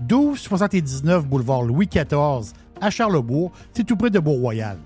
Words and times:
1279 0.00 1.26
boulevard 1.26 1.62
Louis 1.62 1.86
XIV 1.86 2.52
à 2.80 2.90
Charlebourg. 2.90 3.52
C'est 3.72 3.84
tout 3.84 3.96
près 3.96 4.10
de 4.10 4.18
Beau-Royal. 4.18 4.78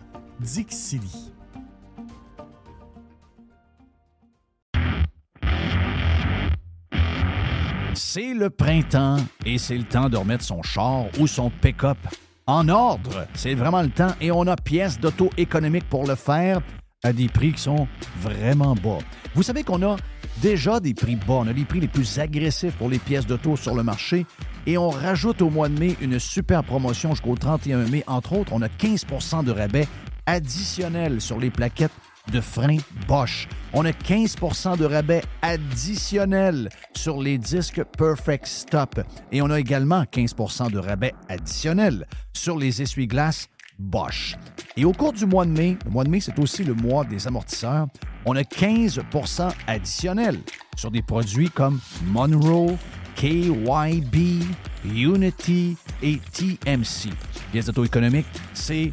C'est 7.95 8.35
le 8.35 8.51
printemps 8.51 9.17
et 9.45 9.59
c'est 9.59 9.77
le 9.77 9.85
temps 9.85 10.09
de 10.09 10.17
remettre 10.17 10.45
son 10.45 10.63
char 10.63 11.05
ou 11.21 11.27
son 11.27 11.51
pick-up 11.51 11.99
en 12.47 12.69
ordre. 12.69 13.27
C'est 13.35 13.55
vraiment 13.55 13.83
le 13.83 13.91
temps 13.91 14.15
et 14.21 14.31
on 14.31 14.47
a 14.47 14.57
pièces 14.57 14.99
d'auto 14.99 15.31
économique 15.37 15.89
pour 15.89 16.07
le 16.07 16.15
faire 16.15 16.61
à 17.05 17.13
des 17.13 17.29
prix 17.29 17.53
qui 17.53 17.61
sont 17.61 17.87
vraiment 18.21 18.75
bas. 18.75 18.99
Vous 19.35 19.43
savez 19.43 19.63
qu'on 19.63 19.83
a 19.83 19.97
déjà 20.41 20.81
des 20.81 20.95
prix 20.95 21.17
bas. 21.17 21.35
On 21.35 21.47
a 21.47 21.53
les 21.53 21.65
prix 21.65 21.81
les 21.81 21.89
plus 21.89 22.19
agressifs 22.19 22.75
pour 22.75 22.89
les 22.89 22.99
pièces 22.99 23.27
d'auto 23.27 23.57
sur 23.57 23.75
le 23.75 23.83
marché 23.83 24.27
et 24.67 24.79
on 24.79 24.91
rajoute 24.91 25.43
au 25.43 25.51
mois 25.51 25.69
de 25.69 25.79
mai 25.79 25.97
une 26.01 26.19
super 26.19 26.65
promotion 26.65 27.11
jusqu'au 27.11 27.35
31 27.35 27.89
mai. 27.89 28.05
Entre 28.07 28.33
autres, 28.35 28.53
on 28.53 28.63
a 28.63 28.69
15% 28.69 29.45
de 29.45 29.51
rabais 29.51 29.87
additionnel 30.27 31.21
sur 31.21 31.39
les 31.39 31.51
plaquettes 31.51 31.93
de 32.31 32.41
frein 32.41 32.77
Bosch. 33.09 33.49
On 33.73 33.85
a 33.85 33.91
15% 33.91 34.79
de 34.79 34.85
rabais 34.85 35.23
additionnel 35.43 36.69
sur 36.95 37.21
les 37.21 37.39
disques 37.39 37.83
Perfect 37.99 38.47
Stop. 38.47 39.01
Et 39.33 39.43
on 39.43 39.51
a 39.51 39.59
également 39.59 40.03
15% 40.05 40.71
de 40.71 40.79
rabais 40.79 41.15
additionnel 41.29 42.07
sur 42.33 42.59
les 42.59 42.81
essuie-glaces 42.83 43.49
Bosch. 43.79 44.37
Et 44.77 44.85
au 44.85 44.93
cours 44.93 45.13
du 45.13 45.27
mois 45.27 45.45
de 45.45 45.51
mai, 45.51 45.77
le 45.85 45.91
mois 45.91 46.05
de 46.05 46.11
mai, 46.11 46.21
c'est 46.21 46.39
aussi 46.39 46.63
le 46.63 46.75
mois 46.75 47.05
des 47.05 47.27
amortisseurs, 47.27 47.89
on 48.25 48.37
a 48.37 48.43
15% 48.43 49.53
additionnel 49.67 50.39
sur 50.77 50.91
des 50.91 51.03
produits 51.03 51.51
comme 51.51 51.81
Monroe, 52.07 52.77
KYB, 53.17 54.43
Unity 54.85 55.77
et 56.03 56.19
TMC. 56.33 57.11
Pièces 57.53 57.67
d'auto-économique, 57.67 58.27
c'est 58.55 58.93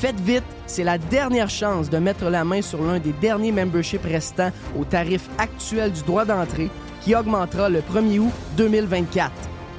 Faites 0.00 0.20
vite, 0.20 0.44
c'est 0.66 0.84
la 0.84 0.98
dernière 0.98 1.50
chance 1.50 1.90
de 1.90 1.98
mettre 1.98 2.24
la 2.30 2.44
main 2.44 2.62
sur 2.62 2.82
l'un 2.82 2.98
des 2.98 3.12
derniers 3.12 3.52
memberships 3.52 4.04
restants 4.04 4.50
au 4.78 4.84
tarif 4.84 5.28
actuel 5.38 5.92
du 5.92 6.02
droit 6.02 6.24
d'entrée 6.24 6.70
qui 7.02 7.14
augmentera 7.14 7.68
le 7.68 7.80
1er 7.80 8.18
août 8.18 8.32
2024 8.56 9.30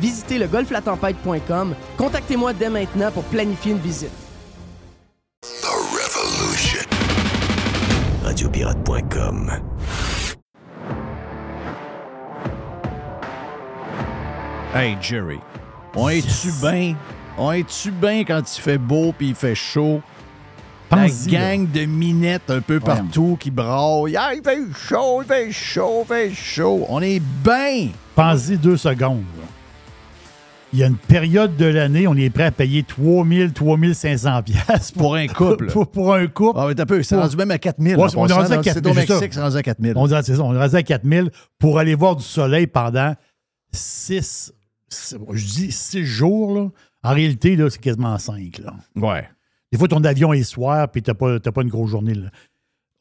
visitez 0.01 0.40
le 0.40 0.48
golflatempête.com. 0.48 1.75
Contactez-moi 1.96 2.54
dès 2.54 2.69
maintenant 2.69 3.12
pour 3.12 3.24
planifier 3.25 3.74
une 3.74 3.78
visite. 3.78 4.12
The 5.44 5.68
Revolution. 5.68 6.81
Radiopirate.com. 8.24 9.51
Hey 14.74 14.98
Jerry, 15.01 15.40
on 15.96 16.10
est-tu 16.10 16.50
bien? 16.62 16.96
On 17.38 17.51
est-tu 17.51 17.92
bien 17.92 18.24
quand 18.24 18.42
il 18.57 18.62
fait 18.62 18.78
beau 18.78 19.13
puis 19.18 19.30
il 19.30 19.36
fait 19.36 19.56
chaud? 19.56 20.01
La 20.92 21.08
gang 21.32 21.68
de 21.72 21.86
minettes 21.86 22.50
un 22.50 22.62
peu 22.62 22.80
partout 22.80 23.38
qui 23.40 23.50
braillent. 23.52 24.18
Ah, 24.18 24.32
il 24.36 24.42
fait 24.44 24.60
chaud, 24.78 25.22
il 25.24 25.28
fait 25.28 25.52
chaud, 25.52 26.04
il 26.04 26.08
fait 26.08 26.34
chaud. 26.34 26.86
On 26.90 27.02
est 27.02 27.22
bien. 27.44 27.90
Pensez 28.16 28.58
deux 28.58 28.78
secondes. 28.78 29.24
il 30.74 30.80
y 30.80 30.84
a 30.84 30.88
une 30.88 30.98
période 30.98 31.56
de 31.58 31.66
l'année, 31.66 32.08
on 32.08 32.16
est 32.16 32.30
prêt 32.30 32.44
à 32.46 32.52
payer 32.52 32.84
3000, 32.84 33.52
3500 33.54 34.44
pièces 34.44 34.92
Pour 34.92 35.16
un 35.16 35.28
couple. 35.28 35.68
pour, 35.68 35.88
pour 35.90 36.14
un 36.14 36.28
couple. 36.28 36.60
Ah, 36.62 36.66
mais 36.68 36.76
t'as 36.76 36.86
peu, 36.86 37.02
c'est 37.04 37.16
Pour- 37.16 37.24
rendu 37.24 37.38
même 37.38 37.52
à 37.52 37.58
4000. 37.58 37.96
Ouais, 37.98 38.08
on 38.16 38.28
est 38.28 38.34
rendu 38.34 38.52
à 38.52 38.56
là. 38.58 38.62
4000, 38.62 38.94
C'est. 38.94 39.10
Mexique, 39.14 39.34
rendu 39.40 39.58
à 39.58 39.64
4000. 39.64 39.94
On, 39.96 40.08
est 40.08 40.58
rendu 40.58 40.76
à 40.76 40.84
4000 40.84 41.32
pour 41.60 41.80
aller 41.80 41.96
voir 41.96 42.16
du 42.16 42.24
soleil 42.24 42.68
pendant 42.68 43.16
6, 43.74 44.54
je 44.90 45.46
dis 45.46 45.72
6 45.72 46.06
jours. 46.06 46.54
Là. 46.56 46.68
En 47.04 47.14
réalité, 47.14 47.56
là, 47.56 47.70
c'est 47.70 47.80
quasiment 47.82 48.18
5. 48.18 48.60
Là. 48.64 48.74
Ouais. 48.96 49.28
Des 49.72 49.78
fois, 49.78 49.88
ton 49.88 50.04
avion 50.04 50.34
est 50.34 50.44
soir 50.44 50.90
puis 50.90 51.02
t'as 51.02 51.14
pas, 51.14 51.40
pas 51.40 51.62
une 51.62 51.70
grosse 51.70 51.92
journée. 51.92 52.14
là. 52.14 52.30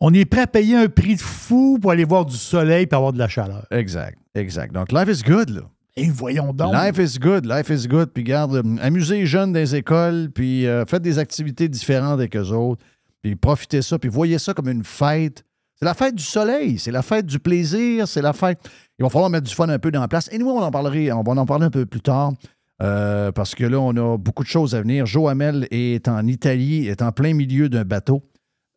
On 0.01 0.15
est 0.15 0.25
prêt 0.25 0.43
à 0.43 0.47
payer 0.47 0.77
un 0.77 0.89
prix 0.89 1.17
de 1.17 1.21
fou 1.21 1.79
pour 1.81 1.91
aller 1.91 2.05
voir 2.05 2.25
du 2.25 2.37
soleil 2.37 2.87
et 2.91 2.95
avoir 2.95 3.13
de 3.13 3.19
la 3.19 3.29
chaleur. 3.29 3.67
Exact, 3.71 4.19
exact. 4.35 4.73
Donc, 4.73 4.93
life 4.93 5.09
is 5.09 5.23
good, 5.23 5.51
là. 5.51 5.63
Et 5.97 6.09
voyons 6.09 6.55
donc. 6.55 6.73
Life 6.73 6.99
is 6.99 7.19
good, 7.19 7.45
life 7.45 7.69
is 7.69 7.87
good. 7.87 8.11
Puis 8.15 8.25
garde, 8.25 8.55
euh, 8.55 8.77
amusez 8.81 9.19
les 9.19 9.27
jeunes 9.27 9.53
des 9.53 9.75
écoles, 9.75 10.31
puis 10.35 10.67
euh, 10.67 10.87
faites 10.87 11.03
des 11.03 11.19
activités 11.19 11.69
différentes 11.69 12.15
avec 12.15 12.35
eux 12.37 12.49
autres, 12.51 12.83
puis 13.23 13.37
profitez 13.37 13.83
ça, 13.83 13.99
puis 13.99 14.09
voyez 14.09 14.39
ça 14.39 14.55
comme 14.55 14.69
une 14.69 14.85
fête. 14.85 15.45
C'est 15.75 15.85
la 15.85 15.95
fête 15.95 16.15
du 16.15 16.23
soleil, 16.23 16.79
c'est 16.79 16.91
la 16.93 17.03
fête 17.03 17.27
du 17.27 17.39
plaisir, 17.39 18.07
c'est 18.07 18.23
la 18.23 18.33
fête. 18.33 18.59
Il 18.99 19.03
va 19.03 19.09
falloir 19.11 19.31
mettre 19.31 19.47
du 19.49 19.55
fun 19.55 19.69
un 19.69 19.79
peu 19.79 19.91
dans 19.91 20.01
la 20.01 20.09
place. 20.09 20.29
Et 20.33 20.39
nous, 20.39 20.49
on 20.49 20.61
en 20.61 20.71
parlerait, 20.71 21.11
on 21.13 21.23
va 21.23 21.33
en 21.33 21.47
parler 21.47 21.67
un 21.67 21.71
peu 21.71 21.87
plus 21.87 22.01
tard. 22.03 22.33
Euh, 22.83 23.31
parce 23.33 23.55
que 23.55 23.65
là, 23.65 23.79
on 23.79 23.95
a 23.97 24.17
beaucoup 24.17 24.43
de 24.43 24.49
choses 24.49 24.75
à 24.75 24.81
venir. 24.81 25.07
Joe 25.07 25.31
Hamel 25.31 25.69
est 25.71 26.09
en 26.09 26.27
Italie, 26.27 26.87
est 26.87 27.03
en 27.03 27.13
plein 27.13 27.35
milieu 27.35 27.69
d'un 27.69 27.85
bateau, 27.85 28.23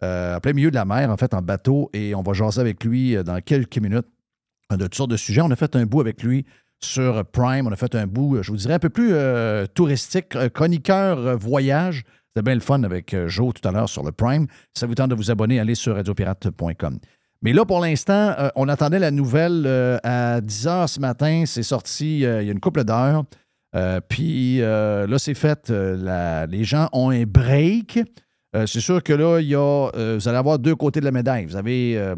euh, 0.03 0.35
en 0.35 0.39
plein 0.39 0.53
milieu 0.53 0.69
de 0.71 0.75
la 0.75 0.85
mer, 0.85 1.09
en 1.09 1.17
fait, 1.17 1.33
en 1.33 1.41
bateau, 1.41 1.89
et 1.93 2.13
on 2.13 2.21
va 2.21 2.33
jaser 2.33 2.59
avec 2.59 2.83
lui 2.83 3.15
euh, 3.15 3.23
dans 3.23 3.39
quelques 3.39 3.77
minutes 3.77 4.07
de 4.71 4.83
toutes 4.83 4.95
sortes 4.95 5.11
de 5.11 5.17
sujets. 5.17 5.41
On 5.41 5.51
a 5.51 5.55
fait 5.55 5.75
un 5.75 5.85
bout 5.85 6.01
avec 6.01 6.21
lui 6.23 6.45
sur 6.81 7.23
Prime. 7.25 7.67
On 7.67 7.71
a 7.71 7.75
fait 7.75 7.95
un 7.95 8.07
bout, 8.07 8.41
je 8.41 8.51
vous 8.51 8.57
dirais, 8.57 8.73
un 8.73 8.79
peu 8.79 8.89
plus 8.89 9.13
touristique, 9.73 10.35
chroniqueur 10.53 11.37
voyage. 11.37 12.03
C'était 12.29 12.43
bien 12.43 12.55
le 12.55 12.59
fun 12.59 12.81
avec 12.83 13.15
Joe 13.27 13.53
tout 13.53 13.67
à 13.67 13.71
l'heure 13.71 13.87
sur 13.87 14.03
le 14.03 14.11
Prime. 14.11 14.47
Si 14.73 14.79
ça 14.79 14.87
vous 14.87 14.95
tente 14.95 15.11
de 15.11 15.15
vous 15.15 15.29
abonner, 15.29 15.59
allez 15.59 15.75
sur 15.75 15.95
radiopirate.com. 15.95 16.99
Mais 17.43 17.53
là, 17.53 17.65
pour 17.65 17.81
l'instant, 17.81 18.33
on 18.55 18.67
attendait 18.67 18.99
la 18.99 19.11
nouvelle 19.11 19.67
à 20.03 20.41
10 20.41 20.65
h 20.65 20.87
ce 20.87 20.99
matin. 20.99 21.43
C'est 21.45 21.63
sorti 21.63 22.15
il 22.15 22.21
y 22.21 22.25
a 22.25 22.41
une 22.41 22.59
couple 22.59 22.83
d'heures. 22.83 23.25
Euh, 23.75 23.99
Puis 24.07 24.61
euh, 24.61 25.07
là, 25.07 25.19
c'est 25.19 25.33
fait. 25.33 25.69
Euh, 25.69 26.45
les 26.47 26.63
gens 26.63 26.89
ont 26.93 27.09
un 27.09 27.23
break. 27.23 27.99
C'est 28.67 28.81
sûr 28.81 29.01
que 29.01 29.13
là, 29.13 29.39
il 29.39 29.47
y 29.47 29.55
a, 29.55 29.89
vous 30.15 30.27
allez 30.27 30.37
avoir 30.37 30.59
deux 30.59 30.75
côtés 30.75 30.99
de 30.99 31.05
la 31.05 31.11
médaille. 31.11 31.45
Vous 31.45 31.55
avez, 31.55 32.13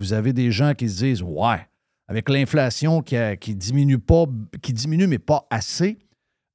vous 0.00 0.12
avez 0.12 0.32
des 0.32 0.50
gens 0.50 0.74
qui 0.74 0.88
se 0.88 1.04
disent 1.04 1.22
Ouais, 1.22 1.64
avec 2.08 2.28
l'inflation 2.28 3.02
qui, 3.02 3.14
qui 3.38 3.54
diminue 3.54 4.00
pas, 4.00 4.24
qui 4.62 4.72
diminue, 4.72 5.06
mais 5.06 5.20
pas 5.20 5.46
assez, 5.48 5.96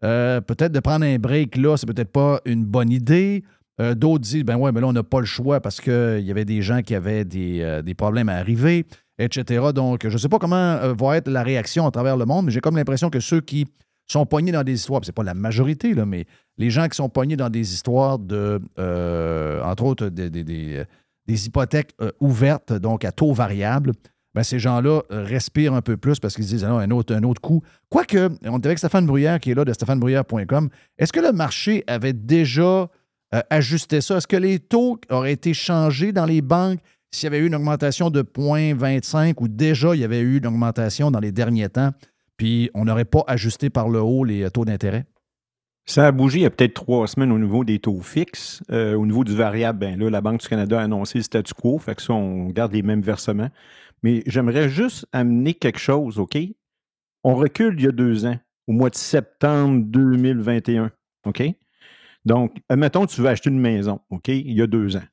peut-être 0.02 0.74
de 0.74 0.82
prendre 0.82 1.06
un 1.06 1.18
break 1.18 1.56
là, 1.56 1.78
c'est 1.78 1.86
peut-être 1.86 2.12
pas 2.12 2.42
une 2.44 2.66
bonne 2.66 2.92
idée. 2.92 3.46
D'autres 3.96 4.20
disent 4.20 4.44
ben 4.44 4.58
ouais, 4.58 4.74
mais 4.74 4.82
là, 4.82 4.88
on 4.88 4.94
n'a 4.94 5.04
pas 5.04 5.22
le 5.22 5.26
choix 5.26 5.62
parce 5.62 5.80
qu'il 5.80 6.26
y 6.26 6.30
avait 6.30 6.44
des 6.44 6.62
gens 6.62 6.82
qui 6.82 6.94
avaient 6.94 7.24
des, 7.24 7.82
des 7.86 7.94
problèmes 7.94 8.28
à 8.28 8.36
arriver, 8.36 8.86
etc. 9.18 9.68
Donc, 9.74 10.02
je 10.06 10.12
ne 10.12 10.18
sais 10.18 10.28
pas 10.28 10.40
comment 10.40 10.78
va 10.94 11.16
être 11.16 11.30
la 11.30 11.42
réaction 11.42 11.88
à 11.88 11.92
travers 11.92 12.18
le 12.18 12.26
monde, 12.26 12.48
mais 12.48 12.52
j'ai 12.52 12.60
comme 12.60 12.76
l'impression 12.76 13.10
que 13.10 13.22
ceux 13.22 13.40
qui 13.40 13.66
sont 14.08 14.26
pognés 14.26 14.52
dans 14.52 14.64
des 14.64 14.74
histoires, 14.74 15.02
c'est 15.04 15.12
pas 15.12 15.24
la 15.24 15.34
majorité, 15.34 15.94
mais 16.06 16.26
les 16.58 16.70
gens 16.70 16.88
qui 16.88 16.96
sont 16.96 17.10
pognés 17.10 17.38
dans 17.38 17.50
des 17.50 17.74
histoires 17.74 18.20
de, 18.20 18.60
euh, 18.78 19.64
entre 19.64 19.84
autres, 19.84 20.08
des, 20.08 20.86
hypothèques 21.28 21.92
euh, 22.02 22.12
ouvertes, 22.20 22.74
donc 22.74 23.06
à 23.06 23.12
taux 23.12 23.34
variable, 23.34 23.94
ben, 24.34 24.44
ces 24.44 24.60
gens-là 24.60 25.02
euh, 25.12 25.24
respirent 25.24 25.74
un 25.74 25.82
peu 25.82 25.98
plus 25.98 26.20
parce 26.20 26.36
qu'ils 26.36 26.44
se 26.46 26.50
disent, 26.50 26.64
ah 26.64 26.74
un 26.74 26.92
autre, 26.92 27.16
un 27.16 27.24
autre 27.24 27.42
coup. 27.42 27.62
Quoique, 27.90 28.30
on 28.46 28.60
est 28.60 28.66
avec 28.66 28.80
Stéphane 28.80 29.06
Bruyère 29.06 29.40
qui 29.40 29.52
est 29.52 29.56
là 29.56 29.66
de 29.66 29.74
stéphanebruyère.com. 29.74 30.70
Est-ce 30.98 31.14
que 31.14 31.20
le 31.20 31.32
marché 31.32 31.84
avait 31.88 32.14
déjà 32.14 32.90
ajusté 33.50 34.02
ça? 34.02 34.18
Est-ce 34.18 34.28
que 34.28 34.38
les 34.38 34.60
taux 34.60 35.00
auraient 35.10 35.34
été 35.34 35.54
changés 35.54 36.12
dans 36.12 36.26
les 36.26 36.42
banques? 36.42 36.80
S'il 37.14 37.26
y 37.26 37.28
avait 37.28 37.40
eu 37.40 37.48
une 37.48 37.56
augmentation 37.56 38.10
de 38.10 38.22
0,25 38.22 39.34
ou 39.40 39.50
déjà 39.50 39.94
il 39.96 40.00
y 40.02 40.04
avait 40.06 40.22
eu 40.22 40.38
une 40.38 40.48
augmentation 40.48 41.12
dans 41.12 41.20
les 41.20 41.34
derniers 41.34 41.68
temps, 41.68 41.92
puis 42.42 42.72
on 42.74 42.86
n'aurait 42.86 43.06
pas 43.06 43.24
ajusté 43.28 43.70
par 43.70 43.88
le 43.88 44.02
haut 44.02 44.24
les 44.24 44.42
euh, 44.42 44.50
taux 44.50 44.66
d'intérêt? 44.66 45.06
Ça 45.86 46.08
a 46.08 46.12
bougé 46.12 46.40
il 46.40 46.42
y 46.42 46.46
a 46.48 46.50
peut-être 46.50 46.74
trois 46.74 47.06
semaines 47.06 47.32
au 47.32 47.38
niveau 47.38 47.64
des 47.64 47.78
taux 47.78 48.02
fixes. 48.02 48.64
Euh, 48.72 48.96
au 48.96 49.06
niveau 49.06 49.24
du 49.24 49.36
variable, 49.36 49.78
ben 49.78 50.00
là, 50.00 50.10
la 50.10 50.22
Banque 50.22 50.42
du 50.42 50.48
Canada 50.48 50.80
a 50.80 50.84
annoncé 50.86 51.20
le 51.20 51.24
statu 51.24 51.54
quo, 51.54 51.78
fait 51.78 51.94
que 51.94 52.02
ça, 52.02 52.14
on 52.14 52.48
garde 52.48 52.74
les 52.74 52.82
mêmes 52.82 53.04
versements. 53.04 53.50
Mais 54.02 54.24
j'aimerais 54.26 54.70
juste 54.70 55.06
amener 55.12 55.54
quelque 55.54 55.78
chose, 55.78 56.18
OK? 56.18 56.36
On 57.24 57.36
recule 57.36 57.76
il 57.78 57.86
y 57.86 57.88
a 57.88 57.92
deux 57.92 58.26
ans, 58.26 58.40
au 58.66 58.72
mois 58.72 58.90
de 58.90 58.96
septembre 58.96 59.84
2021, 59.86 60.90
OK? 61.28 61.44
Donc, 62.26 62.58
admettons, 62.70 63.06
tu 63.06 63.22
veux 63.22 63.30
acheter 63.30 63.52
une 63.52 63.60
maison, 63.60 64.00
OK? 64.10 64.30
Il 64.30 64.54
y 64.54 64.64
a 64.64 64.68
deux 64.68 64.98
ans. 64.98 65.06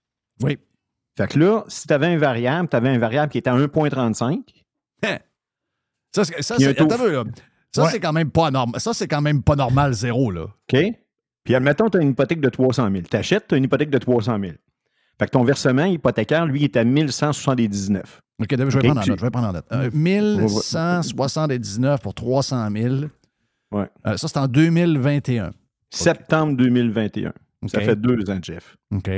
Oui. 0.42 0.56
Fait 1.18 1.28
que 1.28 1.38
là, 1.38 1.64
si 1.68 1.86
tu 1.86 1.92
avais 1.92 2.06
un 2.06 2.16
variable, 2.16 2.70
tu 2.70 2.76
avais 2.76 2.88
un 2.88 2.98
variable 2.98 3.30
qui 3.30 3.36
était 3.36 3.50
à 3.50 3.54
1,35, 3.54 4.44
Ça, 6.14 6.24
c'est- 6.24 6.42
ça, 6.42 6.54
attends 6.54 6.86
là. 7.06 7.24
Ça, 7.74 7.84
Ouais. 7.84 8.00
quand 8.00 8.12
même 8.12 8.30
pas 8.30 8.50
normal. 8.50 8.80
Ça, 8.80 8.94
c'est 8.94 9.08
quand 9.08 9.20
même 9.20 9.42
pas 9.42 9.56
normal, 9.56 9.92
zéro, 9.92 10.30
là. 10.30 10.44
OK? 10.44 10.76
Puis 11.44 11.54
admettons, 11.54 11.88
tu 11.90 11.98
as 11.98 12.02
une 12.02 12.10
hypothèque 12.10 12.40
de 12.40 12.48
300 12.48 12.90
000. 12.90 13.02
Tu 13.10 13.16
achètes, 13.16 13.46
tu 13.48 13.54
as 13.54 13.58
une 13.58 13.64
hypothèque 13.64 13.90
de 13.90 13.98
300 13.98 14.38
000. 14.40 14.52
Fait 15.18 15.26
que 15.26 15.30
ton 15.32 15.44
versement 15.44 15.84
hypothécaire, 15.84 16.46
lui, 16.46 16.64
est 16.64 16.76
à 16.76 16.84
1179. 16.84 18.22
OK, 18.40 18.54
David, 18.54 18.70
je 18.72 18.78
vais 18.78 18.84
prendre 18.84 19.00
en 19.00 19.04
note. 19.06 19.18
Je 19.18 19.24
vais 19.24 19.30
prendre 19.30 19.48
en 19.48 19.52
note. 19.52 19.66
Euh, 19.72 19.90
1179 19.92 22.00
pour 22.00 22.14
300 22.14 22.70
000. 22.70 22.94
Ouais. 23.72 23.86
Euh, 24.06 24.16
ça, 24.16 24.28
c'est 24.28 24.38
en 24.38 24.46
2021. 24.48 25.52
Septembre 25.90 26.56
2021. 26.56 27.32
Ça 27.66 27.78
OK. 27.78 27.84
fait 27.84 27.96
deux 27.96 28.30
ans, 28.30 28.38
Jeff. 28.42 28.76
OK. 28.94 29.10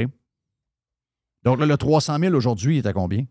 Donc 1.45 1.61
là, 1.61 1.67
le 1.67 1.77
300 1.77 2.19
000 2.19 2.35
aujourd'hui, 2.35 2.77
il 2.77 2.79
est 2.79 2.87
à 2.87 2.93
combien? 2.93 3.25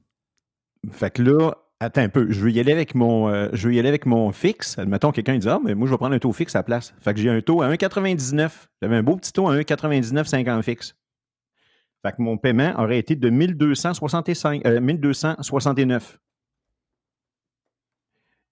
Fait 0.92 1.12
que 1.12 1.22
là, 1.24 1.52
attends 1.80 2.02
un 2.02 2.10
peu. 2.10 2.30
Je 2.30 2.40
veux 2.40 2.52
y 2.52 2.60
aller 2.60 2.72
avec 2.72 2.96
mon, 2.96 3.30
euh, 3.30 3.50
je 3.54 3.70
y 3.70 3.80
aller 3.80 3.90
avec 3.90 4.06
mon 4.06 4.32
fixe. 4.32 4.78
Admettons, 4.78 5.12
quelqu'un 5.12 5.38
dit 5.38 5.50
Ah, 5.50 5.60
mais 5.64 5.76
moi, 5.76 5.88
je 5.88 5.92
vais 5.92 5.98
prendre 5.98 6.16
un 6.16 6.20
taux 6.20 6.34
fixe 6.34 6.56
à 6.56 6.60
la 6.60 6.64
place. 6.64 6.94
Fait 7.02 7.14
que 7.14 7.20
j'ai 7.20 7.30
un 7.30 7.42
taux 7.42 7.62
à 7.62 7.70
1,99. 7.70 8.68
J'avais 8.82 8.96
un 8.96 9.04
beau 9.04 9.16
petit 9.16 9.34
taux 9.34 9.48
à 9.48 9.56
1,99,50 9.56 10.62
fixe. 10.64 10.96
Fait 12.02 12.12
que 12.14 12.22
mon 12.22 12.38
paiement 12.38 12.74
aurait 12.78 13.00
été 13.00 13.16
de 13.16 13.30
1265, 13.30 14.66
euh, 14.66 14.80
1269. 14.80 16.20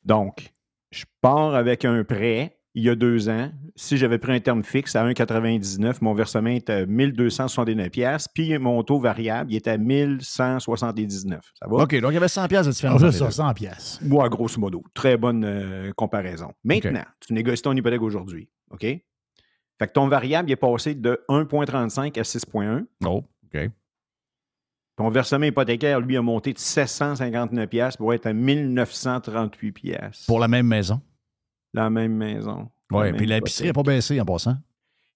Donc, 0.03 0.53
je 0.91 1.06
pars 1.21 1.56
avec 1.56 1.85
un 1.85 2.03
prêt 2.03 2.56
il 2.75 2.83
y 2.83 2.89
a 2.89 2.95
deux 2.95 3.27
ans. 3.29 3.51
Si 3.75 3.97
j'avais 3.97 4.17
pris 4.19 4.33
un 4.33 4.39
terme 4.39 4.63
fixe 4.63 4.95
à 4.95 5.03
1,99, 5.05 5.97
mon 6.01 6.13
versement 6.13 6.49
est 6.49 6.69
à 6.69 6.85
1269 6.85 7.89
pièces, 7.89 8.27
puis 8.27 8.55
mon 8.59 8.83
taux 8.83 8.99
variable, 8.99 9.51
il 9.51 9.56
est 9.56 9.68
à 9.68 9.77
1179. 9.77 11.39
Ça 11.59 11.68
va? 11.68 11.83
OK, 11.83 11.99
donc 11.99 12.11
il 12.11 12.13
y 12.13 12.18
avait 12.18 12.27
100 12.27 12.47
pièces 12.47 12.65
de 12.65 12.69
Ah, 12.69 12.73
différence. 12.73 12.95
entre 13.01 13.06
les 13.07 13.11
ça, 13.18 13.25
deux. 13.25 13.31
100 13.31 13.53
pièces. 13.53 13.99
Moi, 14.03 14.30
grosso 14.30 14.59
modo. 14.59 14.83
Très 14.94 15.18
bonne 15.18 15.44
euh, 15.45 15.92
comparaison. 15.95 16.51
Maintenant, 16.63 17.03
tu 17.25 17.33
négocies 17.33 17.63
ton 17.63 17.75
hypothèque 17.75 18.01
aujourd'hui. 18.01 18.49
OK? 18.71 18.81
Fait 18.81 19.87
que 19.87 19.92
ton 19.94 20.07
variable 20.07 20.49
il 20.49 20.53
est 20.53 20.56
passé 20.56 20.95
de 20.95 21.23
1,35 21.30 22.18
à 22.19 22.23
6,1. 22.23 22.85
Oh, 23.06 23.23
OK. 23.45 23.69
Ton 24.97 25.09
versement 25.09 25.45
hypothécaire, 25.45 25.99
lui, 25.99 26.18
a 26.18 26.23
monté 26.23 26.53
de 26.53 26.57
759 26.57 27.69
pièces 27.69 27.97
pour 27.97 28.13
être 28.15 28.25
à 28.25 28.33
1938 28.33 29.71
pièces. 29.71 30.25
Pour 30.25 30.39
la 30.39 30.47
même 30.47 30.65
maison? 30.65 30.99
La 31.74 31.90
même 31.90 32.14
maison. 32.14 32.69
Oui, 32.92 33.12
puis 33.14 33.26
l'épicerie 33.26 33.68
n'a 33.68 33.74
pas 33.74 33.83
baissé 33.83 34.19
en 34.21 34.26
passant. 34.26 34.57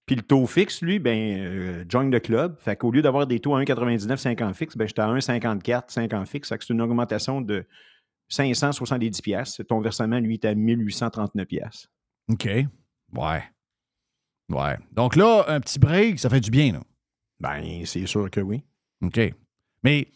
Puis 0.06 0.16
le 0.16 0.22
taux 0.22 0.46
fixe, 0.46 0.82
lui, 0.82 0.98
ben, 0.98 1.38
euh, 1.38 1.84
join 1.88 2.10
the 2.10 2.20
club. 2.20 2.56
Fait 2.58 2.76
qu'au 2.76 2.90
lieu 2.90 3.02
d'avoir 3.02 3.26
des 3.26 3.38
taux 3.38 3.54
à 3.54 3.62
1,99, 3.62 4.16
50 4.16 4.54
fixe, 4.54 4.76
ben, 4.76 4.88
j'étais 4.88 5.00
à 5.00 5.08
1,54, 5.08 5.84
50 5.88 6.28
fixe. 6.28 6.48
Fait 6.48 6.58
que 6.58 6.64
c'est 6.64 6.72
une 6.72 6.82
augmentation 6.82 7.40
de 7.40 7.64
570 8.28 9.20
pièces. 9.22 9.60
Ton 9.68 9.80
versement, 9.80 10.18
lui, 10.18 10.34
est 10.34 10.44
à 10.44 10.54
1839 10.54 11.46
pièces. 11.46 11.88
OK. 12.30 12.46
Ouais. 13.14 13.44
Ouais. 14.50 14.78
Donc 14.92 15.16
là, 15.16 15.44
un 15.48 15.60
petit 15.60 15.78
break, 15.78 16.18
ça 16.18 16.28
fait 16.28 16.40
du 16.40 16.50
bien, 16.50 16.72
là. 16.72 16.80
Ben, 17.40 17.84
c'est 17.84 18.06
sûr 18.06 18.30
que 18.30 18.40
oui. 18.40 18.64
OK. 19.02 19.20
Mais 19.82 20.08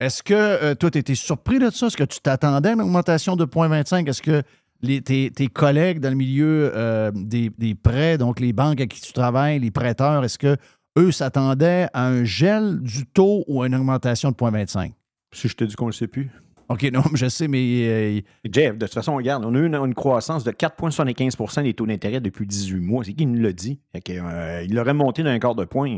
est-ce 0.00 0.22
que 0.22 0.34
euh, 0.34 0.74
toi, 0.74 0.90
tu 0.90 0.98
étais 0.98 1.14
surpris 1.14 1.58
de 1.58 1.70
ça? 1.70 1.86
Est-ce 1.86 1.96
que 1.96 2.04
tu 2.04 2.20
t'attendais 2.20 2.70
à 2.70 2.72
une 2.72 2.82
augmentation 2.82 3.36
de 3.36 3.44
0,25? 3.44 4.08
Est-ce 4.08 4.22
que 4.22 4.42
les- 4.82 5.00
tes, 5.02 5.30
tes 5.30 5.48
collègues 5.48 6.00
dans 6.00 6.10
le 6.10 6.16
milieu 6.16 6.70
euh, 6.74 7.10
des, 7.14 7.50
des 7.58 7.74
prêts, 7.74 8.18
donc 8.18 8.40
les 8.40 8.52
banques 8.52 8.80
à 8.80 8.86
qui 8.86 9.00
tu 9.00 9.12
travailles, 9.12 9.58
les 9.60 9.70
prêteurs, 9.70 10.24
est-ce 10.24 10.38
que 10.38 10.56
eux 10.98 11.12
s'attendaient 11.12 11.88
à 11.92 12.06
un 12.06 12.24
gel 12.24 12.80
du 12.80 13.06
taux 13.06 13.44
ou 13.48 13.62
à 13.62 13.66
une 13.66 13.74
augmentation 13.74 14.30
de 14.30 14.36
0,25? 14.36 14.92
Si 15.32 15.48
je 15.48 15.54
te 15.54 15.64
dis 15.64 15.74
qu'on 15.74 15.86
ne 15.86 15.90
le 15.90 15.94
sait 15.94 16.06
plus. 16.06 16.30
OK, 16.68 16.82
non, 16.92 17.02
je 17.14 17.28
sais, 17.28 17.46
mais 17.46 17.58
euh, 17.86 18.20
Jeff, 18.50 18.76
de 18.76 18.86
toute 18.86 18.94
façon, 18.94 19.14
regarde, 19.14 19.44
on 19.44 19.54
a 19.54 19.58
eu 19.58 19.66
une, 19.66 19.74
une 19.76 19.94
croissance 19.94 20.42
de 20.42 20.50
4,75% 20.50 21.62
des 21.62 21.74
taux 21.74 21.86
d'intérêt 21.86 22.20
depuis 22.20 22.44
18 22.46 22.80
mois. 22.80 23.04
C'est 23.04 23.12
qui 23.12 23.24
nous 23.26 23.40
l'a 23.40 23.52
dit? 23.52 23.78
Fait 23.92 24.00
que, 24.00 24.12
euh, 24.14 24.62
il 24.64 24.74
l'aurait 24.74 24.94
monté 24.94 25.22
d'un 25.22 25.38
quart 25.38 25.54
de 25.54 25.64
point. 25.64 25.88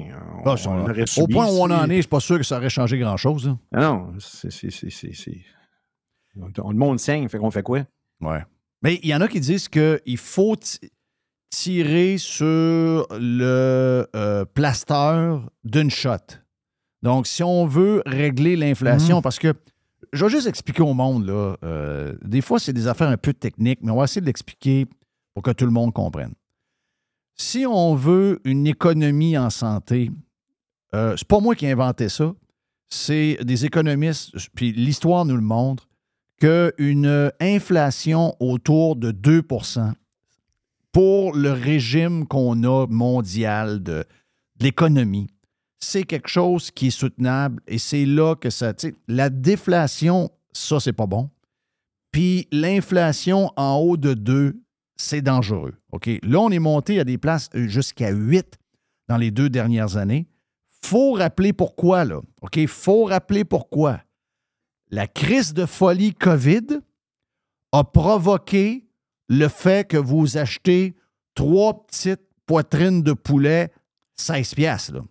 On, 0.44 0.50
ah, 0.50 0.56
on 0.66 0.80
aurait 0.82 1.04
au 1.18 1.26
point 1.26 1.47
où 1.47 1.56
on 1.62 1.70
en 1.70 1.85
est, 1.88 1.97
je 1.97 2.00
suis 2.02 2.08
pas 2.08 2.20
sûr 2.20 2.37
que 2.37 2.44
ça 2.44 2.58
aurait 2.58 2.68
changé 2.68 2.99
grand-chose. 2.99 3.49
hein. 3.49 3.58
Non, 3.73 4.12
c'est. 4.18 4.50
c'est- 4.52 4.70
c'est- 4.70 4.90
c'est- 4.90 5.14
c'est- 5.14 5.40
on- 6.62 6.70
Le 6.70 6.76
monde 6.76 6.99
saigne, 7.00 7.28
fait 7.28 7.38
qu'on 7.38 7.50
fait 7.50 7.62
quoi? 7.62 7.80
Ouais. 8.20 8.42
Mais 8.82 9.00
il 9.02 9.08
y 9.08 9.14
en 9.14 9.20
a 9.20 9.28
qui 9.28 9.40
disent 9.40 9.68
qu'il 9.68 10.18
faut. 10.18 10.56
tirer 11.50 12.18
sur 12.18 13.06
le 13.11 14.06
euh, 14.14 14.44
plaster 14.52 15.38
d'une 15.64 15.90
shot. 15.90 16.37
Donc, 17.02 17.26
si 17.26 17.42
on 17.42 17.64
veut 17.64 18.02
régler 18.04 18.54
l'inflation, 18.54 19.16
Mhm. 19.16 19.23
parce 19.23 19.38
que 19.38 19.54
je 20.12 20.26
vais 20.26 20.30
juste 20.30 20.47
expliquer 20.47 20.82
au 20.82 20.92
monde, 20.92 21.26
là, 21.26 21.56
euh, 21.64 22.14
des 22.23 22.42
fois, 22.42 22.58
c'est 22.61 22.75
des 22.75 22.87
affaires 22.87 23.08
un 23.08 23.16
peu 23.16 23.32
techniques, 23.32 23.78
mais 23.82 23.90
on 23.90 23.97
va 23.97 24.04
essayer 24.04 24.20
de 24.20 24.26
l'expliquer 24.26 24.87
pour 25.32 25.42
que 25.42 25.50
tout 25.52 25.64
le 25.64 25.70
monde 25.70 25.94
comprenne. 25.94 26.35
Si 27.35 27.64
on 27.66 27.94
veut 27.94 28.40
une 28.44 28.66
économie 28.66 29.38
en 29.38 29.49
santé, 29.49 30.11
euh, 30.94 31.14
c'est 31.16 31.26
pas 31.26 31.40
moi 31.40 31.54
qui 31.54 31.64
ai 31.64 31.73
inventé 31.73 32.11
ça, 32.11 32.35
c'est 32.90 33.38
des 33.42 33.64
économistes, 33.64 34.32
puis 34.54 34.73
l'histoire 34.73 35.25
nous 35.25 35.37
le 35.37 35.40
montre, 35.42 35.88
qu'une 36.38 37.33
inflation 37.40 38.35
autour 38.40 38.97
de 38.97 39.12
2% 39.12 39.92
pour 40.92 41.35
le 41.35 41.52
régime 41.52 42.26
qu'on 42.26 42.62
a 42.64 42.87
mondial 42.87 43.83
de, 43.83 44.04
l'économie, 44.61 45.28
c'est 45.80 46.02
quelque 46.02 46.28
chose 46.28 46.71
qui 46.71 46.88
est 46.88 46.90
soutenable 46.90 47.62
et 47.66 47.78
c'est 47.78 48.04
là 48.04 48.35
que 48.35 48.50
ça. 48.50 48.73
La 49.07 49.30
déflation, 49.30 50.30
ça, 50.52 50.80
c'est 50.80 50.92
pas 50.92 51.07
bon. 51.07 51.30
Puis 52.11 52.49
l'inflation 52.50 53.50
en 53.57 53.76
haut 53.76 53.97
de 53.97 54.14
2, 54.14 54.61
c'est 54.97 55.23
dangereux. 55.23 55.75
OK? 55.92 56.11
Là, 56.23 56.40
on 56.40 56.50
est 56.50 56.59
monté 56.59 56.99
à 56.99 57.04
des 57.04 57.18
places 57.18 57.49
euh, 57.54 57.68
jusqu'à 57.68 58.11
8 58.11 58.59
dans 59.09 59.16
les 59.16 59.30
deux 59.30 59.49
dernières 59.49 59.97
années. 59.97 60.26
faut 60.83 61.12
rappeler 61.12 61.52
pourquoi, 61.52 62.04
là. 62.04 62.21
OK? 62.42 62.66
faut 62.66 63.04
rappeler 63.04 63.45
pourquoi. 63.45 64.00
La 64.90 65.07
crise 65.07 65.52
de 65.52 65.66
folie 65.66 66.14
COVID 66.14 66.80
a 67.73 67.85
provoqué 67.85 68.88
le 69.28 69.49
fait 69.49 69.87
que 69.87 69.99
vous 69.99 70.38
achetez 70.38 70.97
trois 71.35 71.87
petites 71.87 72.26
poitrines 72.47 73.02
de 73.02 73.12
poulet 73.12 73.71
16 74.16 74.54
piastres? 74.54 75.02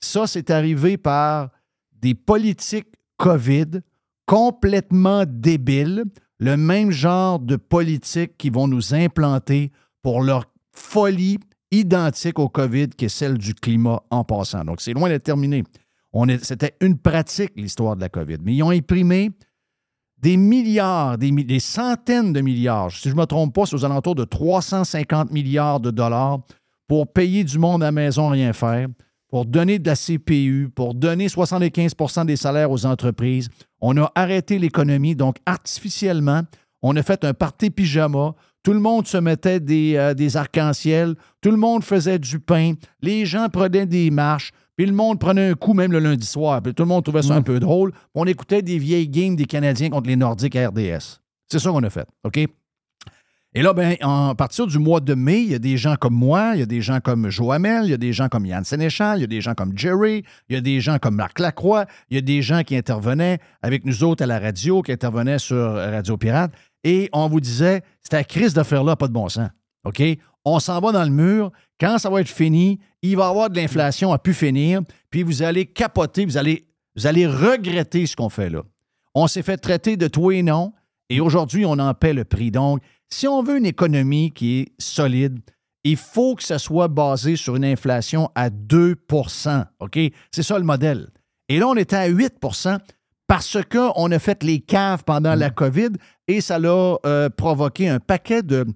Ça, 0.00 0.26
c'est 0.26 0.50
arrivé 0.50 0.96
par 0.96 1.50
des 1.92 2.14
politiques 2.14 2.94
COVID 3.18 3.80
complètement 4.26 5.24
débiles, 5.26 6.04
le 6.38 6.56
même 6.56 6.90
genre 6.90 7.38
de 7.38 7.56
politique 7.56 8.36
qui 8.38 8.50
vont 8.50 8.66
nous 8.66 8.94
implanter 8.94 9.72
pour 10.02 10.22
leur 10.22 10.46
folie 10.72 11.38
identique 11.70 12.38
au 12.38 12.48
COVID 12.48 12.88
qui 12.88 13.06
est 13.06 13.08
celle 13.08 13.38
du 13.38 13.54
climat 13.54 14.02
en 14.10 14.24
passant. 14.24 14.64
Donc, 14.64 14.80
c'est 14.80 14.92
loin 14.92 15.08
d'être 15.08 15.24
terminé. 15.24 15.64
C'était 16.42 16.76
une 16.80 16.98
pratique, 16.98 17.52
l'histoire 17.56 17.96
de 17.96 18.00
la 18.00 18.08
COVID. 18.08 18.38
Mais 18.42 18.54
ils 18.54 18.62
ont 18.62 18.70
imprimé 18.70 19.30
des 20.24 20.36
milliards, 20.36 21.18
des, 21.18 21.60
centaines 21.60 22.32
de 22.32 22.40
milliards, 22.40 22.90
si 22.90 23.10
je 23.10 23.14
ne 23.14 23.20
me 23.20 23.26
trompe 23.26 23.54
pas, 23.54 23.66
c'est 23.66 23.74
aux 23.74 23.84
alentours 23.84 24.14
de 24.14 24.24
350 24.24 25.30
milliards 25.32 25.80
de 25.80 25.90
dollars 25.90 26.40
pour 26.88 27.12
payer 27.12 27.44
du 27.44 27.58
monde 27.58 27.82
à 27.82 27.92
maison 27.92 28.28
rien 28.28 28.54
faire, 28.54 28.88
pour 29.28 29.44
donner 29.44 29.78
de 29.78 29.86
la 29.86 29.96
CPU, 29.96 30.70
pour 30.74 30.94
donner 30.94 31.26
75% 31.26 32.24
des 32.24 32.36
salaires 32.36 32.70
aux 32.70 32.86
entreprises. 32.86 33.48
On 33.82 33.96
a 33.98 34.10
arrêté 34.14 34.58
l'économie, 34.58 35.14
donc 35.14 35.36
artificiellement, 35.44 36.42
on 36.80 36.96
a 36.96 37.02
fait 37.02 37.22
un 37.24 37.34
party 37.34 37.70
pyjama. 37.70 38.34
Tout 38.62 38.72
le 38.72 38.80
monde 38.80 39.06
se 39.06 39.18
mettait 39.18 39.60
des, 39.60 39.96
euh, 39.96 40.14
des 40.14 40.38
arcs-en-ciel, 40.38 41.16
tout 41.42 41.50
le 41.50 41.58
monde 41.58 41.84
faisait 41.84 42.18
du 42.18 42.38
pain, 42.38 42.72
les 43.02 43.26
gens 43.26 43.50
prenaient 43.50 43.84
des 43.84 44.10
marches, 44.10 44.52
puis 44.76 44.86
le 44.86 44.92
monde 44.92 45.20
prenait 45.20 45.50
un 45.50 45.54
coup 45.54 45.72
même 45.72 45.92
le 45.92 45.98
lundi 45.98 46.26
soir, 46.26 46.60
puis 46.62 46.74
tout 46.74 46.82
le 46.82 46.88
monde 46.88 47.04
trouvait 47.04 47.22
ça 47.22 47.34
un 47.34 47.42
peu 47.42 47.60
drôle. 47.60 47.92
On 48.14 48.24
écoutait 48.26 48.62
des 48.62 48.78
vieilles 48.78 49.08
games 49.08 49.36
des 49.36 49.44
Canadiens 49.44 49.90
contre 49.90 50.08
les 50.08 50.16
Nordiques 50.16 50.56
à 50.56 50.68
RDS. 50.68 51.20
C'est 51.48 51.58
ça 51.58 51.70
qu'on 51.70 51.82
a 51.82 51.90
fait, 51.90 52.06
OK? 52.24 52.40
Et 53.56 53.62
là, 53.62 53.72
ben, 53.72 53.94
en 54.02 54.34
partir 54.34 54.66
du 54.66 54.80
mois 54.80 54.98
de 54.98 55.14
mai, 55.14 55.42
il 55.42 55.52
y 55.52 55.54
a 55.54 55.60
des 55.60 55.76
gens 55.76 55.94
comme 55.94 56.14
moi, 56.14 56.52
il 56.54 56.58
y 56.58 56.62
a 56.62 56.66
des 56.66 56.80
gens 56.80 56.98
comme 56.98 57.30
Joamel, 57.30 57.84
il 57.84 57.90
y 57.90 57.94
a 57.94 57.96
des 57.96 58.12
gens 58.12 58.28
comme 58.28 58.46
Yann 58.46 58.64
Sénéchal, 58.64 59.18
il 59.18 59.20
y 59.20 59.24
a 59.24 59.28
des 59.28 59.40
gens 59.40 59.54
comme 59.54 59.78
Jerry, 59.78 60.24
il 60.48 60.56
y 60.56 60.58
a 60.58 60.60
des 60.60 60.80
gens 60.80 60.98
comme 60.98 61.14
Marc 61.14 61.38
Lacroix, 61.38 61.86
il 62.10 62.16
y 62.16 62.18
a 62.18 62.20
des 62.20 62.42
gens 62.42 62.64
qui 62.64 62.76
intervenaient 62.76 63.38
avec 63.62 63.84
nous 63.84 64.02
autres 64.02 64.24
à 64.24 64.26
la 64.26 64.40
radio, 64.40 64.82
qui 64.82 64.90
intervenaient 64.90 65.38
sur 65.38 65.56
Radio 65.56 66.16
Pirate, 66.16 66.50
et 66.82 67.08
on 67.12 67.28
vous 67.28 67.40
disait, 67.40 67.82
c'est 68.02 68.14
la 68.14 68.24
crise 68.24 68.54
d'affaires-là, 68.54 68.96
pas 68.96 69.06
de 69.06 69.12
bon 69.12 69.28
sens. 69.28 69.50
OK? 69.84 70.02
On 70.44 70.58
s'en 70.58 70.80
va 70.80 70.92
dans 70.92 71.04
le 71.04 71.10
mur. 71.10 71.50
Quand 71.80 71.98
ça 71.98 72.10
va 72.10 72.20
être 72.20 72.28
fini, 72.28 72.78
il 73.02 73.16
va 73.16 73.26
y 73.26 73.28
avoir 73.28 73.50
de 73.50 73.56
l'inflation 73.56 74.12
à 74.12 74.18
pu 74.18 74.34
finir, 74.34 74.82
puis 75.10 75.22
vous 75.22 75.42
allez 75.42 75.66
capoter, 75.66 76.24
vous 76.24 76.36
allez, 76.36 76.66
vous 76.96 77.06
allez 77.06 77.26
regretter 77.26 78.06
ce 78.06 78.16
qu'on 78.16 78.28
fait 78.28 78.50
là. 78.50 78.62
On 79.14 79.26
s'est 79.26 79.42
fait 79.42 79.56
traiter 79.56 79.96
de 79.96 80.08
tout 80.08 80.30
et 80.30 80.42
non, 80.42 80.72
et 81.08 81.20
aujourd'hui, 81.20 81.64
on 81.66 81.72
en 81.72 81.94
paie 81.94 82.12
le 82.12 82.24
prix. 82.24 82.50
Donc, 82.50 82.80
si 83.08 83.28
on 83.28 83.42
veut 83.42 83.58
une 83.58 83.66
économie 83.66 84.32
qui 84.32 84.60
est 84.60 84.72
solide, 84.78 85.40
il 85.84 85.96
faut 85.96 86.34
que 86.34 86.42
ça 86.42 86.58
soit 86.58 86.88
basé 86.88 87.36
sur 87.36 87.56
une 87.56 87.64
inflation 87.64 88.30
à 88.34 88.48
2% 88.48 89.64
OK? 89.80 89.98
C'est 90.32 90.42
ça 90.42 90.58
le 90.58 90.64
modèle. 90.64 91.10
Et 91.48 91.58
là, 91.58 91.68
on 91.68 91.76
était 91.76 91.96
à 91.96 92.08
8% 92.08 92.78
parce 93.26 93.58
qu'on 93.70 94.10
a 94.10 94.18
fait 94.18 94.42
les 94.42 94.60
caves 94.60 95.04
pendant 95.04 95.34
la 95.34 95.50
COVID 95.50 95.90
et 96.26 96.40
ça 96.40 96.58
l'a 96.58 96.96
euh, 97.04 97.28
provoqué 97.28 97.88
un 97.88 98.00
paquet 98.00 98.42
de. 98.42 98.66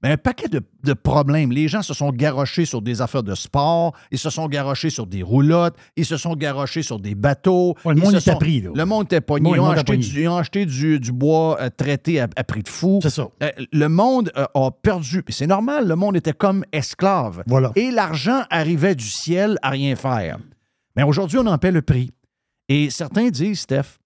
Ben, 0.00 0.12
un 0.12 0.16
paquet 0.16 0.48
de, 0.48 0.60
de 0.84 0.92
problèmes. 0.92 1.50
Les 1.50 1.66
gens 1.66 1.82
se 1.82 1.92
sont 1.92 2.10
garochés 2.12 2.64
sur 2.64 2.80
des 2.82 3.00
affaires 3.02 3.24
de 3.24 3.34
sport, 3.34 3.94
ils 4.12 4.18
se 4.18 4.30
sont 4.30 4.46
garochés 4.46 4.90
sur 4.90 5.06
des 5.06 5.22
roulottes, 5.22 5.76
ils 5.96 6.04
se 6.06 6.16
sont 6.16 6.36
garochés 6.36 6.82
sur 6.84 7.00
des 7.00 7.14
bateaux. 7.16 7.74
Ouais, 7.84 7.94
le 7.94 8.00
monde 8.00 8.14
était 8.14 8.30
sont- 8.32 8.38
pris, 8.38 8.60
là. 8.60 8.70
Le 8.74 8.84
monde 8.84 9.06
était 9.06 9.20
pogné. 9.20 9.50
Ils, 9.50 9.60
ont 9.60 9.70
acheté 9.70 9.96
du, 9.96 10.22
ils 10.22 10.28
ont 10.28 10.36
acheté 10.36 10.66
du, 10.66 11.00
du 11.00 11.10
bois 11.12 11.58
euh, 11.60 11.68
traité 11.76 12.20
à, 12.20 12.28
à 12.36 12.44
prix 12.44 12.62
de 12.62 12.68
fou. 12.68 13.00
C'est 13.02 13.10
ça. 13.10 13.28
Euh, 13.42 13.50
le 13.72 13.88
monde 13.88 14.30
euh, 14.36 14.46
a 14.54 14.70
perdu. 14.70 15.24
C'est 15.30 15.46
normal, 15.48 15.88
le 15.88 15.96
monde 15.96 16.16
était 16.16 16.32
comme 16.32 16.64
esclave. 16.72 17.42
Voilà. 17.46 17.72
Et 17.74 17.90
l'argent 17.90 18.42
arrivait 18.50 18.94
du 18.94 19.06
ciel 19.08 19.58
à 19.62 19.70
rien 19.70 19.96
faire. 19.96 20.38
Mais 20.96 21.02
aujourd'hui, 21.02 21.38
on 21.38 21.46
en 21.46 21.58
paie 21.58 21.72
le 21.72 21.82
prix. 21.82 22.12
Et 22.68 22.90
certains 22.90 23.28
disent, 23.30 23.60
Steph, 23.60 23.97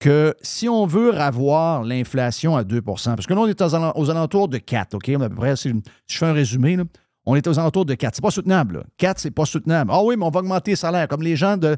que 0.00 0.34
si 0.40 0.68
on 0.68 0.86
veut 0.86 1.14
avoir 1.14 1.84
l'inflation 1.84 2.56
à 2.56 2.64
2% 2.64 2.82
parce 3.14 3.26
que 3.26 3.34
là, 3.34 3.40
on 3.40 3.46
est 3.46 3.60
aux, 3.60 4.10
alentours- 4.10 4.48
de 4.48 4.58
4, 4.58 4.94
OK? 4.94 5.08
À 5.10 5.28
peu 5.28 5.34
près, 5.34 5.54
si, 5.56 5.72
je 6.08 6.18
fais 6.18 6.26
un 6.26 6.32
résumé, 6.32 6.78
on 7.26 7.36
est 7.36 7.46
aux 7.46 7.58
alentours 7.58 7.84
de 7.84 7.94
4. 7.94 8.16
C'est 8.16 8.22
pas 8.22 8.30
soutenable. 8.30 8.78
là. 8.78 8.82
4, 8.96 9.20
c'est 9.20 9.30
pas 9.30 9.44
soutenable. 9.44 9.90
Ah 9.94 10.02
oui, 10.02 10.16
mais 10.16 10.24
on 10.24 10.30
va 10.30 10.40
augmenter 10.40 10.72
les 10.72 10.76
salaires. 10.76 11.06
Comme 11.06 11.22
les 11.22 11.36
gens 11.36 11.56
de. 11.56 11.76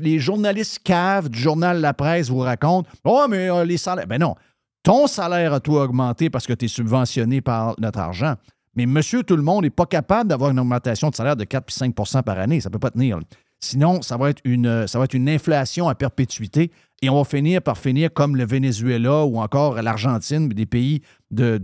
Les, 0.00 0.18
journalistes 0.18 0.80
caves 0.82 1.28
du 1.28 1.38
journal 1.38 1.80
La 1.80 1.94
Presse 1.94 2.30
vous 2.30 2.38
racontent. 2.38 2.88
Oh, 3.04 3.26
mais 3.28 3.48
euh, 3.48 3.64
les 3.64 3.76
salaires. 3.76 4.08
Ben 4.08 4.18
non. 4.18 4.34
Ton 4.82 5.06
salaire 5.06 5.52
a 5.52 5.60
toi 5.60 5.84
augmenté 5.84 6.30
parce 6.30 6.46
que 6.46 6.52
tu 6.52 6.64
es 6.64 6.68
subventionné 6.68 7.40
par 7.40 7.74
notre 7.78 8.00
argent. 8.00 8.34
Mais 8.74 8.86
monsieur, 8.86 9.22
tout 9.22 9.36
le 9.36 9.42
monde 9.42 9.64
n'est 9.64 9.70
pas 9.70 9.86
capable 9.86 10.30
d'avoir 10.30 10.50
une 10.50 10.58
augmentation 10.58 11.10
de 11.10 11.14
salaire 11.14 11.36
de 11.36 11.44
4 11.44 11.64
puis 11.64 11.76
5% 11.76 12.22
par 12.22 12.38
année. 12.38 12.60
Ça 12.60 12.70
ne 12.70 12.72
peut 12.72 12.78
pas 12.78 12.90
tenir. 12.90 13.20
Sinon, 13.60 14.02
ça 14.02 14.16
va, 14.16 14.30
être 14.30 14.40
une, 14.44 14.86
ça 14.86 14.98
va 14.98 15.04
être 15.06 15.14
une 15.14 15.28
inflation 15.28 15.88
à 15.88 15.94
perpétuité 15.94 16.70
et 17.02 17.10
on 17.10 17.16
va 17.16 17.24
finir 17.24 17.60
par 17.60 17.76
finir 17.76 18.12
comme 18.12 18.36
le 18.36 18.46
Venezuela 18.46 19.24
ou 19.24 19.38
encore 19.38 19.80
l'Argentine, 19.82 20.48
des 20.48 20.66
pays 20.66 21.02
de, 21.30 21.60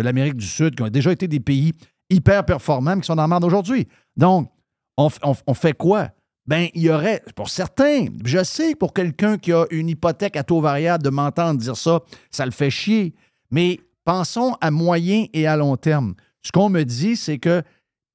l'Amérique 0.00 0.36
du 0.36 0.46
Sud 0.46 0.76
qui 0.76 0.82
ont 0.82 0.88
déjà 0.88 1.12
été 1.12 1.28
des 1.28 1.40
pays 1.40 1.72
hyper 2.10 2.44
performants 2.44 2.96
mais 2.96 3.02
qui 3.02 3.06
sont 3.06 3.16
dans 3.16 3.22
la 3.22 3.28
merde 3.28 3.44
aujourd'hui. 3.44 3.86
Donc, 4.16 4.50
on, 4.96 5.54
fait 5.54 5.74
quoi? 5.74 6.08
Ben, 6.46 6.68
il 6.74 6.82
y 6.82 6.90
aurait, 6.90 7.22
pour 7.36 7.50
certains, 7.50 8.06
je 8.24 8.42
sais 8.42 8.74
pour 8.74 8.94
quelqu'un 8.94 9.36
qui 9.36 9.52
a 9.52 9.66
une 9.70 9.90
hypothèque 9.90 10.36
à 10.36 10.42
taux 10.42 10.60
variable, 10.60 11.04
de 11.04 11.10
m'entendre 11.10 11.60
dire 11.60 11.76
ça, 11.76 12.00
ça 12.30 12.46
le 12.46 12.50
fait 12.50 12.70
chier. 12.70 13.14
Mais 13.50 13.78
pensons 14.04 14.56
à 14.60 14.70
moyen 14.70 15.26
et 15.34 15.46
à 15.46 15.56
long 15.56 15.76
terme. 15.76 16.14
Ce 16.42 16.50
qu'on 16.50 16.70
me 16.70 16.84
dit, 16.84 17.16
c'est 17.16 17.38
que 17.38 17.62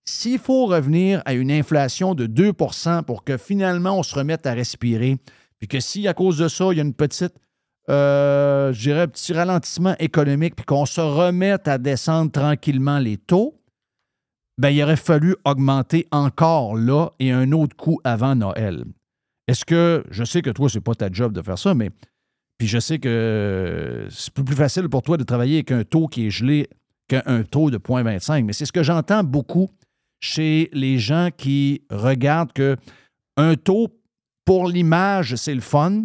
s'il 0.05 0.39
faut 0.39 0.65
revenir 0.65 1.21
à 1.25 1.33
une 1.33 1.51
inflation 1.51 2.15
de 2.15 2.27
2% 2.27 3.03
pour 3.03 3.23
que 3.23 3.37
finalement 3.37 3.97
on 3.97 4.03
se 4.03 4.15
remette 4.15 4.45
à 4.45 4.53
respirer, 4.53 5.17
puis 5.59 5.67
que 5.67 5.79
si 5.79 6.07
à 6.07 6.13
cause 6.13 6.37
de 6.37 6.47
ça, 6.47 6.67
il 6.71 6.77
y 6.77 6.79
a 6.79 6.83
une 6.83 6.93
petite, 6.93 7.33
euh, 7.89 8.73
je 8.73 8.81
dirais, 8.81 9.01
un 9.01 9.07
petit 9.07 9.33
ralentissement 9.33 9.95
économique, 9.99 10.55
puis 10.55 10.65
qu'on 10.65 10.85
se 10.85 11.01
remette 11.01 11.67
à 11.67 11.77
descendre 11.77 12.31
tranquillement 12.31 12.99
les 12.99 13.17
taux, 13.17 13.59
ben, 14.57 14.69
il 14.69 14.83
aurait 14.83 14.97
fallu 14.97 15.35
augmenter 15.45 16.07
encore 16.11 16.75
là 16.75 17.09
et 17.19 17.31
un 17.31 17.51
autre 17.53 17.75
coup 17.75 17.99
avant 18.03 18.35
Noël. 18.35 18.83
Est-ce 19.47 19.65
que, 19.65 20.03
je 20.11 20.23
sais 20.23 20.41
que 20.41 20.51
toi, 20.51 20.69
c'est 20.69 20.81
pas 20.81 20.95
ta 20.95 21.11
job 21.11 21.33
de 21.33 21.41
faire 21.41 21.57
ça, 21.57 21.73
mais 21.73 21.89
puis 22.57 22.67
je 22.67 22.79
sais 22.79 22.99
que 22.99 24.07
c'est 24.09 24.33
plus 24.33 24.43
plus 24.43 24.55
facile 24.55 24.87
pour 24.89 25.01
toi 25.01 25.17
de 25.17 25.23
travailler 25.23 25.55
avec 25.55 25.71
un 25.71 25.83
taux 25.83 26.07
qui 26.07 26.27
est 26.27 26.29
gelé 26.29 26.69
qu'un 27.07 27.43
taux 27.43 27.71
de 27.71 27.77
0,25. 27.77 28.45
Mais 28.45 28.53
c'est 28.53 28.65
ce 28.65 28.71
que 28.71 28.83
j'entends 28.83 29.23
beaucoup 29.23 29.69
chez 30.23 30.69
les 30.71 30.99
gens 30.99 31.27
qui 31.35 31.81
regardent 31.89 32.53
que 32.53 32.77
un 33.35 33.55
taux 33.55 33.89
pour 34.45 34.69
l'image, 34.69 35.35
c'est 35.35 35.53
le 35.53 35.59
fun. 35.59 36.03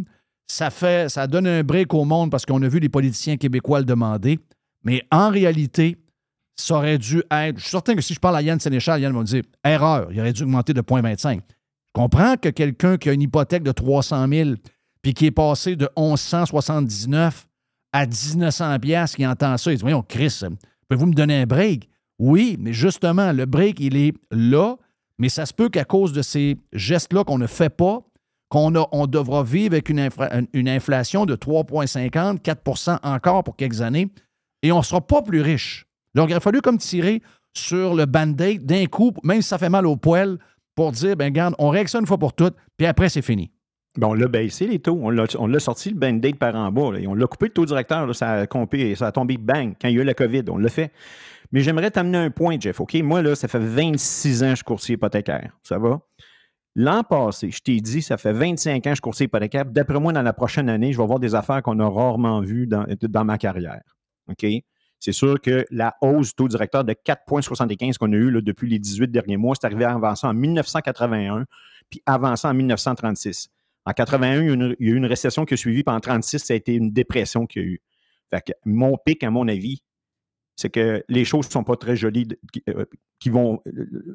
Ça 0.49 0.71
fait, 0.71 1.09
ça 1.09 1.29
donne 1.29 1.47
un 1.47 1.63
break 1.63 1.95
au 1.95 2.05
monde 2.05 2.29
parce 2.29 2.45
qu'on 2.45 2.61
a 2.63 2.69
vu 2.69 2.81
les 2.81 2.89
politiciens 2.89 3.37
québécois 3.37 3.79
le 3.79 3.85
demander. 3.85 4.41
Mais 4.83 5.05
en 5.13 5.31
réalité, 5.31 5.99
ça 6.57 6.75
aurait 6.75 6.99
dû 6.99 7.23
être. 7.31 7.59
Je 7.59 7.63
suis 7.63 7.71
certain 7.71 7.95
que 7.95 8.01
si 8.01 8.13
je 8.13 8.19
parle 8.19 8.35
à 8.35 8.43
Yann 8.43 8.59
Sénéchal, 8.59 9.01
Yann 9.01 9.13
va 9.13 9.21
me 9.21 9.25
dire 9.25 9.45
erreur, 9.63 10.09
il 10.11 10.19
aurait 10.19 10.33
dû 10.33 10.43
augmenter 10.43 10.75
de 10.75 10.81
0,25. 10.81 11.35
Je 11.37 11.93
comprends 11.95 12.37
que 12.37 12.49
quelqu'un 12.49 12.97
qui 12.97 13.11
a 13.11 13.13
une 13.13 13.23
hypothèque 13.23 13.63
de 13.63 13.73
300 13.73 14.27
000 14.29 14.51
puis 15.01 15.15
qui 15.15 15.27
est 15.27 15.31
passé 15.31 15.77
de 15.77 15.89
1179 15.97 17.47
à 17.93 18.05
1900 18.05 18.79
pièces 18.81 19.15
qui 19.15 19.25
entend 19.25 19.57
ça, 19.57 19.71
il 19.71 19.77
dit 19.77 19.83
Voyons, 19.83 20.03
Chris, 20.03 20.41
pouvez-vous 20.89 21.07
me 21.07 21.15
donner 21.15 21.43
un 21.43 21.47
break? 21.47 21.89
Oui, 22.19 22.57
mais 22.59 22.73
justement, 22.73 23.33
le 23.33 23.45
break, 23.47 23.79
il 23.81 23.97
est 23.97 24.15
là, 24.31 24.77
mais 25.19 25.29
ça 25.29 25.47
se 25.47 25.53
peut 25.55 25.69
qu'à 25.69 25.85
cause 25.85 26.13
de 26.13 26.23
ces 26.23 26.57
gestes-là 26.73 27.25
qu'on 27.25 27.39
ne 27.39 27.47
fait 27.47 27.71
pas, 27.71 28.01
qu'on 28.49 28.75
a- 28.77 28.89
on 28.93 29.07
devra 29.07 29.43
vivre 29.43 29.75
avec 29.75 29.89
une, 29.89 30.01
inflation 30.69 31.27
de 31.27 31.37
3,50, 31.37 32.41
4% 32.41 32.99
encore 33.03 33.45
pour 33.45 33.57
quelques 33.57 33.81
années, 33.83 34.09
et 34.63 34.73
on 34.73 34.79
ne 34.79 34.83
sera 34.83 35.01
pas 35.01 35.23
plus 35.23 35.41
riche. 35.43 35.87
Donc, 36.15 36.29
il 36.31 36.33
aurait 36.33 36.41
fallu 36.41 36.61
comme 36.61 36.79
tirer 36.79 37.23
sur 37.55 37.95
le 37.95 38.07
band-aid 38.07 38.65
d'un 38.65 38.87
coup, 38.87 39.13
même 39.23 39.43
si 39.43 39.49
ça 39.49 39.59
fait 39.59 39.69
mal 39.69 39.87
au 39.87 39.97
poil, 39.97 40.39
pour 40.75 40.93
dire, 40.93 41.17
ben 41.17 41.31
garde, 41.33 41.55
on 41.59 41.69
règle 41.71 41.89
ça 41.89 41.99
une 41.99 42.07
fois 42.07 42.19
pour 42.19 42.33
toutes, 42.33 42.55
puis 42.77 42.87
après, 42.87 43.09
c'est 43.09 43.23
fini. 43.23 43.51
Bon, 43.97 44.11
on 44.11 44.15
l'a 44.15 44.29
baissé, 44.29 44.67
les 44.69 44.79
taux. 44.79 44.99
On 45.03 45.11
l'a 45.11 45.59
sorti, 45.59 45.91
le 45.91 45.97
band-aid 45.97 46.37
par 46.37 46.55
en 46.55 46.71
bas. 46.71 46.83
on 47.07 47.15
l'a 47.15 47.27
coupé, 47.27 47.47
le 47.47 47.53
taux 47.53 47.67
directeur. 47.67 48.15
ça, 48.15 48.31
a 48.33 48.47
compé- 48.47 48.95
ça 48.95 49.09
a 49.09 49.13
tombé 49.13 49.37
bang 49.39 49.75
quand 49.81 49.89
il 49.89 49.97
y 49.97 49.99
a 49.99 50.03
eu 50.03 50.05
la 50.05 50.15
COVID. 50.15 50.43
On 50.51 50.59
l'a 50.59 50.69
fait. 50.69 50.93
Mais 51.53 51.61
j'aimerais 51.61 51.91
t'amener 51.91 52.19
un 52.19 52.31
point, 52.31 52.57
Jeff. 52.61 52.81
OK? 52.81 52.95
Moi, 52.97 53.23
là, 53.23 53.35
ça 53.35 53.49
fait 53.49 53.59
26 53.59 54.43
ans 54.43 54.55
que 54.55 54.77
je 54.77 54.83
suis 54.83 54.95
hypothécaire. 54.95 55.57
Ça 55.63 55.79
va? 55.79 56.01
L'an 56.75 57.03
passé, 57.03 57.51
je 57.51 57.61
t'ai 57.61 57.81
dit, 57.81 58.03
ça 58.03 58.17
fait 58.17 58.33
25 58.33 58.87
ans 58.87 58.93
que 58.93 59.11
je 59.11 59.17
suis 59.17 59.25
hypothécaire. 59.25 59.65
D'après 59.65 59.99
moi, 59.99 60.13
dans 60.13 60.23
la 60.23 60.33
prochaine 60.33 60.69
année, 60.69 60.93
je 60.93 60.99
vais 60.99 61.07
voir 61.07 61.19
des 61.19 61.35
affaires 61.35 61.63
qu'on 61.63 61.81
a 61.81 61.89
rarement 61.89 62.41
vues 62.41 62.67
dans, 62.67 63.25
ma 63.25 63.39
carrière. 63.39 63.83
OK? 64.29 64.47
C'est 65.01 65.13
sûr 65.13 65.41
que 65.41 65.65
la 65.71 65.97
hausse 66.03 66.29
du 66.29 66.35
taux 66.35 66.49
directeur 66.49 66.85
de 66.85 66.93
4,75 66.93 67.99
qu'on 67.99 68.13
a 68.13 68.17
eu 68.17 68.43
depuis 68.43 68.69
les 68.69 68.79
18 68.79 69.11
derniers 69.11 69.37
mois, 69.37 69.55
c'est 69.59 69.67
arrivé 69.67 69.85
avant 69.85 70.15
ça 70.15 70.29
en 70.29 70.35
1981, 70.35 71.47
puis 71.89 72.03
avant 72.05 72.35
en 72.41 72.55
1936. 72.55 73.49
En 73.87 73.93
81, 73.93 74.43
il 74.43 74.49
y, 74.49 74.51
a 74.51 74.75
il 74.79 74.87
y 74.87 74.91
a 74.91 74.95
eu 74.95 74.97
une 74.97 75.07
récession 75.07 75.45
qui 75.45 75.55
a 75.55 75.57
suivi, 75.57 75.83
puis 75.83 75.95
en 75.95 76.01
36, 76.01 76.41
ça 76.41 76.53
a 76.53 76.57
été 76.57 76.75
une 76.75 76.93
dépression 76.93 77.47
qu'il 77.47 77.63
y 77.63 77.65
a 77.65 77.69
eu. 77.69 77.83
Fait 78.31 78.43
que 78.43 78.53
mon 78.65 78.97
pic, 78.99 79.25
à 79.25 79.31
mon 79.31 79.49
avis, 79.49 79.83
c'est 80.59 80.71
que 80.71 81.05
les 81.09 81.25
choses 81.25 81.47
ne 81.47 81.53
sont 81.53 81.63
pas 81.63 81.77
très 81.77 81.95
jolies, 81.95 82.27
qui, 82.53 82.65
euh, 82.69 82.85
qui 83.21 83.31
vont, 83.31 83.63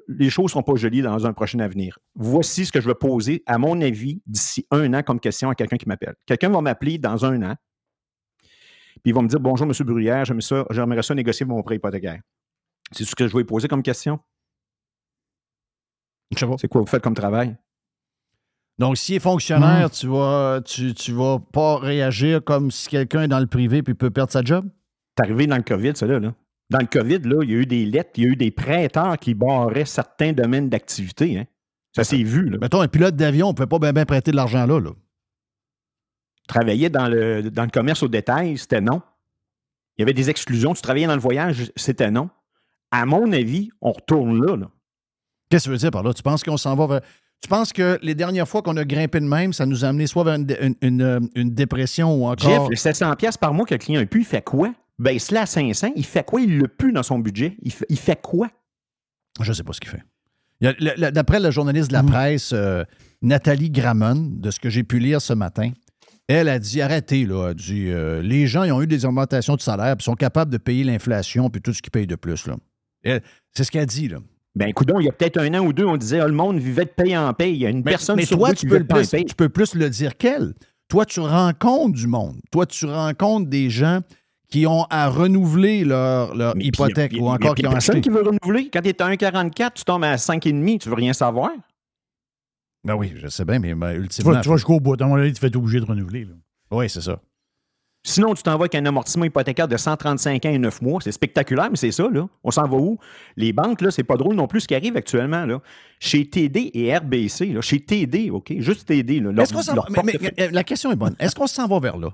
les 0.10 0.30
choses 0.30 0.46
ne 0.46 0.50
sont 0.50 0.62
pas 0.62 0.76
jolies 0.76 1.02
dans 1.02 1.26
un 1.26 1.32
prochain 1.32 1.60
avenir. 1.60 2.00
Voici 2.16 2.66
ce 2.66 2.72
que 2.74 2.82
je 2.82 2.88
vais 2.88 2.96
poser, 2.96 3.44
à 3.46 3.58
mon 3.58 3.80
avis, 3.80 4.22
d'ici 4.26 4.68
un 4.70 4.94
an 4.94 5.04
comme 5.04 5.22
question 5.22 5.50
à 5.50 5.56
quelqu'un 5.56 5.78
qui 5.78 5.88
m'appelle. 5.88 6.16
Quelqu'un 6.26 6.50
va 6.50 6.60
m'appeler 6.60 6.98
dans 6.98 7.24
un 7.24 7.42
an, 7.44 7.56
puis 8.96 9.12
il 9.12 9.14
va 9.14 9.22
me 9.22 9.30
dire 9.30 9.40
Bonjour, 9.40 9.66
M. 9.66 9.74
Bruyère, 9.86 10.26
j'aimerais 10.26 10.42
ça, 10.42 10.66
ça 11.02 11.16
négocier 11.16 11.46
mon 11.46 11.64
prêt 11.64 11.78
hypothécaire. 11.78 12.20
C'est 12.92 13.06
ce 13.06 13.16
que 13.16 13.26
je 13.26 13.38
vais 13.38 13.46
poser 13.46 13.70
comme 13.70 13.82
question. 13.82 14.20
Je 16.32 16.40
sais 16.40 16.46
pas. 16.46 16.56
C'est 16.60 16.68
quoi 16.68 16.82
vous 16.82 16.88
faites 16.88 17.04
comme 17.04 17.16
travail? 17.16 17.56
Donc, 18.80 18.98
s'il 18.98 19.16
est 19.16 19.20
fonctionnaire, 19.20 19.90
tu 19.92 20.08
vas, 20.08 20.60
tu, 20.66 20.94
tu 20.94 21.14
vas 21.14 21.40
pas 21.40 21.78
réagir 21.78 22.44
comme 22.44 22.70
si 22.70 22.90
quelqu'un 22.90 23.24
est 23.24 23.28
dans 23.30 23.40
le 23.40 23.48
privé 23.48 23.82
puis 23.82 23.94
peut 23.94 24.12
perdre 24.12 24.34
sa 24.34 24.44
job? 24.44 24.70
C'est 25.18 25.24
arrivé 25.26 25.48
dans 25.48 25.58
le 25.58 25.64
COVID, 25.64 25.92
ça 25.96 26.06
là, 26.08 26.20
là. 26.20 26.34
Dans 26.70 26.80
le 26.80 26.88
COVID, 26.88 27.20
là, 27.20 27.44
il 27.44 27.52
y 27.52 27.54
a 27.54 27.58
eu 27.58 27.66
des 27.66 27.86
lettres, 27.86 28.12
il 28.16 28.24
y 28.24 28.28
a 28.28 28.30
eu 28.30 28.36
des 28.36 28.50
prêteurs 28.52 29.18
qui 29.20 29.34
barraient 29.34 29.86
certains 29.86 30.34
domaines 30.34 30.70
d'activité. 30.70 31.38
Hein. 31.38 31.46
Ça 31.96 32.04
s'est 32.04 32.24
vu. 32.24 32.50
Là. 32.50 32.58
Mettons, 32.60 32.82
un 32.82 32.88
pilote 32.88 33.16
d'avion, 33.16 33.48
on 33.48 33.52
ne 33.52 33.56
peut 33.56 33.68
pas 33.68 33.78
bien 33.92 34.06
prêter 34.06 34.32
de 34.32 34.36
l'argent 34.36 34.66
là, 34.66 34.80
là. 34.80 34.90
Travailler 36.48 36.90
dans 36.90 37.08
le, 37.08 37.50
dans 37.52 37.64
le 37.64 37.70
commerce 37.70 38.04
au 38.04 38.08
détail, 38.08 38.58
c'était 38.58 38.82
non. 38.82 39.02
Il 39.98 40.02
y 40.02 40.04
avait 40.04 40.14
des 40.14 40.30
exclusions. 40.30 40.74
Tu 40.74 40.82
travaillais 40.82 41.08
dans 41.08 41.14
le 41.16 41.22
voyage, 41.22 41.72
c'était 41.76 42.12
non. 42.12 42.30
À 42.92 43.06
mon 43.06 43.32
avis, 43.32 43.70
on 43.82 43.92
retourne 43.92 44.44
là. 44.44 44.56
là. 44.58 44.70
Qu'est-ce 45.50 45.66
que 45.66 45.70
tu 45.70 45.72
veux 45.72 45.78
dire 45.78 45.92
par 45.92 46.04
là? 46.04 46.14
Tu 46.14 46.24
penses 46.24 46.44
qu'on 46.44 46.58
s'en 46.58 46.76
va 46.76 46.88
vers. 46.88 47.02
Tu 47.42 47.48
penses 47.50 47.72
que 47.74 48.00
les 48.02 48.16
dernières 48.16 48.48
fois 48.48 48.62
qu'on 48.62 48.78
a 48.78 48.86
grimpé 48.86 49.20
de 49.20 49.26
même, 49.26 49.54
ça 49.54 49.66
nous 49.66 49.86
a 49.86 49.90
amené 49.90 50.08
soit 50.08 50.24
vers 50.24 50.36
une, 50.36 50.48
une- 50.62 50.76
une, 50.82 51.02
euh, 51.02 51.20
une 51.36 51.54
dépression 51.54 52.14
ou 52.16 52.26
encore. 52.26 52.50
Jeff, 52.50 52.70
le 52.70 52.76
700$ 52.76 53.16
piastres 53.18 53.40
par 53.40 53.54
mois 53.54 53.66
que 53.66 53.74
le 53.74 53.78
client 53.80 54.02
a 54.02 54.06
pu, 54.06 54.20
il 54.20 54.26
fait 54.26 54.42
quoi? 54.44 54.74
Ben, 55.00 55.18
cela 55.20 55.42
à 55.42 55.46
500, 55.46 55.92
il 55.96 56.06
fait 56.06 56.26
quoi? 56.26 56.42
Il 56.42 56.60
l'a 56.60 56.68
plus 56.68 56.92
dans 56.94 57.04
son 57.04 57.20
budget. 57.20 57.58
Il 57.62 57.72
fait, 57.72 57.86
il 57.90 57.98
fait 57.98 58.22
quoi? 58.22 58.50
Je 59.42 59.50
ne 59.50 59.54
sais 59.54 59.64
pas 59.64 59.74
ce 59.74 59.80
qu'il 59.82 59.90
fait. 59.90 60.04
Le- 60.62 60.74
le- 60.80 61.12
D'après 61.12 61.40
la 61.40 61.52
journaliste 61.52 61.90
de 61.90 61.94
la 61.94 62.04
presse, 62.04 62.52
euh, 62.54 62.84
Nathalie 63.22 63.70
Gramon, 63.72 64.16
de 64.36 64.52
ce 64.52 64.60
que 64.60 64.70
j'ai 64.70 64.84
pu 64.84 65.00
lire 65.00 65.22
ce 65.22 65.34
matin, 65.34 65.72
elle 66.28 66.48
a 66.48 66.58
dit 66.60 66.82
arrêtez, 66.82 67.26
là. 67.26 67.46
Elle 67.46 67.50
a 67.50 67.54
dit 67.54 67.86
euh, 67.90 68.22
les 68.22 68.48
gens 68.48 68.64
ils 68.64 68.72
ont 68.72 68.82
eu 68.82 68.88
des 68.88 69.04
augmentations 69.06 69.56
de 69.56 69.62
salaire 69.62 69.98
puis 69.98 70.06
sont 70.06 70.16
capables 70.16 70.52
de 70.52 70.58
payer 70.58 70.84
l'inflation 70.86 71.50
puis 71.50 71.62
tout 71.62 71.74
ce 71.74 71.82
qu'ils 71.82 71.92
payent 71.92 72.08
de 72.08 72.16
plus. 72.16 72.46
là. 72.48 72.56
C'est 73.54 73.64
ce 73.66 73.72
qu'elle 73.72 73.86
dit. 73.88 74.08
Là. 74.08 74.20
Ben, 74.56 74.72
coudon, 74.72 75.00
il 75.00 75.06
y 75.06 75.10
a 75.10 75.12
peut-être 75.12 75.38
un 75.42 75.54
an 75.56 75.66
ou 75.66 75.74
deux, 75.74 75.86
on 75.86 75.98
disait, 75.98 76.20
ah, 76.20 76.28
le 76.28 76.34
monde 76.34 76.60
vivait 76.60 76.86
de 76.86 76.92
paye 76.92 77.18
en 77.18 77.34
paye. 77.34 77.54
Il 77.56 77.62
y 77.62 77.66
a 77.66 77.70
une 77.70 77.78
Mais, 77.84 77.92
personne 77.92 78.16
mais 78.18 78.26
sur 78.26 78.38
toi, 78.38 78.50
deux 78.50 78.56
tu 78.56 78.60
qui 78.62 78.68
peux, 78.68 78.78
le 78.78 78.86
plus, 78.88 79.10
paye. 79.10 79.26
tu 79.26 79.36
peux 79.36 79.50
plus 79.50 79.74
le 79.76 79.90
dire 79.90 80.16
qu'elle. 80.16 80.54
Toi, 80.88 81.06
tu 81.06 81.20
rencontres 81.20 81.94
du 81.98 82.08
monde. 82.08 82.38
Toi, 82.52 82.66
tu 82.68 82.86
rencontres 82.86 83.50
des 83.50 83.70
gens 83.72 84.00
qui 84.54 84.68
ont 84.68 84.84
à 84.92 85.10
renouveler 85.10 85.84
leur, 85.84 86.36
leur 86.36 86.56
Mais 86.56 86.66
hypothèque 86.66 87.14
puis, 87.14 87.20
ou 87.20 87.28
encore 87.28 87.56
qui 87.56 87.66
ont 87.66 87.72
personne 87.72 87.96
acheté. 87.96 88.02
qui 88.08 88.16
veut 88.16 88.22
renouveler. 88.22 88.70
Quand 88.72 88.82
tu 88.84 88.90
es 88.90 89.02
à 89.02 89.10
1,44, 89.10 89.72
tu 89.74 89.84
tombes 89.84 90.04
à 90.04 90.16
5,5, 90.16 90.78
tu 90.80 90.90
veux 90.90 90.94
rien 90.96 91.12
savoir. 91.12 91.50
Ben 92.84 92.94
oui, 92.96 93.14
je 93.16 93.28
sais 93.30 93.46
bien, 93.46 93.58
mais 93.58 93.74
ben, 93.74 93.94
Tu 93.96 94.00
ultimement. 94.02 94.32
vas, 94.34 94.42
tu 94.42 94.50
vas 94.50 94.56
jusqu'au 94.58 94.80
bout. 94.80 95.02
À 95.02 95.08
mon 95.08 95.16
avis, 95.16 95.34
tu 95.34 95.42
vas 95.42 95.48
être 95.48 95.56
obligé 95.56 95.80
de 95.80 95.86
renouveler. 95.86 96.26
là. 96.26 96.34
Oui, 96.70 96.88
c'est 96.88 97.02
ça. 97.02 97.20
Sinon, 98.06 98.36
tu 98.36 98.44
t'en 98.44 98.52
vas 98.58 98.66
avec 98.66 98.76
un 98.76 98.86
amortissement 98.86 99.26
hypothécaire 99.26 99.68
de 99.68 99.76
135 99.78 100.46
ans 100.46 100.50
et 100.50 100.60
9 100.60 100.82
mois. 100.84 101.00
C'est 101.02 101.12
spectaculaire, 101.14 101.70
mais 101.72 101.78
c'est 101.78 101.92
ça, 101.92 102.08
là. 102.12 102.28
On 102.44 102.52
s'en 102.52 102.68
va 102.68 102.78
où? 102.78 103.00
Les 103.38 103.54
banques, 103.54 103.82
là, 103.82 103.90
c'est 103.90 104.04
pas 104.04 104.18
drôle 104.18 104.36
non 104.36 104.46
plus 104.46 104.62
ce 104.62 104.68
qui 104.68 104.76
arrive 104.76 104.96
actuellement, 104.98 105.46
là. 105.48 105.62
Chez 106.00 106.30
TD 106.30 106.70
et 106.76 106.96
RBC, 106.96 107.48
là, 107.54 107.62
chez 107.62 107.80
TD, 107.80 108.30
OK? 108.30 108.54
Juste 108.60 108.86
TD, 108.88 109.20
là. 109.22 109.32
leur- 109.32 109.44
Est-ce 109.44 109.54
qu'on 109.54 109.62
s'en 109.64 109.74
leur 109.74 109.90
va- 109.90 110.04
mais- 110.04 110.14
euh, 110.40 110.50
la 110.52 110.64
question 110.64 110.92
est 110.92 110.96
bonne. 110.98 111.16
Est-ce 111.18 111.34
qu'on 111.34 111.48
s'en 111.48 111.66
va 111.68 111.80
vers 111.80 111.98
là? 111.98 112.14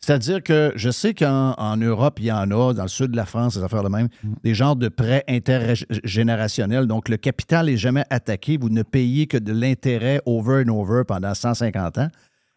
C'est-à-dire 0.00 0.42
que 0.42 0.72
je 0.76 0.90
sais 0.90 1.12
qu'en 1.12 1.54
en 1.58 1.76
Europe, 1.76 2.18
il 2.20 2.26
y 2.26 2.32
en 2.32 2.50
a, 2.50 2.72
dans 2.72 2.82
le 2.82 2.88
sud 2.88 3.10
de 3.10 3.16
la 3.16 3.26
France, 3.26 3.56
des 3.58 3.64
affaires 3.64 3.82
de 3.82 3.88
même, 3.88 4.08
des 4.44 4.54
genres 4.54 4.76
de 4.76 4.88
prêts 4.88 5.24
intergénérationnels. 5.28 6.86
Donc, 6.86 7.08
le 7.08 7.16
capital 7.16 7.66
n'est 7.66 7.76
jamais 7.76 8.04
attaqué. 8.08 8.56
Vous 8.56 8.68
ne 8.70 8.82
payez 8.82 9.26
que 9.26 9.36
de 9.36 9.52
l'intérêt 9.52 10.20
over 10.24 10.62
and 10.66 10.70
over 10.72 11.02
pendant 11.06 11.34
150 11.34 11.98
ans. 11.98 12.08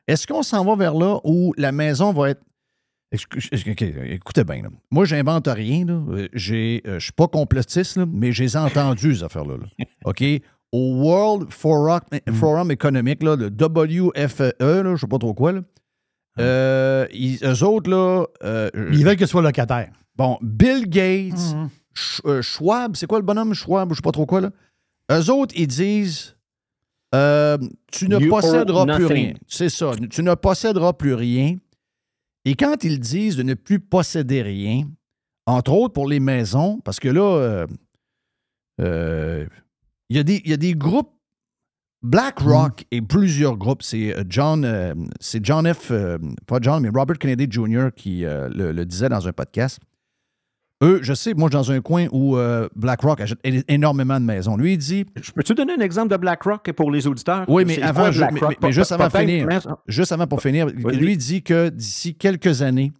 Est-ce 0.08 0.28
qu'on 0.28 0.44
s'en 0.44 0.64
va 0.64 0.76
vers 0.76 0.94
là 0.94 1.20
où 1.24 1.54
la 1.58 1.72
maison 1.72 2.14
va 2.14 2.30
être? 2.30 2.42
Écoutez 3.12 4.44
bien. 4.44 4.62
là. 4.64 4.70
Moi, 4.90 5.06
j'invente 5.06 5.48
rien. 5.48 5.86
Euh, 5.90 6.24
euh, 6.24 6.28
je 6.34 6.80
ne 6.88 7.00
suis 7.00 7.12
pas 7.12 7.28
complotiste, 7.28 7.98
là, 7.98 8.06
mais 8.08 8.32
j'ai 8.32 8.56
entendu 8.56 9.16
ces 9.16 9.24
affaires-là. 9.24 9.58
là. 9.58 9.86
OK? 10.06 10.24
Au 10.72 10.96
World 11.04 11.52
Forum, 11.52 12.00
Forum 12.34 12.72
économique, 12.72 13.22
le 13.24 13.34
WFE, 13.50 14.54
là, 14.60 14.84
je 14.84 14.90
ne 14.92 14.96
sais 14.96 15.08
pas 15.08 15.18
trop 15.18 15.34
quoi, 15.34 15.52
euh, 16.40 17.08
ils- 17.14 17.44
eux 17.44 17.64
autres, 17.64 17.90
là, 17.90 18.26
euh, 18.44 18.70
Ils 18.92 19.04
veulent 19.06 19.16
que 19.18 19.26
ce 19.26 19.32
soit 19.32 19.42
locataire. 19.42 19.92
bon, 20.16 20.38
Bill 20.42 20.88
Gates, 20.88 21.56
Sch- 21.96 22.22
euh, 22.26 22.42
Schwab, 22.42 22.96
c'est 22.96 23.06
quoi 23.08 23.20
le 23.20 23.26
bonhomme 23.26 23.54
Schwab, 23.54 23.90
je 23.92 23.96
sais 23.96 24.02
pas 24.02 24.12
trop 24.12 24.26
quoi, 24.26 24.40
là? 24.42 24.52
Eux 25.12 25.30
autres, 25.30 25.54
ils 25.58 25.68
disent 25.68 26.36
euh, 27.14 27.58
tu 27.92 28.08
ne 28.08 28.18
You 28.20 28.30
posséderas 28.30 28.86
plus 28.96 29.06
rien. 29.08 29.34
C'est 29.48 29.68
ça, 29.70 29.92
tu 30.10 30.24
ne 30.24 30.34
posséderas 30.36 30.94
plus 30.94 31.14
rien. 31.14 31.58
Et 32.46 32.56
quand 32.56 32.84
ils 32.86 33.00
disent 33.00 33.36
de 33.36 33.44
ne 33.44 33.54
plus 33.54 33.80
posséder 33.82 34.42
rien, 34.42 34.84
entre 35.46 35.74
autres 35.74 35.94
pour 35.94 36.08
les 36.08 36.22
maisons, 36.22 36.80
parce 36.86 37.00
que 37.02 37.10
là, 37.10 37.22
euh, 37.38 37.68
euh, 38.80 39.46
il 40.10 40.16
y, 40.18 40.20
a 40.20 40.24
des- 40.24 40.42
il 40.46 40.52
y 40.52 40.54
a 40.54 40.58
des 40.58 40.74
groupes, 40.74 41.12
BlackRock 42.04 42.86
et 42.92 43.02
plusieurs 43.02 43.58
groupes, 43.58 43.84
c'est 43.84 44.16
euh, 44.18 44.24
John, 44.28 44.66
euh, 44.66 44.94
c'est 45.20 45.44
John 45.46 45.72
F., 45.72 45.92
euh, 45.92 46.18
pas 46.48 46.58
John, 46.62 46.82
mais 46.82 46.90
Robert 46.90 47.18
Kennedy 47.20 47.48
Jr. 47.50 47.90
qui 47.96 48.26
euh, 48.26 48.50
le, 48.50 48.72
le 48.72 48.86
disait 48.86 49.10
dans 49.10 49.28
un 49.28 49.32
podcast. 49.34 49.80
Eux, 50.84 51.00
je 51.04 51.14
sais, 51.14 51.36
moi, 51.36 51.48
je 51.52 51.58
suis 51.60 51.64
dans 51.68 51.72
un 51.74 51.82
coin 51.82 52.08
où 52.12 52.36
BlackRock 52.76 53.22
achète 53.22 53.38
énormément 53.68 54.20
de 54.20 54.26
maisons. 54.26 54.58
Lui, 54.58 54.74
il 54.74 54.78
dit, 54.80 55.06
Je 55.22 55.32
peux-tu 55.32 55.54
donner 55.54 55.74
un 55.74 55.80
exemple 55.80 56.08
de 56.12 56.18
BlackRock 56.18 56.72
pour 56.72 56.90
les 56.90 57.06
auditeurs? 57.06 57.46
Oui, 57.48 57.66
mais 57.66 57.80
avant, 57.84 58.12
je- 58.12 58.24
mais- 58.24 58.42
mais 58.64 58.72
juste 58.72 58.92
avant 58.92 59.08
de 59.08 59.16
finir. 59.16 59.48
juste 59.88 60.12
avant 60.12 60.26
pour 60.26 60.42
finir, 60.42 60.66
lui 60.66 61.18
dit 61.18 61.44
que 61.44 61.70
d'ici 61.70 62.16
quelques 62.16 62.64
années, 62.64 62.92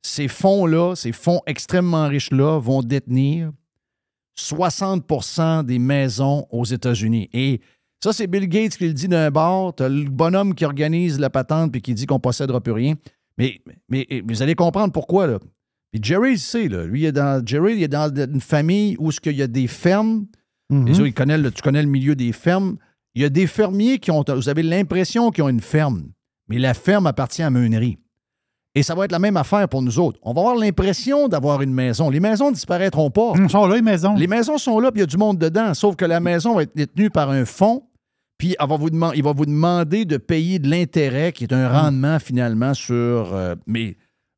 ces 0.00 0.28
fonds-là, 0.28 0.94
ces 0.96 1.12
fonds 1.12 1.42
extrêmement 1.44 2.08
riches-là 2.08 2.58
vont 2.58 2.80
détenir 2.82 3.52
60% 4.38 5.62
des 5.62 5.78
maisons 5.78 6.46
aux 6.50 6.64
États-Unis. 6.64 7.28
Et 7.34 7.60
ça, 8.02 8.12
c'est 8.12 8.26
Bill 8.26 8.48
Gates 8.48 8.76
qui 8.76 8.86
le 8.86 8.92
dit 8.94 9.08
d'un 9.08 9.30
bord. 9.30 9.74
Tu 9.74 9.82
le 9.82 10.08
bonhomme 10.08 10.54
qui 10.54 10.64
organise 10.64 11.18
la 11.18 11.30
patente 11.30 11.72
puis 11.72 11.82
qui 11.82 11.94
dit 11.94 12.06
qu'on 12.06 12.14
ne 12.16 12.20
possédera 12.20 12.60
plus 12.60 12.72
rien. 12.72 12.94
Mais, 13.38 13.60
mais, 13.88 14.06
vous 14.26 14.42
allez 14.42 14.54
comprendre 14.54 14.92
pourquoi. 14.92 15.26
Là. 15.26 15.38
Puis 15.92 16.00
Jerry, 16.02 16.32
il 16.32 16.38
sait, 16.38 16.68
là, 16.68 16.84
lui, 16.84 17.00
il 17.02 17.04
est 17.06 17.12
dans, 17.12 17.44
Jerry, 17.44 17.76
il 17.76 17.82
est 17.82 17.88
dans 17.88 18.14
une 18.14 18.40
famille 18.40 18.96
où 18.98 19.10
ce 19.12 19.20
qu'il 19.20 19.36
y 19.36 19.42
a 19.42 19.46
des 19.46 19.66
fermes. 19.66 20.26
Mhm. 20.70 20.86
Les 20.86 20.92
autres, 20.94 21.06
ils 21.08 21.14
connaissent 21.14 21.40
le- 21.40 21.50
tu 21.50 21.62
connais 21.62 21.82
le 21.82 21.88
milieu 21.88 22.14
des 22.14 22.32
fermes. 22.32 22.76
Il 23.14 23.22
y 23.22 23.24
a 23.24 23.28
des 23.28 23.46
fermiers 23.46 23.98
qui 23.98 24.10
ont, 24.10 24.22
vous 24.28 24.48
avez 24.48 24.62
l'impression 24.62 25.30
qu'ils 25.30 25.42
ont 25.42 25.48
une 25.48 25.60
ferme, 25.60 26.04
mais 26.48 26.58
la 26.58 26.74
ferme 26.74 27.06
appartient 27.06 27.42
à 27.42 27.50
meunerie. 27.50 27.98
Et 28.76 28.84
ça 28.84 28.94
va 28.94 29.04
être 29.04 29.10
la 29.10 29.18
même 29.18 29.36
affaire 29.36 29.68
pour 29.68 29.82
nous 29.82 29.98
autres. 29.98 30.20
On 30.22 30.32
va 30.32 30.42
avoir 30.42 30.54
l'impression 30.54 31.26
d'avoir 31.26 31.60
une 31.60 31.74
maison. 31.74 32.08
Les 32.08 32.20
maisons 32.20 32.50
ne 32.50 32.54
disparaîtront 32.54 33.10
pas. 33.10 33.32
Ils 33.36 33.50
sont 33.50 33.66
là, 33.66 33.74
les 33.74 33.82
maisons. 33.82 34.14
Les 34.14 34.28
maisons 34.28 34.58
sont 34.58 34.78
là, 34.78 34.92
puis 34.92 35.00
il 35.00 35.02
y 35.02 35.04
a 35.04 35.06
du 35.06 35.16
monde 35.16 35.38
dedans. 35.38 35.74
Sauf 35.74 35.96
que 35.96 36.04
la 36.04 36.20
maison 36.20 36.54
va 36.54 36.62
être 36.62 36.76
détenue 36.76 37.10
par 37.10 37.30
un 37.30 37.44
fonds, 37.44 37.88
puis 38.40 38.56
va 38.58 38.76
vous 38.76 38.88
il 39.14 39.22
va 39.22 39.32
vous 39.32 39.46
demander 39.46 40.04
de 40.04 40.16
payer 40.16 40.58
de 40.58 40.68
l'intérêt, 40.68 41.30
qui 41.32 41.44
est 41.44 41.52
un 41.52 41.68
rendement 41.68 42.18
finalement 42.18 42.74
sur. 42.74 43.34
euh, 43.34 43.54
mais 43.66 43.96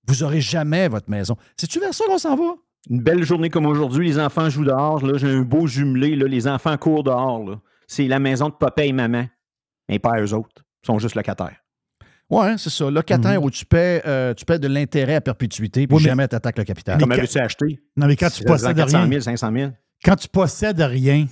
vous 0.09 0.17
n'aurez 0.23 0.41
jamais 0.41 0.89
votre 0.89 1.09
maison. 1.09 1.37
C'est-tu 1.57 1.79
vers 1.81 1.95
ça 1.95 2.05
qu'on 2.07 2.19
s'en 2.19 2.35
va? 2.37 2.55
Une 2.91 3.01
belle 3.01 3.23
journée 3.23 3.49
comme 3.49 3.67
aujourd'hui, 3.67 4.09
les 4.09 4.19
enfants 4.19 4.51
jouent 4.51 4.65
dehors. 4.65 5.07
Là, 5.07 5.17
j'ai 5.17 5.29
un 5.31 5.43
beau 5.43 5.69
jumelé. 5.69 6.17
Là, 6.17 6.27
les 6.27 6.49
enfants 6.49 6.77
courent 6.77 7.05
dehors. 7.05 7.45
là. 7.49 7.61
C'est 7.87 8.09
la 8.09 8.19
maison 8.19 8.49
de 8.49 8.55
papa 8.55 8.85
et 8.85 8.93
maman. 8.93 9.27
Et 9.89 10.01
pas 10.01 10.21
eux 10.21 10.35
autres. 10.35 10.65
Ils 10.83 10.87
sont 10.89 10.99
juste 10.99 11.15
locataires. 11.15 11.57
Ouais, 12.29 12.57
c'est 12.59 12.71
ça. 12.71 12.91
Locataire 12.91 13.41
où 13.43 13.51
tu 13.51 13.65
paies, 13.65 14.03
euh, 14.07 14.35
tu 14.35 14.45
paies 14.45 14.59
de 14.59 14.67
l'intérêt 14.67 15.15
à 15.17 15.21
perpétuité, 15.21 15.87
puis 15.87 15.97
Oui, 15.97 16.03
mais- 16.03 16.09
jamais 16.09 16.27
tu 16.27 16.35
attaques 16.35 16.59
le 16.59 16.65
capital. 16.65 16.99
Comme 16.99 17.13
avais-tu 17.13 17.39
acheté? 17.39 17.79
Non, 17.97 18.07
mais 18.07 18.17
quand 18.17 18.31
tu 18.31 18.43
possèdes 18.43 18.77
400 18.77 18.99
rien, 19.03 19.09
000, 19.09 19.21
500 19.21 19.53
000. 19.55 19.71
quand 20.05 20.17
tu 20.17 20.29
possèdes 20.29 20.81
rien, 20.81 21.27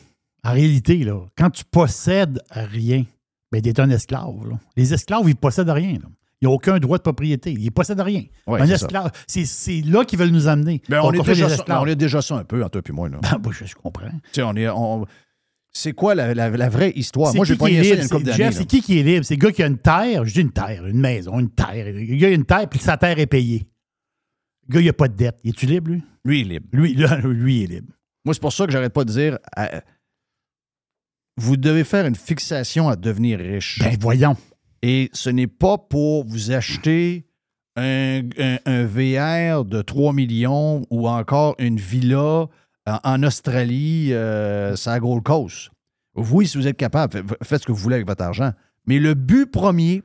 en 0.44 0.53
réalité, 0.53 0.98
là, 1.05 1.20
quand 1.37 1.50
tu 1.50 1.64
possèdes 1.64 2.40
rien, 2.50 3.05
ben, 3.53 3.61
tu 3.61 3.68
es 3.68 3.81
un 3.81 3.90
esclave. 3.90 4.48
là. 4.48 4.59
Les 4.76 4.92
esclaves, 4.94 5.29
ils 5.29 5.37
possèdent 5.37 5.68
rien. 5.70 5.94
là. 5.94 6.09
Ils 6.42 6.46
n'ont 6.46 6.55
aucun 6.55 6.79
droit 6.79 6.96
de 6.96 7.03
propriété. 7.03 7.53
Ils 7.53 7.70
possèdent 7.70 8.00
rien. 8.00 8.24
Ouais, 8.46 8.61
un 8.62 8.66
esclave, 8.68 9.11
c'est 9.26 9.83
là 9.85 10.05
qu'ils 10.07 10.18
veulent 10.18 10.31
nous 10.31 10.48
amener. 10.48 10.81
Ben, 10.88 11.00
on, 11.03 11.12
est 11.12 11.22
déjà 11.22 11.48
ça, 11.50 11.64
on 11.83 11.87
est 11.87 11.96
déjà 11.96 12.22
ça 12.22 12.37
un 12.37 12.44
peu, 12.44 12.64
entre 12.64 12.81
toi 12.81 12.83
et 12.88 12.92
moi. 12.92 13.09
Là. 13.11 13.18
Ben, 13.38 13.50
je, 13.53 13.66
je 13.66 13.74
comprends. 13.74 14.09
Tu 14.09 14.18
sais, 14.33 14.42
on 14.42 14.55
est, 14.57 14.68
on- 14.70 15.05
C'est 15.72 15.92
quoi 15.92 16.14
la, 16.14 16.33
la- 16.33 16.48
la 16.48 16.68
vraie 16.70 16.92
histoire? 16.96 17.33
C'est 17.33 17.37
Moi, 17.37 17.44
j'ai 17.44 17.55
qui 17.55 17.59
pas 17.59 17.68
qui 17.68 17.74
est 17.74 17.79
ça 17.79 17.83
il 17.85 17.88
y 17.88 17.92
a 17.92 17.94
libre? 17.96 18.03
une 18.05 18.09
couple 18.18 18.33
C'est- 18.33 18.38
d'années. 18.38 18.66
Qui 18.66 18.81
qui 18.81 18.98
est 18.98 19.03
libre? 19.03 19.24
C'est 19.26 19.35
le 19.35 19.40
gars 19.40 19.53
qui 19.53 19.62
a 19.62 19.66
une 19.66 19.79
terre. 19.79 20.24
Je 20.24 20.33
dis 20.33 20.40
une 20.40 20.53
terre, 20.53 20.87
une 20.87 20.98
maison, 21.00 21.38
une 21.38 21.50
terre. 21.50 21.92
Le 21.92 22.16
gars, 22.16 22.29
a 22.29 22.31
une 22.31 22.46
terre, 22.46 22.68
puis 22.70 22.79
sa 22.81 22.96
terre 22.96 23.18
est 23.18 23.26
payée. 23.26 23.66
Le 24.68 24.74
gars, 24.76 24.81
il 24.81 24.87
n'a 24.87 24.92
pas 24.94 25.09
de 25.09 25.16
dette. 25.16 25.37
Es-tu 25.44 25.66
libre, 25.66 25.90
lui? 25.90 26.03
Lui, 26.24 26.40
il 26.40 26.46
est 26.46 26.55
libre. 26.55 26.66
Lui, 26.72 26.94
là, 26.94 27.16
lui, 27.18 27.57
il 27.59 27.62
est 27.64 27.74
libre. 27.74 27.92
Moi, 28.24 28.33
c'est 28.35 28.40
pour 28.40 28.53
ça 28.53 28.64
que 28.64 28.72
j'arrête 28.72 28.92
pas 28.94 29.05
de 29.05 29.12
dire 29.12 29.38
vous 31.40 31.57
devez 31.57 31.85
faire 31.85 32.07
une 32.07 32.14
fixation 32.14 32.88
à 32.88 32.96
devenir 32.96 33.38
riche. 33.38 33.79
Ben, 33.81 33.96
voyons. 34.00 34.37
Et 34.83 35.11
ce 35.12 35.31
n'est 35.31 35.46
pas 35.46 35.79
pour 35.79 36.24
vous 36.24 36.53
acheter 36.53 37.26
un, 37.76 38.22
un- 38.38 38.59
un 38.66 38.85
VR 38.87 39.64
de 39.64 39.83
3 39.83 40.12
millions 40.12 40.83
ou 40.90 41.09
encore 41.09 41.55
une 41.59 41.76
villa 41.76 42.46
en, 42.87 42.98
en 43.05 43.22
Australie, 43.22 44.12
euh, 44.12 44.74
sur 44.76 44.90
la 44.90 45.00
Gold 45.00 45.22
Coast. 45.22 45.70
Oui, 46.16 46.46
si 46.46 46.57
vous 46.59 46.66
êtes 46.66 46.76
capable, 46.76 47.12
fa- 47.29 47.37
faites 47.44 47.62
ce 47.62 47.66
que 47.66 47.72
vous 47.72 47.79
voulez 47.79 47.96
avec 47.96 48.07
votre 48.07 48.22
argent. 48.24 48.53
Mais 48.87 48.98
le 48.98 49.14
but 49.14 49.46
premier, 49.46 50.03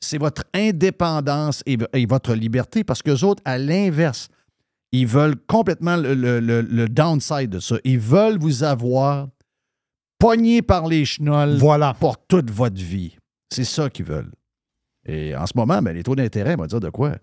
c'est 0.00 0.18
votre 0.18 0.44
indépendance 0.54 1.62
et, 1.66 1.78
et 1.92 2.06
votre 2.06 2.34
liberté 2.34 2.82
parce 2.84 3.02
que 3.02 3.24
autres, 3.24 3.42
à 3.44 3.58
l'inverse, 3.58 4.28
ils 4.92 5.06
veulent 5.06 5.36
complètement 5.46 5.96
le, 5.96 6.14
le- 6.14 6.40
le- 6.40 6.60
le 6.62 6.88
downside 6.88 7.50
de 7.50 7.60
ça. 7.60 7.76
Ils 7.84 7.98
veulent 7.98 8.38
vous 8.38 8.64
avoir 8.64 9.28
pogné 10.24 10.62
par 10.62 10.86
les 10.86 11.04
chenolles 11.04 11.56
Voilà. 11.56 11.94
pour 12.00 12.16
toute 12.26 12.50
votre 12.50 12.80
vie. 12.80 13.16
C'est 13.52 13.64
ça 13.64 13.90
qu'ils 13.90 14.06
veulent. 14.06 14.32
Et 15.06 15.36
en 15.36 15.46
ce 15.46 15.52
moment, 15.54 15.82
ben, 15.82 15.92
les 15.94 16.02
taux 16.02 16.16
d'intérêt, 16.16 16.54
on 16.58 16.62
va 16.62 16.66
dire 16.66 16.80
de 16.80 16.88
quoi? 16.90 17.16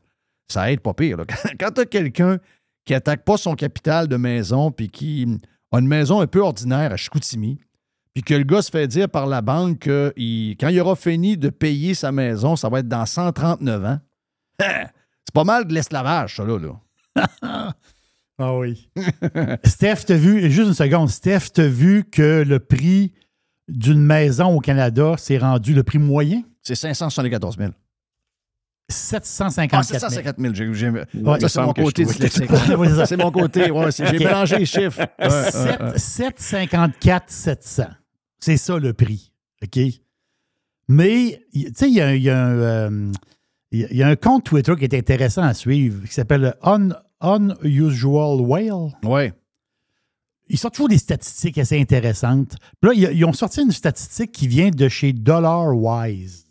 Ça 0.51 0.71
aide 0.71 0.81
pas 0.81 0.93
pire. 0.93 1.17
là. 1.17 1.25
Quand, 1.59 1.71
tu 1.71 1.81
as 1.81 1.85
quelqu'un 1.85 2.37
qui 2.85 2.93
attaque 2.93 3.23
pas 3.25 3.37
son 3.37 3.55
capital 3.55 4.07
de 4.07 4.17
maison 4.17 4.71
puis 4.71 4.89
qui 4.89 5.25
a 5.71 5.79
une 5.79 5.87
maison 5.87 6.21
un 6.21 6.27
peu 6.27 6.41
ordinaire 6.41 6.91
à 6.91 6.97
Chicoutimi, 6.97 7.59
puis 8.13 8.21
que 8.23 8.33
le 8.33 8.43
gars 8.43 8.61
se 8.61 8.69
fait 8.69 8.87
dire 8.87 9.09
par 9.09 9.25
la 9.25 9.41
banque 9.41 9.79
que 9.79 10.13
il- 10.17 10.57
quand 10.59 10.67
il 10.67 10.79
aura 10.79 10.95
fini 10.95 11.37
de 11.37 11.49
payer 11.49 11.93
sa 11.95 12.11
maison, 12.11 12.55
ça 12.55 12.69
va 12.69 12.79
être 12.79 12.87
dans 12.87 13.05
139 13.05 13.83
ans. 13.85 13.99
C'est 14.59 15.33
pas 15.33 15.43
mal 15.45 15.65
de 15.65 15.73
l'esclavage, 15.73 16.35
ça, 16.35 16.43
là. 16.45 16.59
là. 16.59 17.73
Ah 18.41 18.58
oui. 18.58 18.89
Steph, 19.63 19.97
t'as 20.08 20.15
vu, 20.15 20.49
juste 20.51 20.67
une 20.69 20.73
seconde, 20.73 21.10
Steph, 21.10 21.51
t'as 21.54 21.67
vu 21.67 22.04
que 22.04 22.43
le 22.45 22.60
prix 22.60 23.13
d'une 23.67 24.01
maison 24.01 24.56
au 24.56 24.60
Canada 24.60 25.15
s'est 25.17 25.38
rendu 25.38 25.73
le 25.73 25.84
prix 25.84 25.99
moyen? 25.99 26.41
C'est 26.63 26.75
574 26.75 27.58
000. 27.58 27.71
754 28.89 29.80
Ah, 29.80 29.84
000. 29.84 29.99
754 29.99 30.39
000. 30.39 30.54
J'ai- 30.54 30.73
j'ai- 30.73 30.89
Ouais, 31.21 31.39
ça, 31.39 31.47
c'est 31.49 31.62
mon 31.62 31.73
côté 31.73 32.04
dyslexique. 32.04 32.49
C'est 33.06 33.17
mon 33.17 33.32
côté. 33.32 33.71
Ouais, 33.71 33.89
J'ai 33.91 34.19
mélangé 34.19 34.58
les 34.60 34.65
chiffres. 34.65 34.99
Ouais, 35.19 35.27
ouais, 35.27 35.51
Sept- 35.51 35.82
ouais. 35.82 35.97
754 35.97 37.30
700. 37.30 37.84
C'est 38.39 38.58
ça 38.58 38.77
le 38.77 38.91
prix. 38.93 39.32
OK? 39.63 39.80
Mais, 40.89 41.41
tu 41.54 41.71
sais, 41.73 41.88
il 41.89 41.93
y 41.95 42.01
a, 42.01 42.15
y 42.15 42.30
a 42.30 42.43
un, 42.45 42.51
euh, 42.58 43.12
y 43.71 44.04
a- 44.04 44.15
compte 44.17 44.43
Twitter 44.43 44.73
qui 44.77 44.84
est 44.84 44.93
intéressant 44.95 45.43
à 45.43 45.54
suivre 45.54 46.06
qui 46.06 46.13
s'appelle 46.13 46.56
Un- 46.62 46.89
Unusual 47.21 48.41
Whale. 48.41 48.91
Ouais. 49.03 49.34
Ils 50.49 50.57
sortent 50.57 50.73
toujours 50.75 50.89
des 50.89 50.97
statistiques 50.97 51.57
assez 51.57 51.79
intéressantes. 51.79 52.55
Puis 52.81 52.99
là, 53.01 53.10
ils, 53.13 53.23
ont 53.25 53.31
sorti 53.34 53.62
une 53.62 53.71
statistique 53.71 54.31
qui 54.31 54.47
vient 54.47 54.69
de 54.69 54.89
chez 54.89 55.13
DollarWise. 55.13 56.45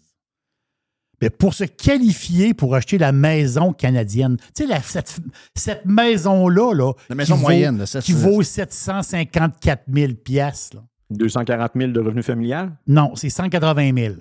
Mais 1.20 1.28
pour 1.28 1.52
se 1.52 1.64
qualifier 1.64 2.54
pour 2.54 2.74
acheter 2.74 2.96
la 2.96 3.12
maison 3.12 3.74
canadienne, 3.74 4.38
tu 4.38 4.44
sais, 4.62 4.66
la- 4.66 4.80
cette, 4.80 5.18
cette 5.54 5.84
maison-là, 5.84 6.72
là, 6.72 6.92
La 7.10 7.14
maison 7.14 7.34
qui 7.34 7.40
vaut- 7.40 7.46
moyenne, 7.46 7.76
là, 7.78 7.84
ça, 7.86 8.00
qui 8.00 8.12
vaut 8.14 8.42
754 8.42 9.82
000 9.92 10.14
piastres, 10.14 10.76
là. 10.76 10.82
240 11.10 11.72
000 11.76 11.92
de 11.92 12.00
revenus 12.00 12.24
familial? 12.24 12.72
Non, 12.86 13.14
c'est 13.16 13.28
180 13.28 13.92
000 13.94 14.14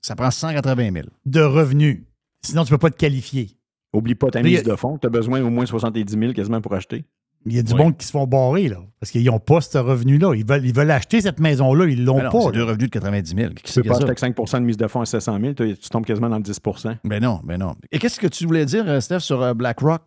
Ça 0.00 0.14
prend 0.16 0.30
180 0.30 0.92
000. 0.92 1.06
de 1.26 1.40
revenus. 1.42 2.04
Sinon, 2.42 2.64
tu 2.64 2.72
ne 2.72 2.76
peux 2.76 2.80
pas 2.88 2.90
te 2.90 2.96
qualifier. 2.96 3.57
Oublie 3.92 4.14
pas 4.14 4.28
ta 4.30 4.42
Mais 4.42 4.50
mise 4.50 4.60
a- 4.60 4.62
de 4.70 4.76
fonds. 4.76 4.98
Tu 4.98 5.06
as 5.06 5.10
besoin 5.10 5.40
au 5.42 5.50
moins 5.50 5.64
70 5.66 6.12
000 6.18 6.32
quasiment 6.32 6.60
pour 6.60 6.74
acheter. 6.74 7.04
Il 7.46 7.54
y 7.54 7.58
a 7.58 7.62
du 7.62 7.72
Oui. 7.72 7.78
monde 7.78 7.96
qui 7.96 8.04
se 8.04 8.10
font 8.10 8.26
barrer, 8.26 8.68
là, 8.68 8.78
parce 9.00 9.12
qu'ils 9.12 9.24
n'ont 9.24 9.38
pas 9.38 9.60
ce 9.60 9.78
revenu-là. 9.78 10.34
Ils 10.34 10.44
veulent, 10.44 10.66
ils 10.66 10.74
veulent 10.74 10.90
acheter 10.90 11.20
cette 11.20 11.38
maison-là, 11.38 11.86
ils 11.86 12.00
ne 12.00 12.04
l'ont 12.04 12.18
Ben 12.18 12.30
pas. 12.30 12.40
c'est 12.46 12.52
deux 12.52 12.64
revenus 12.64 12.90
de 12.90 12.92
90 12.92 13.34
000. 13.36 13.54
Qui 13.54 13.62
Tu 13.62 13.80
peux 13.80 13.88
pas 13.88 13.94
acheter 13.94 14.04
avec 14.04 14.18
5% 14.18 14.60
de 14.60 14.64
mise 14.66 14.76
de 14.76 14.86
fonds 14.88 15.00
à 15.00 15.06
700 15.06 15.38
000, 15.40 15.52
tu 15.54 15.76
tu 15.78 15.88
tombes 15.88 16.04
quasiment 16.04 16.28
dans 16.28 16.36
le 16.36 16.42
10% 16.42 16.96
Ben 17.04 17.22
non, 17.22 17.40
ben 17.44 17.56
non. 17.58 17.76
Et 17.92 17.98
qu'est-ce 18.00 18.18
que 18.18 18.26
tu 18.26 18.44
voulais 18.44 18.66
dire, 18.66 18.84
euh, 18.88 19.00
Steph, 19.00 19.20
sur 19.20 19.40
euh, 19.40 19.54
BlackRock? 19.54 20.02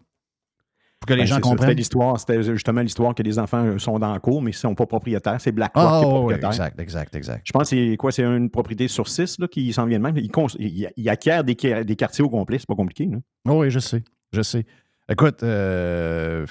Pour 1.01 1.07
que 1.07 1.13
les 1.15 1.21
Ben, 1.23 1.25
gens 1.25 1.35
ça. 1.35 1.41
C'était 1.41 1.49
comprennent. 1.49 1.77
l'histoire, 1.77 2.19
c'était 2.19 2.43
justement 2.43 2.81
l'histoire 2.81 3.15
que 3.15 3.23
les 3.23 3.39
enfants 3.39 3.65
euh, 3.65 3.79
sont 3.79 3.97
dans 3.97 4.13
le 4.13 4.19
cours, 4.19 4.39
mais 4.41 4.51
ils 4.51 4.53
ne 4.53 4.59
sont 4.59 4.75
pas 4.75 4.85
propriétaires. 4.85 5.41
C'est 5.41 5.51
BlackRock 5.51 5.83
Ah, 5.85 5.97
qui 5.99 6.03
est 6.05 6.07
oui, 6.07 6.13
propriétaire. 6.13 6.49
exact, 6.51 6.79
exact, 6.79 7.15
exact. 7.15 7.41
Je 7.43 7.51
pense 7.51 7.69
que 7.71 7.89
c'est 7.89 7.97
quoi? 7.97 8.11
C'est 8.11 8.23
une 8.23 8.51
propriété 8.51 8.87
sur 8.87 9.07
six 9.09 9.39
là, 9.39 9.47
qui 9.47 9.73
s'en 9.73 9.87
vient 9.87 9.97
de 9.97 10.03
même. 10.03 10.15
Il, 10.17 10.29
cons- 10.29 10.45
il- 10.59 10.89
il 10.95 11.09
acquiert 11.09 11.43
des, 11.43 11.55
quar- 11.55 11.83
des 11.83 11.95
quartiers 11.95 12.23
au 12.23 12.29
complet. 12.29 12.59
C'est 12.59 12.67
pas 12.67 12.75
compliqué. 12.75 13.07
là. 13.07 13.17
Oh 13.49 13.61
oui, 13.61 13.71
je 13.71 13.79
sais, 13.79 14.03
je 14.31 14.43
sais. 14.43 14.63
Écoute, 15.09 15.41
euh, 15.41 16.45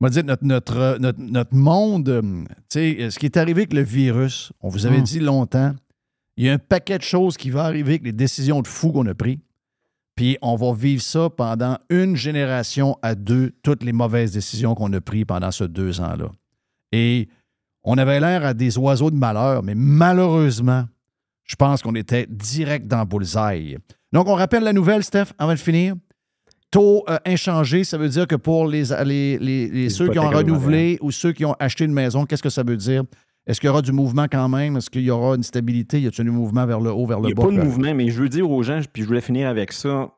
on 0.00 0.04
va 0.06 0.10
dire 0.10 0.22
notre, 0.24 0.44
notre, 0.44 0.98
notre, 1.00 1.20
notre 1.20 1.54
monde, 1.56 2.08
euh, 2.08 2.22
tu 2.22 2.96
sais, 2.96 3.10
ce 3.10 3.18
qui 3.18 3.26
est 3.26 3.36
arrivé 3.36 3.62
avec 3.62 3.72
le 3.72 3.82
virus, 3.82 4.52
on 4.60 4.68
vous 4.68 4.86
avait 4.86 4.98
Hum. 4.98 5.02
dit 5.02 5.18
longtemps, 5.20 5.74
il 6.36 6.44
y 6.46 6.48
a 6.48 6.52
un 6.52 6.58
paquet 6.58 6.96
de 6.96 7.02
choses 7.02 7.36
qui 7.36 7.50
va 7.50 7.64
arriver 7.64 7.90
avec 7.94 8.04
les 8.04 8.12
décisions 8.12 8.62
de 8.62 8.68
fou 8.68 8.92
qu'on 8.92 9.04
a 9.06 9.14
prises. 9.14 9.38
Puis 10.14 10.36
on 10.42 10.56
va 10.56 10.72
vivre 10.74 11.02
ça 11.02 11.30
pendant 11.30 11.78
une 11.88 12.16
génération 12.16 12.96
à 13.02 13.14
deux, 13.14 13.52
toutes 13.62 13.82
les 13.82 13.92
mauvaises 13.92 14.32
décisions 14.32 14.74
qu'on 14.74 14.92
a 14.92 15.00
prises 15.00 15.24
pendant 15.26 15.50
ces 15.50 15.68
deux 15.68 16.00
ans-là. 16.00 16.30
Et 16.92 17.28
on 17.84 17.96
avait 17.98 18.20
l'air 18.20 18.44
à 18.44 18.52
des 18.54 18.76
oiseaux 18.78 19.10
de 19.10 19.16
malheur, 19.16 19.62
mais 19.62 19.74
malheureusement, 19.74 20.84
je 21.44 21.56
pense 21.56 21.82
qu'on 21.82 21.94
était 21.94 22.26
direct 22.28 22.86
dans 22.86 23.04
bullseye. 23.04 23.78
Donc, 24.12 24.28
on 24.28 24.34
rappelle 24.34 24.62
la 24.62 24.72
nouvelle, 24.72 25.02
Steph, 25.02 25.32
avant 25.38 25.52
de 25.54 25.58
finir. 25.58 25.94
Taux 26.70 27.04
euh, 27.08 27.18
inchangé, 27.26 27.84
ça 27.84 27.98
veut 27.98 28.08
dire 28.08 28.26
que 28.26 28.36
pour 28.36 28.66
les, 28.66 28.84
les, 29.04 29.38
les- 29.38 29.68
les- 29.68 29.90
ceux 29.90 30.06
qui 30.12 30.18
ont 30.18 30.22
renouvelé 30.52 30.98
ou 31.02 31.10
ceux 31.10 31.32
qui 31.32 31.44
ont 31.44 31.54
acheté 31.58 31.84
une 31.84 31.92
maison, 31.92 32.24
qu'est-ce 32.24 32.42
que 32.42 32.48
ça 32.50 32.62
veut 32.62 32.76
dire? 32.76 33.02
Est-ce 33.46 33.60
qu'il 33.60 33.66
y 33.66 33.70
aura 33.70 33.82
du 33.82 33.92
mouvement 33.92 34.26
quand 34.30 34.48
même? 34.48 34.76
Est-ce 34.76 34.88
qu'il 34.88 35.02
y 35.02 35.10
aura 35.10 35.34
une 35.34 35.42
stabilité? 35.42 36.00
Y 36.00 36.06
a-t-il 36.06 36.28
un 36.28 36.32
mouvement 36.32 36.64
vers 36.64 36.80
le 36.80 36.90
haut, 36.90 37.06
vers 37.06 37.18
Il 37.18 37.22
le 37.22 37.26
n'y 37.28 37.32
a 37.32 37.34
bas? 37.34 37.42
pas 37.42 37.50
de 37.50 37.60
mouvement, 37.62 37.94
mais 37.94 38.08
je 38.10 38.20
veux 38.22 38.28
dire 38.28 38.48
aux 38.48 38.62
gens, 38.62 38.80
puis 38.92 39.02
je 39.02 39.08
voulais 39.08 39.20
finir 39.20 39.48
avec 39.48 39.72
ça. 39.72 40.12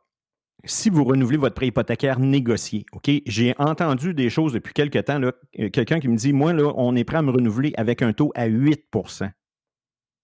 Si 0.66 0.88
vous 0.90 1.04
renouvelez 1.04 1.36
votre 1.36 1.54
prêt 1.54 1.66
hypothécaire 1.66 2.18
négocié, 2.18 2.86
OK? 2.92 3.10
J'ai 3.26 3.54
entendu 3.58 4.14
des 4.14 4.30
choses 4.30 4.52
depuis 4.52 4.72
quelque 4.72 4.98
temps, 4.98 5.20
euh, 5.22 5.68
quelqu'un 5.70 6.00
qui 6.00 6.08
me 6.08 6.16
dit 6.16 6.32
Moi, 6.32 6.52
là, 6.54 6.72
on 6.76 6.96
est 6.96 7.04
prêt 7.04 7.18
à 7.18 7.22
me 7.22 7.30
renouveler 7.30 7.72
avec 7.76 8.00
un 8.02 8.12
taux 8.14 8.32
à 8.34 8.46
8% 8.48 9.30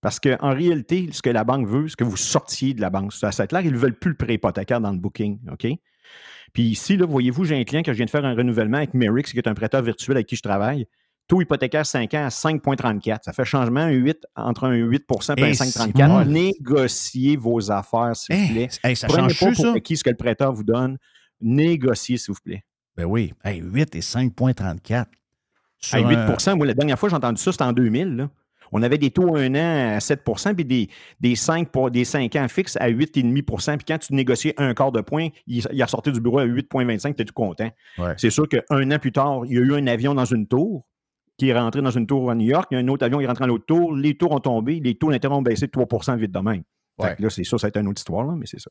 Parce 0.00 0.18
qu'en 0.18 0.54
réalité, 0.54 1.08
ce 1.12 1.20
que 1.20 1.28
la 1.30 1.44
banque 1.44 1.66
veut, 1.68 1.88
c'est 1.88 1.96
que 1.96 2.04
vous 2.04 2.16
sortiez 2.16 2.72
de 2.72 2.80
la 2.80 2.88
banque. 2.88 3.12
Ça, 3.12 3.32
c'est 3.32 3.46
clair, 3.48 3.60
ils 3.62 3.72
ne 3.72 3.76
veulent 3.78 3.98
plus 3.98 4.10
le 4.12 4.16
prêt 4.16 4.34
hypothécaire 4.34 4.80
dans 4.80 4.92
le 4.92 4.98
booking, 4.98 5.40
OK? 5.52 5.66
Puis 6.54 6.62
ici, 6.64 6.96
là, 6.96 7.04
voyez-vous, 7.06 7.44
j'ai 7.44 7.58
un 7.58 7.64
client 7.64 7.82
que 7.82 7.92
je 7.92 7.96
viens 7.96 8.06
de 8.06 8.10
faire 8.10 8.24
un 8.24 8.34
renouvellement 8.34 8.78
avec 8.78 8.94
Merix, 8.94 9.24
qui 9.24 9.38
est 9.38 9.46
un 9.48 9.54
prêteur 9.54 9.82
virtuel 9.82 10.16
avec 10.16 10.26
qui 10.26 10.36
je 10.36 10.42
travaille. 10.42 10.86
Taux 11.30 11.40
hypothécaire 11.40 11.86
5 11.86 12.12
ans 12.14 12.24
à 12.24 12.28
5,34. 12.28 13.18
Ça 13.22 13.32
fait 13.32 13.44
changement 13.44 13.80
un 13.82 13.90
8, 13.90 14.18
entre 14.34 14.64
un 14.64 14.74
8% 14.74 15.34
et 15.38 15.42
un 15.42 15.46
Eh, 15.46 15.52
5,34. 15.52 16.24
c'est 16.24 16.28
Négociez 16.30 17.36
vos 17.36 17.70
affaires, 17.70 18.16
s'il 18.16 18.34
vous 18.36 18.48
plaît. 18.52 18.68
Hey, 18.82 18.90
hey, 18.90 18.96
ça 18.96 19.06
Prenez 19.06 19.32
change 19.32 19.56
pas 19.56 19.62
pour 19.62 19.74
acquis 19.76 19.96
ce 19.96 20.02
que 20.02 20.10
le 20.10 20.16
prêteur 20.16 20.52
vous 20.52 20.64
donne. 20.64 20.98
Négociez, 21.40 22.16
s'il 22.16 22.34
vous 22.34 22.40
plaît. 22.44 22.64
Ben 22.96 23.04
oui. 23.04 23.32
Hey, 23.44 23.60
8 23.60 23.94
et 23.94 24.00
5,34. 24.00 25.06
Sur 25.78 25.98
À 26.04 26.08
8 26.08 26.16
un- 26.48 26.56
moi, 26.56 26.66
la 26.66 26.74
dernière 26.74 26.98
fois, 26.98 27.08
j'ai 27.08 27.14
entendu 27.16 27.40
ça, 27.40 27.52
c'était 27.52 27.64
en 27.64 27.72
2000. 27.72 28.16
là. 28.16 28.28
On 28.72 28.82
avait 28.82 28.98
des 28.98 29.10
taux 29.12 29.36
à 29.36 29.40
un 29.40 29.54
an 29.54 29.96
à 29.96 29.98
7% 30.00 30.54
puis 30.54 30.64
des, 30.64 30.88
des, 31.20 31.36
5, 31.36 31.70
pour, 31.70 31.92
des 31.92 32.04
5 32.04 32.34
ans 32.36 32.46
fixes 32.48 32.76
à 32.80 32.88
8,5% 32.90 33.76
Puis 33.78 33.84
quand 33.86 33.98
tu 33.98 34.14
négociais 34.14 34.54
un 34.58 34.74
quart 34.74 34.92
de 34.92 35.00
point, 35.00 35.28
il, 35.46 35.64
il 35.72 35.82
a 35.82 35.86
sorti 35.86 36.10
du 36.12 36.20
bureau 36.20 36.40
à 36.40 36.44
8,25 36.46 37.14
tu 37.14 37.22
es 37.22 37.24
tout 37.24 37.34
content. 37.34 37.70
Ouais. 37.98 38.14
C'est 38.16 38.30
sûr 38.30 38.48
qu'un 38.48 38.90
an 38.90 38.98
plus 38.98 39.12
tard, 39.12 39.42
il 39.46 39.54
y 39.54 39.58
a 39.58 39.60
eu 39.60 39.74
un 39.74 39.86
avion 39.86 40.14
dans 40.14 40.24
une 40.24 40.46
tour 40.46 40.86
qui 41.40 41.48
est 41.48 41.58
rentré 41.58 41.80
dans 41.80 41.90
une 41.90 42.06
tour 42.06 42.30
à 42.30 42.34
New 42.34 42.44
York. 42.44 42.66
Il 42.70 42.74
y 42.74 42.76
a 42.76 42.84
un 42.84 42.88
autre 42.88 43.02
avion 43.02 43.16
qui 43.16 43.24
est 43.24 43.26
rentré 43.26 43.44
dans 43.44 43.48
l'autre 43.48 43.64
tour. 43.64 43.96
Les 43.96 44.14
tours 44.14 44.32
ont 44.32 44.40
tombé. 44.40 44.78
Les 44.78 44.94
taux 44.94 45.10
d'intérêt 45.10 45.34
ont 45.34 45.40
baissé 45.40 45.66
de 45.66 45.70
3 45.70 46.16
vite 46.16 46.32
de 46.32 46.38
même. 46.38 46.62
Ouais. 46.98 47.16
là, 47.18 47.30
c'est 47.30 47.44
ça, 47.44 47.56
ça 47.56 47.66
a 47.66 47.70
été 47.70 47.80
une 47.80 47.88
autre 47.88 47.98
histoire, 47.98 48.26
là, 48.26 48.34
mais 48.36 48.44
c'est 48.44 48.60
ça. 48.60 48.70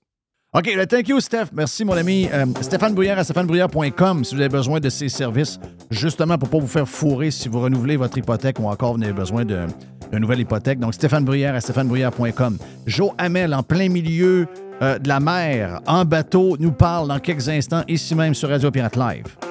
OK, 0.53 0.71
le 0.75 0.85
thank 0.85 1.07
you, 1.07 1.19
Steph. 1.19 1.47
Merci, 1.51 1.83
mon 1.83 1.93
ami. 1.93 2.29
Euh, 2.31 2.45
Stéphane 2.61 2.93
Brouillard 2.93 3.17
à 3.17 3.23
stéphanebrouillard.com 3.23 4.23
si 4.23 4.35
vous 4.35 4.41
avez 4.41 4.49
besoin 4.49 4.79
de 4.79 4.89
ces 4.89 5.09
services, 5.09 5.59
justement 5.89 6.37
pour 6.37 6.47
ne 6.47 6.51
pas 6.51 6.59
vous 6.59 6.67
faire 6.67 6.87
fourrer 6.87 7.31
si 7.31 7.49
vous 7.49 7.59
renouvelez 7.59 7.97
votre 7.97 8.19
hypothèque 8.19 8.59
ou 8.59 8.67
encore 8.67 8.95
vous 8.95 9.03
avez 9.03 9.13
besoin 9.13 9.45
d'une 9.45 10.19
nouvelle 10.19 10.41
hypothèque. 10.41 10.77
Donc, 10.77 10.93
Stéphane 10.93 11.25
Bruyère 11.25 11.55
à 11.55 11.61
stéphanebrouillard.com. 11.61 12.57
Joe 12.85 13.11
Hamel, 13.17 13.55
en 13.55 13.63
plein 13.63 13.89
milieu 13.89 14.45
euh, 14.83 14.99
de 14.99 15.07
la 15.07 15.19
mer, 15.19 15.81
en 15.87 16.05
bateau, 16.05 16.55
nous 16.59 16.71
parle 16.71 17.07
dans 17.07 17.19
quelques 17.19 17.49
instants, 17.49 17.81
ici 17.87 18.13
même 18.13 18.35
sur 18.35 18.49
Radio 18.49 18.69
Pirate 18.69 18.95
Live. 18.95 19.48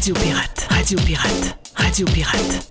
Radio 0.00 0.14
Pirate, 0.14 0.66
Radio 0.70 0.98
Pirate, 1.00 1.58
Radio 1.76 2.06
Pirate. 2.06 2.70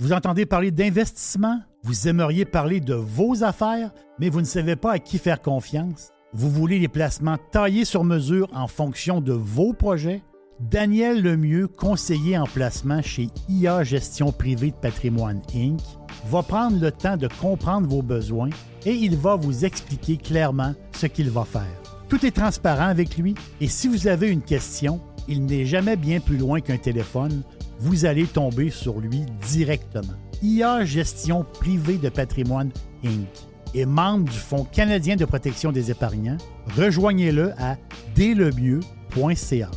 Vous 0.00 0.12
entendez 0.12 0.46
parler 0.46 0.72
d'investissement? 0.72 1.60
Vous 1.84 2.08
aimeriez 2.08 2.44
parler 2.44 2.80
de 2.80 2.94
vos 2.94 3.44
affaires, 3.44 3.92
mais 4.18 4.30
vous 4.30 4.40
ne 4.40 4.46
savez 4.46 4.74
pas 4.74 4.94
à 4.94 4.98
qui 4.98 5.16
faire 5.16 5.40
confiance? 5.40 6.08
Vous 6.32 6.50
voulez 6.50 6.80
les 6.80 6.88
placements 6.88 7.38
taillés 7.52 7.84
sur 7.84 8.02
mesure 8.02 8.48
en 8.52 8.66
fonction 8.66 9.20
de 9.20 9.32
vos 9.32 9.72
projets? 9.72 10.24
Daniel 10.58 11.22
Lemieux, 11.22 11.68
conseiller 11.68 12.36
en 12.36 12.46
placement 12.46 13.00
chez 13.00 13.28
IA 13.48 13.84
Gestion 13.84 14.32
privée 14.32 14.72
de 14.72 14.76
patrimoine 14.76 15.42
Inc., 15.54 15.78
va 16.26 16.42
prendre 16.42 16.80
le 16.80 16.90
temps 16.90 17.16
de 17.16 17.28
comprendre 17.40 17.86
vos 17.86 18.02
besoins 18.02 18.50
et 18.84 18.92
il 18.92 19.16
va 19.16 19.36
vous 19.36 19.64
expliquer 19.64 20.16
clairement 20.16 20.74
ce 20.96 21.06
qu'il 21.06 21.30
va 21.30 21.44
faire. 21.44 21.80
Tout 22.08 22.26
est 22.26 22.34
transparent 22.34 22.88
avec 22.88 23.16
lui 23.16 23.36
et 23.60 23.68
si 23.68 23.86
vous 23.86 24.08
avez 24.08 24.30
une 24.30 24.42
question, 24.42 25.00
il 25.28 25.44
n'est 25.44 25.66
jamais 25.66 25.96
bien 25.96 26.20
plus 26.20 26.36
loin 26.38 26.60
qu'un 26.60 26.78
téléphone, 26.78 27.42
vous 27.78 28.06
allez 28.06 28.26
tomber 28.26 28.70
sur 28.70 28.98
lui 28.98 29.22
directement. 29.46 30.14
IA 30.42 30.84
Gestion 30.84 31.44
privée 31.44 31.98
de 31.98 32.08
patrimoine 32.08 32.70
Inc. 33.04 33.28
est 33.74 33.86
membre 33.86 34.30
du 34.30 34.38
Fonds 34.38 34.64
canadien 34.64 35.16
de 35.16 35.24
protection 35.24 35.70
des 35.70 35.90
épargnants. 35.90 36.38
Rejoignez-le 36.76 37.52
à 37.58 37.76
dlemieux.ca. 38.14 39.70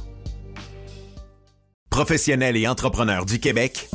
Professionnels 1.90 2.56
et 2.56 2.68
entrepreneurs 2.68 3.26
du 3.26 3.40
Québec, 3.40 3.90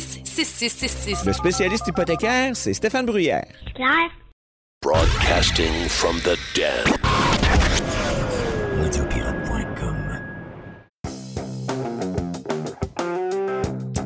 6666. 0.00 1.24
Le 1.24 1.32
spécialiste 1.32 1.86
hypothécaire, 1.86 2.56
c'est 2.56 2.72
Stéphane 2.72 3.06
Bruyère. 3.06 3.44
Claire? 3.74 4.10
Broadcasting 4.82 5.88
from 5.88 6.16
the 6.20 6.38
dead. 6.54 6.86
Radiopirate.com. 8.80 9.96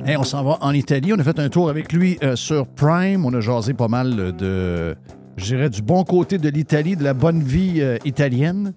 Hey, 0.07 0.17
on 0.17 0.25
s'en 0.25 0.45
va 0.45 0.59
en 0.61 0.73
Italie. 0.75 1.13
On 1.13 1.19
a 1.19 1.25
fait 1.25 1.39
un 1.39 1.49
tour 1.49 1.71
avec 1.71 1.93
lui 1.93 2.19
euh, 2.23 2.37
sur 2.37 2.67
Prime. 2.67 3.25
On 3.25 3.33
a 3.33 3.41
jasé 3.41 3.73
pas 3.73 3.89
mal 3.89 4.37
de, 4.37 4.95
je 5.37 5.45
dirais, 5.45 5.71
du 5.71 5.81
bon 5.81 6.05
côté 6.05 6.39
de 6.39 6.49
l'Italie, 6.49 6.97
de 6.97 7.05
la 7.05 7.15
bonne 7.15 7.43
vie 7.43 7.81
euh, 7.81 7.97
italienne. 8.05 8.75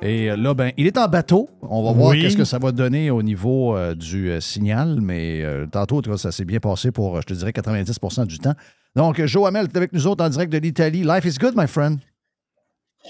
Et 0.00 0.30
euh, 0.30 0.36
là, 0.36 0.54
ben, 0.54 0.72
il 0.76 0.86
est 0.86 0.96
en 0.96 1.08
bateau. 1.08 1.48
On 1.62 1.82
va 1.82 1.92
voir 1.92 2.10
Oui. 2.10 2.22
qu'est-ce 2.22 2.36
que 2.36 2.44
ça 2.44 2.58
va 2.58 2.70
donner 2.70 3.10
au 3.10 3.22
niveau 3.22 3.76
euh, 3.76 3.94
du 3.94 4.30
euh, 4.30 4.40
signal. 4.40 5.00
Mais 5.00 5.42
euh, 5.42 5.66
tantôt, 5.66 5.98
en 5.98 6.02
tout 6.02 6.10
cas, 6.10 6.16
ça 6.16 6.30
s'est 6.30 6.44
bien 6.44 6.60
passé 6.60 6.92
pour, 6.92 7.20
je 7.20 7.26
te 7.26 7.34
dirais, 7.34 7.50
90% 7.50 8.26
du 8.26 8.38
temps. 8.38 8.54
Donc, 8.94 9.20
Joe 9.24 9.46
Hamel 9.48 9.64
est 9.66 9.76
avec 9.76 9.92
nous 9.92 10.06
autres 10.06 10.24
en 10.24 10.28
direct 10.28 10.52
de 10.52 10.58
l'Italie. 10.58 11.02
Life 11.02 11.24
is 11.24 11.36
good, 11.38 11.54
my 11.56 11.66
friend. 11.66 11.98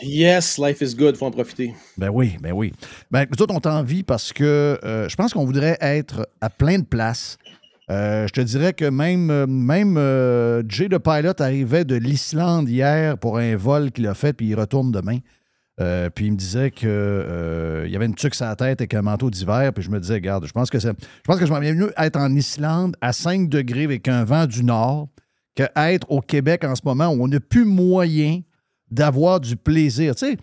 Yes, 0.03 0.59
life 0.59 0.81
is 0.81 0.95
good, 0.95 1.17
faut 1.17 1.27
en 1.27 1.31
profiter. 1.31 1.75
Ben 1.97 2.09
oui, 2.09 2.37
ben 2.41 2.53
oui. 2.53 2.73
Ben, 3.11 3.27
nous 3.31 3.43
autres, 3.43 3.55
on 3.55 3.61
t'envie 3.61 4.03
parce 4.03 4.33
que 4.33 4.79
euh, 4.85 5.09
je 5.09 5.17
pense 5.17 5.33
qu'on 5.33 5.45
voudrait 5.45 5.77
être 5.81 6.29
à 6.41 6.51
plein 6.51 6.79
de 6.79 6.85
places. 6.85 7.37
Euh, 7.91 8.27
je 8.29 8.33
te 8.33 8.41
dirais 8.43 8.75
que 8.75 8.85
même, 8.85 9.47
même 9.47 9.97
euh, 9.97 10.63
Jay 10.69 10.89
le 10.89 10.99
Pilot 10.99 11.33
arrivait 11.41 11.85
de 11.85 11.97
l'Islande 11.97 12.69
hier 12.69 13.17
pour 13.19 13.39
un 13.39 13.57
vol 13.57 13.91
qu'il 13.91 14.07
a 14.07 14.15
fait, 14.15 14.35
puis 14.35 14.49
il 14.49 14.55
retourne 14.55 14.93
demain. 14.93 15.19
Euh, 15.81 16.11
puis 16.11 16.27
il 16.27 16.33
me 16.33 16.37
disait 16.37 16.71
que 16.71 16.87
euh, 16.87 17.87
y 17.89 17.95
avait 17.95 18.07
une 18.07 18.15
tuque 18.15 18.35
sur 18.35 18.47
la 18.47 18.57
tête 18.57 18.81
avec 18.81 18.95
un 18.95 19.03
manteau 19.03 19.31
d'hiver, 19.31 19.73
puis 19.73 19.85
je 19.85 19.91
me 19.91 20.01
disais, 20.01 20.15
regarde, 20.15 20.45
je 20.47 20.53
pense 20.53 20.71
que 20.71 20.79
c'est, 20.81 20.89
je 20.89 21.23
pense 21.25 21.39
que 21.39 21.47
je 21.47 21.53
m'en 21.53 21.61
mieux 21.61 21.93
être 21.97 22.19
en 22.19 22.35
Islande 22.35 22.97
à 23.01 23.13
5 23.13 23.49
degrés 23.49 23.85
avec 23.85 24.09
un 24.09 24.25
vent 24.25 24.47
du 24.47 24.65
nord 24.65 25.09
que 25.55 25.65
être 25.77 26.11
au 26.11 26.21
Québec 26.21 26.65
en 26.65 26.75
ce 26.75 26.83
moment 26.85 27.09
où 27.09 27.23
on 27.23 27.29
n'a 27.29 27.41
plus 27.41 27.65
moyen 27.65 28.41
d'avoir 28.91 29.41
du 29.41 29.57
plaisir. 29.57 30.15
Tu 30.17 30.27
sais, 30.27 30.37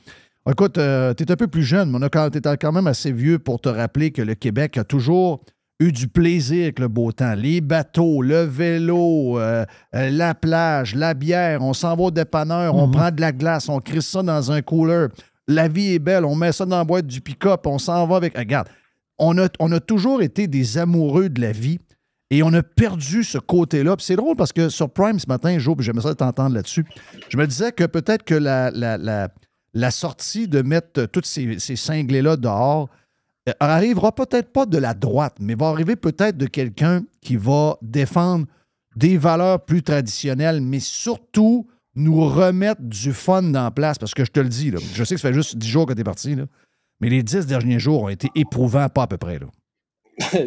écoute, 0.50 0.74
tu 0.74 0.80
es 0.80 1.32
un 1.32 1.36
peu 1.36 1.48
plus 1.48 1.63
jeune, 1.63 1.91
mais 1.91 1.98
on 2.00 2.02
a 2.02 2.10
quand, 2.10 2.30
t'es 2.30 2.41
quand 2.58 2.71
même 2.71 2.88
assez 2.88 3.12
vieux 3.12 3.39
pour 3.39 3.60
te 3.60 3.69
rappeler 3.69 4.12
que 4.12 4.21
le 4.21 4.36
Québec 4.36 4.78
a 4.78 4.84
toujours 4.84 5.43
eu 5.79 5.91
du 5.91 6.07
plaisir 6.07 6.63
avec 6.63 6.79
le 6.79 6.88
beau 6.88 7.11
temps. 7.11 7.33
Les 7.35 7.59
bateaux, 7.61 8.21
le 8.21 8.43
vélo, 8.43 9.38
euh, 9.39 9.65
euh, 9.93 10.09
la 10.09 10.33
plage, 10.33 10.95
la 10.95 11.13
bière, 11.13 11.61
on 11.61 11.73
s'en 11.73 11.95
va 11.95 12.03
au 12.03 12.11
dépanneur, 12.11 12.75
on 12.75 12.88
Mhm. 12.88 12.93
prend 12.93 13.11
de 13.11 13.19
la 13.21 13.31
glace, 13.31 13.67
on 13.67 13.79
crisse 13.79 14.07
ça 14.07 14.23
dans 14.23 14.51
un 14.51 14.61
cooler. 14.61 15.07
La 15.47 15.67
vie 15.67 15.93
est 15.93 15.99
belle, 15.99 16.23
on 16.25 16.35
met 16.35 16.51
ça 16.53 16.65
dans 16.65 16.77
la 16.77 16.83
boîte 16.85 17.07
du 17.07 17.19
pick-up, 17.21 17.67
on 17.67 17.77
s'en 17.77 18.07
va 18.07 18.15
avec. 18.15 18.38
Regarde, 18.38 18.67
on 19.19 19.38
a, 19.38 19.47
on 19.59 19.71
a 19.71 19.79
toujours 19.79 20.21
été 20.21 20.47
des 20.47 20.77
amoureux 20.77 21.29
de 21.29 21.41
la 21.41 21.51
vie 21.51 21.79
et 22.31 22.41
on 22.41 22.53
a 22.53 22.63
perdu 22.63 23.23
ce 23.23 23.38
côté-là. 23.38 23.95
C'est 23.99 24.15
drôle 24.15 24.35
parce 24.38 24.53
que 24.53 24.69
sur 24.69 24.89
Prime 24.89 25.19
ce 25.19 25.27
matin, 25.27 25.57
Joe, 25.59 25.75
j'aimerais 25.79 26.03
ça 26.09 26.15
t'entendre 26.15 26.55
là-dessus. 26.55 26.85
Je 27.29 27.38
me 27.38 27.45
disais 27.45 27.71
que 27.73 27.83
peut-être 27.83 28.23
que 28.23 28.33
la, 28.35 28.71
la, 28.71 28.97
la- 28.97 29.27
la 29.73 29.91
sortie 29.91 30.47
de 30.47 30.61
mettre 30.61 31.05
tous 31.07 31.25
ces, 31.25 31.59
ces 31.59 31.75
cinglés-là 31.75 32.38
dehors 32.38 32.88
arrivera 33.60 34.13
peut-être 34.13 34.51
pas 34.51 34.65
de 34.65 34.77
la 34.77 34.93
droite, 34.93 35.38
mais 35.39 35.55
va 35.55 35.67
arriver 35.67 35.95
peut-être 35.95 36.38
de 36.38 36.47
quelqu'un 36.47 37.03
qui 37.21 37.36
va 37.36 37.77
défendre 37.81 38.45
des 38.95 39.17
valeurs 39.17 39.63
plus 39.65 39.84
traditionnelles, 39.84 40.62
mais 40.62 40.79
surtout 40.79 41.67
nous 41.95 42.27
remettre 42.27 42.81
du 42.81 43.13
fun 43.13 43.41
dans 43.41 43.63
la 43.63 43.71
place. 43.71 43.97
Parce 43.97 44.13
que 44.13 44.25
je 44.25 44.31
te 44.31 44.39
le 44.39 44.49
dis, 44.49 44.71
là, 44.71 44.79
je 44.93 45.03
sais 45.03 45.15
que 45.15 45.21
ça 45.21 45.29
fait 45.29 45.34
juste 45.34 45.58
10 45.58 45.67
jours 45.67 45.86
que 45.86 45.93
tu 45.93 46.01
es 46.01 46.03
parti, 46.03 46.36
là, 46.36 46.45
mais 47.01 47.10
les 47.10 47.23
10 47.23 47.45
derniers 47.45 47.79
jours 47.79 48.03
ont 48.03 48.10
été 48.10 48.29
éprouvants, 48.36 48.89
pas 48.89 49.03
à 49.03 49.08
peu 49.08 49.17
près. 49.17 49.39
Là. 49.39 49.47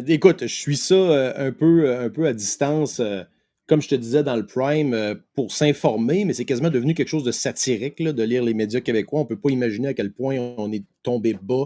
Écoute, 0.07 0.41
je 0.41 0.53
suis 0.53 0.77
ça 0.77 0.95
euh, 0.95 1.47
un, 1.47 1.51
peu, 1.51 1.95
un 1.95 2.09
peu 2.09 2.27
à 2.27 2.33
distance, 2.33 2.99
euh, 2.99 3.23
comme 3.67 3.81
je 3.81 3.87
te 3.87 3.95
disais 3.95 4.23
dans 4.23 4.35
le 4.35 4.45
Prime, 4.45 4.93
euh, 4.93 5.15
pour 5.35 5.51
s'informer, 5.51 6.25
mais 6.25 6.33
c'est 6.33 6.45
quasiment 6.45 6.71
devenu 6.71 6.95
quelque 6.95 7.07
chose 7.07 7.23
de 7.23 7.31
satirique 7.31 8.01
de 8.01 8.23
lire 8.23 8.43
les 8.43 8.55
médias 8.55 8.81
québécois. 8.81 9.19
On 9.19 9.23
ne 9.23 9.29
peut 9.29 9.39
pas 9.39 9.51
imaginer 9.51 9.89
à 9.89 9.93
quel 9.93 10.11
point 10.11 10.37
on 10.57 10.71
est 10.71 10.83
tombé 11.03 11.37
bas 11.39 11.65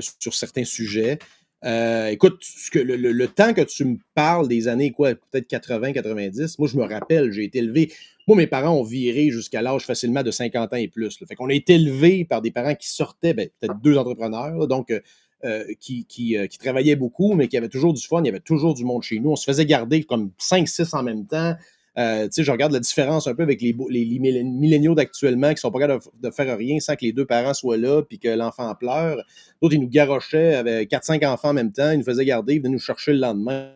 sur 0.00 0.34
certains 0.34 0.64
sujets. 0.64 1.18
Euh, 1.64 2.08
écoute, 2.08 2.40
le, 2.74 3.26
temps 3.26 3.52
que 3.52 3.62
tu 3.62 3.84
me 3.84 3.96
parles 4.14 4.46
des 4.46 4.68
années, 4.68 4.92
quoi, 4.92 5.14
peut-être 5.14 5.48
80, 5.48 5.92
90, 5.92 6.58
moi 6.58 6.68
je 6.68 6.76
me 6.76 6.84
rappelle, 6.84 7.32
j'ai 7.32 7.44
été 7.44 7.58
élevé. 7.58 7.92
Moi, 8.28 8.36
mes 8.36 8.46
parents 8.46 8.74
ont 8.74 8.84
viré 8.84 9.30
jusqu'à 9.30 9.62
l'âge 9.62 9.84
facilement 9.84 10.22
de 10.22 10.30
50 10.30 10.72
ans 10.72 10.76
et 10.76 10.88
plus. 10.88 11.20
là. 11.20 11.26
Fait 11.26 11.34
qu'on 11.34 11.48
a 11.48 11.54
été 11.54 11.74
élevé 11.74 12.24
par 12.24 12.42
des 12.42 12.50
parents 12.50 12.74
qui 12.74 12.88
sortaient, 12.88 13.34
ben, 13.34 13.48
peut-être 13.58 13.80
deux 13.80 13.96
entrepreneurs, 13.96 14.68
donc 14.68 14.90
euh, 14.90 15.00
euh, 15.44 15.64
qui, 15.78 16.36
euh, 16.36 16.48
qui 16.48 16.58
travaillaient 16.58 16.96
beaucoup, 16.96 17.34
mais 17.34 17.46
qui 17.46 17.56
avaient 17.56 17.68
toujours 17.68 17.94
du 17.94 18.04
fun, 18.04 18.20
il 18.22 18.26
y 18.26 18.28
avait 18.28 18.40
toujours 18.40 18.74
du 18.74 18.84
monde 18.84 19.04
chez 19.04 19.20
nous. 19.20 19.30
On 19.30 19.36
se 19.36 19.44
faisait 19.44 19.66
garder 19.66 20.02
comme 20.02 20.32
5-6 20.40 20.96
en 20.96 21.04
même 21.04 21.26
temps. 21.26 21.54
Euh, 21.96 22.28
je 22.36 22.50
regarde 22.50 22.72
la 22.72 22.80
différence 22.80 23.26
un 23.26 23.34
peu 23.34 23.42
avec 23.42 23.60
les, 23.60 23.74
milléniaux 23.74 24.94
d'actuellement 24.94 25.52
qui 25.52 25.60
sont 25.60 25.70
pas 25.70 25.80
capables 25.80 26.02
de, 26.20 26.30
faire 26.30 26.56
rien 26.56 26.78
sans 26.78 26.94
que 26.94 27.04
les 27.04 27.12
deux 27.12 27.26
parents 27.26 27.54
soient 27.54 27.76
là 27.76 28.02
puis 28.02 28.18
que 28.18 28.28
l'enfant 28.28 28.72
pleure. 28.74 29.24
D'autres, 29.60 29.74
ils 29.74 29.80
nous 29.80 29.88
garochaient 29.88 30.54
avec 30.54 30.90
4-5 30.90 31.26
enfants 31.26 31.50
en 31.50 31.54
même 31.54 31.72
temps, 31.72 31.90
ils 31.90 31.98
nous 31.98 32.04
faisaient 32.04 32.24
garder, 32.24 32.54
ils 32.54 32.62
venaient 32.62 32.74
nous 32.74 32.78
chercher 32.78 33.12
le 33.12 33.18
lendemain. 33.18 33.72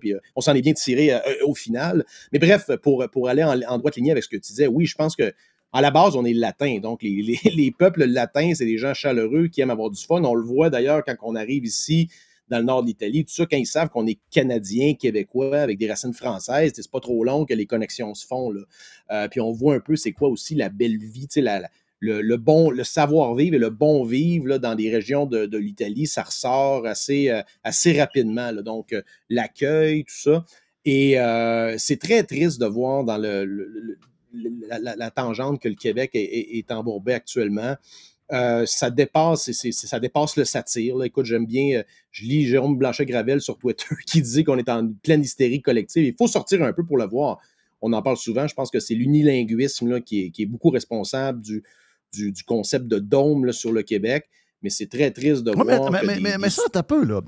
Puis 0.00 0.14
euh, 0.14 0.18
on 0.34 0.40
s'en 0.40 0.54
est 0.54 0.62
bien 0.62 0.72
tiré 0.72 1.12
euh, 1.12 1.18
euh, 1.26 1.46
au 1.46 1.54
final. 1.54 2.04
Mais 2.32 2.38
bref, 2.38 2.70
pour, 2.82 3.28
aller 3.28 3.44
en, 3.44 3.78
droite 3.78 3.96
lignée 3.96 4.12
avec 4.12 4.24
ce 4.24 4.28
que 4.28 4.36
tu 4.36 4.52
disais, 4.52 4.66
oui, 4.66 4.86
je 4.86 4.94
pense 4.94 5.16
que 5.16 5.32
à 5.72 5.80
la 5.80 5.90
base, 5.90 6.14
on 6.14 6.24
est 6.24 6.32
latin. 6.32 6.78
Donc, 6.78 7.02
les, 7.02 7.20
les- 7.20 7.50
les 7.56 7.70
peuples 7.72 8.04
latins, 8.04 8.52
c'est 8.54 8.64
des 8.64 8.78
gens 8.78 8.94
chaleureux 8.94 9.48
qui 9.48 9.60
aiment 9.60 9.70
avoir 9.70 9.90
du 9.90 10.02
fun. 10.02 10.22
On 10.22 10.34
le 10.34 10.44
voit 10.44 10.70
d'ailleurs 10.70 11.02
quand 11.04 11.14
on 11.22 11.34
arrive 11.34 11.64
ici 11.64 12.08
dans 12.48 12.58
le 12.58 12.64
nord 12.64 12.82
de 12.82 12.88
l'Italie, 12.88 13.24
tout 13.24 13.32
ça, 13.32 13.46
quand 13.46 13.56
ils 13.56 13.66
savent 13.66 13.88
qu'on 13.88 14.06
est 14.06 14.18
Canadien, 14.30 14.94
Québécois, 14.94 15.60
avec 15.60 15.78
des 15.78 15.88
racines 15.88 16.12
françaises, 16.12 16.72
c'est 16.74 16.90
pas 16.90 17.00
trop 17.00 17.24
long 17.24 17.44
que 17.46 17.54
les 17.54 17.66
connexions 17.66 18.14
se 18.14 18.26
font. 18.26 18.50
Là. 18.50 18.60
Euh, 19.12 19.28
puis 19.28 19.40
on 19.40 19.52
voit 19.52 19.74
un 19.74 19.80
peu 19.80 19.96
c'est 19.96 20.12
quoi 20.12 20.28
aussi 20.28 20.54
la 20.54 20.68
belle 20.68 20.98
vie, 20.98 21.28
tu 21.28 21.42
sais, 21.42 21.62
le, 22.00 22.36
bon, 22.36 22.70
le 22.70 22.84
savoir-vivre 22.84 23.54
et 23.54 23.58
le 23.58 23.70
bon 23.70 24.04
vivre 24.04 24.48
là, 24.48 24.58
dans 24.58 24.74
les 24.74 24.90
régions 24.90 25.24
de, 25.24 25.56
l'Italie, 25.56 26.06
ça 26.06 26.22
ressort 26.22 26.86
assez, 26.86 27.30
euh, 27.30 27.40
assez 27.62 27.98
rapidement. 27.98 28.52
Donc, 28.52 28.92
euh, 28.92 29.00
l'accueil, 29.30 30.04
tout 30.04 30.14
ça. 30.14 30.44
Et 30.84 31.16
c'est 31.78 31.98
très 31.98 32.24
triste 32.24 32.60
de 32.60 32.66
voir 32.66 33.04
dans 33.04 33.16
le, 33.16 33.96
la, 34.34 35.10
tangente 35.10 35.62
que 35.62 35.68
le 35.68 35.76
Québec 35.76 36.10
est- 36.12 36.58
est 36.58 36.70
embourbé 36.72 37.14
actuellement. 37.14 37.76
Euh, 38.34 38.66
ça 38.66 38.90
dépasse, 38.90 39.50
c'est- 39.52 39.70
ça 39.72 40.00
dépasse 40.00 40.36
le 40.36 40.44
satire. 40.44 40.96
là. 40.96 41.06
Écoute, 41.06 41.24
j'aime 41.24 41.46
bien, 41.46 41.78
euh, 41.78 41.82
je 42.10 42.24
lis 42.24 42.46
Jérôme 42.46 42.76
Blanchet-Gravel 42.76 43.40
sur 43.40 43.56
Twitter 43.58 43.86
qui 44.06 44.20
disait 44.22 44.42
qu'on 44.44 44.58
est 44.58 44.68
en 44.68 44.88
pleine 45.02 45.22
hystérie 45.22 45.62
collective. 45.62 46.04
Il 46.04 46.14
faut 46.18 46.26
sortir 46.26 46.62
un 46.62 46.72
peu 46.72 46.84
pour 46.84 46.98
le 46.98 47.06
voir. 47.06 47.38
On 47.80 47.92
en 47.92 48.02
parle 48.02 48.16
souvent. 48.16 48.46
Je 48.48 48.54
pense 48.54 48.70
que 48.70 48.80
c'est 48.80 48.94
l'unilinguisme 48.94 49.88
là, 49.88 50.00
qui, 50.00 50.24
est, 50.24 50.30
qui 50.30 50.42
est 50.42 50.46
beaucoup 50.46 50.70
responsable 50.70 51.40
du, 51.42 51.62
du, 52.12 52.32
du 52.32 52.42
concept 52.44 52.86
de 52.86 52.98
dôme 52.98 53.44
là, 53.44 53.52
sur 53.52 53.72
le 53.72 53.82
Québec. 53.82 54.24
Mais 54.62 54.70
c'est 54.70 54.86
très 54.86 55.10
triste 55.10 55.42
de 55.44 55.50
Ouais, 55.50 55.76
voir. 55.76 55.90
mais- 55.92 56.00
que 56.00 56.06
mais- 56.06 56.14
des- 56.16 56.20
mais- 56.20 56.32
des- 56.32 56.38
mais 56.38 56.50
ça, 56.50 56.62
t'as 56.72 56.82
peu, 56.82 57.04
là. 57.04 57.20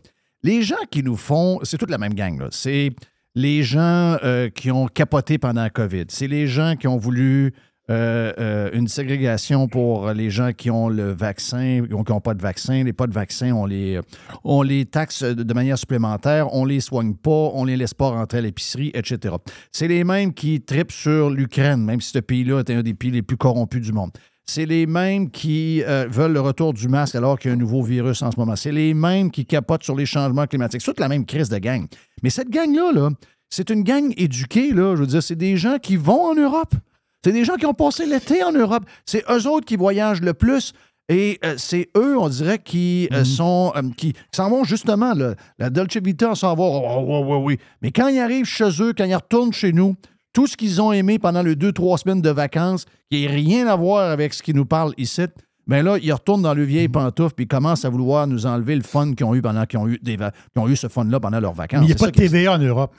Les 0.42 0.62
gens 0.62 0.77
qui 0.90 1.03
nous 1.03 1.16
font. 1.16 1.61
C'est 1.62 1.77
toute 1.79 1.90
la 1.90 1.99
même 1.99 2.14
gang, 2.14 2.38
là. 2.38 2.49
C'est 2.51 2.90
les 3.35 3.62
gens 3.62 4.16
euh, 4.25 4.49
qui 4.49 4.71
ont 4.71 4.87
capoté 4.87 5.37
pendant 5.38 5.62
la 5.62 5.71
COVID. 5.71 6.05
C'est 6.09 6.29
les 6.29 6.47
gens 6.47 6.75
qui 6.77 6.88
ont 6.88 6.97
voulu 6.97 7.53
euh, 7.88 8.33
euh, 8.38 8.70
une 8.72 8.88
ségrégation 8.88 9.68
pour 9.68 10.11
les 10.11 10.29
gens 10.29 10.53
qui 10.53 10.70
ont 10.70 10.88
le 10.88 11.12
vaccin, 11.12 11.83
qui 11.87 12.12
n'ont 12.12 12.20
pas 12.20 12.35
de 12.35 12.42
vaccin. 12.42 12.83
Les 12.83 12.92
pas 12.92 13.07
de 13.07 13.12
vaccin, 13.12 13.53
on 13.53 13.64
les, 13.64 14.85
taxe 14.87 15.22
de 15.22 15.42
de 15.42 15.55
manière 15.55 15.79
supplémentaire, 15.79 16.53
on 16.53 16.64
les 16.64 16.81
soigne 16.81 17.14
pas, 17.14 17.51
on 17.55 17.64
les 17.64 17.77
laisse 17.77 17.94
pas 17.94 18.11
rentrer 18.11 18.38
à 18.38 18.40
l'épicerie, 18.40 18.90
etc. 18.94 19.37
C'est 19.70 19.87
les 19.87 20.03
mêmes 20.03 20.35
qui 20.35 20.61
tripent 20.61 20.90
sur 20.90 21.31
l'Ukraine, 21.31 21.85
même 21.85 22.01
si 22.01 22.11
ce 22.11 22.18
pays-là 22.18 22.61
est 22.61 22.70
un 22.70 22.83
des 22.83 22.94
pays 22.94 23.12
les 23.12 23.22
plus 23.22 23.37
corrompus 23.37 23.83
du 23.83 23.92
monde. 23.92 24.11
C'est 24.49 24.66
les 24.66 24.87
mêmes 24.87 25.31
qui 25.31 25.83
euh, 25.85 26.07
veulent 26.09 26.33
le 26.33 26.40
retour 26.40 26.72
du 26.72 26.88
masque 26.88 27.14
alors 27.14 27.38
qu'il 27.38 27.51
y 27.51 27.53
a 27.53 27.57
un 27.57 27.59
nouveau 27.59 27.83
virus 27.83 28.22
en 28.22 28.31
ce 28.31 28.38
moment. 28.38 28.57
C'est 28.57 28.72
les 28.72 28.94
mêmes 28.94 29.31
qui 29.31 29.44
capotent 29.44 29.83
sur 29.83 29.96
les 29.96 30.07
changements 30.07 30.46
climatiques. 30.46 30.81
C'est 30.81 30.90
toute 30.90 31.01
la 31.01 31.09
même 31.09 31.27
crise 31.27 31.49
de 31.49 31.59
gang. 31.59 31.87
Mais 32.22 32.31
cette 32.31 32.51
gang-là, 32.51 32.92
là, 32.92 33.11
c'est 33.49 33.70
une 33.70 33.83
gang 33.83 34.12
éduquée, 34.16 34.72
là. 34.72 34.94
Je 34.94 35.01
veux 35.01 35.07
dire, 35.07 35.22
c'est 35.22 35.37
des 35.37 35.57
gens 35.57 35.79
qui 35.79 35.96
vont 35.96 36.31
en 36.31 36.35
Europe. 36.35 36.75
C'est 37.24 37.33
des 37.33 37.44
gens 37.44 37.57
qui 37.57 37.66
ont 37.66 37.74
passé 37.74 38.07
l'été 38.07 38.42
en 38.42 38.52
Europe. 38.52 38.85
C'est 39.05 39.24
eux 39.31 39.46
autres 39.48 39.66
qui 39.66 39.76
voyagent 39.76 40.20
le 40.20 40.35
plus. 40.35 40.72
Et 41.09 41.38
euh, 41.44 41.55
c'est 41.57 41.88
eux, 41.96 42.18
on 42.18 42.29
dirait, 42.29 42.59
qui 42.59 43.09
euh, 43.12 43.24
sont 43.24 43.72
euh, 43.76 43.83
qui 43.96 44.12
s'en 44.33 44.50
vont 44.50 44.64
justement. 44.64 45.14
là. 45.14 45.35
la 45.59 45.70
Dolce 45.70 45.96
Vita, 45.98 46.35
s'en 46.35 46.55
va. 46.55 46.64
Oh, 46.64 46.83
oh, 46.85 47.05
oh, 47.09 47.24
oh, 47.29 47.37
oui. 47.44 47.59
Mais 47.81 47.92
quand 47.92 48.09
ils 48.09 48.18
arrivent 48.18 48.46
chez 48.46 48.70
eux, 48.81 48.92
quand 48.96 49.05
ils 49.05 49.14
retournent 49.14 49.52
chez 49.52 49.72
nous, 49.72 49.94
tout 50.33 50.46
ce 50.46 50.57
qu'ils 50.57 50.83
ont 50.83 50.92
aimé 50.92 51.18
pendant 51.18 51.42
les 51.42 51.55
deux, 51.55 51.72
trois 51.72 51.96
semaines 51.96 52.22
de 52.22 52.31
vacances, 52.31 52.87
qui 53.11 53.24
n'a 53.24 53.33
rien 53.33 53.68
à 53.68 53.76
voir 53.76 54.11
avec 54.11 54.35
ce 54.35 54.42
qu'ils 54.42 54.57
nous 54.57 54.66
parlent 54.66 54.94
ici, 54.98 55.22
mais 55.66 55.83
là, 55.83 55.96
ils 56.00 56.12
retournent 56.12 56.42
dans 56.42 56.55
le 56.55 56.62
vieil 56.62 56.88
pantoufle 56.88 57.35
puis 57.35 57.44
ils 57.44 57.48
commencent 57.48 57.85
à 57.85 57.88
vouloir 57.88 58.26
nous 58.26 58.46
enlever 58.46 58.76
le 58.76 58.83
fun 58.83 59.14
qu'ils 59.14 59.26
ont 59.26 59.35
eu 59.35 59.42
pendant 59.42 59.64
qu'ils 59.66 59.79
ont 59.79 59.88
eu, 59.88 59.98
des 60.00 60.16
qu'ils 60.16 60.29
ont 60.57 60.68
eu 60.68 60.76
ce 60.76 60.88
fun-là 60.88 61.18
pendant 61.18 61.40
leurs 61.40 61.55
vacances. 61.55 61.81
Mais 61.81 61.87
il 61.87 61.88
n'y 61.88 61.94
a 61.94 61.96
pas 61.96 62.11
de 62.11 62.16
TVA 62.16 62.55
en 62.55 62.59
Europe. 62.59 62.94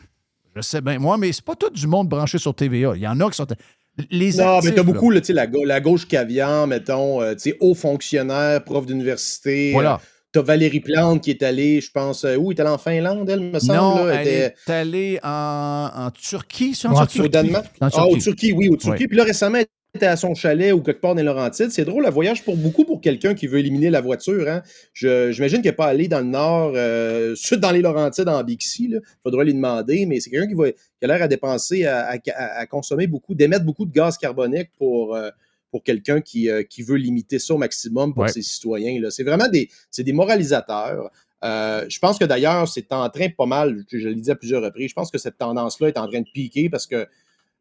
Je 0.56 0.62
sais 0.62 0.82
bien, 0.82 0.98
moi, 0.98 1.18
mais 1.18 1.32
c'est 1.32 1.46
pas 1.46 1.56
tout 1.56 1.70
du 1.70 1.86
monde 1.86 2.10
branché 2.10 2.40
sur 2.40 2.56
TVA. 2.56 2.94
Il 2.96 3.02
y 3.02 3.08
en 3.08 3.20
a 3.20 3.30
qui 3.30 3.38
sont. 3.38 3.46
Les 4.12 4.34
Non, 4.34 4.58
actifs, 4.58 4.70
mais 4.70 4.76
t'as 4.76 4.84
beaucoup, 4.84 5.10
là, 5.10 5.20
tu 5.22 5.28
sais, 5.28 5.34
la, 5.34 5.48
la 5.66 5.80
gauche 5.80 6.08
caviar, 6.08 6.68
mettons, 6.68 7.22
euh, 7.22 7.34
tu 7.34 7.50
sais, 7.52 7.58
haut 7.60 7.74
fonctionnaire, 7.74 8.64
prof 8.64 8.86
d'université. 8.86 9.72
Voilà. 9.74 9.94
euh, 9.96 9.98
T'as 10.34 10.42
Valérie 10.42 10.82
Plante 10.82 11.24
qui 11.24 11.32
est 11.32 11.42
allée, 11.42 11.80
je 11.82 11.90
pense, 11.90 12.26
euh, 12.26 12.36
où? 12.36 12.52
Elle 12.52 12.58
est 12.58 12.62
allée 12.62 12.70
en 12.70 12.78
Finlande, 12.78 13.30
elle, 13.30 13.40
me 13.40 13.60
semble. 13.60 13.74
Non, 13.80 14.06
là, 14.06 14.16
elle 14.16 14.28
était- 14.28 14.54
est 14.68 14.72
allée 14.72 15.20
en, 15.24 15.90
en 15.96 16.12
Turquie, 16.12 16.78
en 16.86 16.90
en 16.92 17.06
Turquie? 17.06 17.22
Au 17.22 17.28
Danemark? 17.30 17.66
En 17.82 17.88
Ah, 17.94 18.06
au 18.06 18.18
Turquie, 18.18 18.52
oui, 18.52 18.68
au 18.68 18.76
Turquie. 18.76 19.08
Puis 19.08 19.18
là, 19.18 19.24
récemment, 19.24 19.58
elle 19.60 19.66
était 19.96 20.06
à 20.06 20.16
son 20.16 20.36
chalet 20.36 20.74
ou 20.74 20.82
quelque 20.82 21.02
part 21.02 21.16
dans 21.16 21.20
les 21.22 21.24
Laurentides. 21.26 21.72
C'est 21.72 21.86
drôle, 21.86 22.06
un 22.06 22.10
voyage 22.12 22.44
pour 22.44 22.56
beaucoup 22.56 22.84
pour 22.86 23.02
quelqu'un 23.02 23.34
qui 23.34 23.48
veut 23.48 23.60
éliminer 23.60 23.90
la 23.90 24.02
voiture. 24.02 24.48
Hein. 24.48 24.62
Je- 24.94 25.32
J'imagine 25.32 25.62
qu'elle 25.62 25.72
n'est 25.72 25.76
pas 25.76 25.88
allée 25.88 26.08
dans 26.08 26.20
le 26.20 26.26
nord, 26.26 26.74
euh, 26.76 27.34
sud 27.36 27.60
dans 27.60 27.72
les 27.72 27.82
Laurentides, 27.82 28.28
en 28.30 28.44
Bixi. 28.44 28.90
Il 28.92 29.02
faudra 29.24 29.44
lui 29.44 29.54
demander, 29.54 30.06
mais 30.06 30.20
c'est 30.20 30.30
quelqu'un 30.30 30.48
qui, 30.48 30.54
va- 30.54 30.72
qui 30.72 30.78
a 31.04 31.08
l'air 31.08 31.22
à 31.24 31.28
dépenser, 31.28 31.86
à, 31.86 32.10
à- 32.10 32.60
à 32.60 32.66
consommer 32.68 33.08
beaucoup, 33.08 33.34
d'émettre 33.34 33.66
beaucoup 33.66 33.86
de 33.86 33.92
gaz 33.92 34.18
carbonique 34.18 34.70
pour. 34.78 35.16
euh, 35.16 35.30
pour 35.70 35.84
quelqu'un 35.84 36.22
qui, 36.22 36.50
euh, 36.50 36.64
qui 36.64 36.82
veut 36.82 36.96
limiter 36.96 37.40
ça 37.40 37.54
au 37.54 37.58
maximum 37.58 38.14
pour 38.14 38.24
Ouais. 38.24 38.30
ses 38.30 38.42
citoyens. 38.42 38.98
C'est 39.10 39.24
vraiment 39.26 39.50
des, 39.50 39.68
moralisateurs. 40.14 41.12
Euh, 41.44 41.86
je 41.90 42.00
pense 42.00 42.18
que 42.18 42.24
d'ailleurs, 42.24 42.70
c'est 42.70 42.92
en 42.94 43.10
train 43.10 43.28
pas 43.30 43.46
mal, 43.46 43.84
je, 43.92 43.98
je 44.00 44.08
l'ai 44.08 44.16
dit 44.16 44.32
à 44.32 44.36
plusieurs 44.36 44.64
reprises, 44.64 44.90
je 44.90 44.94
pense 44.96 45.12
que 45.12 45.18
cette 45.18 45.38
tendance-là 45.38 45.90
est 45.90 45.98
en 45.98 46.08
train 46.08 46.22
de 46.22 46.28
piquer 46.34 46.70
parce 46.70 46.88
que 46.88 47.06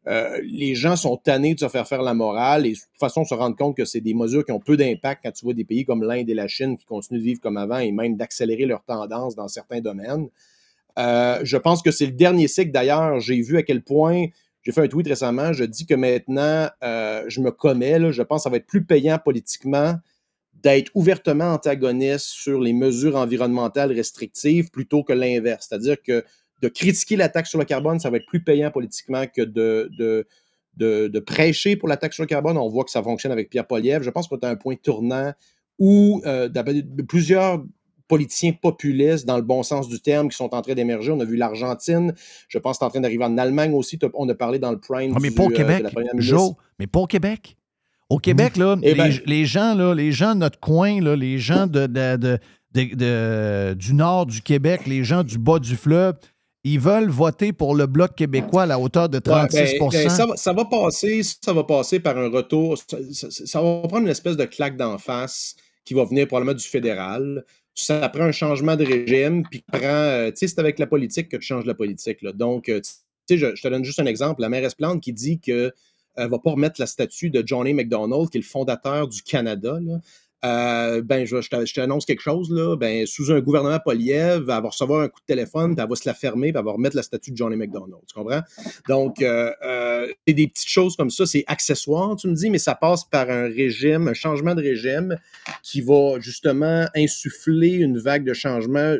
euh, 0.07 0.39
les 0.43 0.73
gens 0.73 0.95
sont 0.95 1.17
tannés 1.17 1.53
de 1.53 1.59
se 1.59 1.67
faire 1.67 1.85
faire 1.85 2.01
la 2.01 2.13
morale 2.13 2.65
et 2.65 2.71
de 2.71 2.75
toute 2.75 2.99
façon 2.99 3.25
se 3.25 3.33
rendre 3.33 3.57
compte 3.57 3.75
que 3.75 3.83
c'est 3.83 3.99
des 3.99 4.13
mesures 4.13 4.45
qui 4.45 4.53
ont 4.53 4.59
peu 4.59 4.77
d'impact 4.77 5.21
quand 5.23 5.31
tu 5.31 5.43
vois 5.43 5.53
des 5.53 5.65
pays 5.65 5.83
comme 5.83 6.01
l'Inde 6.03 6.29
et 6.29 6.33
la 6.33 6.47
Chine 6.47 6.77
qui 6.77 6.85
continuent 6.85 7.19
de 7.19 7.23
vivre 7.23 7.41
comme 7.41 7.57
avant 7.57 7.79
et 7.79 7.91
même 7.91 8.15
d'accélérer 8.15 8.65
leur 8.65 8.83
tendance 8.83 9.35
dans 9.35 9.49
certains 9.49 9.81
domaines. 9.81 10.29
Euh, 10.97 11.39
je 11.43 11.57
pense 11.57 11.81
que 11.81 11.91
c'est 11.91 12.05
le 12.05 12.13
dernier 12.13 12.47
cycle. 12.47 12.71
D'ailleurs, 12.71 13.19
j'ai 13.19 13.41
vu 13.41 13.57
à 13.57 13.63
quel 13.63 13.83
point, 13.83 14.27
j'ai 14.63 14.71
fait 14.71 14.81
un 14.81 14.87
tweet 14.87 15.07
récemment, 15.07 15.51
je 15.51 15.65
dis 15.65 15.85
que 15.85 15.93
maintenant, 15.93 16.69
euh, 16.83 17.25
je 17.27 17.41
me 17.41 17.51
commets, 17.51 18.11
je 18.13 18.21
pense 18.21 18.41
que 18.41 18.43
ça 18.43 18.49
va 18.49 18.57
être 18.57 18.65
plus 18.65 18.85
payant 18.85 19.19
politiquement 19.19 19.95
d'être 20.53 20.89
ouvertement 20.95 21.53
antagoniste 21.53 22.25
sur 22.25 22.59
les 22.59 22.73
mesures 22.73 23.15
environnementales 23.15 23.91
restrictives 23.91 24.71
plutôt 24.71 25.03
que 25.03 25.13
l'inverse. 25.13 25.67
C'est-à-dire 25.69 26.01
que 26.01 26.23
de 26.61 26.67
critiquer 26.67 27.15
la 27.15 27.29
taxe 27.29 27.49
sur 27.49 27.59
le 27.59 27.65
carbone, 27.65 27.99
ça 27.99 28.09
va 28.09 28.17
être 28.17 28.25
plus 28.25 28.43
payant 28.43 28.71
politiquement 28.71 29.25
que 29.27 29.41
de, 29.41 29.89
de, 29.97 30.25
de, 30.77 31.07
de 31.07 31.19
prêcher 31.19 31.75
pour 31.75 31.87
la 31.87 31.97
taxe 31.97 32.15
sur 32.15 32.23
le 32.23 32.27
carbone. 32.27 32.57
On 32.57 32.67
voit 32.69 32.83
que 32.83 32.91
ça 32.91 33.03
fonctionne 33.03 33.31
avec 33.31 33.49
Pierre 33.49 33.67
Poliev. 33.67 34.01
Je 34.03 34.09
pense 34.09 34.27
qu'on 34.27 34.37
est 34.37 34.45
à 34.45 34.49
un 34.49 34.55
point 34.55 34.75
tournant 34.75 35.33
où 35.79 36.21
euh, 36.25 36.49
plusieurs 37.07 37.63
politiciens 38.07 38.53
populistes, 38.53 39.25
dans 39.27 39.35
le 39.35 39.43
bon 39.43 39.63
sens 39.63 39.89
du 39.89 39.99
terme, 39.99 40.29
qui 40.29 40.37
sont 40.37 40.55
en 40.55 40.61
train 40.61 40.73
d'émerger. 40.73 41.11
On 41.11 41.19
a 41.19 41.25
vu 41.25 41.35
l'Argentine. 41.35 42.13
Je 42.47 42.57
pense 42.57 42.77
que 42.77 42.79
c'est 42.79 42.85
en 42.85 42.89
train 42.89 43.01
d'arriver 43.01 43.25
en 43.25 43.37
Allemagne 43.37 43.73
aussi. 43.73 43.99
On 44.13 44.27
a 44.29 44.33
parlé 44.33 44.59
dans 44.59 44.71
le 44.71 44.79
prime 44.79 45.11
Ah, 45.15 45.19
mais 45.21 45.29
du, 45.29 45.35
pas 45.35 45.43
euh, 45.43 45.49
Québec, 45.49 45.79
de 45.79 45.99
la 45.99 46.19
Joe, 46.19 46.53
mais 46.79 46.87
pas 46.87 47.01
au 47.01 47.05
Québec. 47.07 47.57
Au 48.09 48.17
Québec, 48.19 48.55
là, 48.55 48.77
Eh 48.81 48.93
les, 48.93 48.97
ben- 48.97 49.19
les 49.25 49.45
gens, 49.45 49.75
là, 49.75 49.93
les 49.93 50.13
gens 50.13 50.33
de 50.33 50.39
notre 50.39 50.59
coin, 50.59 51.01
là, 51.01 51.15
les 51.17 51.37
gens 51.37 51.67
de- 51.67 52.39
du 53.73 53.93
nord 53.93 54.25
du 54.25 54.41
Québec, 54.41 54.87
les 54.87 55.03
gens 55.03 55.23
du 55.23 55.37
bas 55.37 55.59
du 55.59 55.75
fleuve, 55.75 56.15
ils 56.73 56.79
veulent 56.79 57.09
voter 57.09 57.53
pour 57.53 57.75
le 57.75 57.85
Bloc 57.87 58.15
québécois 58.15 58.63
à 58.63 58.65
la 58.65 58.79
hauteur 58.79 59.09
de 59.09 59.19
36 59.19 59.57
Ouais, 59.57 59.77
ben, 59.79 59.79
ben, 60.03 60.09
ça, 60.09 60.25
va, 60.25 60.35
ça 60.37 60.53
va 60.53 60.65
passer, 60.65 61.21
ça 61.23 61.53
va 61.53 61.63
passer 61.63 61.99
par 61.99 62.17
un 62.17 62.29
retour. 62.29 62.77
Ça, 62.77 62.97
ça- 63.11 63.27
ça 63.31 63.61
va 63.61 63.81
prendre 63.87 64.03
une 64.03 64.07
espèce 64.09 64.37
de 64.37 64.45
claque 64.45 64.77
d'en 64.77 64.97
face 64.97 65.55
qui 65.85 65.93
va 65.93 66.03
venir 66.05 66.27
probablement 66.27 66.55
du 66.57 66.65
fédéral. 66.65 67.45
Ça 67.75 68.09
prend 68.09 68.23
un 68.23 68.31
changement 68.31 68.75
de 68.75 68.85
régime, 68.85 69.43
puis 69.49 69.63
prend. 69.71 69.79
euh, 69.83 70.29
tu 70.31 70.37
sais, 70.37 70.47
c'est 70.47 70.59
avec 70.59 70.79
la 70.79 70.87
politique 70.87 71.29
que 71.29 71.37
tu 71.37 71.45
changes 71.45 71.65
la 71.65 71.75
politique. 71.75 72.21
là. 72.21 72.31
Donc, 72.33 72.69
euh, 72.69 72.81
tu 72.81 72.91
sais, 73.29 73.37
je, 73.37 73.55
je 73.55 73.61
te 73.61 73.67
donne 73.67 73.83
juste 73.83 73.99
un 73.99 74.05
exemple. 74.05 74.41
La 74.41 74.49
mairesse 74.49 74.73
Plante 74.75 75.01
qui 75.01 75.13
dit 75.13 75.39
qu'elle 75.39 75.71
ne 76.17 76.25
va 76.25 76.39
pas 76.39 76.51
remettre 76.51 76.79
la 76.81 76.87
statue 76.87 77.29
de 77.29 77.43
Johnny 77.45 77.73
McDonald, 77.73 78.29
qui 78.29 78.37
est 78.39 78.41
le 78.41 78.47
fondateur 78.47 79.07
du 79.07 79.21
Canada. 79.21 79.77
là. 79.79 79.99
Euh, 80.45 81.01
ben, 81.01 81.25
je, 81.25 81.41
je 81.41 81.73
t'annonce 81.73 82.05
quelque 82.05 82.21
chose, 82.21 82.51
là. 82.51 82.75
Ben, 82.75 83.07
sous 83.07 83.31
un 83.31 83.39
gouvernement 83.39 83.79
Poliev, 83.83 84.41
elle 84.41 84.43
va 84.43 84.59
recevoir 84.59 85.01
un 85.01 85.07
coup 85.07 85.19
de 85.19 85.25
téléphone, 85.25 85.75
puis 85.75 85.83
elle 85.83 85.89
va 85.89 85.95
se 85.95 86.07
la 86.07 86.13
fermer, 86.13 86.51
puis 86.51 86.59
elle 86.59 86.65
va 86.65 86.73
remettre 86.73 86.95
la 86.95 87.01
statue 87.01 87.31
de 87.31 87.37
Johnny 87.37 87.55
McDonald. 87.55 88.01
Tu 88.07 88.13
comprends? 88.13 88.41
Donc, 88.87 89.21
euh, 89.21 89.51
euh, 89.65 90.07
c'est 90.27 90.33
des 90.33 90.47
petites 90.47 90.69
choses 90.69 90.95
comme 90.95 91.09
ça, 91.09 91.25
c'est 91.25 91.43
accessoire, 91.47 92.15
tu 92.15 92.27
me 92.27 92.35
dis, 92.35 92.51
mais 92.51 92.59
ça 92.59 92.75
passe 92.75 93.03
par 93.03 93.29
un 93.29 93.47
régime, 93.47 94.07
un 94.07 94.13
changement 94.13 94.53
de 94.53 94.61
régime 94.61 95.17
qui 95.63 95.81
va 95.81 96.19
justement 96.19 96.85
insuffler 96.95 97.73
une 97.73 97.97
vague 97.97 98.23
de 98.23 98.33
changement. 98.33 98.95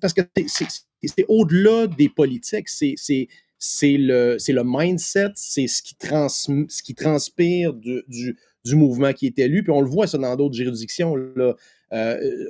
parce 0.00 0.12
que 0.12 0.22
c'est 0.46 1.24
au-delà 1.28 1.86
des 1.86 2.08
politiques, 2.08 2.68
c'est 2.68 3.28
c'est- 3.58 3.96
le, 3.98 4.36
c'est 4.38 4.52
le 4.52 4.62
mindset, 4.64 5.30
c'est 5.34 5.66
ce 5.66 5.82
qui, 5.82 5.94
trans, 5.96 6.28
ce 6.28 6.82
qui 6.82 6.94
transpire 6.94 7.72
du, 7.74 8.02
du, 8.08 8.36
du 8.64 8.74
mouvement 8.74 9.12
qui 9.12 9.26
est 9.26 9.38
élu. 9.38 9.62
Puis 9.62 9.72
on 9.72 9.80
le 9.80 9.88
voit 9.88 10.06
ça 10.06 10.18
dans 10.18 10.36
d'autres 10.36 10.54
juridictions. 10.54 11.16
Là. 11.16 11.54
Euh, 11.92 12.46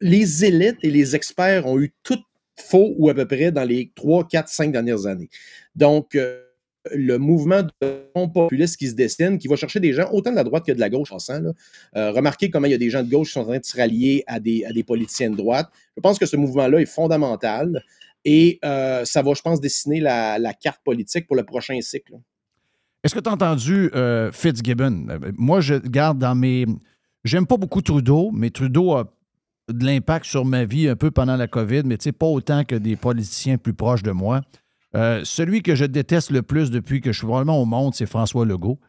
les 0.00 0.44
élites 0.44 0.78
et 0.82 0.90
les 0.90 1.14
experts 1.14 1.66
ont 1.66 1.78
eu 1.78 1.92
tout 2.02 2.18
faux 2.56 2.94
ou 2.98 3.08
à 3.08 3.14
peu 3.14 3.26
près 3.26 3.52
dans 3.52 3.64
les 3.64 3.90
3, 3.94 4.26
4, 4.28 4.48
5 4.48 4.72
dernières 4.72 5.06
années. 5.06 5.28
Donc, 5.74 6.14
euh, 6.14 6.42
le 6.92 7.18
mouvement 7.18 7.62
de 7.62 8.66
qui 8.76 8.88
se 8.88 8.94
dessine, 8.94 9.38
qui 9.38 9.48
va 9.48 9.56
chercher 9.56 9.80
des 9.80 9.92
gens 9.92 10.08
autant 10.12 10.30
de 10.30 10.36
la 10.36 10.44
droite 10.44 10.64
que 10.66 10.72
de 10.72 10.80
la 10.80 10.88
gauche 10.88 11.12
en 11.12 11.16
passant, 11.16 11.40
là. 11.40 11.52
Euh, 11.96 12.10
remarquez 12.10 12.50
comment 12.50 12.66
il 12.66 12.70
y 12.70 12.74
a 12.74 12.78
des 12.78 12.90
gens 12.90 13.02
de 13.02 13.10
gauche 13.10 13.28
qui 13.28 13.32
sont 13.34 13.40
en 13.40 13.44
train 13.46 13.58
de 13.58 13.64
se 13.64 13.76
rallier 13.76 14.24
à 14.26 14.40
des, 14.40 14.64
à 14.64 14.72
des 14.72 14.82
politiciens 14.82 15.30
de 15.30 15.36
droite. 15.36 15.68
Je 15.96 16.00
pense 16.00 16.18
que 16.18 16.26
ce 16.26 16.36
mouvement-là 16.36 16.80
est 16.80 16.86
fondamental 16.86 17.82
et 18.24 18.58
euh, 18.64 19.04
ça 19.04 19.22
va, 19.22 19.32
je 19.34 19.42
pense, 19.42 19.60
dessiner 19.60 20.00
la, 20.00 20.54
carte 20.54 20.80
politique 20.84 21.26
pour 21.26 21.36
le 21.36 21.44
prochain 21.44 21.80
cycle. 21.80 22.14
Est-ce 23.02 23.14
que 23.14 23.20
tu 23.20 23.30
as 23.30 23.32
entendu 23.32 23.90
euh, 23.94 24.30
Fitzgibbon? 24.30 25.06
Euh, 25.08 25.32
Moi, 25.36 25.60
je 25.60 25.74
garde 25.74 26.18
dans 26.18 26.34
mes. 26.34 26.66
J'aime 27.24 27.46
pas 27.46 27.56
beaucoup 27.56 27.80
Trudeau, 27.80 28.30
mais 28.32 28.50
Trudeau 28.50 28.92
a 28.92 29.12
de 29.68 29.84
l'impact 29.84 30.26
sur 30.26 30.44
ma 30.44 30.64
vie 30.64 30.88
un 30.88 30.96
peu 30.96 31.10
pendant 31.10 31.36
la 31.36 31.46
COVID, 31.46 31.82
mais 31.84 31.96
tu 31.96 32.04
sais, 32.04 32.12
pas 32.12 32.26
autant 32.26 32.64
que 32.64 32.74
des 32.74 32.96
politiciens 32.96 33.56
plus 33.56 33.74
proches 33.74 34.02
de 34.02 34.10
moi. 34.10 34.42
Celui 34.92 35.62
que 35.62 35.74
je 35.74 35.84
déteste 35.84 36.30
le 36.30 36.42
plus 36.42 36.70
depuis 36.70 37.00
que 37.00 37.12
je 37.12 37.18
suis 37.18 37.26
vraiment 37.26 37.60
au 37.60 37.64
monde, 37.64 37.94
c'est 37.94 38.06
François 38.06 38.44
Legault. 38.44 38.80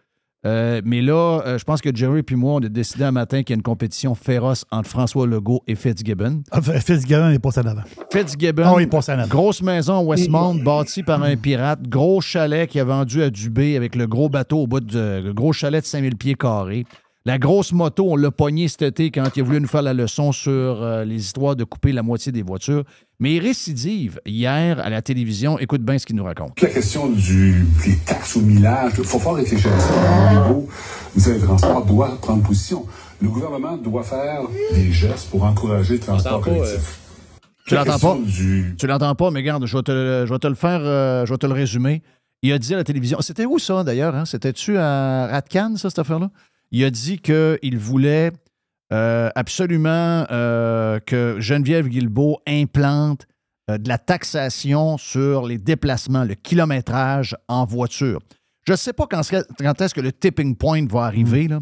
Euh, 0.45 0.81
mais 0.83 1.01
là, 1.01 1.41
euh, 1.45 1.57
je 1.59 1.63
pense 1.63 1.81
que 1.81 1.95
Jerry 1.95 2.21
et 2.27 2.35
moi, 2.35 2.53
on 2.53 2.63
a 2.63 2.69
décidé 2.69 3.03
un 3.03 3.11
matin 3.11 3.43
qu'il 3.43 3.53
y 3.53 3.55
a 3.55 3.57
une 3.57 3.61
compétition 3.61 4.15
féroce 4.15 4.65
entre 4.71 4.89
François 4.89 5.27
Legault 5.27 5.61
et 5.67 5.75
Fitzgibbon. 5.75 6.41
Ah, 6.49 6.61
Fitzgibbon 6.61 7.29
est 7.29 7.39
passé 7.39 7.59
en 7.59 7.67
avant. 7.67 7.83
Fitzgibbon, 8.11 8.75
oui, 8.75 8.87
il 8.91 8.95
en 8.95 8.99
avant. 8.99 9.27
grosse 9.27 9.61
maison 9.61 9.99
à 9.99 10.01
Westmount 10.01 10.55
bâtie 10.55 11.03
par 11.03 11.21
un 11.21 11.35
pirate, 11.35 11.87
gros 11.87 12.21
chalet 12.21 12.67
qui 12.67 12.79
a 12.79 12.83
vendu 12.83 13.21
à 13.21 13.29
Dubé 13.29 13.75
avec 13.75 13.95
le 13.95 14.07
gros 14.07 14.29
bateau 14.29 14.59
au 14.61 14.67
bout 14.67 14.79
de 14.79 15.21
le 15.23 15.33
gros 15.33 15.53
chalet 15.53 15.81
de 15.81 15.87
5000 15.87 16.15
pieds 16.15 16.35
carrés. 16.35 16.85
La 17.23 17.37
grosse 17.37 17.71
moto, 17.71 18.07
on 18.09 18.15
l'a 18.15 18.31
pogné 18.31 18.67
cet 18.67 18.81
été 18.81 19.11
quand 19.11 19.23
il 19.35 19.41
a 19.41 19.43
voulu 19.43 19.61
nous 19.61 19.67
faire 19.67 19.83
la 19.83 19.93
leçon 19.93 20.31
sur 20.31 20.51
euh, 20.51 21.05
les 21.05 21.17
histoires 21.17 21.55
de 21.55 21.63
couper 21.63 21.91
la 21.91 22.01
moitié 22.01 22.31
des 22.31 22.41
voitures. 22.41 22.83
Mais 23.21 23.35
il 23.35 23.39
récidive 23.39 24.19
hier 24.25 24.79
à 24.79 24.89
la 24.89 25.03
télévision. 25.03 25.59
Écoute 25.59 25.83
bien 25.83 25.97
ce 25.99 26.07
qu'il 26.07 26.15
nous 26.15 26.23
raconte. 26.23 26.59
La 26.59 26.69
question 26.69 27.07
du, 27.07 27.63
des 27.85 27.95
taxes 27.97 28.35
au 28.35 28.41
millage, 28.41 28.93
il 28.97 29.03
faut 29.03 29.19
fort 29.19 29.35
réfléchir 29.35 29.71
à 29.71 29.79
ça. 29.79 29.93
Au 29.93 30.33
niveau, 30.49 30.67
vous 31.13 31.19
savez, 31.21 31.37
le 31.37 31.45
transport 31.45 31.85
doit 31.85 32.17
prendre 32.19 32.41
position. 32.41 32.83
Le 33.21 33.29
gouvernement 33.29 33.77
doit 33.77 34.01
faire 34.03 34.41
des 34.73 34.91
gestes 34.91 35.29
pour 35.29 35.43
encourager 35.43 35.93
le 35.93 35.99
transport 35.99 36.39
pas, 36.41 36.49
collectif. 36.49 36.97
Tu 37.67 37.75
l'entends 37.75 37.99
pas? 37.99 38.17
du- 38.25 38.75
Tu 38.79 38.87
l'entends 38.87 39.13
pas, 39.13 39.29
mais 39.29 39.39
regarde, 39.41 39.67
je 39.67 39.77
vais 39.77 39.83
te, 39.83 39.91
le- 39.91 40.25
je 40.25 40.33
vais 40.33 40.39
te 40.39 40.47
le 40.47 40.55
faire, 40.55 40.81
euh, 40.83 41.23
je 41.27 41.31
vais 41.31 41.37
te 41.37 41.45
le 41.45 41.53
résumer. 41.53 42.01
Il 42.41 42.51
a 42.51 42.57
dit 42.57 42.73
à 42.73 42.77
la 42.77 42.83
télévision, 42.83 43.21
c'était 43.21 43.45
où 43.45 43.59
ça 43.59 43.83
d'ailleurs? 43.83 44.15
hein? 44.15 44.25
C'était-tu 44.25 44.79
à 44.79 45.27
Ratcan, 45.27 45.75
ça, 45.77 45.91
cette 45.91 45.99
affaire-là? 45.99 46.31
Il 46.71 46.83
a 46.83 46.89
dit 46.89 47.19
qu'il 47.19 47.77
voulait 47.77 48.31
euh, 48.93 49.29
absolument 49.35 50.25
euh, 50.31 50.99
que 50.99 51.37
Geneviève 51.39 51.87
Guilbeault 51.87 52.39
implante 52.45 53.25
euh, 53.69 53.77
de 53.77 53.87
la 53.87 53.97
taxation 53.97 54.97
sur 54.97 55.45
les 55.45 55.57
déplacements, 55.57 56.25
le 56.25 56.35
kilométrage 56.35 57.37
en 57.47 57.65
voiture. 57.65 58.19
Je 58.67 58.73
ne 58.73 58.77
sais 58.77 58.91
pas 58.91 59.07
quand, 59.09 59.21
est-ce 59.21 59.93
que 59.93 60.01
le 60.01 60.11
tipping 60.11 60.57
point 60.57 60.85
va 60.87 61.03
arriver, 61.03 61.47
là, 61.47 61.61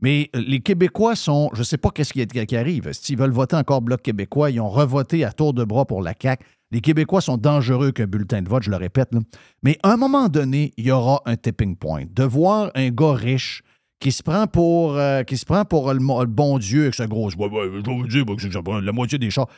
mais 0.00 0.30
les 0.34 0.60
Québécois 0.60 1.14
sont. 1.14 1.50
Je 1.52 1.60
ne 1.60 1.64
sais 1.64 1.76
pas 1.76 1.90
qu'est-ce 1.90 2.12
qui, 2.12 2.26
qui 2.26 2.56
arrive. 2.56 2.90
S'ils 2.92 3.18
veulent 3.18 3.30
voter 3.30 3.56
encore 3.56 3.82
Bloc 3.82 4.02
québécois, 4.02 4.50
ils 4.50 4.60
ont 4.60 4.68
revoté 4.68 5.24
à 5.24 5.32
tour 5.32 5.54
de 5.54 5.64
bras 5.64 5.84
pour 5.84 6.02
la 6.02 6.14
CAQ. 6.20 6.44
Les 6.72 6.80
Québécois 6.80 7.20
sont 7.20 7.36
dangereux 7.36 7.92
qu'un 7.92 8.06
bulletin 8.06 8.42
de 8.42 8.48
vote, 8.48 8.62
je 8.62 8.70
le 8.70 8.76
répète. 8.76 9.12
là. 9.12 9.20
Mais 9.62 9.78
à 9.82 9.92
un 9.92 9.96
moment 9.96 10.28
donné, 10.28 10.72
il 10.76 10.86
y 10.86 10.90
aura 10.90 11.22
un 11.26 11.36
tipping 11.36 11.76
point. 11.76 12.04
De 12.10 12.24
voir 12.24 12.70
un 12.74 12.88
gars 12.88 13.12
riche 13.12 13.62
qui 14.02 14.10
se 14.10 14.24
prend 14.24 14.48
pour, 14.48 14.96
euh, 14.98 15.22
qui 15.22 15.36
se 15.36 15.44
prend 15.46 15.64
pour 15.64 15.94
le, 15.94 16.26
bon 16.26 16.58
Dieu 16.58 16.82
avec 16.82 16.94
sa 16.94 17.06
grosse 17.06 17.36
voix. 17.36 17.46
Ouais, 17.46 17.68
vous 17.68 17.82
dire 18.08 18.26
que 18.26 18.84
la 18.84 18.92
moitié 18.92 19.16
des 19.16 19.30
chars. 19.30 19.48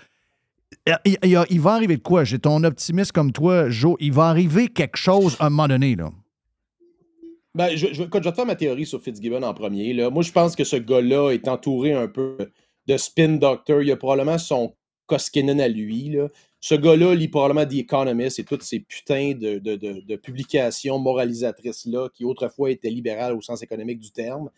Il, 1.06 1.16
il- 1.22 1.60
va 1.60 1.72
arriver 1.72 1.96
de 1.96 2.02
quoi? 2.02 2.24
J'ai 2.24 2.38
ton 2.38 2.62
optimiste 2.62 3.12
comme 3.12 3.32
toi, 3.32 3.70
Joe. 3.70 3.96
Il 4.00 4.12
va 4.12 4.24
arriver 4.24 4.68
quelque 4.68 4.98
chose 4.98 5.36
à 5.40 5.46
un 5.46 5.50
moment 5.50 5.68
donné. 5.68 5.96
Là. 5.96 6.10
Ben, 7.54 7.74
je, 7.74 7.86
je 7.92 8.02
vais 8.02 8.20
te 8.20 8.32
faire 8.32 8.44
ma 8.44 8.54
théorie 8.54 8.84
sur 8.84 9.00
Fitzgibbon 9.00 9.42
en 9.44 9.54
premier. 9.54 9.94
Là. 9.94 10.10
Moi, 10.10 10.22
je 10.22 10.32
pense 10.32 10.54
que 10.54 10.64
ce 10.64 10.76
gars-là 10.76 11.30
est 11.30 11.48
entouré 11.48 11.94
un 11.94 12.08
peu 12.08 12.36
de 12.86 12.96
spin 12.98 13.36
doctor. 13.36 13.80
Il 13.80 13.90
a 13.92 13.96
probablement 13.96 14.36
son 14.36 14.74
Koskinen 15.06 15.58
à 15.58 15.68
lui. 15.68 16.10
Là. 16.10 16.28
Ce 16.66 16.74
gars-là 16.74 17.14
lit 17.14 17.28
probablement 17.28 17.66
The 17.66 17.74
Economist 17.74 18.38
et 18.38 18.44
toutes 18.44 18.62
ces 18.62 18.80
putains 18.80 19.34
de, 19.34 20.16
publications 20.16 20.98
moralisatrices-là 20.98 22.08
qui 22.08 22.24
autrefois 22.24 22.70
étaient 22.70 22.88
libérales 22.88 23.34
au 23.34 23.42
sens 23.42 23.62
économique 23.62 24.00
du 24.00 24.10
terme. 24.10 24.48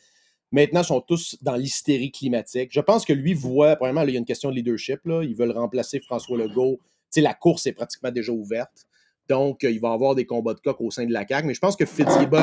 Maintenant, 0.52 0.84
sont 0.84 1.00
tous 1.00 1.36
dans 1.42 1.56
l'hystérie 1.56 2.12
climatique. 2.12 2.68
Je 2.70 2.78
pense 2.78 3.04
que 3.04 3.12
lui 3.12 3.34
voit, 3.34 3.74
premièrement, 3.74 4.02
là, 4.02 4.10
il 4.10 4.12
y 4.12 4.16
a 4.16 4.20
une 4.20 4.24
question 4.24 4.50
de 4.50 4.54
leadership. 4.54 5.00
Là. 5.04 5.24
Ils 5.24 5.34
veulent 5.34 5.50
remplacer 5.50 5.98
François 5.98 6.38
Legault. 6.38 6.78
Tu 6.78 6.84
sais, 7.10 7.20
la 7.22 7.34
course 7.34 7.66
est 7.66 7.72
pratiquement 7.72 8.12
déjà 8.12 8.30
ouverte. 8.30 8.86
Donc, 9.28 9.64
euh, 9.64 9.70
il 9.70 9.80
va 9.80 9.90
y 9.90 9.92
avoir 9.92 10.14
des 10.14 10.24
combats 10.24 10.54
de 10.54 10.60
coq 10.60 10.80
au 10.80 10.90
sein 10.90 11.04
de 11.04 11.12
la 11.12 11.26
CAQ. 11.26 11.46
Mais 11.46 11.54
je 11.54 11.60
pense 11.60 11.76
que 11.76 11.84
Fitzgibbon 11.84 12.40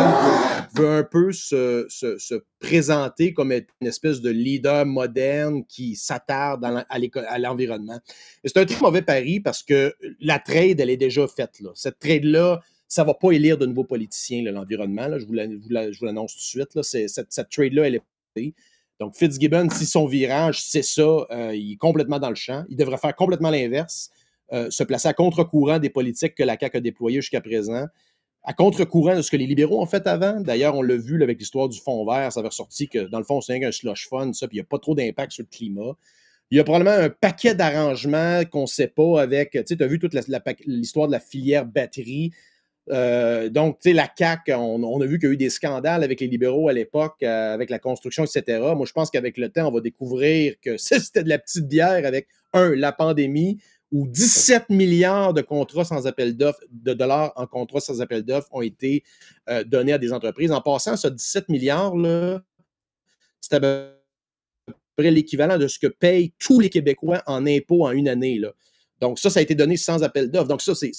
veut, 0.75 0.89
un 0.89 1.03
peu 1.03 1.31
se, 1.31 1.86
se- 1.89 2.17
se 2.17 2.36
présenter 2.59 3.34
comme 3.34 3.51
une 3.51 3.88
espèce 3.88 4.21
de 4.21 4.29
leader 4.29 4.86
moderne 4.86 5.63
qui 5.65 5.95
s'attarde 5.95 6.63
à 6.65 7.39
l'environnement. 7.39 7.99
C'est 8.43 8.57
un 8.57 8.65
très 8.65 8.81
mauvais 8.81 9.01
pari 9.01 9.39
parce 9.39 9.63
que 9.63 9.95
la 10.19 10.39
trade, 10.39 10.79
elle 10.79 10.89
est 10.89 10.97
déjà 10.97 11.27
faite. 11.27 11.59
Là. 11.61 11.71
Cette 11.75 11.99
trade-là, 11.99 12.59
ça 12.88 13.03
ne 13.03 13.07
va 13.07 13.13
pas 13.13 13.31
élire 13.31 13.57
de 13.57 13.65
nouveaux 13.65 13.86
politiciens, 13.86 14.43
l'environnement. 14.51 15.07
Je 15.17 15.25
vous 15.25 16.05
l'annonce 16.05 16.34
tout 16.34 16.59
de 16.59 16.84
suite. 16.84 17.07
Cette, 17.07 17.49
trade-là, 17.49 17.88
elle 17.88 18.01
est. 18.36 18.53
Donc, 18.99 19.15
Fitzgibbon, 19.15 19.69
si 19.69 19.86
son 19.86 20.05
virage, 20.05 20.63
c'est 20.63 20.84
ça, 20.84 21.01
euh, 21.01 21.55
il 21.55 21.73
est 21.73 21.77
complètement 21.77 22.19
dans 22.19 22.29
le 22.29 22.36
champ. 22.36 22.63
Il 22.69 22.77
devrait 22.77 22.97
faire 22.97 23.15
complètement 23.15 23.49
l'inverse, 23.49 24.09
euh, 24.52 24.70
se 24.70 24.84
placer 24.84 25.08
à 25.08 25.14
contre-courant 25.14 25.80
des 25.80 25.89
politiques 25.89 26.36
que 26.36 26.44
la 26.44 26.58
CAQ 26.60 26.78
a 26.78 26.82
déployées 26.82 27.22
jusqu'à 27.22 27.41
présent, 27.41 27.86
à 28.44 28.54
contre-courant 28.54 29.16
de 29.16 29.22
ce 29.22 29.32
que 29.32 29.38
les 29.38 29.48
libéraux 29.48 29.82
ont 29.82 29.86
fait 29.86 30.06
avant. 30.06 30.41
D'ailleurs, 30.41 30.76
on 30.76 30.82
l'a 30.82 30.98
vu 30.98 31.22
avec 31.24 31.39
l'histoire 31.39 31.70
du 31.70 31.80
fond 31.80 32.06
vert, 32.06 32.32
ça 32.32 32.41
avait 32.41 32.50
ressorti 32.50 32.89
que 32.89 33.00
dans 33.00 33.20
le 33.20 33.24
fond, 33.24 33.39
c'est 33.41 33.60
qu'un 33.60 33.72
slush 33.72 34.08
fund, 34.10 34.34
ça, 34.34 34.48
puis 34.48 34.58
il 34.58 34.60
n'y 34.60 34.66
a 34.66 34.68
pas 34.68 34.80
trop 34.80 34.96
d'impact 34.96 35.32
sur 35.32 35.44
le 35.44 35.56
climat. 35.56 35.94
Il 36.52 36.58
y 36.58 36.60
a 36.60 36.64
probablement 36.64 36.96
un 36.96 37.10
paquet 37.10 37.56
d'arrangements 37.56 38.44
qu'on 38.46 38.64
ne 38.64 38.68
sait 38.68 38.88
pas 38.88 39.22
avec, 39.22 39.58
tu 39.66 39.78
as 39.80 39.88
vu 39.88 39.98
toute 39.98 40.14
l'histoire 40.66 41.08
de 41.08 41.14
la 41.14 41.20
filière 41.20 41.66
batterie. 41.66 42.32
Euh, 42.91 43.50
donc, 43.50 43.80
tu 43.80 43.89
sais, 43.89 43.94
la 43.94 44.10
CAQ, 44.14 44.54
on, 44.54 44.84
on 44.84 45.02
a 45.02 45.06
vu 45.06 45.18
qu'il 45.18 45.30
y 45.30 45.32
a 45.32 45.34
eu 45.34 45.38
des 45.38 45.50
scandales 45.50 46.04
avec 46.04 46.20
les 46.20 46.28
libéraux 46.28 46.68
à 46.68 46.74
l'époque, 46.74 47.16
euh, 47.24 47.54
avec 47.54 47.70
la 47.70 47.80
construction, 47.80 48.26
etc. 48.26 48.60
Moi, 48.76 48.86
je 48.86 48.91
pense 48.91 49.10
qu'avec 49.10 49.38
le 49.38 49.50
temps, 49.50 49.68
on 49.68 49.72
va 49.72 49.80
découvrir 49.80 50.56
que 50.62 50.78
ça, 50.78 51.00
c'était 51.00 51.24
de 51.24 51.30
la 51.30 51.39
petite 51.39 51.68
bière 51.68 52.06
avec, 52.06 52.28
un, 52.54 52.76
la 52.76 52.91
pandémie, 52.91 53.58
où 53.94 54.08
17 54.08 54.70
milliards 54.70 55.36
de 55.36 55.41
contrats 55.41 55.86
sans 55.86 56.08
appel 56.08 56.36
d'offres, 56.36 56.64
de 56.72 56.94
dollars 56.94 57.32
en 57.36 57.46
contrats 57.46 57.80
sans 57.80 58.02
appel 58.02 58.24
d'offres 58.24 58.50
ont 58.52 58.64
été 58.64 59.04
euh, 59.50 59.64
donnés 59.64 59.94
à 59.94 60.00
des 60.00 60.12
entreprises. 60.12 60.52
En 60.52 60.62
passant, 60.62 60.98
ce 60.98 61.08
17 61.08 61.48
milliards-là, 61.50 62.41
c'est 63.39 63.54
à 63.54 63.60
peu 63.60 63.91
près 64.98 65.12
l'équivalent 65.12 65.60
de 65.60 65.68
ce 65.68 65.78
que 65.78 65.86
payent 65.86 66.34
tous 66.39 66.60
les 66.60 66.72
Québécois 66.72 67.22
en 67.28 67.46
impôts 67.46 67.86
en 67.86 67.91
une 67.91 68.08
année. 68.08 68.41
Donc, 69.02 69.20
ça, 69.20 69.30
ça 69.30 69.39
a 69.39 69.44
été 69.44 69.54
donné 69.56 69.76
sans 69.76 70.02
appel 70.04 70.32
d'offres. 70.32 70.48
Donc, 70.48 70.62
ça, 70.62 70.74
c'est. 70.76 70.91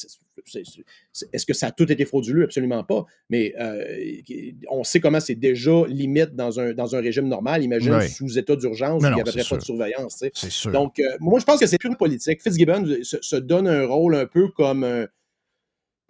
Est-ce 1.33 1.47
que 1.47 1.55
ça 1.55 1.69
a 1.69 1.71
tout 1.71 1.91
été 1.91 2.05
frauduleux? 2.05 2.45
Absolument 2.45 2.85
pas. 2.85 3.05
Mais 3.31 3.55
euh, 3.59 4.21
on 4.71 4.85
sait 4.85 5.01
comment 5.01 5.21
c'est 5.21 5.37
déjà 5.37 5.87
limite 5.87 6.35
dans 6.35 6.61
un, 6.61 6.75
dans 6.75 6.95
un 6.97 7.01
régime 7.01 7.29
normal. 7.29 7.63
Imagine 7.63 7.95
Oui. 7.95 8.09
sous 8.11 8.39
état 8.39 8.57
d'urgence, 8.57 9.03
il 9.03 9.15
n'y 9.15 9.21
avait 9.21 9.33
pas 9.33 9.43
sûr. 9.43 9.57
de 9.59 9.63
surveillance. 9.63 10.15
tu 10.19 10.27
sais. 10.27 10.33
C'est 10.35 10.51
sûr. 10.51 10.71
Donc, 10.73 10.99
euh, 10.99 11.05
moi, 11.21 11.39
je 11.41 11.45
pense 11.45 11.61
que 11.61 11.67
c'est 11.67 11.79
pure 11.79 11.97
politique. 11.97 12.43
Fitzgibbon 12.43 12.85
se, 13.03 13.17
se 13.23 13.37
donne 13.37 13.69
un 13.69 13.87
rôle 13.87 14.15
un 14.17 14.27
peu 14.27 14.49
comme 14.49 14.85
un. 14.85 15.07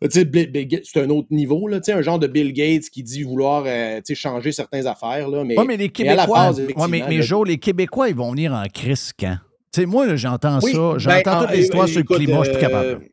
Gates, 0.03 0.83
C'est 0.85 1.01
un 1.01 1.09
autre 1.11 1.29
niveau, 1.31 1.67
là, 1.69 1.81
un 1.87 2.03
genre 2.03 2.19
de 2.19 2.27
Bill 2.27 2.53
Gates 2.53 2.91
qui 2.91 3.03
dit 3.03 3.23
vouloir 3.23 3.65
euh, 3.67 4.01
changer 4.15 4.53
certaines 4.53 4.87
affaires. 4.87 5.29
Là, 5.29 5.45
mais, 5.45 5.57
Ouais, 5.59 5.65
mais 5.65 5.77
les 5.77 5.91
mais 5.99 6.09
à 6.09 6.15
la 6.17 6.23
Québécois. 6.25 6.39
base, 6.47 6.57
ouais, 6.59 6.63
mais, 6.67 6.73
effectivement, 6.73 7.07
mais 7.09 7.17
là, 7.17 7.23
Joe, 7.23 7.49
les 7.49 7.59
Québécois, 7.59 8.09
ils 8.09 8.15
vont 8.15 8.33
venir 8.33 8.53
en 8.53 8.65
crise 8.67 9.13
quand? 9.19 9.37
Tu 9.75 9.81
sais, 9.81 9.87
moi, 9.87 10.07
là, 10.07 10.15
j'entends 10.15 10.61
Oui, 10.63 10.71
ça. 10.73 10.79
ben, 10.79 10.99
J'entends 11.01 11.39
en- 11.39 11.41
toutes 11.47 11.51
les 11.57 11.63
histoires 11.63 11.89
sur 11.89 11.99
le 11.99 12.05
climat, 12.05 12.39
je 12.45 12.51
suis 12.51 12.53
plus 12.53 12.65
euh, 12.65 12.69
capable. 12.69 13.09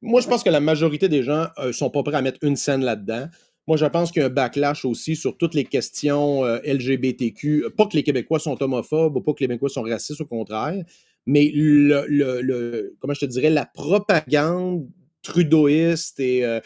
Moi, 0.00 0.22
je 0.22 0.28
pense 0.28 0.42
que 0.42 0.48
la 0.48 0.60
majorité 0.60 1.10
des 1.10 1.22
gens 1.22 1.46
ne 1.62 1.72
sont 1.72 1.90
pas 1.90 2.02
prêts 2.02 2.16
à 2.16 2.22
mettre 2.22 2.38
une 2.42 2.56
scène 2.56 2.82
là-dedans. 2.82 3.26
Moi, 3.66 3.76
je 3.76 3.84
pense 3.84 4.10
qu'il 4.12 4.20
y 4.20 4.22
a 4.22 4.28
un 4.28 4.30
backlash 4.30 4.86
aussi 4.86 5.14
sur 5.14 5.36
toutes 5.36 5.52
les 5.54 5.64
questions 5.64 6.42
euh, 6.46 6.58
LGBTQ. 6.64 7.66
Pas 7.76 7.84
que 7.86 7.96
les 7.96 8.02
Québécois 8.02 8.38
sont 8.38 8.62
homophobes 8.62 9.14
ou 9.16 9.20
pas 9.20 9.32
que 9.34 9.40
les 9.40 9.46
Québécois 9.48 9.68
sont 9.68 9.82
racistes, 9.82 10.22
au 10.22 10.26
contraire, 10.26 10.82
mais 11.26 11.50
le, 11.54 12.06
le- 12.08 12.40
le- 12.40 12.96
comment 12.98 13.12
je 13.12 13.20
te 13.20 13.26
dirais, 13.26 13.50
la 13.50 13.66
propagande 13.66 14.86
trudeauiste 15.20 16.18
et 16.18 16.46
euh, 16.46 16.60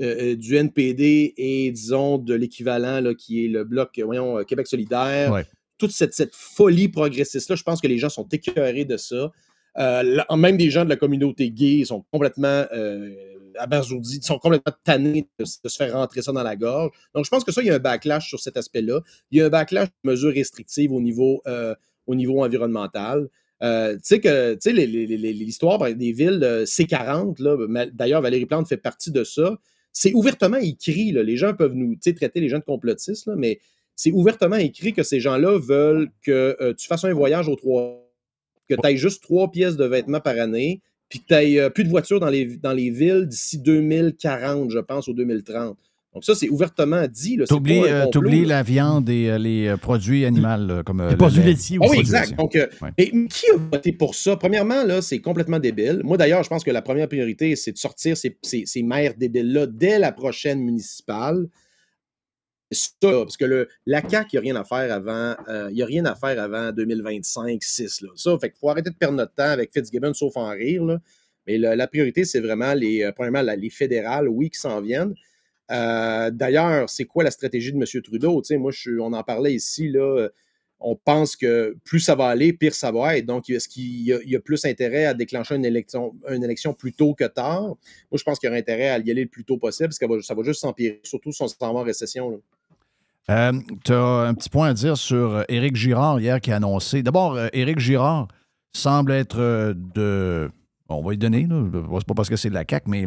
euh, 0.00 0.32
euh, 0.32 0.36
du 0.36 0.56
NPD 0.56 1.34
et, 1.36 1.70
disons, 1.72 2.16
de 2.16 2.32
l'équivalent 2.32 3.02
qui 3.14 3.44
est 3.44 3.48
le 3.48 3.64
bloc, 3.64 4.00
voyons, 4.02 4.38
euh, 4.38 4.44
Québec 4.44 4.66
solidaire, 4.66 5.30
Ouais. 5.30 5.44
Toute 5.88 5.92
cette, 5.92 6.34
folie 6.34 6.88
progressiste-là, 6.88 7.56
je 7.56 7.62
pense 7.62 7.80
que 7.80 7.88
les 7.88 7.98
gens 7.98 8.08
sont 8.08 8.26
écœurés 8.28 8.84
de 8.84 8.96
ça. 8.96 9.32
Euh, 9.78 10.36
même 10.36 10.56
des 10.56 10.70
gens 10.70 10.84
de 10.84 10.90
la 10.90 10.96
communauté 10.96 11.50
gay 11.50 11.84
sont 11.84 12.04
complètement 12.12 12.66
euh, 12.72 13.10
abasourdis, 13.58 14.20
sont 14.22 14.38
complètement 14.38 14.74
tannés 14.84 15.26
de, 15.38 15.44
se 15.44 15.76
faire 15.76 15.94
rentrer 15.94 16.22
ça 16.22 16.32
dans 16.32 16.42
la 16.42 16.56
gorge. 16.56 16.90
Donc, 17.14 17.24
je 17.24 17.30
pense 17.30 17.44
que 17.44 17.52
ça, 17.52 17.62
il 17.62 17.68
y 17.68 17.70
a 17.70 17.74
un 17.74 17.78
backlash 17.78 18.28
sur 18.28 18.40
cet 18.40 18.56
aspect-là. 18.56 19.00
Il 19.30 19.38
y 19.38 19.42
a 19.42 19.46
un 19.46 19.50
backlash 19.50 19.88
de 19.88 20.10
mesures 20.10 20.32
restrictives 20.32 20.92
au 20.92 21.00
niveau, 21.00 21.42
euh, 21.46 21.74
environnemental. 22.06 23.28
Euh, 23.62 23.94
tu 23.94 24.00
sais 24.02 24.20
que 24.20 24.58
l'histoire 24.68 25.78
des 25.94 26.12
villes 26.12 26.40
euh, 26.42 26.64
C40, 26.64 27.40
là, 27.40 27.56
ma- 27.68 27.86
d'ailleurs, 27.86 28.20
Valérie 28.20 28.46
Plante 28.46 28.68
fait 28.68 28.76
partie 28.76 29.12
de 29.12 29.22
ça. 29.24 29.56
C'est 29.92 30.12
ouvertement 30.14 30.56
écrit. 30.56 31.12
Les 31.12 31.36
gens 31.36 31.54
peuvent 31.54 31.74
nous 31.74 31.96
traiter 31.96 32.40
les 32.40 32.48
gens 32.48 32.58
de 32.58 32.64
complotistes, 32.64 33.30
mais 33.36 33.60
c'est 34.02 34.12
ouvertement 34.12 34.56
écrit 34.56 34.92
que 34.92 35.02
ces 35.02 35.20
gens-là 35.20 35.58
veulent 35.58 36.08
que 36.26 36.56
euh, 36.60 36.74
tu 36.74 36.86
fasses 36.86 37.04
un 37.04 37.12
voyage 37.12 37.48
aux 37.48 37.56
trois 37.56 37.98
que 38.68 38.74
tu 38.74 38.80
ailles 38.86 38.96
juste 38.96 39.22
trois 39.22 39.50
pièces 39.50 39.76
de 39.76 39.84
vêtements 39.84 40.20
par 40.20 40.38
année, 40.38 40.80
puis 41.08 41.18
que 41.20 41.24
tu 41.28 41.34
n'aies 41.34 41.70
plus 41.70 41.84
de 41.84 41.90
voitures 41.90 42.20
dans 42.20 42.30
les, 42.30 42.46
dans 42.56 42.72
les 42.72 42.90
villes 42.90 43.26
d'ici 43.26 43.58
2040, 43.58 44.70
je 44.70 44.78
pense, 44.78 45.08
ou 45.08 45.12
2030. 45.12 45.76
Donc 46.14 46.24
ça, 46.24 46.34
c'est 46.34 46.48
ouvertement 46.50 47.06
dit. 47.08 47.38
T'oublies 47.48 47.82
euh, 47.86 48.06
la 48.46 48.62
viande 48.62 49.08
et 49.08 49.30
euh, 49.30 49.38
les 49.38 49.66
euh, 49.68 49.76
produits 49.78 50.24
animaux, 50.26 50.46
là, 50.66 50.82
comme 50.84 51.00
euh, 51.00 51.06
Les 51.06 51.12
le 51.12 51.16
produits 51.16 51.40
lait. 51.40 51.46
laitiers 51.52 51.78
Ah 51.80 51.84
aussi. 51.86 51.92
oui, 51.96 52.00
exact. 52.00 52.36
Donc, 52.36 52.54
euh, 52.54 52.66
Ouais. 52.82 52.90
et 52.98 53.10
qui 53.28 53.46
a 53.50 53.56
voté 53.56 53.92
pour 53.92 54.14
ça? 54.14 54.36
Premièrement, 54.36 54.84
là, 54.84 55.00
c'est 55.00 55.20
complètement 55.20 55.58
débile. 55.58 56.00
Moi, 56.04 56.16
d'ailleurs, 56.18 56.42
je 56.42 56.48
pense 56.50 56.64
que 56.64 56.70
la 56.70 56.82
première 56.82 57.08
priorité, 57.08 57.56
c'est 57.56 57.72
de 57.72 57.78
sortir 57.78 58.16
ces, 58.16 58.36
ces, 58.42 58.64
ces 58.66 58.82
maires 58.82 59.14
débiles-là 59.16 59.66
dès 59.66 59.98
la 59.98 60.12
prochaine 60.12 60.60
municipale. 60.60 61.46
Ça, 62.72 62.90
parce 63.00 63.36
que 63.36 63.44
le, 63.44 63.68
la 63.86 64.00
CAQ, 64.06 64.28
il 64.32 64.34
n'y 64.34 64.38
a 64.38 64.42
rien 64.42 64.56
à 64.56 64.64
faire 64.64 64.92
avant, 64.92 65.34
euh, 65.48 65.68
rien 65.84 66.04
à 66.04 66.14
faire 66.14 66.40
avant 66.40 66.70
2025-6. 66.72 68.04
Là. 68.04 68.10
Ça, 68.16 68.38
fait 68.38 68.50
qu'il 68.50 68.58
faut 68.58 68.68
arrêter 68.70 68.90
de 68.90 68.96
perdre 68.96 69.16
notre 69.16 69.34
temps 69.34 69.50
avec 69.50 69.72
Fitzgibbon, 69.72 70.14
sauf 70.14 70.36
en 70.36 70.50
rire. 70.50 70.84
là. 70.84 70.98
Mais 71.46 71.58
la 71.58 71.86
priorité, 71.88 72.24
c'est 72.24 72.40
vraiment 72.40 72.72
les, 72.74 73.02
euh, 73.02 73.12
premièrement, 73.12 73.42
la- 73.42 73.56
les 73.56 73.70
fédérales, 73.70 74.28
oui, 74.28 74.50
qui 74.50 74.58
s'en 74.60 74.80
viennent. 74.80 75.14
Euh, 75.70 76.30
D'ailleurs, 76.30 76.88
c'est 76.90 77.04
quoi 77.04 77.24
la 77.24 77.30
stratégie 77.30 77.72
de 77.72 77.76
M. 77.78 78.02
Trudeau? 78.02 78.42
Moi, 78.58 78.72
on 79.00 79.12
en 79.12 79.22
parlait 79.24 79.54
ici, 79.54 79.88
là. 79.88 80.28
On 80.84 80.96
pense 80.96 81.36
que 81.36 81.76
plus 81.84 82.00
ça 82.00 82.16
va 82.16 82.26
aller, 82.26 82.52
pire 82.52 82.74
ça 82.74 82.90
va 82.90 83.16
être. 83.16 83.24
Donc, 83.24 83.48
est-ce 83.48 83.68
qu'il 83.68 83.84
y, 84.02 84.06
y 84.06 84.34
a 84.36 84.40
plus 84.40 84.64
intérêt 84.64 85.04
à 85.04 85.14
déclencher 85.14 85.54
une 85.54 85.64
élection, 85.64 86.12
une 86.28 86.42
élection 86.42 86.74
plus 86.74 86.92
tôt 86.92 87.14
que 87.14 87.22
tard? 87.24 87.62
Moi, 87.62 87.76
je 88.14 88.24
pense 88.24 88.40
qu'il 88.40 88.48
y 88.48 88.50
aurait 88.50 88.58
intérêt 88.58 88.88
à 88.88 88.98
y 88.98 89.10
aller 89.10 89.22
le 89.22 89.28
plus 89.28 89.44
tôt 89.44 89.58
possible, 89.58 89.90
parce 89.90 89.98
que 90.00 90.20
ça 90.22 90.34
va, 90.34 90.42
juste 90.42 90.60
s'empirer, 90.60 91.00
surtout 91.04 91.30
si 91.30 91.40
on 91.40 91.46
s'en 91.46 91.72
va 91.72 91.78
en 91.80 91.84
récession. 91.84 92.42
Euh, 93.30 93.52
tu 93.84 93.92
as 93.92 94.02
un 94.28 94.34
petit 94.34 94.48
point 94.48 94.68
à 94.68 94.74
dire 94.74 94.96
sur 94.96 95.30
euh, 95.30 95.42
Éric 95.48 95.76
Girard 95.76 96.20
hier 96.20 96.40
qui 96.40 96.50
a 96.52 96.56
annoncé. 96.56 97.02
D'abord, 97.02 97.34
euh, 97.34 97.48
Éric 97.52 97.78
Girard 97.78 98.28
semble 98.74 99.12
être 99.12 99.74
de. 99.94 100.50
On 100.88 101.02
va 101.02 101.10
lui 101.12 101.18
donner, 101.18 101.46
c'est 101.48 102.06
pas 102.06 102.14
parce 102.14 102.28
que 102.28 102.36
c'est 102.36 102.50
de 102.50 102.54
la 102.54 102.64
CAQ, 102.68 102.90
mais 102.90 103.06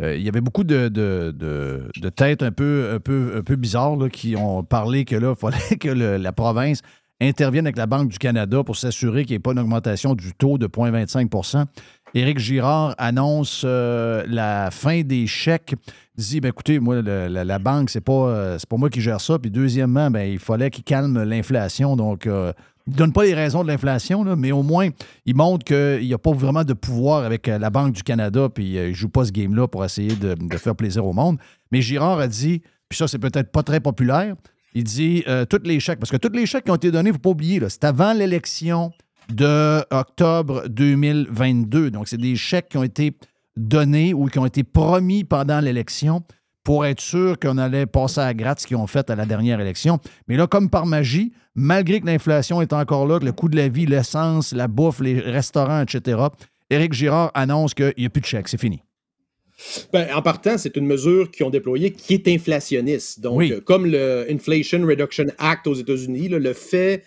il 0.00 0.22
y 0.22 0.28
avait 0.28 0.40
beaucoup 0.40 0.62
de, 0.64 0.88
de, 0.88 1.34
de- 1.36 2.08
têtes 2.10 2.42
un 2.42 2.52
peu, 2.52 2.90
un 2.94 3.00
peu, 3.00 3.34
un 3.36 3.42
peu 3.42 3.56
bizarres 3.56 4.08
qui 4.12 4.36
ont 4.36 4.62
parlé 4.62 5.04
que 5.04 5.16
là, 5.16 5.34
il 5.36 5.36
fallait 5.40 5.76
que 5.78 5.88
la 5.88 6.32
province 6.32 6.82
intervienne 7.20 7.66
avec 7.66 7.76
la 7.76 7.86
Banque 7.86 8.08
du 8.08 8.18
Canada 8.18 8.62
pour 8.62 8.76
s'assurer 8.76 9.24
qu'il 9.24 9.32
n'y 9.32 9.36
ait 9.36 9.40
pas 9.40 9.52
une 9.52 9.58
augmentation 9.60 10.14
du 10.14 10.32
taux 10.34 10.58
de 10.58 10.66
0,25 10.66 11.28
Éric 12.14 12.38
Girard 12.38 12.94
annonce 12.96 13.62
euh, 13.64 14.24
la 14.28 14.70
fin 14.70 15.02
des 15.02 15.26
chèques. 15.26 15.74
Dit, 16.16 16.40
ben, 16.40 16.48
écoutez, 16.48 16.78
moi, 16.78 17.02
la, 17.02 17.58
banque, 17.58 17.90
c'est 17.90 18.00
pas, 18.00 18.12
euh, 18.12 18.58
pas 18.68 18.76
moi 18.76 18.88
qui 18.88 19.00
gère 19.00 19.20
ça. 19.20 19.36
Puis 19.38 19.50
deuxièmement, 19.50 20.10
ben, 20.12 20.22
il 20.22 20.38
fallait 20.38 20.70
qu'il 20.70 20.84
calme 20.84 21.24
l'inflation. 21.24 21.96
Donc, 21.96 22.28
euh, 22.28 22.52
il 22.86 22.92
ne 22.92 22.98
donne 22.98 23.12
pas 23.12 23.24
les 23.24 23.34
raisons 23.34 23.62
de 23.62 23.68
l'inflation, 23.68 24.24
mais 24.36 24.52
au 24.52 24.62
moins, 24.62 24.90
il 25.26 25.34
montre 25.34 25.64
qu'il 25.64 26.06
n'y 26.06 26.14
a 26.14 26.18
pas 26.18 26.32
vraiment 26.32 26.62
de 26.62 26.74
pouvoir 26.74 27.24
avec 27.24 27.46
la 27.46 27.70
Banque 27.70 27.94
du 27.94 28.02
Canada, 28.02 28.48
puis 28.54 28.74
il 28.74 28.88
ne 28.88 28.92
joue 28.92 29.08
pas 29.08 29.24
ce 29.24 29.32
game-là 29.32 29.66
pour 29.66 29.84
essayer 29.84 30.14
de, 30.14 30.36
faire 30.58 30.76
plaisir 30.76 31.04
au 31.06 31.14
monde. 31.14 31.38
Mais 31.72 31.80
Girard 31.80 32.18
a 32.20 32.28
dit, 32.28 32.60
puis 32.88 32.98
ça, 32.98 33.08
c'est 33.08 33.18
peut-être 33.18 33.50
pas 33.50 33.62
très 33.62 33.80
populaire, 33.80 34.36
il 34.74 34.84
dit 34.84 35.24
euh, 35.28 35.46
tous 35.46 35.62
les 35.64 35.80
chèques, 35.80 35.98
parce 35.98 36.10
que 36.10 36.16
tous 36.16 36.32
les 36.32 36.46
chèques 36.46 36.64
qui 36.64 36.70
ont 36.70 36.76
été 36.76 36.90
donnés, 36.90 37.08
il 37.08 37.12
ne 37.12 37.16
faut 37.16 37.22
pas 37.22 37.30
oublier, 37.30 37.60
c'est 37.68 37.84
avant 37.84 38.12
l'élection 38.12 38.92
de 39.32 39.80
octobre 39.94 40.64
2022. 40.68 41.90
Donc, 41.90 42.08
c'est 42.08 42.18
des 42.18 42.36
chèques 42.36 42.68
qui 42.70 42.78
ont 42.78 42.82
été 42.82 43.12
donnés 43.56 44.14
ou 44.14 44.26
qui 44.26 44.38
ont 44.38 44.46
été 44.46 44.64
promis 44.64 45.24
pendant 45.24 45.60
l'élection 45.60 46.22
pour 46.64 46.86
être 46.86 47.00
sûr 47.00 47.38
qu'on 47.38 47.58
allait 47.58 47.86
passer 47.86 48.20
à 48.20 48.32
gratte 48.32 48.60
ce 48.60 48.66
qu'ils 48.66 48.76
ont 48.78 48.86
fait 48.86 49.08
à 49.10 49.14
la 49.16 49.26
dernière 49.26 49.60
élection. 49.60 49.98
Mais 50.28 50.36
là, 50.36 50.46
comme 50.46 50.70
par 50.70 50.86
magie, 50.86 51.32
malgré 51.54 52.00
que 52.00 52.06
l'inflation 52.06 52.62
est 52.62 52.72
encore 52.72 53.06
là, 53.06 53.18
que 53.20 53.24
le 53.26 53.32
coût 53.32 53.48
de 53.48 53.56
la 53.56 53.68
vie, 53.68 53.84
l'essence, 53.86 54.52
la 54.52 54.66
bouffe, 54.66 55.00
les 55.00 55.20
restaurants, 55.20 55.82
etc., 55.82 56.18
Éric 56.70 56.94
Girard 56.94 57.30
annonce 57.34 57.74
qu'il 57.74 57.92
n'y 57.98 58.06
a 58.06 58.08
plus 58.10 58.22
de 58.22 58.26
chèques. 58.26 58.48
C'est 58.48 58.58
fini. 58.60 58.82
Ben, 59.92 60.08
en 60.14 60.22
partant, 60.22 60.58
c'est 60.58 60.74
une 60.76 60.86
mesure 60.86 61.30
qu'ils 61.30 61.46
ont 61.46 61.50
déployée 61.50 61.92
qui 61.92 62.14
est 62.14 62.26
inflationniste. 62.28 63.20
Donc, 63.20 63.38
Oui. 63.38 63.52
euh, 63.52 63.60
comme 63.60 63.86
le 63.86 64.26
Inflation 64.30 64.84
Reduction 64.84 65.26
Act 65.38 65.66
aux 65.68 65.74
États-Unis, 65.74 66.28
le 66.28 66.52
fait, 66.54 67.04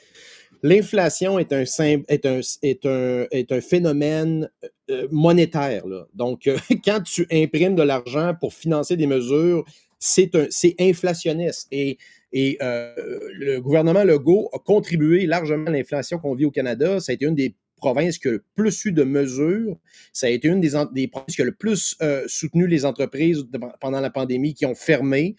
l'inflation 0.64 1.40
est 1.40 1.54
un, 1.54 1.64
est 1.64 2.26
un, 2.26 2.40
est 2.62 2.86
un, 2.86 3.26
est 3.32 3.52
un 3.52 3.62
phénomène 3.62 4.50
euh, 4.90 5.08
monétaire. 5.12 5.88
là. 5.88 6.08
Donc, 6.14 6.48
euh, 6.48 6.58
quand 6.86 7.02
tu 7.02 7.28
imprimes 7.32 7.76
de 7.76 7.84
l'argent 7.84 8.34
pour 8.40 8.54
financer 8.54 8.96
des 8.96 9.08
mesures, 9.08 9.66
c'est 10.00 10.32
inflationniste. 10.80 11.68
Et, 11.72 11.98
et 12.32 12.58
euh, 12.62 12.94
le 13.34 13.60
gouvernement 13.60 14.04
Legault 14.04 14.50
a 14.54 14.60
contribué 14.60 15.26
largement 15.26 15.68
à 15.68 15.72
l'inflation 15.72 16.20
qu'on 16.20 16.36
vit 16.36 16.46
au 16.46 16.52
Canada. 16.52 17.00
Ça 17.00 17.12
a 17.12 17.16
été 17.16 17.26
une 17.26 17.36
des 17.36 17.56
provinces 17.78 18.18
qui 18.18 18.28
a 18.28 18.32
le 18.32 18.44
plus 18.56 18.86
eu 18.86 18.92
de 18.92 19.04
mesures. 19.04 19.78
Ça 20.14 20.28
a 20.28 20.30
été 20.30 20.48
une 20.48 20.62
des, 20.62 20.72
des 20.94 21.08
provinces 21.08 21.36
qui 21.36 21.42
a 21.42 21.46
le 21.46 21.54
plus 21.54 21.96
euh, 22.02 22.24
soutenu 22.28 22.68
les 22.68 22.86
entreprises 22.86 23.46
pendant 23.80 24.02
la 24.02 24.10
pandémie 24.10 24.54
qui 24.54 24.66
ont 24.66 24.76
fermé. 24.76 25.36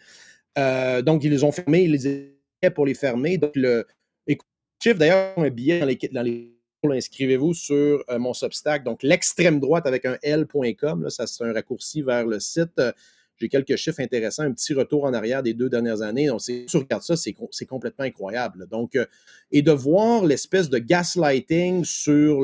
Euh, 0.57 1.03
donc, 1.03 1.25
ils 1.25 1.31
les 1.31 1.45
ont 1.45 1.53
fermés, 1.53 1.83
ils 1.83 1.93
les 1.93 2.07
aidaient 2.07 2.71
pour 2.75 2.87
les 2.87 2.95
fermer. 2.95 3.39
Donc, 3.39 3.53
le 3.55 3.87
écoute, 4.81 4.83
chiffre, 4.83 4.99
d'ailleurs, 4.99 5.39
un 5.39 5.51
billet 5.51 5.81
dans 5.81 5.87
les, 5.87 5.99
dans 6.13 6.23
les 6.23 6.55
inscrivez-vous 6.85 7.55
sur 7.55 8.05
euh, 8.09 8.19
mon 8.19 8.33
Substack. 8.33 8.85
Donc, 8.85 9.03
l'extrême 9.03 9.61
droite 9.61 9.87
avec 9.87 10.05
un 10.05 10.17
L.com, 10.23 11.11
ça 11.11 11.27
c'est 11.27 11.45
un 11.45 11.53
raccourci 11.53 12.03
vers 12.03 12.25
le 12.27 12.39
site. 12.39 12.71
Euh, 12.79 12.93
J'ai 13.41 13.49
quelques 13.49 13.77
chiffres 13.77 14.01
intéressants, 14.01 14.45
un 14.45 14.53
petit 14.53 14.75
retour 14.75 15.05
en 15.05 15.13
arrière 15.13 15.43
des 15.43 15.55
deux 15.55 15.69
dernières 15.69 16.03
années. 16.03 16.27
Donc, 16.29 16.41
si 16.41 16.67
tu 16.67 16.77
regardes 16.77 17.03
ça, 17.03 17.17
c'est 17.17 17.33
co- 17.33 17.49
c'est 17.51 17.67
complètement 17.67 18.05
incroyable. 18.05 18.67
Donc, 18.71 18.95
euh, 18.95 19.07
et 19.51 19.63
de 19.63 19.73
voir 19.73 20.25
l'espèce 20.25 20.69
de 20.71 20.79
gaslighting 20.79 21.85
sur 21.85 22.41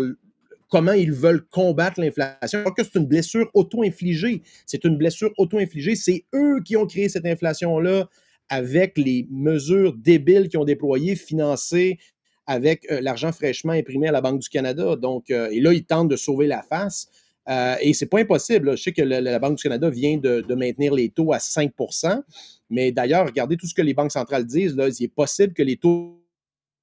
comment 0.68 0.92
ils 0.92 1.12
veulent 1.12 1.44
combattre 1.46 2.00
l'inflation, 2.00 2.58
alors 2.60 2.74
que 2.74 2.82
c'est 2.82 2.96
une 2.98 3.06
blessure 3.06 3.48
auto-infligée. 3.54 4.42
C'est 4.66 4.82
une 4.84 4.96
blessure 4.96 5.30
auto-infligée. 5.38 5.94
C'est 5.94 6.24
eux 6.34 6.60
qui 6.64 6.76
ont 6.76 6.86
créé 6.86 7.08
cette 7.08 7.26
inflation-là 7.26 8.08
avec 8.48 8.98
les 8.98 9.26
mesures 9.30 9.94
débiles 9.94 10.48
qu'ils 10.48 10.58
ont 10.58 10.64
déployées, 10.64 11.14
financées 11.16 11.98
avec 12.46 12.90
euh, 12.90 13.00
l'argent 13.00 13.32
fraîchement 13.32 13.72
imprimé 13.72 14.08
à 14.08 14.12
la 14.12 14.20
Banque 14.20 14.40
du 14.40 14.48
Canada. 14.48 14.96
Donc, 14.96 15.30
euh, 15.30 15.48
et 15.50 15.60
là, 15.60 15.72
ils 15.72 15.84
tentent 15.84 16.08
de 16.08 16.16
sauver 16.16 16.46
la 16.46 16.62
face. 16.62 17.08
Euh, 17.48 17.76
et 17.80 17.92
c'est 17.92 18.06
pas 18.06 18.20
impossible. 18.20 18.76
Je 18.76 18.82
sais 18.82 18.92
que 18.92 19.02
la 19.02 19.38
Banque 19.38 19.56
du 19.56 19.62
Canada 19.62 19.90
vient 19.90 20.16
de, 20.16 20.54
maintenir 20.54 20.94
les 20.94 21.10
taux 21.10 21.32
à 21.32 21.38
5% 21.38 22.22
mais 22.70 22.90
d'ailleurs, 22.90 23.26
regardez 23.26 23.56
tout 23.56 23.66
ce 23.66 23.74
que 23.74 23.82
les 23.82 23.92
banques 23.92 24.10
centrales 24.10 24.46
disent. 24.46 24.74
Il 24.98 25.04
est 25.04 25.08
possible 25.08 25.52
que 25.52 25.62
les 25.62 25.76
taux 25.76 26.18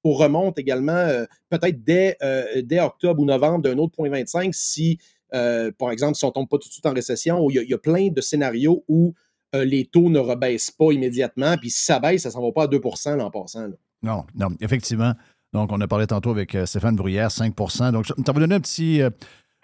remonte 0.04 0.58
également 0.58 0.92
euh, 0.92 1.26
peut-être 1.50 1.82
dès, 1.84 2.16
octobre 2.80 3.20
ou 3.20 3.24
novembre 3.26 3.62
d'un 3.62 3.76
autre 3.78 3.92
point 3.94 4.08
25 4.08 4.54
si, 4.54 4.98
par 5.30 5.90
exemple, 5.90 6.14
si 6.14 6.24
on 6.24 6.28
ne 6.28 6.32
tombe 6.32 6.48
pas 6.48 6.58
tout 6.58 6.68
de 6.68 6.72
suite 6.72 6.86
en 6.86 6.94
récession, 6.94 7.50
il 7.50 7.68
y 7.68 7.74
a, 7.74 7.78
plein 7.78 8.08
de 8.08 8.20
scénarios 8.20 8.84
où 8.88 9.12
les 9.52 9.84
taux 9.84 10.08
ne 10.08 10.20
rebaissent 10.20 10.70
pas 10.70 10.92
immédiatement. 10.92 11.56
Puis 11.58 11.70
si 11.70 11.84
ça 11.84 11.98
baisse, 11.98 12.22
ça 12.22 12.28
ne 12.28 12.34
s'en 12.34 12.42
va 12.42 12.52
pas 12.52 12.62
à 12.62 12.68
2% 12.68 13.16
l'an 13.16 13.30
passant. 13.30 13.68
Non, 14.02 14.24
non, 14.34 14.48
effectivement. 14.60 15.14
Donc, 15.52 15.70
on 15.72 15.80
a 15.80 15.86
parlé 15.88 16.06
tantôt 16.06 16.30
avec 16.30 16.54
euh, 16.54 16.64
Stéphane 16.66 16.96
Bruyère, 16.96 17.30
5 17.30 17.54
Donc, 17.92 18.06
ça 18.06 18.14
va 18.32 18.40
donner 18.40 18.54
un 18.54 18.60
petit, 18.60 19.02
euh, 19.02 19.10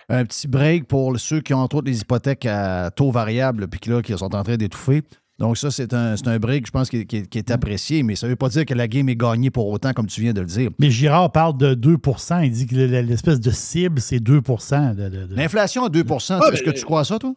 un 0.08 0.24
petit 0.24 0.46
break 0.48 0.86
pour 0.86 1.18
ceux 1.18 1.40
qui 1.40 1.54
ont 1.54 1.58
entre 1.58 1.76
autres 1.76 1.86
des 1.86 2.00
hypothèques 2.00 2.44
à 2.46 2.90
taux 2.90 3.10
variable 3.10 3.68
puis 3.68 3.80
qui, 3.80 3.88
là, 3.90 4.02
qui 4.02 4.16
sont 4.16 4.34
en 4.34 4.42
train 4.42 4.56
d'étouffer. 4.56 5.02
Donc, 5.38 5.56
ça, 5.56 5.70
c'est 5.70 5.94
un, 5.94 6.16
c'est 6.16 6.26
un 6.26 6.38
break, 6.38 6.66
je 6.66 6.72
pense, 6.72 6.90
qui, 6.90 7.06
qui- 7.06 7.22
qui 7.22 7.38
est 7.38 7.50
apprécié, 7.52 8.02
mais 8.02 8.16
ça 8.16 8.26
ne 8.26 8.32
veut 8.32 8.36
pas 8.36 8.48
dire 8.48 8.66
que 8.66 8.74
la 8.74 8.88
game 8.88 9.08
est 9.08 9.14
gagnée 9.16 9.50
pour 9.50 9.68
autant, 9.68 9.92
comme 9.92 10.08
tu 10.08 10.20
viens 10.20 10.32
de 10.32 10.40
le 10.40 10.46
dire. 10.46 10.70
Mais 10.80 10.90
Girard 10.90 11.30
parle 11.30 11.56
de 11.56 11.74
2 11.74 11.96
Il 12.42 12.50
dit 12.50 12.66
que 12.66 12.74
le- 12.74 13.00
l'espèce 13.02 13.38
de 13.38 13.50
cible, 13.52 14.00
c'est 14.00 14.18
2 14.18 14.40
de, 14.40 15.34
L'inflation 15.34 15.84
à 15.84 15.88
2 15.88 16.02
Ah, 16.10 16.50
est-ce 16.52 16.62
que 16.62 16.70
tu 16.70 16.84
crois 16.84 17.00
à 17.00 17.04
ça, 17.04 17.18
toi? 17.20 17.34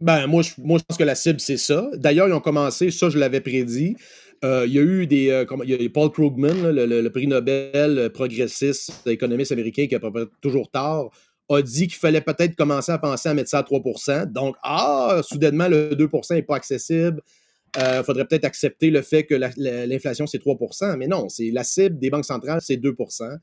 Ben, 0.00 0.26
moi, 0.28 0.42
je, 0.42 0.52
moi, 0.58 0.78
je 0.78 0.84
pense 0.84 0.96
que 0.96 1.04
la 1.04 1.14
cible, 1.16 1.40
c'est 1.40 1.58
ça. 1.58 1.90
D'ailleurs, 1.96 2.28
ils 2.28 2.32
ont 2.32 2.40
commencé, 2.40 2.90
ça, 2.90 3.10
je 3.10 3.18
l'avais 3.18 3.40
prédit. 3.40 3.96
Euh, 4.44 4.64
il 4.66 4.72
y 4.72 4.78
a 4.78 4.82
eu 4.82 5.06
des. 5.06 5.28
euh, 5.30 5.44
comment- 5.44 5.64
il 5.64 5.70
y 5.70 5.86
a 5.86 5.90
Paul 5.90 6.10
Krugman, 6.10 6.62
là, 6.62 6.72
le, 6.72 6.86
le- 6.86 7.02
le 7.02 7.10
prix 7.10 7.26
Nobel 7.26 7.98
euh, 7.98 8.08
progressiste, 8.08 9.06
économiste 9.06 9.52
américain, 9.52 9.86
qui 9.86 9.94
a 9.94 10.00
pas- 10.00 10.10
toujours 10.40 10.70
tard, 10.70 11.10
a 11.50 11.60
dit 11.62 11.88
qu'il 11.88 11.96
fallait 11.98 12.20
peut-être 12.22 12.54
commencer 12.56 12.92
à 12.92 12.98
penser 12.98 13.28
à 13.28 13.34
mettre 13.34 13.50
ça 13.50 13.58
à 13.58 13.62
3% 13.62 14.24
Donc, 14.32 14.56
ah, 14.62 15.20
soudainement, 15.22 15.68
le 15.68 15.94
2% 15.94 16.34
n'est 16.34 16.42
pas 16.42 16.56
accessible. 16.56 17.20
Il 17.76 18.02
faudrait 18.04 18.24
peut-être 18.26 18.44
accepter 18.46 18.90
le 18.90 19.02
fait 19.02 19.24
que 19.24 19.34
la- 19.34 19.50
la- 19.56 19.86
l'inflation, 19.86 20.26
c'est 20.26 20.38
3% 20.38 20.96
Mais 20.96 21.06
non, 21.06 21.28
c'est 21.28 21.50
la 21.50 21.62
cible 21.64 21.98
des 21.98 22.08
banques 22.10 22.24
centrales, 22.24 22.60
c'est 22.62 22.76
2% 22.76 23.36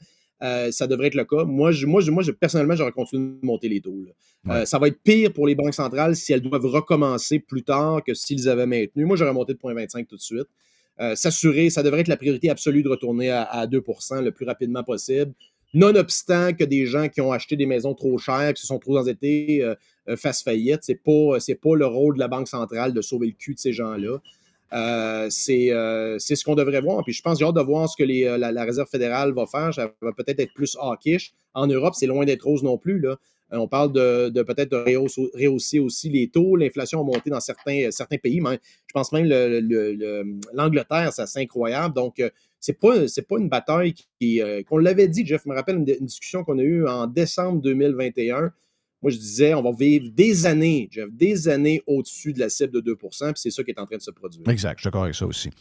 Euh, 0.44 0.72
ça 0.72 0.86
devrait 0.86 1.08
être 1.08 1.16
le 1.16 1.26
cas. 1.26 1.46
Moi, 1.46 1.72
je, 1.72 1.88
moi, 1.88 2.00
je- 2.00 2.12
moi 2.12 2.22
je- 2.22 2.32
personnellement, 2.32 2.76
j'aurais 2.76 2.92
continué 2.92 3.32
de 3.42 3.46
monter 3.46 3.68
les 3.70 3.82
taux. 3.82 4.06
Euh, 4.50 4.66
ça 4.66 4.78
va 4.78 4.88
être 4.88 5.02
pire 5.04 5.34
pour 5.34 5.48
les 5.48 5.56
banques 5.56 5.74
centrales 5.74 6.16
si 6.16 6.32
elles 6.32 6.42
doivent 6.42 6.68
recommencer 6.68 7.40
plus 7.40 7.64
tard 7.64 8.04
que 8.06 8.14
s'ils 8.14 8.48
avaient 8.48 8.68
maintenu. 8.68 9.06
Moi, 9.06 9.16
j'aurais 9.18 9.34
monté 9.34 9.54
de 9.56 9.58
0,25 9.60 10.08
tout 10.08 10.16
de 10.16 10.22
suite. 10.22 10.46
Euh, 11.00 11.16
S'assurer, 11.16 11.70
ça 11.70 11.84
devrait 11.84 12.02
être 12.02 12.08
la 12.08 12.18
priorité 12.18 12.50
absolue 12.50 12.84
de 12.84 12.90
retourner 12.90 13.30
à, 13.30 13.44
à 13.44 13.68
2% 13.68 14.24
le 14.24 14.32
plus 14.32 14.46
rapidement 14.46 14.84
possible. 14.84 15.34
Nonobstant 15.74 16.54
que 16.54 16.64
des 16.64 16.86
gens 16.86 17.10
qui 17.10 17.22
ont 17.22 17.32
acheté 17.32 17.56
des 17.56 17.66
maisons 17.66 17.94
trop 17.94 18.18
chères, 18.18 18.54
qui 18.54 18.62
se 18.62 18.68
sont 18.68 18.80
trop 18.80 18.98
endettés, 18.98 19.62
euh, 19.62 19.76
euh, 20.10 20.16
fassent 20.16 20.44
faillite, 20.44 20.80
c'est 20.82 20.96
pas, 20.96 21.38
pas 21.62 21.76
le 21.76 21.86
rôle 21.86 22.16
de 22.16 22.20
la 22.20 22.28
Banque 22.28 22.48
centrale 22.48 22.94
de 22.94 23.02
sauver 23.02 23.28
le 23.28 23.34
cul 23.34 23.54
de 23.54 23.60
ces 23.60 23.74
gens-là. 23.74 24.18
C'est 25.30 25.70
ce 25.70 26.44
qu'on 26.44 26.56
devrait 26.56 26.82
voir. 26.82 27.04
Puis 27.04 27.14
je 27.14 27.22
pense, 27.22 27.38
j'ai 27.38 27.46
hâte 27.46 27.56
de 27.56 27.62
voir 27.62 27.90
ce 27.90 27.96
que 27.98 28.38
la, 28.38 28.64
Réserve 28.64 28.90
fédérale 28.90 29.34
va 29.34 29.46
faire. 29.46 29.74
Ça 29.74 29.92
va 30.02 30.14
peut-être 30.14 30.40
être 30.40 30.54
plus 30.54 30.78
hawkish. 30.80 31.34
En 31.54 31.68
Europe, 31.68 31.96
c'est 31.96 32.08
loin 32.08 32.26
d'être 32.26 32.44
rose 32.44 32.64
non 32.64 32.78
plus. 32.78 33.04
Euh, 33.54 33.58
on 33.58 33.68
parle 33.68 33.94
de, 33.94 34.42
peut-être 34.44 34.72
de 34.72 34.78
rehausser, 34.78 35.30
rehausser 35.34 35.80
aussi 35.80 36.10
les 36.10 36.28
taux. 36.28 36.56
L'inflation 36.56 37.00
a 37.02 37.04
monté 37.04 37.30
dans 37.30 37.40
certains, 37.40 37.88
euh, 37.88 38.18
pays. 38.22 38.42
Mais 38.42 38.60
je 38.88 38.94
pense 38.94 39.12
même 39.12 39.26
le- 39.26 39.60
le- 39.62 39.94
le- 39.94 40.40
l'Angleterre, 40.54 41.12
c'est 41.14 41.22
assez 41.22 41.40
incroyable. 41.40 41.94
Donc, 41.96 42.20
euh, 42.20 42.30
c'est 42.60 42.78
pas, 42.80 43.08
c'est 43.08 43.28
pas 43.28 43.38
une 43.38 43.50
bataille 43.50 43.94
qui, 44.20 44.42
qu'on 44.68 44.78
l'avait 44.80 45.08
dit, 45.08 45.26
Jeff. 45.26 45.42
Je 45.46 45.50
me 45.50 45.56
rappelle 45.56 45.78
une, 45.78 45.86
discussion 45.86 46.44
qu'on 46.44 46.58
a 46.58 46.64
eue 46.64 46.88
en 46.88 47.08
décembre 47.08 47.62
2021. 47.62 48.52
Moi, 49.04 49.12
je 49.12 49.18
disais, 49.18 49.54
on 49.54 49.62
va 49.62 49.72
vivre 49.72 50.08
des 50.12 50.48
années, 50.48 50.90
Jeff, 50.92 51.08
des 51.12 51.48
années 51.48 51.84
au-dessus 51.86 52.34
de 52.34 52.40
la 52.40 52.50
cible 52.50 52.74
de 52.74 52.82
2% 52.82 53.26
puis 53.32 53.34
c'est 53.36 53.52
ça 53.52 53.64
qui 53.64 53.70
est 53.70 53.80
en 53.80 53.86
train 53.86 53.98
de 53.98 54.02
se 54.02 54.10
produire. 54.10 54.42
Exact, 54.50 54.78
je 54.80 54.82
suis 54.82 54.88
d'accord 54.88 55.04
avec 55.04 55.14
ça 55.16 55.28
aussi. 55.28 55.52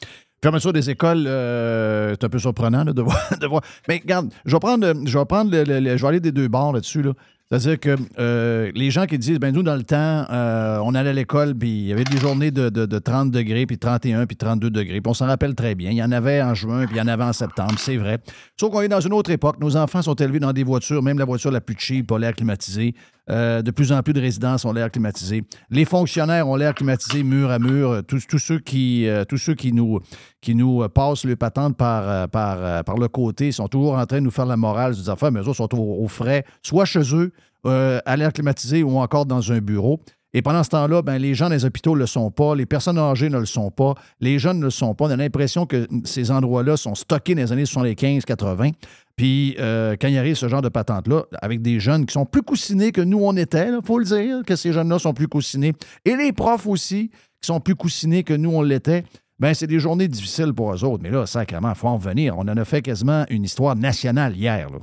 Fermeture 0.43 0.73
des 0.73 0.89
écoles, 0.89 1.25
c'est 1.27 2.25
un 2.25 2.29
peu 2.31 2.39
surprenant 2.39 2.83
là, 2.85 2.93
de, 2.95 3.03
voir. 3.47 3.63
Mais 3.89 3.99
regarde, 3.99 4.33
je 4.47 4.53
vais 4.57 4.61
prendre, 4.61 4.93
je 5.07 5.19
vais 5.19 5.25
prendre 5.27 5.51
le- 5.51 5.65
je 5.97 6.03
vais 6.03 6.09
aller 6.09 6.21
des 6.21 6.33
deux 6.33 6.49
bords 6.49 6.73
là-dessus. 6.73 7.03
Là. 7.03 7.13
C'est-à-dire 7.51 7.79
que 7.79 7.97
euh, 8.19 8.73
les 8.75 8.91
gens 8.91 9.07
qui 9.07 9.19
disent, 9.19 9.39
ben 9.39 9.55
nous, 9.55 9.63
dans 9.63 9.77
le 9.77 9.85
temps, 9.85 10.27
euh, 10.31 10.81
on 10.83 10.95
allait 10.97 11.11
à 11.11 11.13
l'école, 11.13 11.55
puis 11.55 11.69
il 11.71 11.87
y 11.87 11.93
avait 11.93 12.03
des 12.05 12.19
journées 12.19 12.51
de, 12.51 12.71
de- 12.71 12.87
de 12.87 12.99
30 12.99 13.31
degrés, 13.31 13.67
puis 13.67 13.79
31, 13.79 14.27
puis 14.27 14.37
32 14.37 14.69
degrés. 14.71 15.01
Puis 15.01 15.09
on 15.11 15.15
s'en 15.15 15.27
rappelle 15.27 15.55
très 15.55 15.77
bien. 15.77 15.93
Il 15.93 15.97
y 15.97 16.03
en 16.03 16.11
avait 16.11 16.43
en 16.43 16.55
juin, 16.55 16.87
puis 16.87 16.97
il 16.97 16.99
y 16.99 17.01
en 17.01 17.07
avait 17.07 17.23
en 17.23 17.33
septembre, 17.33 17.75
c'est 17.79 17.97
vrai. 17.99 18.19
Sauf 18.59 18.73
qu'on 18.73 18.81
est 18.81 18.89
dans 18.89 19.01
une 19.01 19.13
autre 19.13 19.31
époque. 19.31 19.61
Nos 19.61 19.77
enfants 19.77 20.03
sont 20.03 20.15
élevés 20.15 20.41
dans 20.41 20.53
des 20.53 20.65
voitures, 20.65 21.03
même 21.05 21.21
la 21.21 21.25
voiture 21.25 21.53
la 21.53 21.61
plus 21.61 21.77
cheap 21.79 22.11
a 22.11 22.19
l'air 22.19 22.35
climatisée. 22.35 22.95
Euh, 23.29 23.61
de 23.61 23.73
plus 23.73 23.91
en 23.91 24.03
plus 24.03 24.13
de 24.13 24.21
résidences 24.21 24.65
ont 24.65 24.73
l'air 24.73 24.91
climatisées. 24.91 25.43
Les 25.71 25.85
fonctionnaires 25.85 26.49
ont 26.49 26.55
l'air 26.55 26.75
climatisés 26.75 27.25
mur 27.25 27.51
à 27.51 27.59
mur. 27.59 28.03
Tous, 28.07 28.39
ceux 28.39 28.61
qui, 28.61 29.09
euh, 29.09 29.25
qui 29.25 29.73
nous, 29.73 30.89
passent 30.89 31.25
le 31.25 31.35
patente 31.35 31.77
par, 31.77 32.09
euh, 32.09 32.27
par, 32.29 32.97
le 32.97 33.09
côté 33.09 33.51
sont 33.51 33.67
toujours 33.67 33.95
en 33.95 34.07
train 34.07 34.19
de 34.19 34.25
nous 34.25 34.31
faire 34.31 34.47
la 34.47 34.57
morale 34.57 34.95
des 34.95 35.11
affaires, 35.11 35.33
mais 35.33 35.41
eux 35.41 35.49
autres 35.49 35.57
sont 35.57 35.75
au, 35.75 36.05
au 36.05 36.09
frais, 36.09 36.45
soit 36.63 36.85
chez 36.85 37.15
eux, 37.15 37.33
à 37.65 38.17
l'air 38.17 38.33
climatisé 38.33 38.85
ou 38.85 38.97
encore 38.99 39.27
dans 39.27 39.51
un 39.51 39.59
bureau. 39.59 40.01
Et 40.37 40.43
pendant 40.43 40.63
ce 40.63 40.69
temps-là, 40.69 41.01
ben, 41.01 41.17
les 41.17 41.35
gens 41.35 41.49
des 41.49 41.65
hôpitaux 41.65 41.95
ne 41.95 42.01
le 42.01 42.07
sont 42.07 42.31
pas, 42.31 42.55
les 42.55 42.67
personnes 42.67 42.99
âgées 42.99 43.31
ne 43.31 43.39
le 43.39 43.47
sont 43.47 43.71
pas, 43.71 43.95
les 44.21 44.39
jeunes 44.39 44.59
ne 44.59 44.65
le 44.65 44.71
sont 44.71 44.95
pas. 44.95 45.07
On 45.07 45.11
a 45.11 45.17
l'impression 45.17 45.65
que 45.65 45.89
ces 46.05 46.31
endroits-là 46.31 46.77
sont 46.77 46.95
stockés 46.95 47.35
dans 47.35 47.41
les 47.41 47.53
années 47.53 47.65
75-80. 47.65 48.75
Puis 49.17 49.57
euh, 49.59 49.97
quand 49.99 50.09
il 50.09 50.19
arrive 50.19 50.35
ce 50.35 50.47
genre 50.47 50.61
de 50.61 50.69
patente-là, 50.69 51.25
avec 51.41 51.63
des 51.63 51.81
jeunes 51.81 52.05
qui 52.05 52.13
sont 52.13 52.27
plus 52.27 52.43
coussinés 52.43 52.93
que 52.93 53.01
nous 53.01 53.19
on 53.19 53.35
était, 53.35 53.69
il 53.69 53.81
faut 53.83 53.99
le 53.99 54.05
dire, 54.05 54.43
que 54.47 54.57
ces 54.57 54.75
jeunes-là 54.75 54.99
sont 54.99 55.15
plus 55.15 55.27
coussinés, 55.27 55.73
et 56.05 56.15
les 56.17 56.35
profs 56.35 56.67
aussi, 56.67 57.09
qui 57.41 57.47
sont 57.47 57.61
plus 57.61 57.75
coussinés 57.75 58.23
que 58.23 58.35
nous 58.35 58.51
on 58.51 58.61
l'était, 58.61 59.05
ben 59.39 59.55
c'est 59.55 59.67
des 59.67 59.81
journées 59.81 60.07
difficiles 60.07 60.53
pour 60.53 60.75
eux 60.75 60.85
autres. 60.85 61.03
Mais 61.03 61.11
là, 61.11 61.25
sacrément, 61.25 61.71
il 61.71 61.77
faut 61.77 61.89
en 61.89 61.97
venir. 61.97 62.37
On 62.37 62.43
en 62.43 62.57
a 62.59 62.65
fait 62.67 62.83
quasiment 62.83 63.25
une 63.31 63.45
histoire 63.45 63.75
nationale 63.75 64.37
hier. 64.37 64.69
là. 64.69 64.81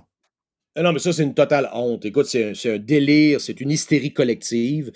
Ah 0.76 0.82
Non, 0.82 0.94
mais 0.94 1.00
ça, 1.00 1.14
c'est 1.14 1.22
une 1.22 1.36
totale 1.36 1.70
honte. 1.74 2.06
Écoute, 2.06 2.26
c'est 2.26 2.74
un 2.74 2.80
délire, 2.80 3.40
c'est 3.40 3.62
une 3.62 3.70
hystérie 3.70 4.12
collective. 4.12 4.92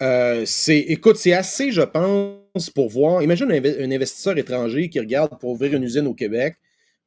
Euh, 0.00 0.44
c'est, 0.46 0.78
écoute, 0.78 1.16
c'est 1.16 1.32
assez, 1.32 1.70
je 1.70 1.82
pense, 1.82 2.70
pour 2.70 2.88
voir. 2.88 3.22
Imagine 3.22 3.50
un, 3.50 3.60
inve- 3.60 3.82
un 3.82 3.90
investisseur 3.90 4.36
étranger 4.38 4.88
qui 4.88 4.98
regarde 4.98 5.38
pour 5.38 5.50
ouvrir 5.50 5.74
une 5.74 5.84
usine 5.84 6.06
au 6.06 6.14
Québec. 6.14 6.56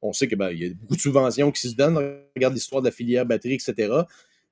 On 0.02 0.14
sait 0.14 0.28
qu'il 0.28 0.38
y 0.40 0.66
a 0.66 0.70
beaucoup 0.76 0.96
de 0.96 1.02
subventions 1.02 1.52
qui 1.52 1.68
se 1.68 1.76
donnent. 1.76 1.98
Regarde 2.36 2.54
l'histoire 2.54 2.82
de 2.82 2.88
la 2.88 2.92
filière 2.92 3.26
batterie, 3.26 3.56
etc. 3.56 3.92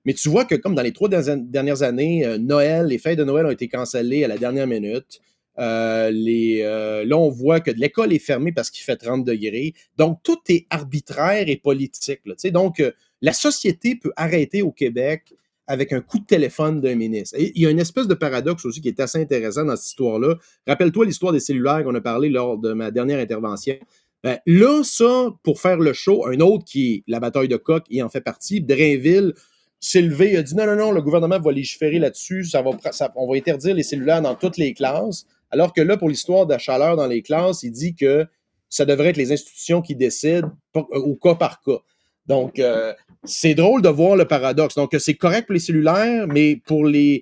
Mais 0.06 0.14
tu 0.14 0.28
vois 0.30 0.46
que, 0.46 0.56
comme 0.56 0.76
dans 0.76 0.82
les 0.82 0.92
trois 0.92 1.10
dernières 1.10 1.84
années, 1.84 2.26
euh, 2.26 2.38
Noël, 2.38 2.88
les 2.88 2.98
fêtes 2.98 3.18
de 3.18 3.24
Noël 3.24 3.46
ont 3.46 3.52
été 3.52 3.68
cancellées 3.68 4.24
à 4.24 4.28
la 4.28 4.38
dernière 4.38 4.68
minute. 4.68 5.22
Euh, 5.60 7.04
là, 7.06 7.18
on 7.18 7.30
voit 7.30 7.60
que 7.60 7.72
l'école 7.72 8.12
est 8.12 8.20
fermée 8.20 8.52
parce 8.52 8.70
qu'il 8.70 8.84
fait 8.84 8.96
30 8.98 9.24
degrés. 9.24 9.74
Donc, 9.98 10.20
tout 10.24 10.40
est 10.50 10.66
arbitraire 10.70 11.48
et 11.48 11.56
politique. 11.58 12.22
là, 12.26 12.34
donc, 12.52 12.84
la 13.22 13.34
société 13.34 13.96
peut 13.96 14.12
arrêter 14.18 14.62
au 14.62 14.72
Québec 14.72 15.34
avec 15.68 15.94
un 15.94 16.02
coup 16.02 16.20
de 16.20 16.26
téléphone 16.26 16.82
d'un 16.82 16.96
ministre. 16.96 17.38
Il 17.40 17.62
y 17.62 17.66
a 17.66 17.70
une 17.70 17.80
espèce 17.80 18.08
de 18.08 18.14
paradoxe 18.14 18.66
aussi 18.66 18.82
qui 18.82 18.90
est 18.90 19.00
assez 19.00 19.20
intéressant 19.20 19.66
dans 19.66 19.76
cette 19.76 19.88
histoire-là. 19.88 20.36
Rappelle-toi 20.68 21.06
l'histoire 21.06 21.32
des 21.32 21.40
cellulaires 21.40 21.84
qu'on 21.84 21.96
a 21.96 22.02
parlé 22.02 22.30
lors 22.30 22.58
de 22.58 22.74
ma 22.74 22.92
dernière 22.92 23.20
intervention. 23.20 23.76
Ben, 24.24 24.40
là, 24.46 24.84
ça, 24.84 25.30
pour 25.44 25.60
faire 25.60 25.78
le 25.78 25.94
show, 25.94 26.26
un 26.28 26.40
autre 26.40 26.64
qui 26.66 26.94
est 26.94 27.04
la 27.08 27.20
bataille 27.20 27.50
de 27.50 27.58
coq, 27.58 27.84
il 27.90 28.02
en 28.04 28.10
fait 28.10 28.22
partie, 28.22 28.62
Drainville 28.62 29.34
s'est 29.82 30.02
levé, 30.02 30.32
il 30.32 30.38
a 30.38 30.44
dit 30.44 30.56
non, 30.56 30.66
non, 30.66 30.76
non, 30.78 30.92
le 30.92 31.02
gouvernement 31.02 31.40
va 31.40 31.52
légiférer 31.52 32.00
là-dessus, 32.00 32.46
ça 32.46 32.62
va, 32.62 32.72
on 33.16 33.30
va 33.30 33.38
interdire 33.38 33.76
les 33.76 33.84
cellulaires 33.84 34.22
dans 34.22 34.36
toutes 34.36 34.58
les 34.58 34.74
classes. 34.74 35.26
Alors 35.52 35.74
que 35.74 35.82
là, 35.82 35.98
pour 35.98 36.08
l'histoire 36.08 36.46
de 36.46 36.54
la 36.54 36.58
chaleur 36.58 36.96
dans 36.96 37.08
les 37.08 37.22
classes, 37.22 37.64
il 37.64 37.72
dit 37.72 37.96
que 37.96 38.26
ça 38.70 38.86
devrait 38.86 39.10
être 39.10 39.18
les 39.18 39.32
institutions 39.32 39.82
qui 39.82 39.96
décident 39.96 40.52
au 40.74 41.16
cas 41.16 41.36
par 41.36 41.62
cas. 41.62 41.80
Donc, 42.28 42.60
euh, 42.60 42.94
c'est 43.24 43.54
drôle 43.54 43.82
de 43.82 43.90
voir 43.90 44.16
le 44.16 44.26
paradoxe. 44.26 44.76
Donc, 44.76 44.96
c'est 45.00 45.14
correct 45.16 45.46
pour 45.48 45.54
les 45.54 45.60
cellulaires, 45.60 46.28
mais 46.28 46.56
pour 46.66 46.86
les. 46.86 47.22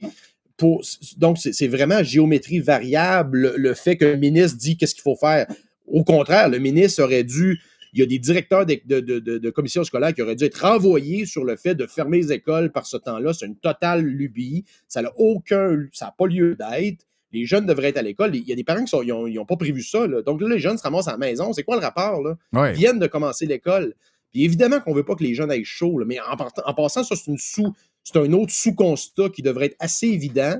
Pour, 0.58 0.84
donc, 1.18 1.38
c'est 1.40 1.68
vraiment 1.68 2.04
géométrie 2.04 2.60
variable 2.60 3.54
le, 3.58 3.74
fait 3.74 3.98
que 3.98 4.06
le 4.06 4.16
ministre 4.18 4.58
dit 4.60 4.78
qu'est-ce 4.78 4.94
qu'il 4.94 5.02
faut 5.02 5.16
faire. 5.16 5.48
Au 5.88 6.04
contraire, 6.04 6.50
le 6.50 6.60
ministre 6.60 7.04
aurait 7.04 7.24
dû. 7.24 7.60
Il 7.94 8.00
y 8.00 8.04
a 8.04 8.06
des 8.06 8.20
directeurs 8.20 8.66
de, 8.66 8.78
de, 8.86 9.00
de, 9.02 9.20
de- 9.20 9.38
de 9.38 9.50
commissions 9.50 9.84
scolaires 9.84 10.14
qui 10.14 10.22
auraient 10.22 10.36
dû 10.36 10.46
être 10.46 10.62
renvoyés 10.66 11.26
sur 11.26 11.44
le 11.44 11.58
fait 11.58 11.76
de 11.76 11.86
fermer 11.88 12.20
les 12.20 12.32
écoles 12.32 12.72
par 12.72 12.86
ce 12.86 12.96
temps-là. 12.96 13.34
C'est 13.34 13.48
une 13.48 13.58
totale 13.58 14.02
lubie. 14.06 14.64
Ça 14.88 15.02
n'a 15.02 15.12
aucun. 15.18 15.88
Ça 15.92 16.06
n'a 16.06 16.16
pas 16.18 16.28
lieu 16.28 16.56
d'être. 16.56 17.06
Les 17.34 17.46
jeunes 17.46 17.66
devraient 17.66 17.90
être 17.90 17.98
à 17.98 18.02
l'école. 18.02 18.34
Il 18.36 18.48
y 18.48 18.54
a 18.54 18.56
des 18.56 18.64
parents 18.64 18.86
qui 18.86 18.96
n'ont 18.96 19.46
pas 19.46 19.58
prévu 19.58 19.82
ça. 19.82 20.06
là. 20.08 20.22
Donc 20.22 20.42
là, 20.42 20.48
les 20.48 20.60
jeunes 20.60 20.78
se 20.78 20.84
ramassent 20.84 21.08
à 21.08 21.14
la 21.14 21.18
maison. 21.18 21.52
C'est 21.54 21.64
quoi 21.64 21.76
le 21.76 21.82
rapport? 21.82 22.22
Là? 22.22 22.36
Ouais. 22.54 22.72
Ils 22.74 22.78
viennent 22.78 23.00
de 23.00 23.08
commencer 23.08 23.46
l'école. 23.46 23.94
Puis 24.32 24.44
évidemment 24.44 24.80
qu'on 24.80 24.92
ne 24.92 24.96
veut 24.98 25.04
pas 25.06 25.16
que 25.16 25.24
les 25.24 25.34
jeunes 25.34 25.52
aillent 25.52 25.64
chaud, 25.66 25.98
là, 26.00 26.06
mais 26.06 26.20
en, 26.20 26.36
partant- 26.38 26.64
en 26.66 26.74
passant, 26.74 27.04
ça, 27.04 27.16
c'est 27.16 27.30
une 27.32 27.38
sous, 27.38 27.74
c'est 28.04 28.18
un 28.18 28.32
autre 28.34 28.52
sous-constat 28.52 29.30
qui 29.30 29.42
devrait 29.42 29.68
être 29.68 29.76
assez 29.80 30.08
évident. 30.08 30.60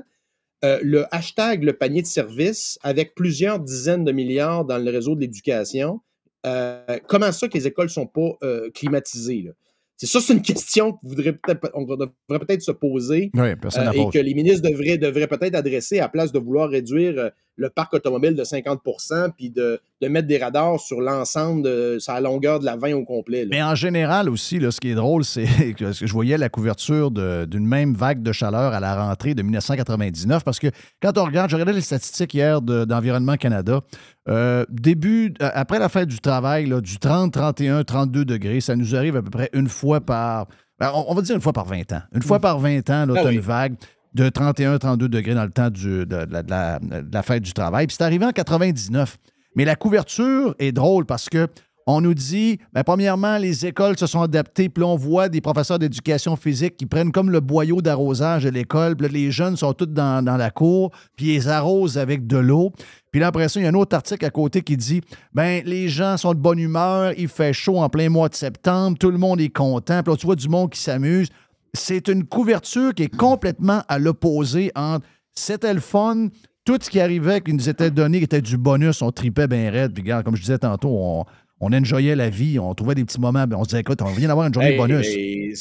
Euh, 0.64 0.78
le 0.82 1.06
hashtag 1.12 1.64
le 1.64 1.72
panier 1.72 2.02
de 2.02 2.06
service 2.06 2.78
avec 2.82 3.14
plusieurs 3.16 3.58
dizaines 3.58 4.04
de 4.04 4.12
milliards 4.12 4.64
dans 4.64 4.78
le 4.78 4.90
réseau 4.90 5.14
de 5.16 5.20
l'éducation. 5.20 6.00
euh, 6.46 6.98
comment 7.08 7.32
ça 7.32 7.48
que 7.48 7.54
les 7.54 7.66
écoles 7.66 7.86
ne 7.86 7.90
sont 7.90 8.06
pas 8.06 8.36
euh, 8.44 8.70
climatisées? 8.70 9.42
là? 9.42 9.50
C'est 9.96 10.06
ça, 10.08 10.20
c'est 10.20 10.32
une 10.32 10.42
question 10.42 10.92
qu'on 10.94 11.08
voudrait 11.08 11.32
peut-être, 11.32 11.70
on 11.74 11.82
devrait 11.84 12.10
peut-être 12.28 12.62
se 12.62 12.72
poser 12.72 13.30
Oui, 13.34 13.54
et 13.92 13.98
que 14.10 14.18
les 14.18 14.34
ministres 14.34 14.68
devraient, 14.68 14.98
devraient 14.98 15.28
peut-être 15.28 15.54
adresser 15.54 16.00
à 16.00 16.08
place 16.08 16.32
de 16.32 16.40
vouloir 16.40 16.68
réduire 16.70 17.30
le 17.56 17.68
parc 17.68 17.92
automobile 17.94 18.34
de 18.34 18.44
50% 18.44 19.30
puis 19.36 19.50
de, 19.50 19.80
de 20.00 20.08
mettre 20.08 20.26
des 20.26 20.38
radars 20.38 20.80
sur 20.80 21.00
l'ensemble 21.00 21.62
de 21.62 21.98
sa 22.00 22.20
longueur 22.20 22.60
de 22.60 22.64
la 22.64 22.76
20 22.76 22.94
au 22.94 23.04
complet. 23.04 23.42
là. 23.44 23.48
Mais 23.50 23.62
en 23.62 23.74
général 23.74 24.28
aussi, 24.30 24.58
là, 24.58 24.70
ce 24.70 24.80
qui 24.80 24.90
est 24.90 24.94
drôle, 24.94 25.24
c'est 25.24 25.74
que 25.78 25.92
je 25.92 26.12
voyais 26.12 26.38
la 26.38 26.48
couverture 26.48 27.10
d'une 27.10 27.66
même 27.66 27.94
vague 27.94 28.22
de 28.22 28.32
chaleur 28.32 28.72
à 28.72 28.80
la 28.80 28.96
rentrée 29.06 29.34
de 29.34 29.42
1999 29.42 30.44
parce 30.44 30.58
que 30.58 30.68
quand 31.00 31.16
on 31.18 31.24
regarde, 31.24 31.50
je 31.50 31.56
regardais 31.56 31.74
les 31.74 31.80
statistiques 31.82 32.34
hier 32.34 32.62
de- 32.62 32.84
d'Environnement 32.84 33.36
Canada, 33.36 33.80
euh, 34.28 34.64
début, 34.70 35.34
euh, 35.42 35.50
après 35.52 35.78
la 35.78 35.88
fête 35.88 36.08
du 36.08 36.20
travail, 36.20 36.66
là, 36.66 36.80
du 36.80 36.98
30, 36.98 37.32
31, 37.32 37.84
32 37.84 38.24
degrés, 38.24 38.60
ça 38.60 38.76
nous 38.76 38.94
arrive 38.96 39.16
à 39.16 39.22
peu 39.22 39.30
près 39.30 39.50
une 39.52 39.68
fois 39.68 40.00
par, 40.00 40.46
ben, 40.78 40.90
on, 40.94 41.14
va 41.14 41.22
dire 41.22 41.34
une 41.36 41.42
fois 41.42 41.52
par 41.52 41.66
20 41.66 41.92
ans. 41.92 42.02
Une 42.14 42.22
fois 42.22 42.40
par 42.40 42.58
20 42.58 42.88
ans, 42.90 43.06
là, 43.06 43.14
Ah 43.18 43.22
oui. 43.26 43.34
une 43.34 43.40
vague 43.40 43.74
de 44.14 44.28
31, 44.28 44.78
32 44.78 45.08
degrés 45.08 45.34
dans 45.34 45.44
le 45.44 45.50
temps 45.50 45.70
du- 45.70 46.06
de, 46.06 46.26
la- 46.48 47.22
fête 47.22 47.42
du 47.42 47.52
travail. 47.52 47.86
Puis 47.86 47.96
c'est 47.98 48.04
arrivé 48.04 48.24
en 48.26 48.30
99. 48.32 49.16
Mais 49.56 49.64
la 49.64 49.76
couverture 49.76 50.54
est 50.58 50.72
drôle 50.72 51.04
parce 51.06 51.28
que 51.28 51.46
on 51.84 52.00
nous 52.00 52.14
dit, 52.14 52.60
ben, 52.72 52.84
premièrement, 52.84 53.38
les 53.38 53.66
écoles 53.66 53.98
se 53.98 54.06
sont 54.06 54.22
adaptées, 54.22 54.68
puis 54.68 54.84
on 54.84 54.94
voit 54.94 55.28
des 55.28 55.40
professeurs 55.40 55.80
d'éducation 55.80 56.36
physique 56.36 56.76
qui 56.76 56.86
prennent 56.86 57.10
comme 57.10 57.28
le 57.28 57.40
boyau 57.40 57.82
d'arrosage 57.82 58.44
de 58.44 58.50
l'école, 58.50 58.94
puis 58.94 59.08
les 59.08 59.32
jeunes 59.32 59.56
sont 59.56 59.72
tous 59.72 59.86
dans, 59.86 60.24
dans 60.24 60.36
la 60.36 60.52
cour, 60.52 60.92
puis 61.16 61.34
ils 61.34 61.48
arrosent 61.48 61.98
avec 61.98 62.28
de 62.28 62.36
l'eau. 62.36 62.70
Puis 63.10 63.20
là, 63.20 63.26
après 63.26 63.48
ça, 63.48 63.58
il 63.58 63.64
y 63.64 63.66
a 63.66 63.70
un 63.70 63.74
autre 63.74 63.96
article 63.96 64.24
à 64.24 64.30
côté 64.30 64.62
qui 64.62 64.76
dit, 64.76 65.00
ben, 65.34 65.60
les 65.66 65.88
gens 65.88 66.16
sont 66.16 66.34
de 66.34 66.38
bonne 66.38 66.60
humeur, 66.60 67.14
il 67.18 67.26
fait 67.26 67.52
chaud 67.52 67.78
en 67.80 67.88
plein 67.88 68.08
mois 68.08 68.28
de 68.28 68.36
septembre, 68.36 68.96
tout 68.96 69.10
le 69.10 69.18
monde 69.18 69.40
est 69.40 69.48
content, 69.52 70.04
puis 70.04 70.12
là, 70.12 70.16
tu 70.16 70.26
vois 70.26 70.36
du 70.36 70.48
monde 70.48 70.70
qui 70.70 70.78
s'amuse. 70.80 71.30
C'est 71.74 72.08
une 72.08 72.24
couverture 72.24 72.94
qui 72.94 73.04
est 73.04 73.14
complètement 73.16 73.82
à 73.88 73.98
l'opposé 73.98 74.70
entre 74.74 75.06
c'était 75.34 75.72
le 75.72 75.80
fun, 75.80 76.28
tout 76.64 76.78
ce 76.80 76.90
qui 76.90 77.00
arrivait, 77.00 77.40
qui 77.40 77.54
nous 77.54 77.68
était 77.68 77.90
donné, 77.90 78.18
qui 78.18 78.24
était 78.24 78.42
du 78.42 78.58
bonus, 78.58 79.00
on 79.00 79.10
tripait 79.10 79.46
bien 79.48 79.70
raide. 79.70 79.94
Puis, 79.94 80.02
regarde, 80.02 80.24
comme 80.24 80.36
je 80.36 80.42
disais 80.42 80.58
tantôt, 80.58 80.90
on, 80.90 81.24
on 81.60 81.72
enjoyait 81.72 82.14
la 82.14 82.28
vie, 82.28 82.58
on 82.58 82.74
trouvait 82.74 82.94
des 82.94 83.04
petits 83.04 83.20
moments. 83.20 83.46
ben, 83.46 83.56
On 83.56 83.64
se 83.64 83.70
disait, 83.70 83.80
écoute, 83.80 84.02
on 84.02 84.12
vient 84.12 84.28
d'avoir 84.28 84.46
une 84.48 84.52
journée 84.54 84.72
Hey, 84.72 84.76
bonus. 84.76 85.06
hey, 85.06 85.52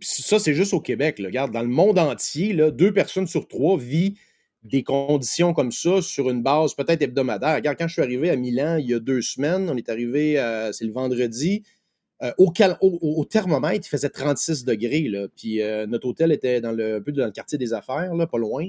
ça, 0.00 0.38
c'est 0.38 0.54
juste 0.54 0.72
au 0.72 0.80
Québec. 0.80 1.18
là. 1.18 1.26
Regarde, 1.28 1.52
dans 1.52 1.60
le 1.62 1.68
monde 1.68 1.98
entier, 1.98 2.54
là, 2.54 2.70
deux 2.70 2.92
personnes 2.92 3.26
sur 3.26 3.46
trois 3.46 3.76
vivent 3.78 4.16
des 4.64 4.82
conditions 4.82 5.52
comme 5.52 5.70
ça 5.70 6.00
sur 6.02 6.30
une 6.30 6.42
base 6.42 6.74
peut-être 6.74 7.02
hebdomadaire. 7.02 7.56
Regarde, 7.56 7.76
quand 7.78 7.86
je 7.88 7.92
suis 7.92 8.02
arrivé 8.02 8.30
à 8.30 8.36
Milan 8.36 8.76
il 8.78 8.86
y 8.88 8.94
a 8.94 8.98
deux 9.00 9.20
semaines, 9.22 9.68
on 9.70 9.76
est 9.76 9.88
arrivé, 9.88 10.38
euh, 10.40 10.72
c'est 10.72 10.84
le 10.84 10.92
vendredi, 10.92 11.62
euh, 12.22 12.32
au, 12.38 13.24
thermomètre, 13.24 13.86
il 13.86 13.88
faisait 13.88 14.08
36 14.08 14.64
degrés. 14.64 15.02
Là, 15.08 15.26
puis 15.36 15.62
euh, 15.62 15.86
notre 15.86 16.08
hôtel 16.08 16.32
était 16.32 16.60
dans 16.60 16.72
le, 16.72 16.96
un 16.96 17.00
peu 17.00 17.12
dans 17.12 17.26
le 17.26 17.30
quartier 17.30 17.58
des 17.58 17.72
affaires, 17.72 18.12
là, 18.14 18.26
pas 18.26 18.38
loin. 18.38 18.66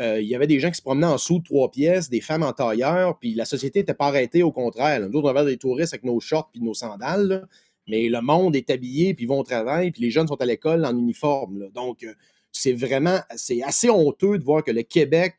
Euh, 0.00 0.20
il 0.20 0.28
y 0.28 0.34
avait 0.34 0.46
des 0.46 0.60
gens 0.60 0.70
qui 0.70 0.76
se 0.76 0.82
promenaient 0.82 1.06
en 1.06 1.18
sous 1.18 1.38
de 1.40 1.44
trois 1.44 1.70
pièces, 1.70 2.08
des 2.08 2.20
femmes 2.20 2.42
en 2.42 2.52
tailleur, 2.52 3.18
puis 3.18 3.34
la 3.34 3.44
société 3.44 3.80
n'était 3.80 3.94
pas 3.94 4.06
arrêtée, 4.06 4.42
au 4.42 4.52
contraire. 4.52 5.00
Nous 5.00 5.18
autres, 5.18 5.26
on 5.32 5.36
avait 5.36 5.50
des 5.50 5.56
touristes 5.56 5.92
avec 5.92 6.04
nos 6.04 6.20
shorts 6.20 6.50
puis 6.52 6.60
nos 6.60 6.74
sandales, 6.74 7.46
mais 7.88 8.08
le 8.08 8.20
monde 8.20 8.54
est 8.56 8.70
habillé, 8.70 9.14
puis 9.14 9.24
ils 9.24 9.28
vont 9.28 9.40
au 9.40 9.44
travail, 9.44 9.90
puis 9.90 10.02
les 10.02 10.10
jeunes 10.10 10.26
sont 10.28 10.40
à 10.40 10.46
l'école 10.46 10.84
en 10.84 10.96
uniforme. 10.96 11.68
Donc, 11.74 12.06
c'est 12.50 12.72
vraiment, 12.72 13.18
c'est 13.36 13.62
assez 13.62 13.90
honteux 13.90 14.38
de 14.38 14.44
voir 14.44 14.62
que 14.64 14.70
le 14.70 14.82
Québec 14.82 15.34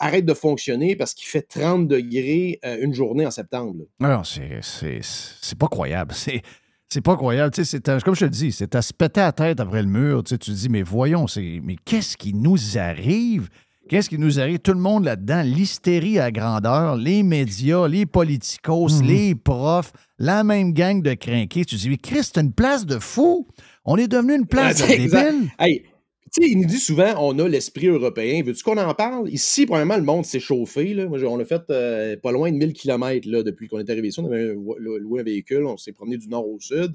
arrête 0.00 0.26
de 0.26 0.34
fonctionner 0.34 0.96
parce 0.96 1.14
qu'il 1.14 1.26
fait 1.26 1.42
30 1.42 1.88
degrés 1.88 2.60
une 2.80 2.92
journée 2.92 3.24
en 3.24 3.30
septembre. 3.30 3.84
Non, 4.00 4.22
c'est- 4.22 4.60
c'est 4.62 5.00
c'est 5.02 5.58
pas 5.58 5.68
croyable. 5.68 6.12
C'est. 6.14 6.42
C'est 6.88 7.02
pas 7.02 7.16
croyable. 7.16 7.52
Tu 7.52 7.64
sais, 7.64 7.80
c'est 7.84 8.02
comme 8.02 8.14
je 8.14 8.20
te 8.20 8.24
le 8.24 8.30
dis, 8.30 8.50
c'est 8.50 8.74
à 8.74 8.80
se 8.80 8.94
péter 8.94 9.20
la 9.20 9.32
tête 9.32 9.60
après 9.60 9.82
le 9.82 9.88
mur. 9.88 10.24
Tu, 10.24 10.30
sais, 10.30 10.38
tu 10.38 10.50
te 10.50 10.56
dis, 10.56 10.68
mais 10.68 10.82
voyons, 10.82 11.26
c'est, 11.26 11.60
mais 11.62 11.76
qu'est-ce 11.84 12.16
qui 12.16 12.32
nous 12.32 12.78
arrive? 12.78 13.48
Qu'est-ce 13.88 14.08
qui 14.08 14.18
nous 14.18 14.38
arrive? 14.38 14.58
Tout 14.58 14.72
le 14.72 14.80
monde 14.80 15.04
là-dedans, 15.04 15.42
l'hystérie 15.42 16.18
à 16.18 16.30
grandeur, 16.30 16.96
les 16.96 17.22
médias, 17.22 17.88
les 17.88 18.04
politicos, 18.04 19.02
les 19.02 19.34
profs, 19.34 19.92
la 20.18 20.44
même 20.44 20.72
gang 20.72 21.02
de 21.02 21.14
crinqués. 21.14 21.64
Tu 21.64 21.76
te 21.76 21.80
dis, 21.80 21.88
mais 21.90 21.96
Christ, 21.96 22.32
c'est 22.34 22.40
une 22.40 22.52
place 22.52 22.84
de 22.84 22.98
fou. 22.98 23.46
On 23.84 23.96
est 23.96 24.08
devenu 24.08 24.34
une 24.34 24.46
place 24.46 24.76
de 24.82 24.86
débile. 24.86 25.50
Hey, 25.58 25.84
sais, 26.32 26.48
il 26.48 26.58
nous 26.58 26.66
dit 26.66 26.78
souvent, 26.78 27.14
on 27.18 27.38
a 27.38 27.48
l'esprit 27.48 27.86
européen. 27.86 28.42
Veux-tu 28.42 28.62
qu'on 28.62 28.76
en 28.78 28.94
parle? 28.94 29.28
Ici, 29.30 29.66
premièrement, 29.66 29.96
le 29.96 30.02
monde 30.02 30.24
s'est 30.24 30.40
chauffé. 30.40 30.94
Là. 30.94 31.06
Moi, 31.06 31.18
on 31.24 31.38
a 31.38 31.44
fait 31.44 31.62
euh, 31.70 32.16
pas 32.16 32.32
loin 32.32 32.50
de 32.50 32.56
1000 32.56 32.72
km 32.72 33.42
depuis 33.42 33.68
qu'on 33.68 33.78
est 33.78 33.90
arrivé 33.90 34.08
ici. 34.08 34.20
On 34.20 34.26
avait 34.26 34.54
loué 34.54 35.20
un 35.20 35.24
véhicule, 35.24 35.64
on 35.66 35.76
s'est 35.76 35.92
promené 35.92 36.16
du 36.16 36.28
nord 36.28 36.48
au 36.48 36.58
sud. 36.60 36.94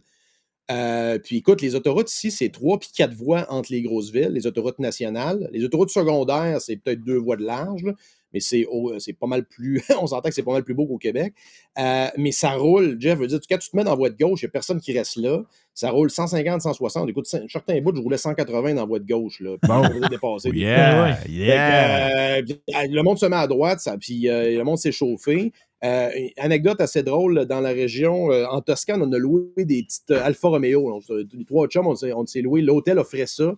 Euh, 0.71 1.19
puis 1.19 1.38
écoute, 1.38 1.61
les 1.61 1.75
autoroutes 1.75 2.11
ici, 2.11 2.31
c'est 2.31 2.49
trois 2.49 2.79
puis 2.79 2.89
quatre 2.95 3.13
voies 3.13 3.45
entre 3.49 3.71
les 3.71 3.81
grosses 3.81 4.11
villes, 4.11 4.31
les 4.31 4.47
autoroutes 4.47 4.79
nationales. 4.79 5.49
Les 5.51 5.63
autoroutes 5.63 5.89
secondaires, 5.89 6.61
c'est 6.61 6.77
peut-être 6.77 7.03
deux 7.03 7.17
voies 7.17 7.36
de 7.36 7.43
large, 7.43 7.86
mais 8.34 8.39
c'est 8.39 8.65
au- 8.69 8.97
c'est 8.99 9.13
pas 9.13 9.27
mal 9.27 9.45
plus. 9.45 9.81
on 10.01 10.07
s'entend 10.07 10.29
que 10.29 10.36
c'est 10.36 10.43
pas 10.43 10.53
mal 10.53 10.63
plus 10.63 10.73
beau 10.73 10.86
qu'au 10.86 10.97
Québec. 10.97 11.34
Euh, 11.79 12.07
mais 12.17 12.31
ça 12.31 12.51
roule, 12.53 12.97
Jeff, 12.99 13.17
veut 13.19 13.27
dire, 13.27 13.39
quand 13.49 13.57
tu 13.57 13.69
te 13.69 13.75
mets 13.75 13.84
dans 13.84 13.91
la 13.91 13.95
voie 13.97 14.09
de 14.09 14.17
gauche, 14.17 14.41
il 14.41 14.45
n'y 14.45 14.49
a 14.49 14.51
personne 14.51 14.79
qui 14.79 14.97
reste 14.97 15.17
là. 15.17 15.43
Ça 15.73 15.89
roule 15.89 16.09
150, 16.11 16.61
160. 16.61 17.09
Écoute, 17.09 17.25
certains 17.49 17.81
bouts, 17.81 17.95
je 17.95 18.01
roulais 18.01 18.17
180 18.17 18.73
dans 18.75 18.81
la 18.81 18.86
voie 18.86 18.99
de 18.99 19.07
gauche. 19.07 19.39
Là, 19.39 19.55
Bon. 19.67 19.81
dépasser. 20.09 20.49
Yeah, 20.53 21.17
que, 21.25 21.31
yeah. 21.31 22.38
euh, 22.38 22.41
euh, 22.75 22.88
le 22.89 23.01
monde 23.01 23.17
se 23.17 23.25
met 23.25 23.36
à 23.36 23.47
droite, 23.47 23.79
ça, 23.79 23.97
puis 23.97 24.29
euh, 24.29 24.55
le 24.57 24.63
monde 24.63 24.77
s'est 24.77 24.91
chauffé. 24.91 25.51
Euh, 25.84 26.09
anecdote 26.38 26.79
assez 26.79 27.03
drôle, 27.03 27.45
dans 27.45 27.59
la 27.59 27.71
région, 27.71 28.31
euh, 28.31 28.45
en 28.45 28.61
Toscane, 28.61 29.01
on 29.01 29.11
a 29.11 29.17
loué 29.17 29.49
des 29.57 29.84
petites 29.84 30.11
euh, 30.11 30.23
Alfa 30.23 30.47
Romeo. 30.47 31.01
Les 31.09 31.43
trois 31.45 31.67
chums, 31.67 31.88
on 31.88 32.25
s'est 32.25 32.41
loué. 32.41 32.61
L'hôtel 32.61 32.99
offrait 32.99 33.25
ça. 33.25 33.53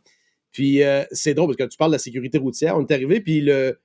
Puis 0.52 0.82
euh, 0.84 1.04
c'est 1.12 1.34
drôle 1.34 1.48
parce 1.56 1.58
que 1.58 1.72
tu 1.72 1.78
parles 1.78 1.92
de 1.92 1.96
la 1.96 2.00
sécurité 2.00 2.38
routière. 2.38 2.78
On 2.78 2.82
est 2.86 2.92
arrivé, 2.94 3.20
puis 3.20 3.42
le, 3.42 3.78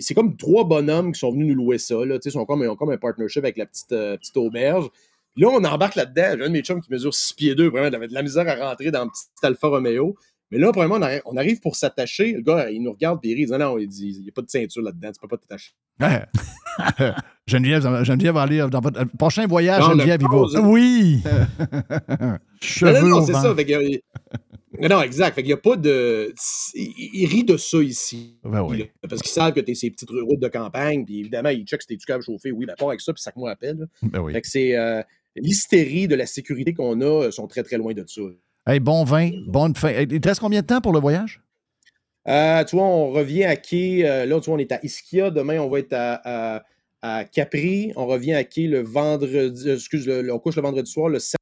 c'est 0.00 0.14
comme 0.14 0.36
trois 0.36 0.64
bonhommes 0.64 1.12
qui 1.12 1.20
sont 1.20 1.32
venus 1.32 1.48
nous 1.48 1.54
louer 1.54 1.78
ça. 1.78 1.94
Là, 2.04 2.18
ils 2.22 2.30
sont 2.30 2.44
comme, 2.44 2.62
ils 2.62 2.68
ont 2.68 2.76
comme 2.76 2.90
un 2.90 2.96
partnership 2.96 3.44
avec 3.44 3.56
la 3.56 3.66
petite, 3.66 3.92
euh, 3.92 4.16
petite 4.16 4.36
auberge. 4.36 4.88
Puis 5.34 5.42
là, 5.44 5.50
on 5.52 5.62
embarque 5.64 5.94
là-dedans. 5.94 6.34
J'ai 6.36 6.44
un 6.44 6.48
de 6.48 6.52
mes 6.52 6.62
chums 6.62 6.80
qui 6.80 6.90
mesure 6.90 7.14
6 7.14 7.34
pieds 7.34 7.54
2. 7.54 7.68
Vraiment, 7.68 7.88
il 7.88 7.94
avait 7.94 8.08
de 8.08 8.14
la 8.14 8.22
misère 8.22 8.48
à 8.48 8.68
rentrer 8.70 8.90
dans 8.90 9.04
le 9.04 9.10
petit 9.10 9.46
Alfa 9.46 9.68
Romeo. 9.68 10.16
Mais 10.50 10.58
là, 10.58 10.72
premièrement, 10.72 10.96
on 10.96 11.02
arrive, 11.02 11.22
on 11.26 11.36
arrive 11.36 11.60
pour 11.60 11.76
s'attacher. 11.76 12.32
Le 12.32 12.40
gars, 12.40 12.70
il 12.70 12.82
nous 12.82 12.92
regarde, 12.92 13.20
puis 13.20 13.30
il 13.30 13.34
rit. 13.34 13.42
Il 13.42 13.46
dit 13.46 13.58
non, 13.58 13.78
il 13.78 13.86
dit, 13.86 14.14
il 14.16 14.22
n'y 14.22 14.28
a 14.30 14.32
pas 14.32 14.42
de 14.42 14.48
ceinture 14.48 14.82
là-dedans, 14.82 15.12
tu 15.12 15.20
peux 15.20 15.28
pas 15.28 15.36
t'attacher. 15.36 15.72
Geneviève, 17.46 18.04
Geneviève 18.04 18.34
va 18.34 18.42
aller 18.42 18.66
dans 18.70 18.80
votre 18.80 19.04
prochain 19.16 19.46
voyage, 19.46 19.80
Non, 19.80 19.90
Geneviève, 19.90 20.20
il 20.22 20.28
va. 20.28 20.60
Oui! 20.62 21.22
Cheveux 22.60 23.00
non, 23.00 23.08
non, 23.08 23.26
c'est 23.26 23.32
ça. 23.32 23.54
Fait 23.54 23.64
que, 23.64 23.72
euh, 23.72 23.98
non, 24.80 24.88
non, 24.88 25.02
exact. 25.02 25.34
Fait 25.34 25.42
qu'il 25.42 25.48
n'y 25.48 25.52
a 25.54 25.56
pas 25.58 25.76
de. 25.76 26.32
Il, 26.74 26.92
il 27.22 27.26
rit 27.26 27.44
de 27.44 27.56
ça 27.56 27.78
ici. 27.82 28.38
Ben 28.44 28.62
oui. 28.62 28.90
Parce 29.08 29.22
qu'ils 29.22 29.30
savent 29.32 29.52
que 29.52 29.60
tu 29.60 29.74
ces 29.74 29.90
petites 29.90 30.10
routes 30.10 30.40
de 30.40 30.48
campagne, 30.48 31.04
puis 31.04 31.20
évidemment, 31.20 31.48
ils 31.50 31.64
checkent 31.64 31.82
si 31.82 31.88
t'es-tu 31.88 32.06
capable 32.06 32.22
de 32.24 32.32
chauffer. 32.32 32.52
Oui, 32.52 32.66
ben, 32.66 32.74
pas 32.78 32.86
avec 32.88 33.00
ça, 33.00 33.12
puis 33.12 33.22
ça 33.22 33.32
que 33.32 33.38
moi 33.38 33.50
appelle. 33.50 33.86
Ben 34.02 34.20
oui. 34.20 34.32
Fait 34.32 34.42
que 34.42 34.48
c'est. 34.48 34.76
euh, 34.76 35.02
L'hystérie 35.36 36.08
de 36.08 36.16
la 36.16 36.26
sécurité 36.26 36.74
qu'on 36.74 37.00
a 37.00 37.04
euh, 37.26 37.30
sont 37.30 37.46
très, 37.46 37.62
très 37.62 37.76
loin 37.76 37.92
de 37.94 38.04
ça. 38.08 38.22
Hey, 38.66 38.80
bon 38.80 39.04
vin, 39.04 39.30
bonne 39.46 39.74
fin. 39.76 39.90
Il 39.90 40.20
te 40.20 40.28
reste 40.28 40.40
combien 40.40 40.62
de 40.62 40.66
temps 40.66 40.80
pour 40.80 40.92
le 40.92 40.98
voyage? 40.98 41.40
Euh, 42.26 42.64
tu 42.64 42.74
vois, 42.76 42.84
on 42.86 43.10
revient 43.12 43.44
à 43.44 43.56
quai. 43.56 44.04
euh, 44.08 44.26
là, 44.26 44.40
tu 44.40 44.46
vois, 44.46 44.56
on 44.56 44.58
est 44.58 44.72
à 44.72 44.80
Ischia. 44.84 45.30
Demain, 45.30 45.60
on 45.60 45.68
va 45.68 45.78
être 45.78 45.92
à, 45.92 46.56
à- 46.56 46.64
à 47.02 47.24
Capri. 47.24 47.92
On 47.94 48.06
revient 48.06 48.34
à 48.34 48.42
quai 48.42 48.66
le 48.66 48.80
vendredi. 48.80 49.70
excuse, 49.70 50.06
le- 50.08 50.32
on 50.32 50.38
couche 50.40 50.56
le 50.56 50.62
vendredi 50.62 50.90
soir, 50.90 51.08
le 51.08 51.20
7 51.20 51.36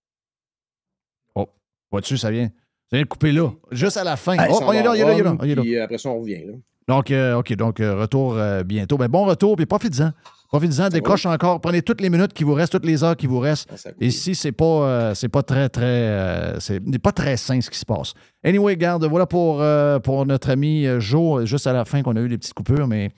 Oh, 1.34 1.49
vois-tu, 1.91 2.18
ça 2.18 2.30
vient? 2.30 2.51
Ça 2.91 2.97
vient 2.97 3.03
de 3.03 3.09
couper 3.09 3.32
là, 3.32 3.51
juste 3.72 3.97
à 3.97 4.05
la 4.05 4.16
fin. 4.16 4.37
Ah, 4.39 4.47
oh, 4.49 4.61
oh, 4.64 4.72
il 4.72 4.76
est 4.76 4.82
là, 4.82 4.95
il 4.95 5.01
est 5.01 5.05
là, 5.05 5.12
il 5.12 5.20
est 5.20 5.22
là. 5.22 5.37
il 5.43 5.51
est 5.51 5.55
là. 5.55 5.62
Puis 5.62 5.76
euh, 5.76 5.84
après 5.84 5.99
ça, 5.99 6.09
on 6.09 6.20
revient. 6.20 6.45
Là. 6.47 6.53
Donc, 6.89 7.11
euh, 7.11 7.39
OK, 7.39 7.53
donc 7.55 7.80
euh, 7.80 7.97
retour 7.97 8.37
euh, 8.37 8.62
bientôt. 8.62 8.97
Ben, 8.97 9.09
bon 9.09 9.24
retour, 9.24 9.57
puis 9.57 9.66
profitez-en. 9.66 10.12
Profitez-en, 10.49 10.89
décroche 10.89 11.26
encore. 11.26 11.61
Prenez 11.61 11.82
toutes 11.82 12.01
les 12.01 12.09
minutes 12.09 12.32
qui 12.32 12.45
vous 12.45 12.55
restent, 12.55 12.72
toutes 12.72 12.87
les 12.87 13.03
heures 13.03 13.16
qui 13.16 13.26
vous 13.26 13.41
restent. 13.41 13.68
Ah, 13.72 13.76
ça 13.76 13.91
coûte. 13.91 14.03
Ici, 14.05 14.37
c'est 14.37 14.53
pas, 14.53 15.12
c'est 15.16 15.28
pas 15.28 15.43
très, 15.43 15.68
très. 15.68 16.55
c'est 16.61 16.80
pas 17.03 17.11
très 17.11 17.37
sain 17.37 17.61
ce 17.61 17.68
qui 17.68 17.78
se 17.78 17.84
passe. 17.84 18.14
Anyway, 18.45 18.76
garde, 18.76 19.05
voilà 19.05 19.26
pour, 19.26 19.64
pour 20.05 20.24
notre 20.24 20.51
ami 20.51 20.87
Joe, 21.01 21.45
juste 21.45 21.66
à 21.66 21.72
la 21.72 21.84
fin 21.84 22.03
qu'on 22.03 22.14
a 22.14 22.20
eu 22.20 22.28
des 22.28 22.39
petites 22.39 22.55
coupures, 22.55 22.87
mais 22.87 23.11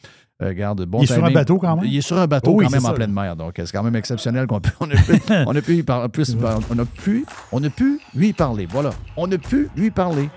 euh, 0.43 0.75
bon 0.87 1.01
Il 1.01 1.05
est 1.05 1.07
sur 1.15 1.25
un 1.25 1.31
bateau 1.31 1.59
quand 1.59 1.77
même? 1.77 1.85
Il 1.85 1.97
est 1.97 2.01
sur 2.01 2.19
un 2.19 2.27
bateau 2.27 2.53
Oui, 2.53 2.65
quand 2.67 2.71
même 2.73 2.87
en 2.87 2.93
pleine 2.93 3.13
mer, 3.13 3.35
donc 3.37 3.59
euh, 3.59 3.67
c'est 3.67 3.73
quand 3.73 3.83
même 3.83 3.97
exceptionnel 3.97 4.47
qu'on 4.47 4.61
on 4.81 4.91
a 4.91 4.95
pu, 4.97 5.21
on 5.47 5.57
a 5.57 5.61
pu 5.63 5.75
y 5.77 5.83
par- 5.83 6.09
plus- 6.09 6.37
on 6.71 6.79
a 6.79 6.85
pu, 6.85 7.25
on 7.53 7.63
a 7.65 7.71
pu 7.71 8.01
lui 8.15 8.33
parler. 8.33 8.67
Voilà, 8.71 8.91
on 9.17 9.31
a 9.33 9.39
pu 9.39 9.69
lui 9.77 9.91
parler. 9.91 10.29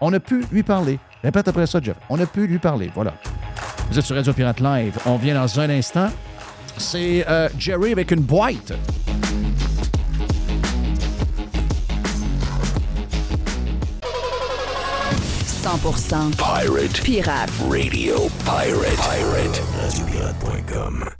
On 0.00 0.12
a 0.14 0.20
pu 0.20 0.42
lui 0.50 0.62
parler. 0.62 0.98
Répète 1.22 1.48
après 1.48 1.66
ça, 1.66 1.78
Jeff. 1.82 1.96
On 2.08 2.18
a 2.18 2.24
pu 2.26 2.46
lui 2.46 2.58
parler. 2.58 2.90
Voilà. 2.94 3.12
Vous 3.90 3.98
êtes 3.98 4.04
sur 4.06 4.16
Radio 4.16 4.32
Pirate 4.32 4.60
Live. 4.60 4.98
On 5.04 5.16
vient 5.16 5.34
dans 5.34 5.60
un 5.60 5.68
instant. 5.68 6.08
C'est 6.78 7.26
euh, 7.28 7.48
Jerry 7.58 7.92
avec 7.92 8.10
une 8.10 8.20
boîte. 8.22 8.72
Pirate 16.38 17.02
Pirate. 17.04 17.50
Radio 17.68 18.28
Pirate. 18.44 18.96
Pirate. 18.96 19.60
RadioPirate.com. 19.76 21.19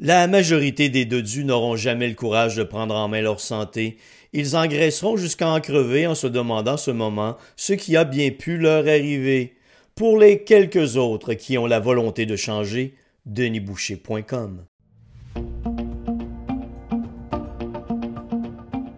La 0.00 0.28
majorité 0.28 0.90
des 0.90 1.06
dodus 1.06 1.42
n'auront 1.42 1.74
jamais 1.74 2.06
le 2.06 2.14
courage 2.14 2.54
de 2.54 2.62
prendre 2.62 2.94
en 2.94 3.08
main 3.08 3.20
leur 3.20 3.40
santé. 3.40 3.96
Ils 4.32 4.54
engraisseront 4.54 5.16
jusqu'à 5.16 5.48
en 5.48 5.60
crever 5.60 6.06
en 6.06 6.14
se 6.14 6.28
demandant 6.28 6.76
ce 6.76 6.92
moment 6.92 7.36
ce 7.56 7.72
qui 7.72 7.96
a 7.96 8.04
bien 8.04 8.30
pu 8.30 8.58
leur 8.58 8.86
arriver. 8.86 9.56
Pour 9.96 10.16
les 10.16 10.44
quelques 10.44 10.96
autres 10.96 11.34
qui 11.34 11.58
ont 11.58 11.66
la 11.66 11.80
volonté 11.80 12.26
de 12.26 12.36
changer, 12.36 12.94
denisboucher.com. 13.26 14.66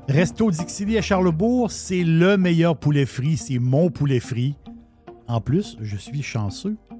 Resto 0.07 0.51
Dixili 0.51 0.99
à 0.99 1.03
Charlebourg, 1.03 1.71
c'est 1.71 2.05
le 2.05 2.37
meilleur 2.37 2.77
poulet 2.77 3.07
frit, 3.07 3.39
c'est 3.39 3.59
mon 3.59 3.89
poulet 3.89 4.21
frit. 4.21 4.55
En 5.29 5.41
plus, 5.41 5.79
je 5.81 5.97
suis 5.97 6.23
chanceux, 6.23 6.77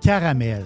Caramel. 0.00 0.64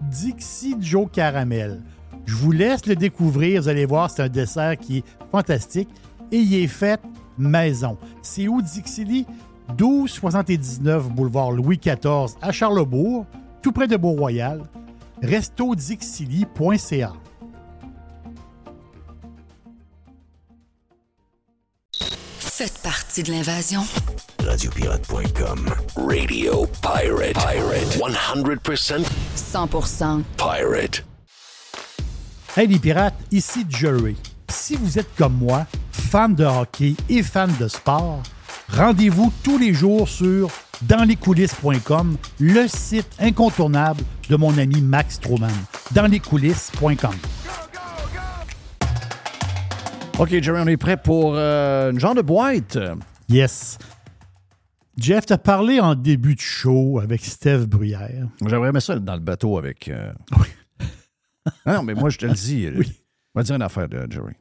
Dixie 0.00 0.76
Joe 0.80 1.08
Caramel. 1.10 1.82
Je 2.24 2.34
vous 2.36 2.52
laisse 2.52 2.86
le 2.86 2.96
découvrir. 2.96 3.62
Vous 3.62 3.68
allez 3.68 3.86
voir, 3.86 4.10
c'est 4.10 4.22
un 4.22 4.28
dessert 4.28 4.76
qui 4.78 4.98
est 4.98 5.04
fantastique. 5.30 5.88
Et 6.32 6.38
il 6.38 6.54
est 6.54 6.68
fait 6.68 7.00
maison. 7.36 7.98
C'est 8.22 8.46
où 8.48 8.62
Dixili? 8.62 9.26
1279 9.78 11.10
boulevard 11.10 11.52
Louis 11.52 11.78
XIV 11.78 12.34
à 12.42 12.50
Charlebourg, 12.52 13.26
tout 13.62 13.72
près 13.72 13.86
de 13.86 13.96
Beau-Royal. 13.96 14.62
restodixili.ca. 15.22 17.12
Faites 22.38 22.78
partie 22.82 23.22
de 23.22 23.32
l'invasion. 23.32 23.82
Radiopirate.com. 24.50 25.70
Radio 25.96 26.66
Pirate. 26.82 27.34
Pirate. 27.34 27.86
100% 28.00 29.04
100% 29.36 30.22
pirate. 30.36 31.04
Hey 32.56 32.66
les 32.66 32.80
pirates, 32.80 33.14
ici 33.30 33.64
Jerry. 33.68 34.16
Si 34.48 34.74
vous 34.74 34.98
êtes 34.98 35.14
comme 35.16 35.34
moi, 35.34 35.66
fan 35.92 36.34
de 36.34 36.44
hockey 36.44 36.96
et 37.08 37.22
fan 37.22 37.48
de 37.60 37.68
sport, 37.68 38.24
rendez-vous 38.72 39.32
tous 39.44 39.56
les 39.56 39.72
jours 39.72 40.08
sur 40.08 40.50
danslescoulisses.com, 40.82 42.16
le 42.40 42.66
site 42.66 43.06
incontournable 43.20 44.02
de 44.28 44.34
mon 44.34 44.58
ami 44.58 44.80
Max 44.80 45.20
Truman. 45.20 45.46
Danslescoulisses.com. 45.92 47.14
OK, 50.18 50.42
Jerry, 50.42 50.60
on 50.60 50.66
est 50.66 50.76
prêt 50.76 50.96
pour 50.96 51.34
euh, 51.36 51.92
une 51.92 52.00
genre 52.00 52.16
de 52.16 52.22
boîte. 52.22 52.76
Yes. 53.28 53.78
Jeff, 55.00 55.24
t'as 55.26 55.38
parlé 55.38 55.80
en 55.80 55.94
début 55.94 56.34
de 56.34 56.40
show 56.40 56.98
avec 57.00 57.24
Steve 57.24 57.66
Bruyère. 57.66 58.28
J'aimerais 58.46 58.70
mettre 58.72 58.84
ça 58.86 58.98
dans 58.98 59.14
le 59.14 59.20
bateau 59.20 59.56
avec. 59.56 59.88
euh, 59.88 60.12
Ah 61.64 61.74
non, 61.76 61.82
mais 61.82 61.94
moi, 61.94 62.10
je 62.10 62.18
te 62.18 62.26
le 62.26 62.34
dis. 62.34 62.66
euh, 62.66 62.82
On 63.34 63.40
va 63.40 63.42
dire 63.42 63.56
une 63.56 63.62
affaire 63.62 63.88
de 63.88 64.06
Jerry. 64.10 64.34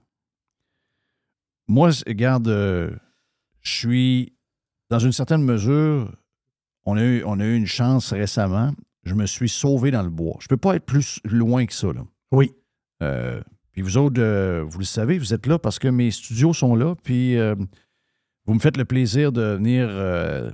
Moi, 1.68 1.92
regarde, 2.06 2.48
euh, 2.50 2.92
je 3.62 3.72
suis, 3.72 4.34
dans 4.90 5.00
une 5.00 5.12
certaine 5.14 5.44
mesure, 5.44 6.12
on 6.86 6.98
a, 6.98 7.04
eu, 7.04 7.24
on 7.26 7.40
a 7.40 7.46
eu 7.46 7.56
une 7.56 7.68
chance 7.68 8.12
récemment. 8.12 8.74
Je 9.04 9.14
me 9.14 9.26
suis 9.28 9.50
sauvé 9.50 9.92
dans 9.92 10.04
le 10.04 10.10
bois. 10.10 10.36
Je 10.40 10.46
ne 10.46 10.50
peux 10.50 10.58
pas 10.58 10.76
être 10.76 10.86
plus 10.86 11.22
loin 11.24 11.66
que 11.66 11.74
ça. 11.74 11.88
Là. 11.94 12.02
Oui. 12.32 12.52
Euh, 13.02 13.40
puis 13.72 13.82
vous 13.82 13.98
autres, 13.98 14.62
vous 14.64 14.80
le 14.80 14.86
savez, 14.86 15.18
vous 15.20 15.34
êtes 15.34 15.46
là 15.48 15.58
parce 15.58 15.80
que 15.80 15.88
mes 15.88 16.12
studios 16.12 16.54
sont 16.54 16.76
là. 16.76 16.96
Puis 17.04 17.38
euh, 17.38 17.56
vous 18.50 18.56
me 18.56 18.60
faites 18.60 18.78
le 18.78 18.86
plaisir 18.86 19.32
de 19.32 19.44
venir 19.44 19.86
euh, 19.92 20.50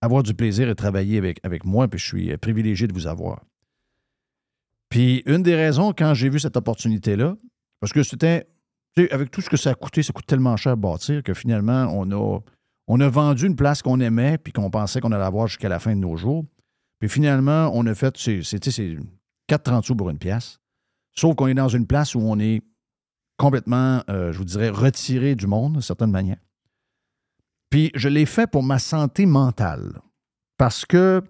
avoir 0.00 0.24
du 0.24 0.34
plaisir 0.34 0.68
et 0.68 0.74
travailler 0.74 1.18
avec, 1.18 1.64
moi. 1.64 1.86
Puis 1.86 2.00
je 2.00 2.04
suis 2.04 2.32
euh, 2.32 2.36
privilégié 2.36 2.88
de 2.88 2.92
vous 2.92 3.06
avoir. 3.06 3.44
Puis 4.88 5.22
une 5.24 5.44
des 5.44 5.54
raisons, 5.54 5.92
quand 5.96 6.14
j'ai 6.14 6.30
vu 6.30 6.40
cette 6.40 6.56
opportunité-là, 6.56 7.36
parce 7.78 7.92
que 7.92 8.02
c'était, 8.02 8.48
avec 9.12 9.30
tout 9.30 9.40
ce 9.40 9.48
que 9.48 9.56
ça 9.56 9.70
a 9.70 9.74
coûté, 9.74 10.02
ça 10.02 10.12
coûte 10.12 10.26
tellement 10.26 10.56
cher 10.56 10.72
à 10.72 10.76
bâtir 10.76 11.22
que 11.22 11.32
finalement, 11.32 11.86
on 11.92 12.10
a, 12.10 12.40
on 12.88 12.98
a 12.98 13.08
vendu 13.08 13.46
une 13.46 13.54
place 13.54 13.82
qu'on 13.82 14.00
aimait 14.00 14.36
puis 14.38 14.52
qu'on 14.52 14.68
pensait 14.68 15.00
qu'on 15.00 15.12
allait 15.12 15.22
avoir 15.22 15.46
jusqu'à 15.46 15.68
la 15.68 15.78
fin 15.78 15.94
de 15.94 16.00
nos 16.00 16.16
jours. 16.16 16.44
Puis 16.98 17.08
finalement, 17.08 17.70
on 17.72 17.86
a 17.86 17.94
fait, 17.94 18.16
c'est 18.16 18.40
4,30 18.40 19.82
sous 19.84 19.94
pour 19.94 20.10
une 20.10 20.18
pièce. 20.18 20.58
Sauf 21.14 21.36
qu'on 21.36 21.46
est 21.46 21.54
dans 21.54 21.68
une 21.68 21.86
place 21.86 22.16
où 22.16 22.20
on 22.20 22.40
est 22.40 22.62
complètement, 23.36 24.02
euh, 24.10 24.32
je 24.32 24.38
vous 24.38 24.44
dirais, 24.44 24.70
retiré 24.70 25.36
du 25.36 25.46
monde, 25.46 25.74
d'une 25.74 25.82
certaine 25.82 26.10
manière. 26.10 26.38
Puis 27.70 27.90
je 27.94 28.08
l'ai 28.08 28.26
fait 28.26 28.46
pour 28.50 28.62
ma 28.62 28.78
santé 28.78 29.26
mentale. 29.26 30.00
Parce 30.56 30.84
que 30.86 31.22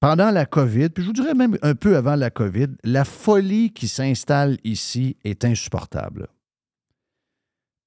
pendant 0.00 0.30
la 0.30 0.46
COVID, 0.46 0.90
puis 0.90 1.02
je 1.02 1.08
vous 1.08 1.12
dirais 1.14 1.34
même 1.34 1.56
un 1.62 1.74
peu 1.74 1.96
avant 1.96 2.16
la 2.16 2.30
COVID, 2.30 2.68
la 2.84 3.04
folie 3.04 3.72
qui 3.72 3.88
s'installe 3.88 4.58
ici 4.64 5.16
est 5.24 5.44
insupportable. 5.44 6.28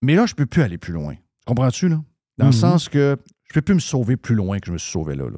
Mais 0.02 0.16
là, 0.16 0.26
je 0.26 0.34
ne 0.34 0.38
peux 0.38 0.46
plus 0.46 0.62
aller 0.62 0.78
plus 0.78 0.94
loin. 0.94 1.16
Comprends-tu, 1.46 1.90
là? 1.90 2.04
Dans 2.38 2.46
le 2.48 2.52
Mhm. 2.52 2.58
sens 2.58 2.90
que 2.90 3.18
je 3.44 3.50
ne 3.52 3.54
peux 3.54 3.62
plus 3.62 3.76
me 3.76 3.80
sauver 3.80 4.18
plus 4.18 4.36
loin 4.36 4.60
que 4.60 4.68
je 4.68 4.72
me 4.74 4.78
suis 4.78 4.92
sauvé 4.92 5.16
là, 5.16 5.30
là. 5.30 5.38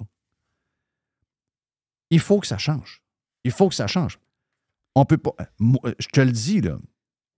Il 2.09 2.19
faut 2.19 2.39
que 2.39 2.47
ça 2.47 2.57
change. 2.57 3.03
Il 3.43 3.51
faut 3.51 3.69
que 3.69 3.75
ça 3.75 3.87
change. 3.87 4.19
On 4.95 5.05
peut 5.05 5.17
pas. 5.17 5.31
moi, 5.59 5.79
je 5.99 6.07
te 6.07 6.21
le 6.21 6.31
dis, 6.31 6.61
là. 6.61 6.77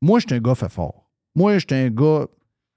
Moi, 0.02 0.20
je 0.20 0.26
suis 0.28 0.36
un 0.36 0.40
gars 0.40 0.56
fait 0.56 0.70
fort. 0.70 1.10
Moi, 1.36 1.58
je 1.58 1.66
suis 1.68 1.76
un 1.76 1.90
gars. 1.90 2.28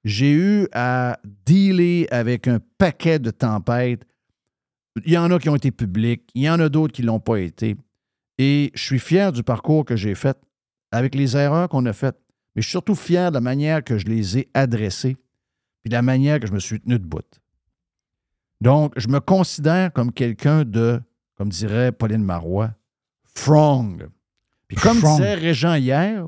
J'ai 0.04 0.32
eu 0.32 0.68
à 0.72 1.18
dealer 1.46 2.06
avec 2.10 2.48
un 2.48 2.60
paquet 2.78 3.18
de 3.18 3.30
tempêtes. 3.30 4.04
Il 5.04 5.12
y 5.12 5.18
en 5.18 5.30
a 5.30 5.38
qui 5.38 5.48
ont 5.48 5.56
été 5.56 5.70
publics, 5.70 6.28
il 6.34 6.42
y 6.42 6.50
en 6.50 6.60
a 6.60 6.68
d'autres 6.68 6.92
qui 6.92 7.02
ne 7.02 7.06
l'ont 7.06 7.20
pas 7.20 7.38
été. 7.38 7.76
Et 8.38 8.70
je 8.74 8.82
suis 8.82 8.98
fier 8.98 9.32
du 9.32 9.42
parcours 9.42 9.84
que 9.84 9.96
j'ai 9.96 10.14
fait, 10.14 10.36
avec 10.90 11.14
les 11.14 11.36
erreurs 11.36 11.68
qu'on 11.68 11.86
a 11.86 11.92
faites. 11.92 12.18
Mais 12.54 12.62
je 12.62 12.66
suis 12.66 12.72
surtout 12.72 12.94
fier 12.94 13.30
de 13.30 13.34
la 13.34 13.40
manière 13.40 13.82
que 13.82 13.96
je 13.96 14.06
les 14.06 14.38
ai 14.38 14.48
adressées, 14.52 15.16
puis 15.82 15.88
de 15.88 15.94
la 15.94 16.02
manière 16.02 16.40
que 16.40 16.46
je 16.46 16.52
me 16.52 16.58
suis 16.58 16.80
tenu 16.80 16.98
de 16.98 17.04
bout. 17.04 17.40
Donc, 18.60 18.92
je 18.96 19.08
me 19.08 19.20
considère 19.20 19.92
comme 19.92 20.12
quelqu'un 20.12 20.64
de, 20.64 21.00
comme 21.36 21.48
dirait 21.48 21.92
Pauline 21.92 22.22
Marois, 22.22 22.72
frong. 23.24 24.08
Puis 24.68 24.76
comme 24.76 24.98
Frong. 24.98 25.16
disait 25.16 25.34
Régent 25.34 25.74
hier, 25.74 26.26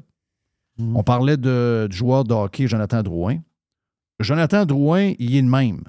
on 0.78 1.02
parlait 1.02 1.36
de, 1.36 1.86
du 1.90 1.96
joueur 1.96 2.24
de 2.24 2.34
hockey 2.34 2.66
Jonathan 2.66 3.02
Drouin. 3.02 3.38
Jonathan 4.20 4.64
Drouin, 4.64 5.12
il 5.18 5.34
est 5.36 5.42
de 5.42 5.48
même. 5.48 5.82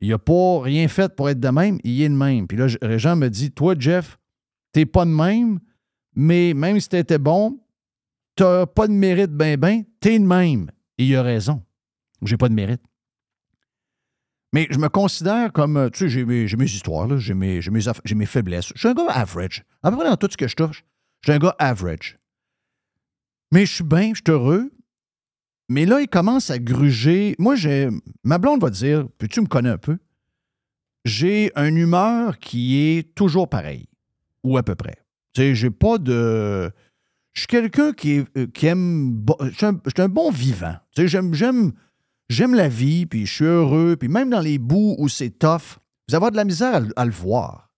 Il 0.00 0.08
n'a 0.10 0.18
pas 0.18 0.60
rien 0.62 0.88
fait 0.88 1.14
pour 1.14 1.28
être 1.28 1.40
de 1.40 1.48
même, 1.48 1.78
il 1.84 2.00
est 2.02 2.08
de 2.08 2.14
même. 2.14 2.46
Puis 2.48 2.56
là, 2.56 2.68
je- 2.68 2.78
Régent 2.82 3.16
me 3.16 3.28
dit 3.28 3.52
Toi, 3.52 3.74
Jeff, 3.78 4.18
t'es 4.72 4.86
pas 4.86 5.04
de 5.04 5.10
même, 5.10 5.60
mais 6.14 6.54
même 6.54 6.80
si 6.80 6.88
t'étais 6.88 7.18
bon, 7.18 7.60
t'as 8.34 8.66
pas 8.66 8.86
de 8.88 8.92
mérite 8.92 9.30
ben 9.32 9.58
ben, 9.58 9.84
t'es 10.00 10.18
de 10.18 10.24
même. 10.24 10.70
Et 10.98 11.04
il 11.06 11.16
a 11.16 11.22
raison. 11.22 11.62
J'ai 12.22 12.36
pas 12.36 12.48
de 12.48 12.54
mérite. 12.54 12.82
Mais 14.52 14.66
je 14.70 14.78
me 14.78 14.88
considère 14.88 15.52
comme, 15.52 15.76
euh, 15.76 15.90
tu 15.90 16.00
sais, 16.00 16.08
j'ai 16.08 16.24
mes, 16.24 16.44
histoires, 16.64 17.18
j'ai, 17.18 17.34
mes, 17.34 17.60
mes 17.70 18.14
mes 18.16 18.26
faiblesses. 18.26 18.72
Je 18.74 18.80
suis 18.80 18.88
un 18.88 18.94
gars 18.94 19.06
average. 19.10 19.62
À 19.82 19.90
peu 19.90 19.96
près 19.96 20.08
dans 20.08 20.16
tout 20.16 20.28
ce 20.30 20.36
que 20.36 20.48
je 20.48 20.56
touche, 20.56 20.84
je 21.22 21.30
suis 21.30 21.36
un 21.36 21.38
gars 21.38 21.54
average. 21.58 22.18
Mais 23.52 23.64
je 23.64 23.74
suis 23.74 23.84
bien, 23.84 24.10
je 24.14 24.20
suis 24.26 24.30
heureux. 24.32 24.72
Mais 25.70 25.86
là, 25.86 26.00
il 26.02 26.08
commence 26.08 26.50
à 26.50 26.58
gruger. 26.58 27.34
Moi, 27.38 27.54
j'ai. 27.54 27.88
Ma 28.24 28.36
blonde 28.38 28.60
va 28.60 28.68
dire, 28.70 29.06
puis 29.18 29.28
tu 29.28 29.40
me 29.40 29.46
connais 29.46 29.68
un 29.70 29.78
peu, 29.78 29.96
j'ai 31.04 31.52
une 31.56 31.76
humeur 31.78 32.38
qui 32.38 32.76
est 32.80 33.14
toujours 33.14 33.48
pareille. 33.48 33.86
Ou 34.42 34.58
à 34.58 34.62
peu 34.62 34.74
près. 34.74 34.96
Tu 35.32 35.40
sais, 35.42 35.54
j'ai 35.54 35.70
pas 35.70 35.98
de. 35.98 36.70
Je 37.34 37.40
suis 37.42 37.46
quelqu'un 37.46 37.92
qui, 37.92 38.10
est- 38.14 38.36
euh, 38.36 38.46
qui 38.52 38.66
aime. 38.66 39.12
bo- 39.12 39.36
Je 39.42 39.50
suis 39.56 39.66
un, 39.66 39.80
je 39.86 39.90
suis 39.90 40.02
un 40.02 40.08
bon 40.08 40.30
vivant. 40.30 40.74
Tu 40.94 41.02
sais, 41.02 41.08
j'aime, 41.08 41.32
j'aime, 41.34 41.72
j'aime 42.28 42.54
la 42.54 42.68
vie, 42.68 43.06
puis 43.06 43.24
je 43.26 43.32
suis 43.32 43.44
heureux, 43.44 43.96
puis 43.96 44.08
même 44.08 44.30
dans 44.30 44.40
les 44.40 44.58
bouts 44.58 44.96
où 44.98 45.08
c'est 45.08 45.30
tough, 45.30 45.78
vous 46.08 46.14
avez 46.16 46.30
de 46.32 46.36
la 46.36 46.44
misère 46.44 46.74
à, 46.74 46.80
le- 46.80 46.92
à 46.98 47.04
le 47.04 47.12
voir. 47.12 47.70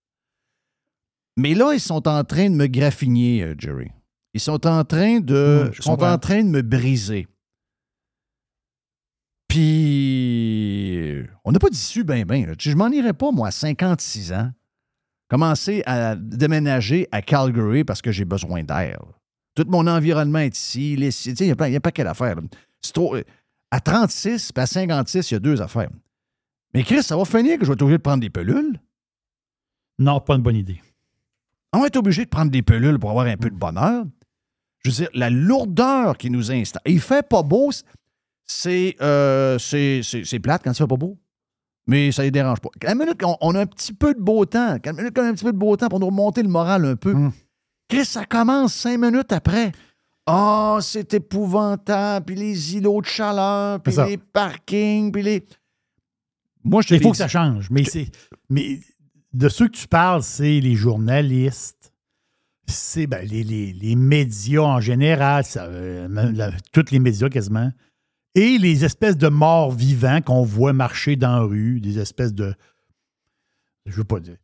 Mais 1.37 1.53
là, 1.53 1.73
ils 1.73 1.79
sont 1.79 2.07
en 2.07 2.23
train 2.23 2.49
de 2.49 2.55
me 2.55 2.65
graffiner, 2.67 3.43
euh, 3.43 3.55
Jerry. 3.57 3.89
Ils 4.33 4.39
sont 4.39 4.65
en 4.65 4.83
train 4.83 5.19
de. 5.19 5.69
Mmh, 5.69 5.81
sont 5.81 6.01
en 6.03 6.17
train 6.17 6.43
de 6.43 6.49
me 6.49 6.61
briser. 6.63 7.27
Puis, 9.53 11.23
on 11.43 11.51
n'a 11.51 11.59
pas 11.59 11.69
d'issue 11.69 12.03
bien, 12.03 12.25
bien. 12.25 12.51
Je 12.57 12.75
m'en 12.75 12.87
irais 12.89 13.13
pas, 13.13 13.31
moi, 13.31 13.49
à 13.49 13.51
56 13.51 14.33
ans, 14.33 14.51
commencer 15.29 15.83
à 15.85 16.15
déménager 16.15 17.07
à 17.11 17.21
Calgary 17.21 17.83
parce 17.83 18.01
que 18.01 18.11
j'ai 18.11 18.25
besoin 18.25 18.63
d'air. 18.63 18.99
Tout 19.53 19.65
mon 19.67 19.85
environnement 19.85 20.39
est 20.39 20.57
ici. 20.57 20.93
Il 20.93 21.03
y 21.03 21.51
a 21.51 21.67
y 21.69 21.75
a 21.75 21.79
pas 21.79 21.91
quelle 21.91 22.07
affaire. 22.07 22.35
là. 22.35 22.41
C'est 22.81 22.93
trop- 22.93 23.15
à 23.69 23.79
36 23.79 24.51
puis 24.51 24.63
à 24.63 24.65
56, 24.65 25.29
il 25.29 25.33
y 25.35 25.37
a 25.37 25.39
deux 25.39 25.61
affaires. 25.61 25.89
Mais 26.73 26.81
Chris, 26.83 27.03
ça 27.03 27.15
va 27.15 27.23
finir 27.23 27.59
que 27.59 27.65
je 27.65 27.69
vais 27.69 27.73
être 27.75 27.81
obligé 27.83 27.97
de 27.99 28.01
prendre 28.03 28.21
des 28.21 28.31
pelules? 28.31 28.79
Non, 29.99 30.19
pas 30.19 30.33
une 30.35 30.41
bonne 30.41 30.55
idée. 30.55 30.81
On 31.73 31.79
va 31.81 31.87
être 31.87 31.97
obligé 31.97 32.25
de 32.25 32.29
prendre 32.29 32.49
des 32.49 32.63
pelules 32.63 32.97
pour 32.97 33.11
avoir 33.11 33.27
un 33.27 33.37
peu 33.37 33.51
de 33.51 33.55
bonheur. 33.55 34.05
Je 34.83 34.89
veux 34.89 34.95
dire, 34.95 35.09
la 35.13 35.29
lourdeur 35.29 36.17
qui 36.17 36.31
nous 36.31 36.51
installe. 36.51 36.81
Il 36.87 36.99
fait 36.99 37.27
pas 37.27 37.43
beau, 37.43 37.69
c'est 38.53 38.95
euh, 39.01 39.57
c'est 39.59 40.01
c'est- 40.03 40.23
c'est 40.25 40.39
plate 40.39 40.61
quand 40.63 40.71
il 40.71 40.75
fait 40.77 40.87
pas 40.87 40.95
beau. 40.97 41.17
Mais 41.85 42.11
ça 42.13 42.23
les 42.23 42.31
dérange 42.31 42.61
pas. 42.61 42.69
Quand 42.81 42.95
minute 42.95 43.19
qu'on 43.21 43.35
on 43.41 43.55
a 43.55 43.61
un 43.61 43.65
petit 43.65 43.91
peu 43.93 44.13
de 44.13 44.19
beau 44.21 44.45
temps, 44.45 44.77
quand 44.81 44.93
minute 44.93 45.13
qu'on 45.13 45.23
a 45.23 45.27
un 45.29 45.33
petit 45.33 45.43
peu 45.43 45.51
de 45.51 45.57
beau 45.57 45.75
temps 45.75 45.89
pour 45.89 45.99
nous 45.99 46.05
remonter 46.05 46.41
le 46.41 46.47
moral 46.49 46.85
un 46.85 46.95
peu, 46.95 47.13
Chris, 47.89 48.05
ça 48.05 48.25
commence 48.25 48.73
cinq 48.73 48.97
minutes 48.99 49.31
après. 49.33 49.71
Oh, 50.25 50.77
c'est 50.81 51.13
épouvantable. 51.15 52.25
Puis 52.27 52.35
les 52.35 52.75
îlots 52.77 53.01
de 53.01 53.05
chaleur, 53.05 53.81
puis 53.81 53.93
les 54.05 54.17
parkings, 54.17 55.11
puis 55.11 55.21
les. 55.23 55.45
Moi, 56.63 56.81
je 56.81 56.87
te 56.87 56.93
Il 56.93 57.01
faut 57.01 57.11
que 57.11 57.17
ça 57.17 57.27
change. 57.27 57.69
Mais, 57.69 57.83
c'est, 57.83 58.09
mais 58.49 58.79
de 59.33 59.49
ceux 59.49 59.67
que 59.67 59.75
tu 59.75 59.87
parles, 59.89 60.23
c'est 60.23 60.61
les 60.61 60.75
journalistes, 60.75 61.91
c'est 62.65 63.05
ben, 63.07 63.27
les, 63.27 63.43
les- 63.43 63.73
les 63.73 63.95
médias 63.97 64.61
en 64.61 64.79
général, 64.79 65.43
ça, 65.43 65.65
euh, 65.65 66.07
la- 66.09 66.51
tous 66.71 66.85
les 66.91 66.99
médias 66.99 67.27
quasiment, 67.27 67.69
et 68.35 68.57
les 68.57 68.83
espèces 68.85 69.17
de 69.17 69.27
morts 69.27 69.71
vivants 69.71 70.21
qu'on 70.21 70.43
voit 70.43 70.73
marcher 70.73 71.15
dans 71.15 71.33
la 71.37 71.41
rue, 71.43 71.79
des 71.79 71.99
espèces 71.99 72.33
de. 72.33 72.55
Je 73.85 73.91
veux 73.97 74.03
pas 74.05 74.19
dire. 74.19 74.37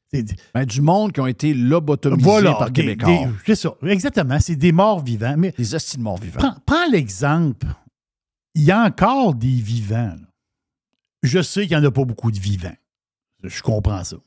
Ben, 0.54 0.66
du 0.66 0.82
monde 0.82 1.14
qui 1.14 1.22
ont 1.22 1.28
été 1.28 1.54
lobotomisés 1.54 2.22
Voilà, 2.24 2.56
par 2.56 2.72
des- 2.72 2.82
Québécois. 2.82 3.30
c'est 3.46 3.56
ça. 3.56 3.74
Exactement. 3.84 4.38
C'est 4.40 4.56
des 4.58 4.72
morts 4.74 5.02
vivants. 5.04 5.36
Mais 5.38 5.52
Des 5.58 5.74
hosties 5.76 5.98
de 5.98 6.02
morts 6.02 6.18
vivants. 6.20 6.40
prends, 6.40 6.56
prends 6.66 6.90
l'exemple. 6.92 7.66
Il 8.56 8.64
y 8.64 8.72
a 8.72 8.84
encore 8.84 9.36
des 9.36 9.48
vivants. 9.62 10.16
là. 10.20 10.28
Je 11.24 11.42
sais 11.42 11.68
qu'il 11.68 11.78
n'y 11.78 11.84
en 11.84 11.88
a 11.88 11.92
pas 11.92 12.04
beaucoup 12.04 12.32
de 12.32 12.40
vivants. 12.40 12.76
Je 13.44 13.62
comprends 13.62 14.04
ça. 14.04 14.18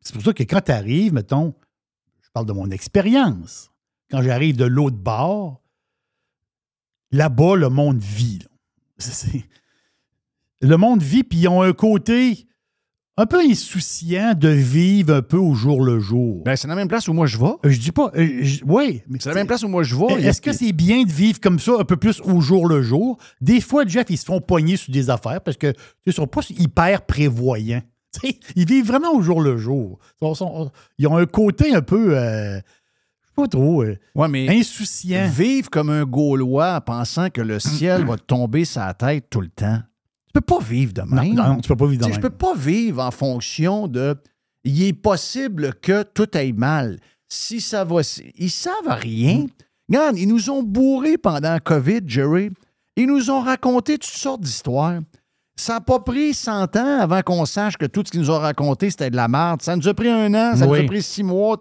C'est 0.00 0.12
pour 0.14 0.22
ça 0.22 0.32
que 0.32 0.42
quand 0.42 0.60
tu 0.60 0.72
arrives, 0.72 1.12
mettons, 1.12 1.54
je 2.22 2.28
parle 2.32 2.46
de 2.46 2.52
mon 2.52 2.70
expérience, 2.70 3.70
quand 4.10 4.22
j'arrive 4.22 4.56
de 4.56 4.64
l'autre 4.64 4.96
bord, 4.96 5.62
là-bas, 7.12 7.56
le 7.56 7.68
monde 7.68 7.98
vit. 8.00 8.40
là. 8.40 8.47
Le 10.60 10.76
monde 10.76 11.02
vit, 11.02 11.24
puis 11.24 11.40
ils 11.40 11.48
ont 11.48 11.62
un 11.62 11.72
côté 11.72 12.48
un 13.16 13.26
peu 13.26 13.40
insouciant 13.40 14.34
de 14.34 14.48
vivre 14.48 15.12
un 15.12 15.22
peu 15.22 15.36
au 15.36 15.52
jour 15.54 15.82
le 15.82 15.98
jour. 15.98 16.44
Ben, 16.44 16.54
c'est 16.54 16.68
la 16.68 16.76
même 16.76 16.86
place 16.86 17.08
où 17.08 17.12
moi 17.12 17.26
je 17.26 17.36
vais. 17.36 17.46
Euh, 17.46 17.70
Je 17.70 17.78
dis 17.78 17.90
pas. 17.90 18.12
oui, 18.14 19.02
mais 19.08 19.18
C'est 19.20 19.30
la 19.30 19.34
même 19.34 19.48
place 19.48 19.64
où 19.64 19.68
moi 19.68 19.82
je 19.82 19.96
vais. 19.96 20.22
est-ce 20.22 20.40
que 20.40 20.52
c'est 20.52 20.72
bien 20.72 21.02
de 21.02 21.10
vivre 21.10 21.40
comme 21.40 21.58
ça, 21.58 21.72
un 21.80 21.84
peu 21.84 21.96
plus 21.96 22.20
au 22.20 22.40
jour 22.40 22.68
le 22.68 22.80
jour? 22.80 23.18
Des 23.40 23.60
fois, 23.60 23.84
Jeff, 23.84 24.06
ils 24.08 24.18
se 24.18 24.24
font 24.24 24.40
pogner 24.40 24.76
sur 24.76 24.92
des 24.92 25.10
affaires 25.10 25.40
parce 25.40 25.56
que 25.56 25.72
ils 26.06 26.12
sont 26.12 26.28
pas 26.28 26.42
hyper 26.50 27.02
prévoyants. 27.06 27.82
Ils 28.56 28.66
vivent 28.66 28.86
vraiment 28.86 29.12
au 29.12 29.20
jour 29.20 29.40
le 29.42 29.58
jour. 29.58 29.98
Ils, 30.22 31.06
ont 31.06 31.16
un 31.16 31.26
côté 31.26 31.74
un 31.74 31.82
peu, 31.82 32.16
euh, 32.16 32.58
pas 33.42 33.48
trop, 33.48 33.82
euh, 33.84 33.96
Ouais, 34.14 34.28
mais 34.28 34.48
insouciant. 34.58 35.28
vivre 35.28 35.70
comme 35.70 35.90
un 35.90 36.04
Gaulois 36.04 36.76
en 36.76 36.80
pensant 36.80 37.30
que 37.30 37.40
le 37.40 37.58
ciel 37.60 38.04
va 38.04 38.16
tomber 38.16 38.64
sa 38.64 38.92
tête 38.94 39.26
tout 39.30 39.40
le 39.40 39.48
temps. 39.48 39.78
Tu 40.26 40.32
peux 40.34 40.40
pas 40.40 40.58
vivre 40.58 40.92
de 40.92 41.02
Non, 41.02 41.22
même. 41.22 41.34
non, 41.34 41.60
tu 41.60 41.68
peux 41.68 41.76
pas 41.76 41.86
vivre 41.86 42.06
de 42.06 42.12
Je 42.12 42.20
peux 42.20 42.30
pas 42.30 42.54
vivre 42.54 43.02
en 43.02 43.10
fonction 43.10 43.88
de. 43.88 44.16
Il 44.64 44.82
est 44.82 44.92
possible 44.92 45.74
que 45.80 46.02
tout 46.02 46.28
aille 46.34 46.52
mal. 46.52 46.98
Si 47.28 47.60
ça 47.60 47.84
va. 47.84 48.00
Ils 48.36 48.50
savent 48.50 48.74
rien. 48.88 49.46
Regarde, 49.88 50.18
ils 50.18 50.28
nous 50.28 50.50
ont 50.50 50.62
bourrés 50.62 51.16
pendant 51.16 51.52
la 51.52 51.60
COVID, 51.60 52.00
Jerry. 52.06 52.50
Ils 52.96 53.06
nous 53.06 53.30
ont 53.30 53.40
raconté 53.40 53.96
toutes 53.96 54.10
sortes 54.10 54.40
d'histoires. 54.42 54.98
Ça 55.56 55.74
n'a 55.74 55.80
pas 55.80 55.98
pris 56.00 56.34
100 56.34 56.76
ans 56.76 57.00
avant 57.00 57.20
qu'on 57.22 57.44
sache 57.44 57.76
que 57.76 57.86
tout 57.86 58.02
ce 58.06 58.10
qu'ils 58.12 58.20
nous 58.20 58.30
ont 58.30 58.38
raconté, 58.38 58.90
c'était 58.90 59.10
de 59.10 59.16
la 59.16 59.26
merde. 59.28 59.60
Ça 59.62 59.74
nous 59.74 59.88
a 59.88 59.94
pris 59.94 60.08
un 60.08 60.32
an, 60.34 60.56
ça 60.56 60.66
nous 60.66 60.74
a 60.74 60.82
pris 60.84 61.02
six 61.02 61.22
mois. 61.24 61.58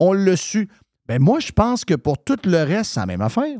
On 0.00 0.12
l'a 0.12 0.36
su. 0.36 0.68
Ben 1.08 1.20
moi, 1.22 1.40
je 1.40 1.52
pense 1.52 1.84
que 1.84 1.94
pour 1.94 2.22
tout 2.22 2.36
le 2.44 2.62
reste, 2.64 2.92
c'est 2.94 3.00
la 3.00 3.06
même 3.06 3.20
affaire. 3.22 3.56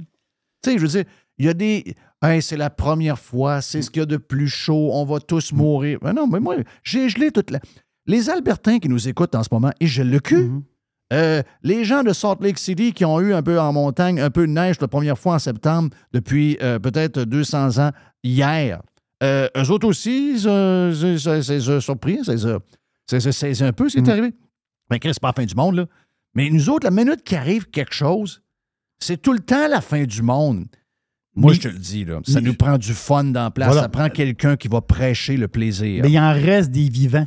Tu 0.63 0.71
sais, 0.71 0.79
je 0.79 0.83
veux 0.83 0.89
dire, 0.89 1.05
il 1.39 1.47
y 1.47 1.49
a 1.49 1.55
des. 1.55 1.95
Hey, 2.23 2.41
c'est 2.43 2.57
la 2.57 2.71
première 2.71 3.19
fois, 3.19 3.61
c'est 3.61 3.83
ce 3.83 3.91
qu'il 3.91 4.01
y 4.01 4.03
a 4.03 4.07
de 4.07 4.17
plus 4.17 4.49
chaud, 4.49 4.91
on 4.93 5.05
va 5.05 5.21
tous 5.21 5.53
mourir. 5.53 5.99
Ben 6.03 6.13
non, 6.13 6.27
mais 6.27 6.41
moi, 6.41 6.57
j'ai 6.83 7.09
gelé 7.09 7.31
toute 7.31 7.51
la. 7.51 7.61
Les 8.07 8.31
Albertains 8.31 8.79
qui 8.79 8.89
nous 8.89 9.09
écoutent 9.09 9.35
en 9.35 9.43
ce 9.43 9.49
moment, 9.53 9.71
et 9.81 9.87
je 9.87 10.03
le 10.03 10.19
cul. 10.21 10.51
Euh, 11.13 11.43
les 11.63 11.85
gens 11.85 12.03
de 12.03 12.13
Salt 12.13 12.39
Lake 12.41 12.59
City 12.59 12.93
qui 12.93 13.05
ont 13.05 13.21
eu 13.21 13.33
un 13.33 13.43
peu 13.43 13.61
en 13.61 13.73
montagne, 13.73 14.19
un 14.21 14.31
peu 14.31 14.47
de 14.47 14.53
neige 14.53 14.81
la 14.81 14.89
première 14.89 15.17
fois 15.19 15.35
en 15.35 15.39
septembre 15.39 15.91
depuis 16.13 16.57
euh, 16.63 16.79
peut-être 16.81 17.21
200 17.23 17.79
ans 17.79 17.91
hier. 18.25 18.81
Euh, 19.23 19.49
eux 19.57 19.71
autres 19.71 19.87
aussi, 19.87 20.37
euh, 20.47 20.93
c'est- 21.43 21.81
surpris. 21.81 22.19
C'est 22.25 23.63
un 23.63 23.73
peu 23.73 23.89
ce 23.89 23.99
qui 23.99 24.05
est 24.05 24.09
arrivé. 24.11 24.33
Ben, 24.91 24.99
Chris, 24.99 25.11
c'est 25.15 25.21
pas 25.21 25.29
la 25.29 25.33
fin 25.33 25.45
du 25.45 25.55
monde, 25.55 25.77
là. 25.77 25.87
Mais 26.37 26.51
nous 26.51 26.69
autres, 26.69 26.85
la 26.85 26.91
minute 26.91 27.25
qu'il 27.25 27.39
arrive 27.39 27.67
quelque 27.71 27.95
chose, 27.95 28.43
c'est 29.01 29.21
tout 29.21 29.33
le 29.33 29.41
temps 29.41 29.69
la 29.69 29.81
fin 29.81 30.05
du 30.05 30.21
monde. 30.23 30.67
Moi, 31.35 31.51
Mais- 31.53 31.57
je 31.57 31.63
te 31.63 31.69
le 31.69 31.79
dis, 31.79 32.05
là, 32.05 32.21
ça 32.25 32.41
mais- 32.41 32.49
nous 32.49 32.55
prend 32.55 32.77
du 32.79 32.93
fun 32.93 33.25
dans 33.25 33.45
la 33.45 33.51
place. 33.51 33.69
Voilà. 33.69 33.83
Ça 33.83 33.89
prend 33.89 34.09
quelqu'un 34.11 34.57
qui 34.57 34.69
va 34.69 34.83
prêcher 34.83 35.37
le 35.39 35.49
plaisir. 35.49 36.03
Mais 36.03 36.11
il 36.11 36.19
en 36.19 36.33
reste 36.33 36.71
des 36.71 36.89
vivants. 36.89 37.27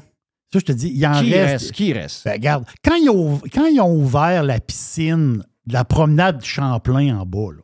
Ça, 0.54 0.60
je 0.60 0.66
te 0.66 0.72
dis, 0.72 0.92
il 0.96 1.06
en 1.08 1.22
qui 1.22 1.34
reste. 1.34 1.64
reste? 1.64 1.72
Qui 1.74 1.94
reste? 1.94 2.24
Ben, 2.26 2.34
regarde, 2.34 2.66
quand 2.84 2.96
ils, 2.96 3.10
ont, 3.10 3.40
quand 3.52 3.66
ils 3.66 3.80
ont 3.82 3.96
ouvert 3.96 4.44
la 4.44 4.60
piscine 4.60 5.44
de 5.66 5.74
la 5.74 5.86
promenade 5.86 6.44
Champlain 6.44 7.20
en 7.20 7.26
bas, 7.26 7.52
là, 7.56 7.62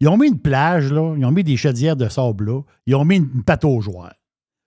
ils 0.00 0.08
ont 0.08 0.16
mis 0.16 0.28
une 0.28 0.38
plage, 0.40 0.92
là, 0.92 1.14
ils 1.16 1.24
ont 1.24 1.32
mis 1.32 1.44
des 1.44 1.56
chaudières 1.56 1.96
de 1.96 2.08
sable 2.08 2.46
là, 2.46 2.60
ils 2.86 2.94
ont 2.96 3.04
mis 3.04 3.16
une, 3.16 3.30
une 3.34 3.42
pataugeoire 3.44 4.14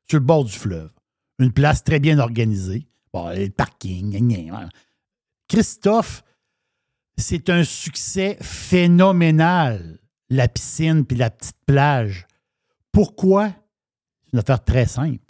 sur 0.10 0.20
le 0.20 0.26
bord 0.26 0.46
du 0.46 0.54
fleuve. 0.54 0.92
Une 1.40 1.52
place 1.52 1.84
très 1.84 2.00
bien 2.00 2.20
organisée. 2.20 2.88
Bon, 3.14 3.30
le 3.30 3.50
parking, 3.50 4.12
gna, 4.12 4.20
gna, 4.20 4.44
gna. 4.44 4.70
Christophe, 5.48 6.24
c'est 7.18 7.50
un 7.50 7.64
succès 7.64 8.38
phénoménal, 8.42 10.00
la 10.30 10.48
piscine 10.48 11.06
puis 11.06 11.18
la 11.18 11.30
petite 11.30 11.58
plage. 11.66 12.28
Pourquoi? 12.92 13.50
C'est 14.26 14.34
une 14.34 14.40
affaire 14.40 14.64
très 14.64 14.86
simple 14.86 15.26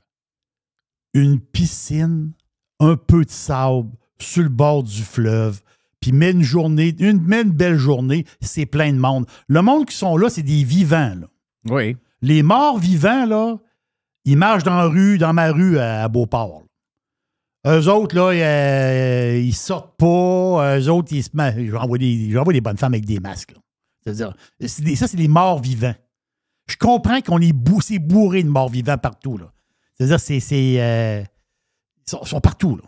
une 1.15 1.39
piscine, 1.39 2.33
un 2.79 2.97
peu 2.97 3.23
de 3.23 3.31
sable 3.31 3.89
sur 4.19 4.43
le 4.43 4.49
bord 4.49 4.83
du 4.83 5.01
fleuve, 5.01 5.61
puis 5.99 6.11
mets 6.11 6.31
une 6.31 6.43
journée, 6.43 6.93
une, 6.99 7.21
mets 7.21 7.41
une 7.41 7.51
belle 7.51 7.77
journée, 7.77 8.25
c'est 8.41 8.65
plein 8.65 8.91
de 8.91 8.99
monde. 8.99 9.25
Le 9.47 9.61
monde 9.61 9.85
qui 9.85 9.95
sont 9.95 10.17
là, 10.17 10.29
c'est 10.29 10.43
des 10.43 10.63
vivants. 10.63 11.15
là. 11.15 11.27
Oui. 11.69 11.95
Les 12.21 12.43
morts 12.43 12.77
vivants, 12.77 13.25
là, 13.25 13.57
ils 14.25 14.37
marchent 14.37 14.63
dans 14.63 14.75
la 14.75 14.87
rue, 14.87 15.17
dans 15.17 15.33
ma 15.33 15.51
rue 15.51 15.79
à, 15.79 16.03
à 16.03 16.07
Beauport. 16.09 16.63
Eux 17.67 17.87
autres, 17.89 18.15
là, 18.15 18.29
euh, 18.31 19.37
ils 19.43 19.55
sortent 19.55 19.97
pas. 19.97 20.77
Eux 20.77 20.89
autres, 20.89 21.11
ils 21.13 21.23
se 21.23 21.29
ma- 21.33 21.51
J'envoie 21.65 21.97
des, 21.97 22.27
des 22.27 22.61
bonnes 22.61 22.77
femmes 22.77 22.93
avec 22.93 23.05
des 23.05 23.19
masques. 23.19 23.55
C'est-à-dire, 24.03 24.35
ça, 24.61 25.07
c'est 25.07 25.17
des 25.17 25.27
morts 25.27 25.59
vivants. 25.59 25.95
Je 26.69 26.77
comprends 26.77 27.21
qu'on 27.21 27.41
est 27.41 27.53
bou- 27.53 27.81
c'est 27.81 27.99
bourré 27.99 28.43
de 28.43 28.49
morts 28.49 28.69
vivants 28.69 28.97
partout. 28.97 29.39
C'est-à-dire, 29.97 30.19
c'est. 30.19 30.39
euh, 30.79 31.23
ils, 32.05 32.27
sont, 32.27 32.39
partout. 32.39 32.75
Là. 32.77 32.83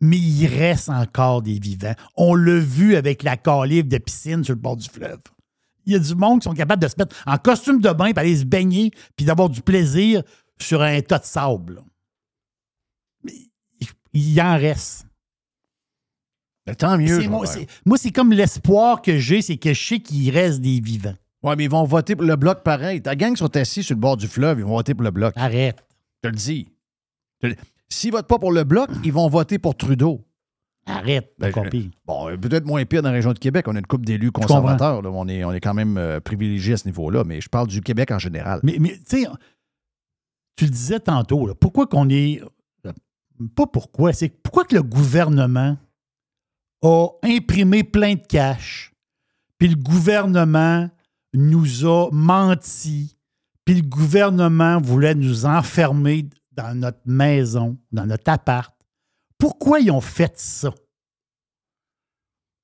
mais 0.00 0.18
il 0.18 0.46
reste 0.48 0.90
encore 0.90 1.40
des 1.40 1.58
vivants. 1.58 1.94
On 2.16 2.34
l'a 2.34 2.58
vu 2.58 2.96
avec 2.96 3.22
la 3.22 3.36
calibre 3.38 3.88
de 3.88 3.98
piscine 3.98 4.44
sur 4.44 4.54
le 4.54 4.60
bord 4.60 4.76
du 4.76 4.88
fleuve. 4.88 5.20
Il 5.86 5.94
y 5.94 5.96
a 5.96 5.98
du 5.98 6.14
monde 6.14 6.40
qui 6.40 6.44
sont 6.44 6.54
capables 6.54 6.82
de 6.82 6.88
se 6.88 6.94
mettre 6.98 7.16
en 7.26 7.38
costume 7.38 7.80
de 7.80 7.90
bain, 7.90 8.12
puis 8.12 8.18
aller 8.20 8.36
se 8.36 8.44
baigner, 8.44 8.90
puis 9.16 9.24
d'avoir 9.24 9.48
du 9.48 9.62
plaisir 9.62 10.22
sur 10.60 10.82
un 10.82 11.00
tas 11.00 11.18
de 11.18 11.24
sable. 11.24 11.80
Mais 14.14 14.20
il- 14.20 14.40
en 14.40 14.54
reste. 14.56 15.06
Ben, 16.66 16.74
tant 16.76 16.96
mieux. 16.96 17.18
Moi, 17.84 17.98
c'est- 17.98 18.10
comme 18.12 18.32
l'espoir 18.32 19.02
que 19.02 19.18
j'ai, 19.18 19.42
c'est 19.42 19.56
que 19.56 19.74
je 19.74 19.84
sais 19.84 19.98
qu'il 20.00 20.30
reste 20.30 20.60
des 20.60 20.80
vivants. 20.80 21.14
Ouais, 21.42 21.56
mais 21.56 21.64
ils 21.64 21.70
vont 21.70 21.82
voter 21.84 22.14
pour 22.14 22.24
le 22.24 22.36
bloc 22.36 22.62
pareil. 22.62 23.02
Ta 23.02 23.16
gang 23.16 23.34
sont 23.36 23.56
assis 23.56 23.82
sur 23.82 23.96
le 23.96 24.00
bord 24.00 24.16
du 24.16 24.28
fleuve, 24.28 24.60
ils 24.60 24.64
vont 24.64 24.76
voter 24.76 24.94
pour 24.94 25.02
le 25.02 25.10
bloc. 25.10 25.32
Arrête. 25.36 25.84
Je 26.22 26.28
te 26.28 26.32
le 26.32 26.36
dis. 26.38 26.68
S'ils 27.88 28.12
votent 28.12 28.28
pas 28.28 28.38
pour 28.38 28.52
le 28.52 28.62
bloc, 28.62 28.88
ils 29.02 29.12
vont 29.12 29.28
voter 29.28 29.58
pour 29.58 29.76
Trudeau. 29.76 30.24
Arrête, 30.86 31.32
Ben, 31.38 31.48
je-. 31.48 31.52
Bon, 32.06 32.26
peut-être 32.38 32.64
moins 32.64 32.84
pire 32.84 33.02
dans 33.02 33.08
la 33.10 33.14
région 33.16 33.32
de 33.32 33.38
Québec. 33.38 33.66
On 33.68 33.74
a 33.74 33.78
une 33.80 33.86
couple 33.86 34.04
d'élus 34.04 34.30
conservateurs. 34.32 35.02
là. 35.02 35.10
On, 35.12 35.26
est, 35.28 35.44
on 35.44 35.52
est 35.52 35.60
quand 35.60 35.74
même 35.74 35.96
euh, 35.96 36.20
privilégiés 36.20 36.74
à 36.74 36.76
ce 36.76 36.86
niveau-là, 36.86 37.24
mais 37.24 37.40
je 37.40 37.48
parle 37.48 37.66
du 37.68 37.80
Québec 37.80 38.10
en 38.12 38.18
général. 38.18 38.60
Mais, 38.62 38.76
mais 38.80 38.96
tu 39.08 39.22
sais, 39.22 39.26
tu 40.56 40.64
le 40.64 40.70
disais 40.70 41.00
tantôt, 41.00 41.46
là, 41.46 41.54
pourquoi 41.54 41.86
qu'on 41.86 42.08
est. 42.08 42.40
Pas 43.54 43.66
pourquoi, 43.66 44.12
c'est 44.12 44.28
pourquoi 44.28 44.64
que 44.64 44.74
le 44.74 44.82
gouvernement 44.82 45.76
a 46.82 47.08
imprimé 47.22 47.84
plein 47.84 48.14
de 48.14 48.26
cash, 48.26 48.92
puis 49.58 49.68
le 49.68 49.76
gouvernement 49.76 50.90
nous 51.34 51.86
a 51.86 52.10
menti, 52.12 53.16
puis 53.64 53.76
le 53.76 53.82
gouvernement 53.82 54.80
voulait 54.80 55.14
nous 55.14 55.46
enfermer 55.46 56.28
dans 56.52 56.76
notre 56.78 57.00
maison, 57.06 57.78
dans 57.92 58.06
notre 58.06 58.30
appart. 58.30 58.74
Pourquoi 59.38 59.80
ils 59.80 59.90
ont 59.90 60.00
fait 60.00 60.38
ça? 60.38 60.72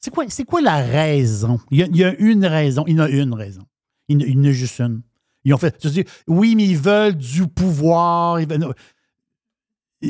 C'est 0.01 0.13
quoi, 0.13 0.25
c'est 0.29 0.45
quoi 0.45 0.61
la 0.61 0.77
raison? 0.77 1.59
Il 1.71 1.97
y, 1.97 2.05
a, 2.05 2.15
une 2.19 2.47
raison. 2.47 2.85
Il 2.87 2.97
y 2.97 3.01
en 3.01 3.05
a 3.05 3.09
une 3.09 3.35
raison. 3.35 3.63
Il 4.09 4.23
y 4.23 4.39
en 4.39 4.45
a- 4.45 4.53
juste 4.53 4.79
une. 4.79 5.03
Ils 5.45 5.55
ont 5.55 5.59
fait. 5.59 5.77
oui, 6.29 6.55
mais 6.55 6.67
ils 6.67 6.79
veulent 6.79 7.17
du 7.17 7.47
pouvoir. 7.49 8.41
ils 8.41 8.49
veulent-. 8.49 8.75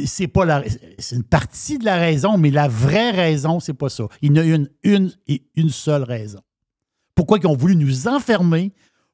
C'est 0.04 0.28
pas 0.28 0.44
la. 0.44 0.62
C'est 0.98 1.16
une 1.16 1.24
partie 1.24 1.78
de 1.78 1.84
la 1.84 1.96
raison, 1.96 2.36
mais 2.36 2.50
la 2.50 2.68
vraie 2.68 3.10
raison, 3.10 3.58
c'est 3.58 3.74
pas 3.74 3.88
ça. 3.88 4.04
Il 4.20 4.36
y 4.36 4.38
a 4.38 4.44
une, 4.44 4.68
une 4.82 5.12
et 5.26 5.44
une 5.56 5.70
seule 5.70 6.02
raison. 6.02 6.40
Pourquoi 7.14 7.38
ils 7.38 7.46
ont 7.46 7.56
voulu 7.56 7.74
nous 7.74 8.06
enfermer 8.06 8.72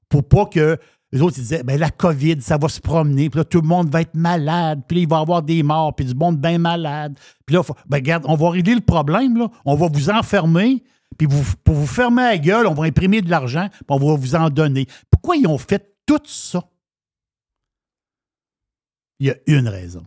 pour 0.08 0.28
pas 0.28 0.46
que 0.46 0.78
les 1.14 1.20
autres 1.22 1.38
ils 1.38 1.42
disaient 1.42 1.62
ben 1.62 1.78
la 1.78 1.90
COVID, 1.90 2.40
ça 2.40 2.58
va 2.58 2.68
se 2.68 2.80
promener, 2.80 3.30
puis 3.30 3.38
là, 3.38 3.44
tout 3.44 3.60
le 3.60 3.68
monde 3.68 3.88
va 3.88 4.00
être 4.00 4.14
malade, 4.14 4.82
puis 4.88 4.96
là, 4.96 5.02
il 5.02 5.08
va 5.08 5.18
y 5.18 5.20
avoir 5.20 5.42
des 5.42 5.62
morts, 5.62 5.94
puis 5.94 6.04
du 6.04 6.14
monde 6.14 6.38
bien 6.38 6.58
malade. 6.58 7.16
Puis 7.46 7.54
là, 7.54 7.62
ben, 7.86 7.98
regarde, 7.98 8.24
on 8.26 8.34
va 8.34 8.50
régler 8.50 8.74
le 8.74 8.80
problème, 8.80 9.38
là. 9.38 9.48
On 9.64 9.76
va 9.76 9.86
vous 9.86 10.10
enfermer, 10.10 10.82
puis 11.16 11.28
vous, 11.30 11.44
pour 11.62 11.76
vous 11.76 11.86
fermer 11.86 12.22
la 12.22 12.38
gueule, 12.38 12.66
on 12.66 12.74
va 12.74 12.86
imprimer 12.86 13.22
de 13.22 13.30
l'argent, 13.30 13.68
puis 13.70 13.84
on 13.88 13.98
va 13.98 14.16
vous 14.16 14.34
en 14.34 14.50
donner. 14.50 14.86
Pourquoi 15.08 15.36
ils 15.36 15.46
ont 15.46 15.56
fait 15.56 15.96
tout 16.04 16.20
ça? 16.24 16.64
Il 19.20 19.28
y 19.28 19.30
a 19.30 19.36
une 19.46 19.68
raison. 19.68 20.04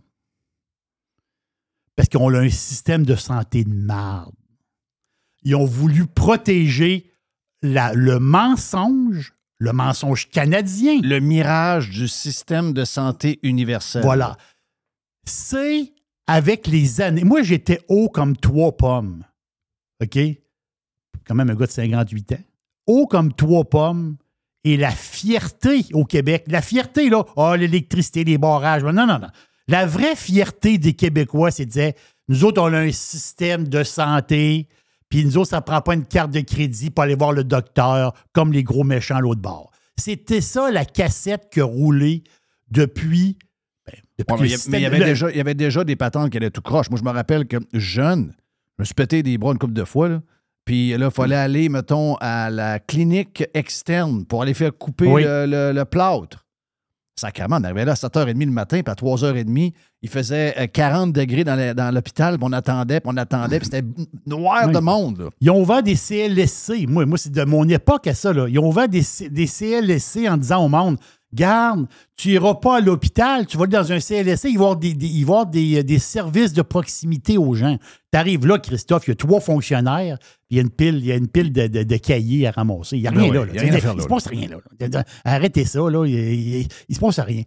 Parce 1.98 2.08
qu'on 2.10 2.32
a 2.32 2.38
un 2.38 2.48
système 2.48 3.04
de 3.04 3.16
santé 3.16 3.64
de 3.64 3.74
marde. 3.74 4.32
Ils 5.42 5.56
ont 5.56 5.64
voulu 5.64 6.06
protéger 6.06 7.10
la- 7.60 7.92
le 7.92 8.20
mensonge, 8.20 9.34
le 9.58 9.72
mensonge 9.72 10.30
canadien. 10.30 11.00
Le 11.02 11.18
mirage 11.18 11.90
du 11.90 12.06
système 12.06 12.72
de 12.72 12.84
santé 12.84 13.40
universel. 13.42 14.02
Voilà. 14.02 14.36
C'est 15.24 15.92
avec 16.28 16.68
les 16.68 17.00
années. 17.00 17.24
Moi, 17.24 17.42
j'étais 17.42 17.80
haut 17.88 18.08
comme 18.08 18.36
trois 18.36 18.76
pommes. 18.76 19.24
OK? 20.00 20.18
Quand 21.26 21.34
même 21.34 21.50
un 21.50 21.56
gars 21.56 21.66
de 21.66 21.72
58 21.72 22.32
ans. 22.32 22.42
Haut 22.86 23.08
comme 23.08 23.32
trois 23.34 23.64
pommes. 23.64 24.18
Et 24.62 24.76
la 24.76 24.92
fierté 24.92 25.84
au 25.94 26.04
Québec, 26.04 26.44
la 26.46 26.62
fierté, 26.62 27.08
là, 27.10 27.24
ah, 27.36 27.56
l'électricité, 27.56 28.22
les 28.22 28.38
barrages. 28.38 28.84
Non, 28.84 28.92
non, 28.92 29.06
non. 29.18 29.28
La 29.68 29.86
vraie 29.86 30.16
fierté 30.16 30.78
des 30.78 30.94
Québécois, 30.94 31.50
c'est 31.50 31.66
de 31.66 31.70
dire 31.70 31.92
nous 32.28 32.44
autres, 32.44 32.60
on 32.60 32.72
a 32.72 32.78
un 32.80 32.92
système 32.92 33.68
de 33.68 33.82
santé, 33.84 34.68
puis 35.08 35.24
nous 35.24 35.36
autres, 35.38 35.50
ça 35.50 35.56
ne 35.56 35.62
prend 35.62 35.80
pas 35.80 35.94
une 35.94 36.04
carte 36.04 36.30
de 36.30 36.40
crédit 36.40 36.90
pour 36.90 37.04
aller 37.04 37.14
voir 37.14 37.32
le 37.32 37.44
docteur 37.44 38.12
comme 38.32 38.52
les 38.52 38.62
gros 38.62 38.84
méchants 38.84 39.16
à 39.16 39.20
l'autre 39.20 39.40
bord. 39.40 39.70
C'était 39.96 40.40
ça 40.42 40.70
la 40.70 40.84
cassette 40.84 41.48
que 41.50 41.60
roulait 41.60 42.22
depuis. 42.70 43.38
ben, 43.86 43.94
depuis 44.18 44.34
Ouais, 44.34 44.40
mais 44.42 44.46
il 44.48 44.50
y 44.50 44.54
a- 44.54 44.56
système- 44.56 44.72
mais 44.72 44.78
il 44.78 44.82
y 44.82 44.86
avait 44.86 44.98
le- 44.98 45.04
déjà- 45.06 45.30
il 45.30 45.36
y 45.36 45.40
avait 45.40 45.54
déjà 45.54 45.84
des 45.84 45.96
patentes 45.96 46.30
qui 46.30 46.36
allaient 46.36 46.50
tout 46.50 46.60
croche. 46.60 46.90
Moi, 46.90 46.98
je 46.98 47.04
me 47.04 47.10
rappelle 47.10 47.46
que 47.46 47.56
jeune, 47.72 48.34
je 48.76 48.82
me 48.82 48.84
suis 48.84 48.94
pété 48.94 49.22
des 49.22 49.38
bras 49.38 49.52
une 49.52 49.58
couple 49.58 49.72
de 49.72 49.84
fois. 49.84 50.08
là. 50.08 50.20
Puis 50.66 50.90
là, 50.96 51.06
il 51.06 51.10
fallait 51.10 51.34
aller, 51.36 51.70
mettons, 51.70 52.16
à 52.16 52.50
la 52.50 52.78
clinique 52.78 53.42
externe 53.54 54.26
pour 54.26 54.42
aller 54.42 54.52
faire 54.52 54.76
couper 54.76 55.06
Oui. 55.06 55.22
le, 55.24 55.46
le- 55.46 55.72
le 55.72 55.84
plâtre. 55.86 56.44
Sacrément, 57.18 57.56
on 57.60 57.64
arrivait 57.64 57.84
là 57.84 57.92
à 57.92 57.94
7h30 57.94 58.38
le 58.46 58.52
matin, 58.52 58.80
puis 58.82 58.90
à 58.92 58.94
3h30, 58.94 59.72
il 60.02 60.08
faisait 60.08 60.54
euh, 60.56 60.66
40 60.72 61.12
degrés 61.12 61.42
dans 61.42 61.92
l'hôpital, 61.94 62.36
puis 62.38 62.46
on 62.48 62.52
attendait, 62.52 63.00
puis 63.00 63.10
on 63.12 63.16
attendait, 63.16 63.58
puis 63.58 63.68
c'était 63.72 63.86
noir 64.26 64.64
Oui. 64.66 64.72
de 64.72 64.78
monde. 64.78 65.18
là. 65.18 65.28
Ils 65.40 65.50
ont 65.50 65.60
ouvert 65.60 65.82
des 65.82 65.96
CLSC. 65.96 66.86
Moi, 66.86 67.06
moi 67.06 67.18
c'est 67.18 67.32
de 67.32 67.44
mon 67.44 67.68
époque 67.68 68.06
à 68.06 68.14
ça. 68.14 68.32
Là. 68.32 68.46
Ils 68.48 68.58
ont 68.60 68.68
ouvert 68.68 68.88
des 68.88 69.02
CLSC 69.02 70.28
en 70.28 70.36
disant 70.36 70.64
au 70.64 70.68
monde 70.68 70.96
Garde, 71.34 71.86
tu 72.16 72.28
n'iras 72.28 72.54
pas 72.54 72.76
à 72.78 72.80
l'hôpital, 72.80 73.46
tu 73.46 73.58
vas 73.58 73.64
aller 73.64 73.72
dans 73.72 73.92
un 73.92 74.00
CLSC, 74.00 74.44
il 74.48 74.56
va 74.56 74.64
y 74.64 74.66
avoir 74.66 74.76
des, 74.76 74.94
des- 74.94 75.06
il 75.06 75.24
va 75.26 75.30
y 75.32 75.34
avoir 75.34 75.46
des, 75.46 75.84
des 75.84 75.98
services 75.98 76.54
de 76.54 76.62
proximité 76.62 77.36
aux 77.36 77.52
gens. 77.54 77.76
Tu 78.10 78.18
arrives 78.18 78.46
là, 78.46 78.58
Christophe, 78.58 79.06
il 79.06 79.10
y 79.10 79.12
a 79.12 79.16
trois 79.16 79.40
fonctionnaires, 79.40 80.18
puis 80.18 80.28
il 80.50 80.56
y 80.56 80.60
a 80.60 80.62
une 80.62 80.70
pile, 80.70 80.96
il 80.96 81.04
y 81.06 81.12
a 81.12 81.16
une 81.16 81.28
pile 81.28 81.52
de, 81.52 81.66
de- 81.66 81.82
de 81.82 81.96
cahiers 81.98 82.46
à 82.46 82.52
ramasser. 82.52 82.96
Il 82.96 83.02
n'y 83.02 83.08
a 83.08 83.10
Ben 83.10 83.20
rien 83.20 83.32
là. 83.34 83.44
là. 83.44 83.50
il 83.52 83.58
a 83.58 83.62
rien 83.62 83.74
à 83.74 83.78
faire 83.80 83.92
Il 83.92 83.96
là, 83.98 84.02
se 84.04 84.08
passe 84.08 84.26
rien 84.26 84.48
là. 84.48 85.04
Arrêtez 85.24 85.64
ça, 85.66 85.80
là. 85.90 86.06
Il, 86.06 86.66
il 86.88 86.94
se 86.94 87.00
passe 87.00 87.18
rien. 87.20 87.42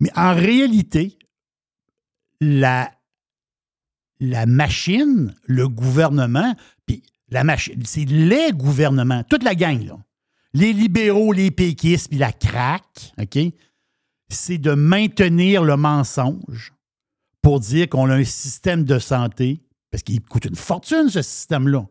Mais 0.00 0.10
en 0.16 0.34
réalité, 0.34 1.16
la, 2.40 2.90
la 4.20 4.46
machine, 4.46 5.34
le 5.46 5.68
gouvernement, 5.68 6.54
puis 6.86 7.02
la 7.28 7.44
machine, 7.44 7.80
c'est 7.84 8.04
les 8.04 8.50
gouvernements, 8.52 9.22
toute 9.24 9.44
la 9.44 9.54
gang, 9.54 9.80
là. 9.86 9.96
Les 10.54 10.72
libéraux, 10.72 11.32
les 11.32 11.50
péquistes, 11.50 12.08
puis 12.08 12.18
la 12.18 12.32
craque, 12.32 13.12
OK? 13.18 13.38
C'est 14.28 14.58
de 14.58 14.72
maintenir 14.72 15.62
le 15.62 15.76
mensonge 15.76 16.72
pour 17.42 17.60
dire 17.60 17.88
qu'on 17.88 18.08
a 18.08 18.14
un 18.14 18.24
système 18.24 18.84
de 18.84 18.98
santé, 18.98 19.62
parce 19.90 20.02
qu'il 20.02 20.20
coûte 20.22 20.44
une 20.44 20.56
fortune, 20.56 21.08
ce 21.08 21.22
système-là, 21.22 21.86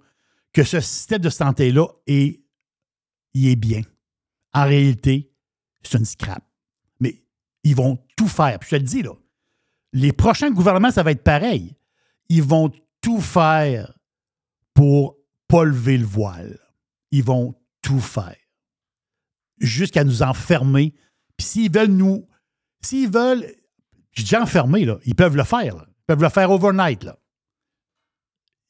que 0.54 0.64
ce 0.64 0.80
système 0.80 1.22
de 1.22 1.30
santé-là 1.30 1.88
est, 2.08 2.42
il 3.34 3.48
est 3.48 3.56
bien. 3.56 3.82
En 4.54 4.64
réalité, 4.64 5.32
c'est 5.84 5.98
une 5.98 6.06
scrap. 6.06 6.44
Mais 7.00 7.24
ils 7.64 7.76
vont 7.76 7.98
tout 8.16 8.28
faire. 8.28 8.60
Puis 8.60 8.70
je 8.72 8.76
te 8.76 8.82
le 8.82 8.88
dis, 8.88 9.02
là, 9.02 9.14
les 9.94 10.14
prochains 10.14 10.52
gouvernements, 10.52 10.92
ça 10.92 11.04
va 11.04 11.12
être 11.12 11.24
pareil. 11.24 11.76
Ils 12.30 12.44
vont 12.44 12.72
tout 13.02 13.22
faire 13.22 13.94
pour 14.74 15.18
pas 15.48 15.64
lever 15.64 15.98
le 15.98 16.06
voile. 16.06 16.60
Ils 17.12 17.24
vont 17.24 17.56
tout 17.82 18.00
faire. 18.00 18.36
Jusqu'à 19.62 20.04
nous 20.04 20.24
enfermer. 20.24 20.94
Puis 21.38 21.48
s'ils 21.48 21.72
veulent 21.72 21.92
nous. 21.92 22.28
S'ils 22.84 23.10
veulent. 23.10 23.46
Je 24.12 24.24
dis 24.24 24.36
enfermer, 24.36 24.86
là. 24.86 24.98
Ils 25.06 25.16
peuvent 25.16 25.38
le 25.38 25.44
faire. 25.44 25.78
là. 25.78 25.86
Ils 25.88 26.06
peuvent 26.08 26.22
le 26.22 26.30
faire 26.30 26.52
overnight, 26.52 27.04
là. 27.04 27.18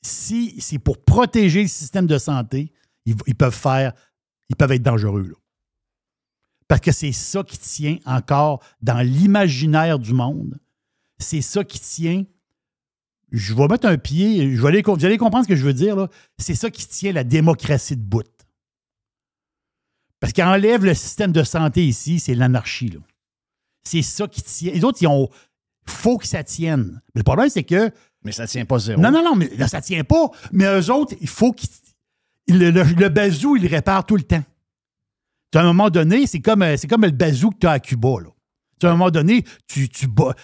Si 0.04 0.60
c'est 0.60 0.80
pour 0.80 1.04
protéger 1.04 1.64
le 1.64 1.68
système 1.68 2.08
de 2.08 2.18
santé, 2.18 2.72
ils, 3.06 3.16
peuvent 3.36 3.56
faire. 3.56 3.94
Ils 4.50 4.56
peuvent 4.56 4.72
être 4.72 4.84
dangereux, 4.84 5.28
là. 5.28 5.36
Parce 6.68 6.82
que 6.82 6.92
c'est 6.92 7.12
ça 7.12 7.44
qui 7.44 7.58
tient 7.58 7.98
encore 8.06 8.64
dans 8.82 9.02
l'imaginaire 9.02 10.00
du 10.00 10.14
monde. 10.14 10.58
C'est 11.20 11.42
ça 11.42 11.66
qui 11.66 11.80
tient. 11.80 12.24
Je 13.32 13.54
vais 13.54 13.68
mettre 13.68 13.88
un 13.88 13.98
pied, 13.98 14.56
je 14.56 14.62
vais 14.62 14.68
aller, 14.70 14.82
vous 14.82 15.06
allez 15.06 15.18
comprendre 15.18 15.44
ce 15.44 15.50
que 15.50 15.56
je 15.56 15.66
veux 15.66 15.74
dire. 15.74 15.96
là. 15.96 16.08
C'est 16.38 16.56
ça 16.56 16.70
qui 16.70 16.88
tient 16.88 17.12
la 17.12 17.24
démocratie 17.24 17.98
de 17.98 18.02
bout. 18.02 18.26
Parce 20.22 20.32
qu'enlève 20.32 20.86
le 20.86 20.94
système 20.94 21.34
de 21.34 21.44
santé 21.44 21.86
ici, 21.86 22.20
c'est 22.20 22.36
l'anarchie. 22.36 22.90
là. 22.90 23.00
C'est 23.84 24.04
ça 24.04 24.28
qui 24.28 24.42
tient. 24.44 24.72
Les 24.72 24.84
autres, 24.86 25.00
ils 25.02 25.08
ont. 25.08 25.28
faut 25.86 26.18
que 26.18 26.28
ça 26.28 26.44
tienne. 26.44 27.02
Mais 27.14 27.20
le 27.20 27.24
problème, 27.24 27.50
c'est 27.50 27.64
que. 27.64 27.92
Mais 28.24 28.32
ça 28.32 28.46
tient 28.46 28.64
pas 28.66 28.78
zéro. 28.80 29.02
Non, 29.02 29.10
non, 29.12 29.24
non, 29.24 29.36
mais 29.36 29.50
là, 29.58 29.68
ça 29.68 29.82
tient 29.82 30.04
pas. 30.04 30.30
Mais 30.52 30.66
eux 30.66 30.92
autres, 30.92 31.16
il 31.20 31.28
faut 31.28 31.52
qu'ils. 31.52 31.70
Le, 32.48 32.70
le, 32.70 32.84
le 32.84 33.10
bazou, 33.10 33.56
il 33.56 33.66
répare 33.68 34.06
tout 34.06 34.16
le 34.16 34.24
temps. 34.24 34.44
À 35.56 35.60
un 35.60 35.64
moment 35.64 35.90
donné, 35.90 36.28
c'est 36.28 36.40
comme, 36.40 36.62
euh, 36.62 36.78
c'est 36.78 36.88
comme 36.88 37.02
le 37.04 37.12
bazou 37.12 37.50
que 37.50 37.58
tu 37.60 37.68
as 37.68 37.72
à 37.72 37.80
Cuba. 37.80 38.10
Là. 38.22 38.30
À 38.84 38.88
un 38.88 38.92
moment 38.92 39.12
donné, 39.12 39.44
tu, 39.68 39.90
tu 39.90 40.08
bats. 40.08 40.36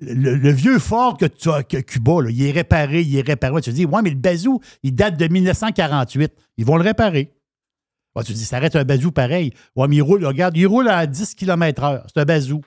Le, 0.00 0.34
le 0.36 0.50
vieux 0.52 0.78
fort 0.78 1.16
que 1.16 1.24
tu 1.26 1.48
as 1.50 1.54
à 1.56 1.62
Cuba, 1.62 2.22
là, 2.22 2.30
il 2.30 2.42
est 2.44 2.50
réparé, 2.50 3.02
il 3.02 3.16
est 3.16 3.26
réparé. 3.26 3.60
Tu 3.62 3.70
te 3.70 3.74
dis, 3.74 3.86
ouais, 3.86 4.02
mais 4.02 4.10
le 4.10 4.16
bazou, 4.16 4.60
il 4.82 4.94
date 4.94 5.16
de 5.16 5.26
1948. 5.28 6.32
Ils 6.56 6.64
vont 6.64 6.76
le 6.76 6.82
réparer. 6.82 7.32
Tu 8.24 8.32
dis, 8.32 8.44
ça 8.44 8.56
arrête 8.56 8.76
un 8.76 8.84
bazou 8.84 9.12
pareil. 9.12 9.52
Ouais, 9.76 9.88
mais 9.88 9.96
il 9.96 10.02
roule, 10.02 10.24
regarde, 10.24 10.56
il 10.56 10.66
roule 10.66 10.88
à 10.88 11.06
10 11.06 11.34
km/h. 11.34 12.04
C'est 12.06 12.20
un 12.20 12.24
bazou. 12.24 12.60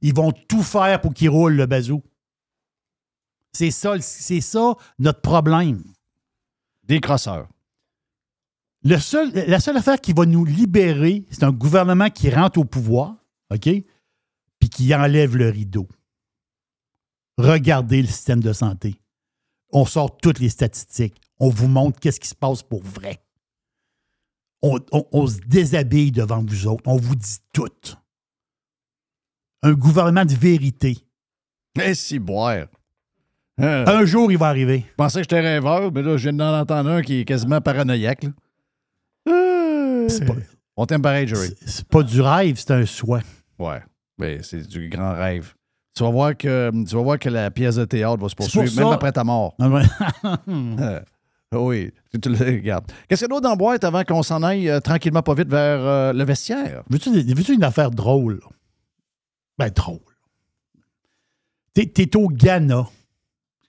Ils 0.00 0.14
vont 0.14 0.32
tout 0.32 0.62
faire 0.62 1.00
pour 1.00 1.14
qu'il 1.14 1.30
roule, 1.30 1.54
le 1.54 1.66
bazou. 1.66 2.02
C'est 3.52 3.70
ça, 3.70 3.94
c'est 4.00 4.40
ça 4.40 4.74
notre 4.98 5.20
problème. 5.20 5.82
Des 6.82 7.00
crosseurs. 7.00 7.48
Le 8.82 8.98
seul, 8.98 9.32
la 9.32 9.60
seule 9.60 9.78
affaire 9.78 9.98
qui 10.00 10.12
va 10.12 10.26
nous 10.26 10.44
libérer, 10.44 11.24
c'est 11.30 11.44
un 11.44 11.52
gouvernement 11.52 12.10
qui 12.10 12.28
rentre 12.28 12.58
au 12.58 12.64
pouvoir, 12.64 13.14
OK? 13.50 13.70
Puis 14.58 14.68
qui 14.68 14.94
enlève 14.94 15.36
le 15.36 15.48
rideau. 15.48 15.88
Regardez 17.38 18.02
le 18.02 18.08
système 18.08 18.40
de 18.40 18.52
santé. 18.52 18.96
On 19.72 19.86
sort 19.86 20.18
toutes 20.18 20.38
les 20.38 20.50
statistiques. 20.50 21.18
On 21.38 21.48
vous 21.48 21.66
montre 21.66 21.98
qu'est-ce 21.98 22.20
qui 22.20 22.28
se 22.28 22.34
passe 22.34 22.62
pour 22.62 22.82
vrai. 22.82 23.23
On, 24.66 24.78
on- 24.92 25.06
on 25.12 25.26
se 25.26 25.38
déshabille 25.46 26.10
devant 26.10 26.42
vous 26.42 26.66
autres. 26.66 26.82
On 26.86 26.96
vous 26.96 27.14
dit 27.16 27.36
tout. 27.52 27.68
Un 29.62 29.72
gouvernement 29.72 30.24
de 30.24 30.32
vérité. 30.34 30.96
Eh, 31.82 31.94
si 31.94 32.18
boire. 32.18 32.66
Euh, 33.60 33.84
Un 33.86 34.04
jour, 34.06 34.32
il 34.32 34.38
va 34.38 34.48
arriver. 34.48 34.84
Je 34.88 34.94
pensais 34.96 35.18
que 35.18 35.24
j'étais 35.24 35.40
rêveur, 35.40 35.92
mais 35.92 36.02
là, 36.02 36.16
je 36.16 36.28
viens 36.30 36.32
d'en 36.38 36.58
entendre 36.60 36.90
un 36.90 37.02
qui 37.02 37.20
est 37.20 37.24
quasiment 37.24 37.60
paranoïaque. 37.60 38.26
Euh, 39.28 40.08
pas, 40.26 40.34
On 40.76 40.86
t'aime 40.86 41.02
pareil, 41.02 41.28
Jerry. 41.28 41.54
c'est 41.66 41.86
pas 41.88 42.02
du 42.02 42.20
rêve, 42.20 42.56
c'est 42.56 42.70
un 42.72 42.86
souhait. 42.86 43.22
Ouais. 43.58 43.80
Mais 44.18 44.42
c'est 44.42 44.66
du 44.66 44.88
grand 44.88 45.12
rêve. 45.14 45.54
Tu 45.96 46.02
vas 46.02 46.10
voir 46.10 46.36
que, 46.36 46.70
tu 46.84 46.96
vas 46.96 47.02
voir 47.02 47.18
que 47.18 47.28
la 47.28 47.50
pièce 47.50 47.76
de 47.76 47.84
théâtre 47.84 48.16
va 48.22 48.28
se 48.28 48.34
poursuivre, 48.34 48.66
pour 48.72 48.76
même 48.84 48.92
après 48.92 49.12
ta 49.12 49.24
mort. 49.24 49.54
Ah 51.54 51.60
oui, 51.60 51.90
tu, 52.20 52.28
le 52.28 52.36
regardes. 52.36 52.86
Qu'est-ce 53.08 53.20
qu'il 53.24 53.30
y 53.30 53.32
a 53.32 53.34
d'autre 53.34 53.42
dans 53.42 53.50
la 53.50 53.56
boîte 53.56 53.84
avant 53.84 54.02
qu'on 54.04 54.22
s'en 54.22 54.42
aille 54.42 54.68
euh, 54.68 54.80
tranquillement 54.80 55.22
pas 55.22 55.34
vite 55.34 55.48
vers 55.48 55.80
euh, 55.80 56.12
le 56.12 56.24
vestiaire? 56.24 56.82
Veux-tu 56.90 57.10
veux-tu 57.10 57.54
une 57.54 57.64
affaire 57.64 57.90
drôle? 57.90 58.40
Ben, 59.58 59.70
drôle. 59.70 60.00
T'es, 61.74 61.86
t'es 61.86 62.16
au 62.16 62.28
Ghana. 62.28 62.86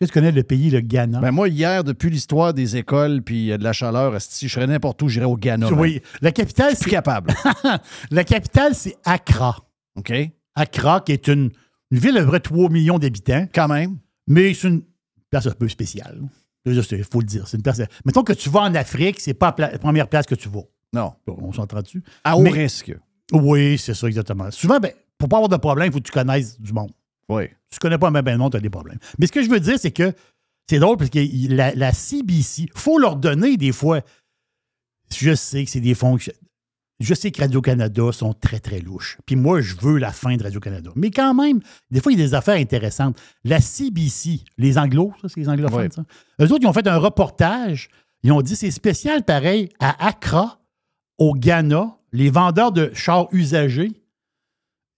Est-ce 0.02 0.10
que 0.10 0.14
tu 0.14 0.20
connais 0.20 0.32
le 0.32 0.44
pays, 0.44 0.70
le 0.70 0.82
Ghana? 0.82 1.20
Ben 1.22 1.32
moi, 1.32 1.48
hier, 1.48 1.84
depuis 1.84 2.10
l'histoire 2.10 2.53
des 2.53 2.76
écoles 2.76 3.22
puis 3.22 3.52
euh, 3.52 3.57
de 3.57 3.64
la 3.64 3.72
chaleur, 3.74 4.20
si 4.22 4.48
je 4.48 4.53
serais 4.53 4.68
n'importe 4.68 5.02
où, 5.02 5.07
j'irais 5.10 5.26
au 5.26 5.38
Ghana. 5.38 5.72
oui, 5.74 6.02
la 6.22 6.32
capitale, 6.32 6.72
Je 6.72 6.76
suis 6.76 6.86
c'est, 6.86 6.90
capable. 6.91 7.34
la 8.12 8.24
capitale, 8.24 8.76
c'est 8.76 8.95
Accra. 9.06 9.57
OK? 9.95 10.12
Accra, 10.56 11.02
qui 11.02 11.12
est 11.14 11.28
une, 11.28 11.52
une 11.91 11.98
ville 11.98 12.24
près 12.28 12.40
3 12.40 12.70
millions 12.70 12.99
d'habitants, 12.99 13.48
Quand 13.53 13.68
même. 13.68 13.98
mais 14.28 14.53
c'est 14.53 14.68
une 14.68 14.84
place 15.30 15.48
un 15.48 15.52
peu 15.52 15.68
spéciale. 15.70 16.20
Il 16.66 17.04
faut 17.04 17.20
le 17.20 17.26
dire. 17.26 17.48
C'est 17.48 17.58
une 17.58 17.64
place. 17.64 17.82
Mettons 18.06 18.24
que 18.24 18.34
tu 18.34 18.50
vas 18.50 18.62
en 18.62 18.74
Afrique, 18.76 19.20
c'est 19.20 19.34
pas 19.34 19.54
la, 19.58 19.78
première 19.78 20.08
place 20.08 20.26
que 20.26 20.36
tu 20.36 20.50
vas. 20.50 20.64
Non. 20.94 21.14
On 21.28 21.54
s'entend 21.54 21.82
dessus. 21.82 22.04
À 22.24 22.38
haut 22.38 22.42
Mais- 22.42 22.50
risque. 22.52 22.96
Oui, 23.32 23.78
c'est 23.78 23.94
ça, 23.94 24.08
exactement. 24.08 24.50
Souvent, 24.52 24.80
ben, 24.80 24.92
pour 25.18 25.30
pas 25.30 25.38
avoir 25.38 25.50
de 25.50 25.58
problème, 25.58 25.88
il 25.90 25.94
faut 25.94 26.00
que 26.00 26.06
tu 26.06 26.12
connaisses 26.12 26.60
du 26.60 26.74
monde. 26.74 26.92
Oui. 27.28 27.48
tu 27.72 27.80
connais 27.80 27.98
pas 27.98 28.12
même 28.12 28.24
ben 28.24 28.38
non, 28.38 28.50
tu 28.52 28.58
as 28.58 28.60
des 28.60 28.70
problèmes. 28.70 29.00
Mais 29.20 29.26
ce 29.28 29.32
que 29.32 29.44
je 29.44 29.50
veux 29.50 29.60
dire, 29.60 29.78
c'est 29.80 29.92
que 29.92 30.14
c'est 30.70 30.78
drôle 30.80 30.98
parce 30.98 31.10
que 31.10 31.20
il- 31.20 31.56
la, 31.56 31.74
la 31.74 31.92
CBC, 31.92 32.68
faut 32.76 33.00
leur 33.00 33.16
donner 33.16 33.58
des 33.58 33.72
fois. 33.72 34.02
Je 35.16 35.34
sais 35.36 35.66
que 35.66 35.70
c'est 35.72 35.80
des 35.82 35.96
fonctions. 35.96 36.34
Je 36.99 37.13
sais 37.13 37.30
que 37.31 37.41
Radio-Canada 37.41 38.03
sont 38.13 38.34
très, 38.34 38.59
très 38.59 38.80
louches. 38.80 39.17
Puis 39.26 39.35
moi, 39.35 39.59
je 39.59 39.76
veux 39.76 39.97
la 39.97 40.11
fin 40.11 40.35
de 40.38 40.43
Radio-Canada. 40.43 40.91
Mais 40.95 41.11
quand 41.11 41.34
même, 41.34 41.59
des 41.91 41.99
fois, 41.99 42.13
il 42.13 42.19
y 42.19 42.22
a 42.22 42.26
des 42.26 42.34
affaires 42.34 42.55
intéressantes. 42.55 43.22
La 43.43 43.59
CBC, 43.59 44.41
les 44.57 44.77
Anglos, 44.77 45.13
ça, 45.22 45.27
c'est 45.27 45.41
les 45.41 45.49
anglophones, 45.49 45.91
ça? 45.91 46.03
Eux 46.41 46.45
autres, 46.45 46.61
ils 46.61 46.67
ont 46.67 46.73
fait 46.73 46.88
un 46.88 46.97
reportage. 46.97 47.89
Ils 48.23 48.31
ont 48.31 48.41
dit 48.41 48.55
c'est 48.55 48.72
spécial, 48.72 49.23
pareil, 49.23 49.69
à 49.80 50.07
Accra, 50.07 50.59
au 51.17 51.34
Ghana, 51.34 51.97
les 52.13 52.30
vendeurs 52.30 52.72
de 52.72 52.91
chars 52.93 53.27
usagés. 53.34 53.91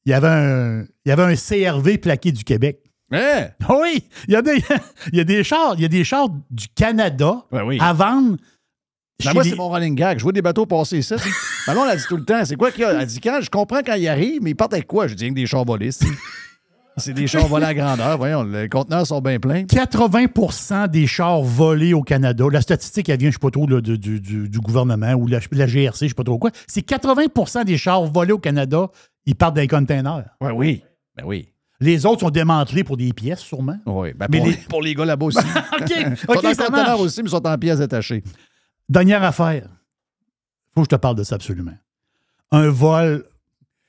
Il 0.05 0.11
y 0.11 0.13
avait 0.13 0.27
un, 0.27 0.81
il 1.05 1.09
y 1.09 1.11
avait 1.11 1.23
un 1.23 1.35
CRV 1.35 1.97
plaqué 1.97 2.31
du 2.31 2.43
Québec. 2.43 2.81
Hein? 3.11 3.47
Oui, 3.69 4.03
il 4.27 4.33
y 4.33 4.35
a 4.35 4.41
des, 4.41 4.63
il 5.11 5.17
y 5.17 5.19
a 5.19 5.23
des 5.23 5.43
chars, 5.43 5.73
il 5.75 5.81
y 5.81 5.85
a 5.85 5.89
des 5.89 6.03
chars 6.03 6.29
du 6.51 6.67
Canada 6.69 7.43
Ben 7.51 7.63
oui. 7.63 7.77
à 7.81 7.91
vendre. 7.93 8.37
Ben 9.26 9.34
moi, 9.34 9.44
c'est 9.44 9.56
mon 9.56 9.69
running 9.69 9.95
gag. 9.95 10.19
Je 10.19 10.23
vois 10.23 10.31
des 10.31 10.41
bateaux 10.44 10.65
passer 10.65 10.99
ici. 10.99 11.15
Ben 11.65 11.73
là, 11.73 11.81
on 11.81 11.89
a 11.89 11.95
dit 11.95 12.03
tout 12.07 12.18
le 12.18 12.23
temps. 12.26 12.45
C'est 12.45 12.56
quoi 12.56 12.72
qu'il 12.72 12.81
y 12.81 12.85
a? 12.85 13.02
Elle 13.02 13.07
dit 13.07 13.19
quand 13.19 13.39
je 13.41 13.49
comprends 13.49 13.80
quand 13.85 13.95
ils 13.95 14.07
arrivent, 14.07 14.41
mais 14.44 14.52
ils 14.52 14.56
partent 14.56 14.73
avec 14.73 14.85
quoi? 14.88 15.07
Je 15.07 15.15
dis 15.15 15.30
que 15.30 15.34
des 15.34 15.45
chars 15.48 15.65
volés. 15.65 15.91
c'est- 15.91 17.14
des 17.14 17.26
chars 17.27 17.48
volés 17.48 17.65
à 17.65 17.73
grandeur. 17.73 18.18
Voyons, 18.18 18.44
les 18.44 18.69
conteneurs 18.69 19.06
sont 19.07 19.19
bien 19.22 19.39
pleins. 19.39 19.64
80% 19.65 20.88
des 20.88 21.07
chars 21.07 21.41
volés 21.41 21.94
au 21.94 22.02
Canada, 22.03 22.45
la 22.52 22.61
statistique, 22.61 23.10
elle 23.10 23.19
vient, 23.19 23.30
je 23.30 23.34
sais 23.35 23.39
pas 23.39 23.52
trop, 23.52 23.68
là, 23.68 23.81
du, 23.81 23.98
du- 23.98 24.60
gouvernement 24.60 25.14
ou 25.14 25.27
la, 25.27 25.39
la 25.52 25.68
GRC, 25.68 26.06
je 26.06 26.10
sais 26.10 26.14
pas 26.15 26.23
trop 26.23 26.38
quoi, 26.39 26.52
c'est 26.68 26.81
80% 26.81 27.65
des 27.65 27.77
chars 27.77 28.03
volés 28.06 28.34
au 28.34 28.39
Canada, 28.39 28.88
ils 29.26 29.35
partent 29.35 29.56
dans 29.56 29.61
les 29.61 29.68
containers. 29.68 30.26
Ouais, 30.41 30.52
oui. 30.52 30.84
Ben 31.15 31.23
oui. 31.26 31.49
Les 31.80 32.06
autres 32.07 32.22
sont 32.22 32.30
démantelés 32.31 32.84
pour 32.84 32.98
des 32.98 33.14
pièces, 33.14 33.39
sûrement. 33.41 33.77
Oui. 33.85 34.14
Ben 34.15 34.26
Mais 34.31 34.38
pour, 34.39 34.48
les- 34.48 34.52
les... 34.53 34.57
pour 34.69 34.81
les 34.81 34.95
gars 34.95 35.06
là-bas 35.06 35.26
aussi. 35.27 35.38
OK, 35.80 35.89
Ils 35.89 36.18
sont 36.18 36.31
OK, 36.31 36.45
en 36.88 36.95
aussi, 36.99 37.22
mais 37.22 37.27
ils 37.30 37.31
sont 37.31 37.48
en 37.48 37.57
pièces 37.57 37.77
détachées. 37.80 38.23
Dernière 38.89 39.23
affaire. 39.23 39.68
Faut 40.73 40.81
que 40.81 40.85
je 40.85 40.95
te 40.95 41.01
parle 41.01 41.15
de 41.15 41.23
ça 41.23 41.35
absolument. 41.35 41.77
Un 42.51 42.69
vol, 42.69 43.26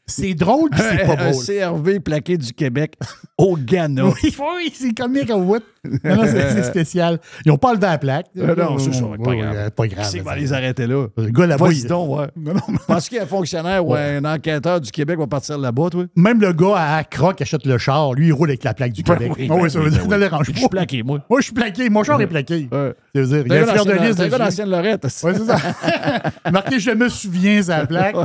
c'est 0.07 0.35
drôle 0.35 0.71
puis 0.71 0.81
c'est 0.81 1.07
pas 1.07 1.23
un 1.23 1.31
drôle. 1.31 1.45
CRV 1.45 2.01
plaqué 2.01 2.37
du 2.37 2.53
Québec 2.53 2.97
au 3.37 3.57
Ghana. 3.57 4.07
Oui, 4.07 4.37
oui, 4.57 4.73
c'est 4.75 5.07
Mick 5.07 5.31
Wood. 5.31 5.63
Non, 5.85 6.17
non, 6.17 6.23
c'est 6.27 6.51
c'est 6.53 6.63
spécial. 6.65 7.21
Ils 7.45 7.49
n'ont 7.51 7.59
pas 7.59 7.73
levé 7.75 7.87
la 7.87 7.99
plaque. 7.99 8.27
Euh, 8.37 8.55
non, 8.57 8.79
c'est 8.79 8.93
ça, 8.95 9.05
Oui, 9.05 9.19
pas 9.23 9.31
oui, 9.31 9.39
grave. 9.39 9.71
Pas 9.71 9.87
grave. 9.87 10.05
Qui 10.05 10.11
c'est 10.11 10.21
va 10.21 10.37
les 10.37 10.53
arrêter 10.53 10.87
là? 10.87 11.07
Le 11.17 11.31
gars 11.31 11.47
là-bas, 11.47 11.69
il- 11.73 11.87
donc, 11.87 12.19
ouais. 12.19 12.27
Non, 12.37 12.55
non, 12.55 12.61
mais- 12.69 12.79
Penses-tu 12.87 13.09
qu'il 13.11 13.19
y 13.19 13.21
a 13.21 13.25
un 13.25 13.27
fonctionnaire 13.27 13.87
ou 13.87 13.95
un 13.95 14.25
enquêteur 14.25 14.81
du 14.81 14.91
Québec 14.91 15.19
va 15.19 15.27
partir 15.27 15.57
là-bas, 15.59 15.91
toi? 15.91 16.05
Même 16.17 16.41
le 16.41 16.53
gars 16.53 16.75
à 16.77 16.97
Accra 16.97 17.33
qui 17.35 17.43
achète 17.43 17.65
le 17.67 17.79
char, 17.79 18.13
lui, 18.15 18.27
il 18.29 18.33
roule 18.33 18.49
avec 18.51 18.65
la 18.65 18.75
plaque 18.75 18.93
du 18.93 19.03
Québec. 19.03 19.33
oui, 19.39 19.49
Ah 19.51 19.55
oui, 19.55 19.63
ben 19.63 19.69
ça 19.69 19.79
oui, 19.79 19.85
veut 19.87 19.91
dire 19.91 19.99
ben 20.01 20.19
que 20.21 20.29
ça 20.29 20.37
oui. 20.39 20.45
le 20.49 20.53
Je 20.55 20.59
suis 20.59 20.69
plaqué, 20.69 21.03
moi. 21.03 21.19
Moi, 21.31 21.41
je 21.41 21.45
suis 21.45 21.55
plaqué. 21.55 21.91
Mon 21.91 22.03
char 22.03 22.21
est 22.21 22.27
plaqué. 22.27 22.69
Ouais. 22.73 22.95
Ça 23.15 23.21
veut 23.21 23.27
dire, 23.27 23.43
il 23.47 23.53
y 23.53 23.57
a 23.57 23.59
un 23.59 23.63
de 23.63 23.67
d'ancienne- 23.67 24.03
liste 24.07 24.19
dessus. 24.19 24.31
d'ancienne 24.39 24.71
Lorette. 24.71 25.05
Ouais, 25.05 25.11
c'est 25.11 25.45
ça. 25.45 25.57
Marqué 26.53 26.79
Je 26.81 26.91
me 26.91 27.09
souviens, 27.09 27.63
sa 27.63 27.87
plaque. 27.87 28.17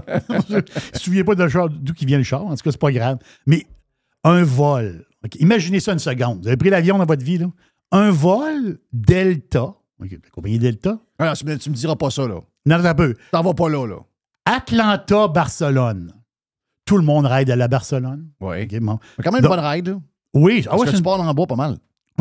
je 0.50 0.54
ne 0.56 0.58
me 0.60 0.64
souviens 0.94 1.24
pas 1.24 1.36
d'où 1.36 1.94
vient 2.06 2.18
le 2.18 2.24
char. 2.24 2.46
En 2.46 2.50
tout 2.56 2.64
cas, 2.64 2.72
c'est 2.72 2.80
pas 2.80 2.92
grave. 2.92 3.18
Mais 3.46 3.66
un 4.24 4.44
vol. 4.44 5.06
Imaginez 5.40 5.80
ça 5.80 5.94
une 5.94 6.00
seconde. 6.00 6.42
Vous 6.42 6.48
avez 6.48 6.58
pris 6.58 6.70
l'avion 6.70 6.98
dans 6.98 7.06
votre 7.06 7.24
vie, 7.24 7.38
là. 7.38 7.48
Un 7.92 8.12
vol 8.12 8.80
Delta. 8.92 9.62
OK, 9.64 10.12
la 10.12 10.30
compagnie 10.32 10.60
Delta. 10.60 11.00
Ah, 11.20 11.34
tu, 11.36 11.46
me, 11.46 11.58
tu 11.58 11.70
me 11.70 11.76
diras 11.76 11.96
pas 11.96 12.10
ça, 12.10 12.28
là. 12.28 12.42
Non, 12.66 12.84
un 12.84 12.94
peu. 12.96 13.14
T'en 13.32 13.42
vas 13.44 13.54
pas 13.54 13.70
là, 13.70 13.86
là. 13.88 13.98
Atlanta-Barcelone. 14.46 16.14
Tout 16.86 16.98
le 16.98 17.04
monde 17.04 17.26
ride 17.26 17.50
à 17.50 17.56
la 17.56 17.68
Barcelone. 17.68 18.28
Oui. 18.42 18.64
OK, 18.64 18.80
bon. 18.80 19.00
Mais 19.18 19.24
quand 19.24 19.32
même 19.32 19.40
une 19.40 19.44
Donc- 19.50 19.56
bonne 19.58 19.66
ride, 19.66 19.88
là. 19.88 19.96
Oui, 20.36 20.66
ah 20.70 20.76
ouais, 20.78 20.86
que 20.86 20.92
tu 20.92 20.98
une- 20.98 21.04
pars 21.04 21.18
dans 21.18 21.28
le 21.28 21.34
bois 21.34 21.46
pas 21.46 21.56
mal. 21.56 21.78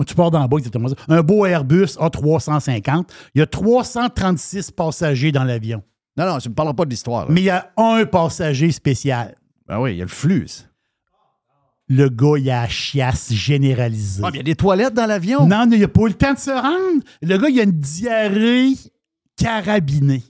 Tu 0.06 0.14
pars 0.14 0.30
dans 0.30 0.40
le 0.42 0.48
bas, 0.48 0.56
exactement 0.58 0.88
ça. 0.88 0.94
Un 1.08 1.22
beau 1.22 1.44
Airbus 1.46 1.96
A350. 1.98 3.08
Il 3.34 3.38
y 3.38 3.42
a 3.42 3.46
336 3.46 4.70
passagers 4.70 5.32
dans 5.32 5.44
l'avion. 5.44 5.82
Non, 6.16 6.26
non, 6.26 6.38
tu 6.38 6.48
me 6.50 6.54
parleras 6.54 6.74
pas 6.74 6.84
de 6.84 6.90
l'histoire. 6.90 7.26
Mais 7.30 7.40
il 7.40 7.44
y 7.44 7.50
a 7.50 7.72
un 7.76 8.04
passager 8.04 8.70
spécial. 8.70 9.34
Ben 9.66 9.80
oui, 9.80 9.92
il 9.92 9.96
y 9.98 10.02
a 10.02 10.04
le 10.04 10.10
flux. 10.10 10.46
Le 11.88 12.08
gars, 12.08 12.38
il 12.38 12.50
a 12.50 12.62
la 12.62 12.68
chiasse 12.68 13.32
généralisée. 13.32 14.22
Ah, 14.24 14.28
mais 14.30 14.36
il 14.36 14.36
y 14.38 14.40
a 14.40 14.44
des 14.44 14.54
toilettes 14.54 14.94
dans 14.94 15.06
l'avion. 15.06 15.46
Non, 15.46 15.68
il 15.70 15.80
n'a 15.80 15.88
pas 15.88 16.02
eu 16.02 16.08
le 16.08 16.14
temps 16.14 16.32
de 16.32 16.38
se 16.38 16.50
rendre. 16.50 17.02
Le 17.20 17.36
gars, 17.36 17.48
il 17.48 17.60
a 17.60 17.64
une 17.64 17.72
diarrhée 17.72 18.74
carabinée. 19.36 20.22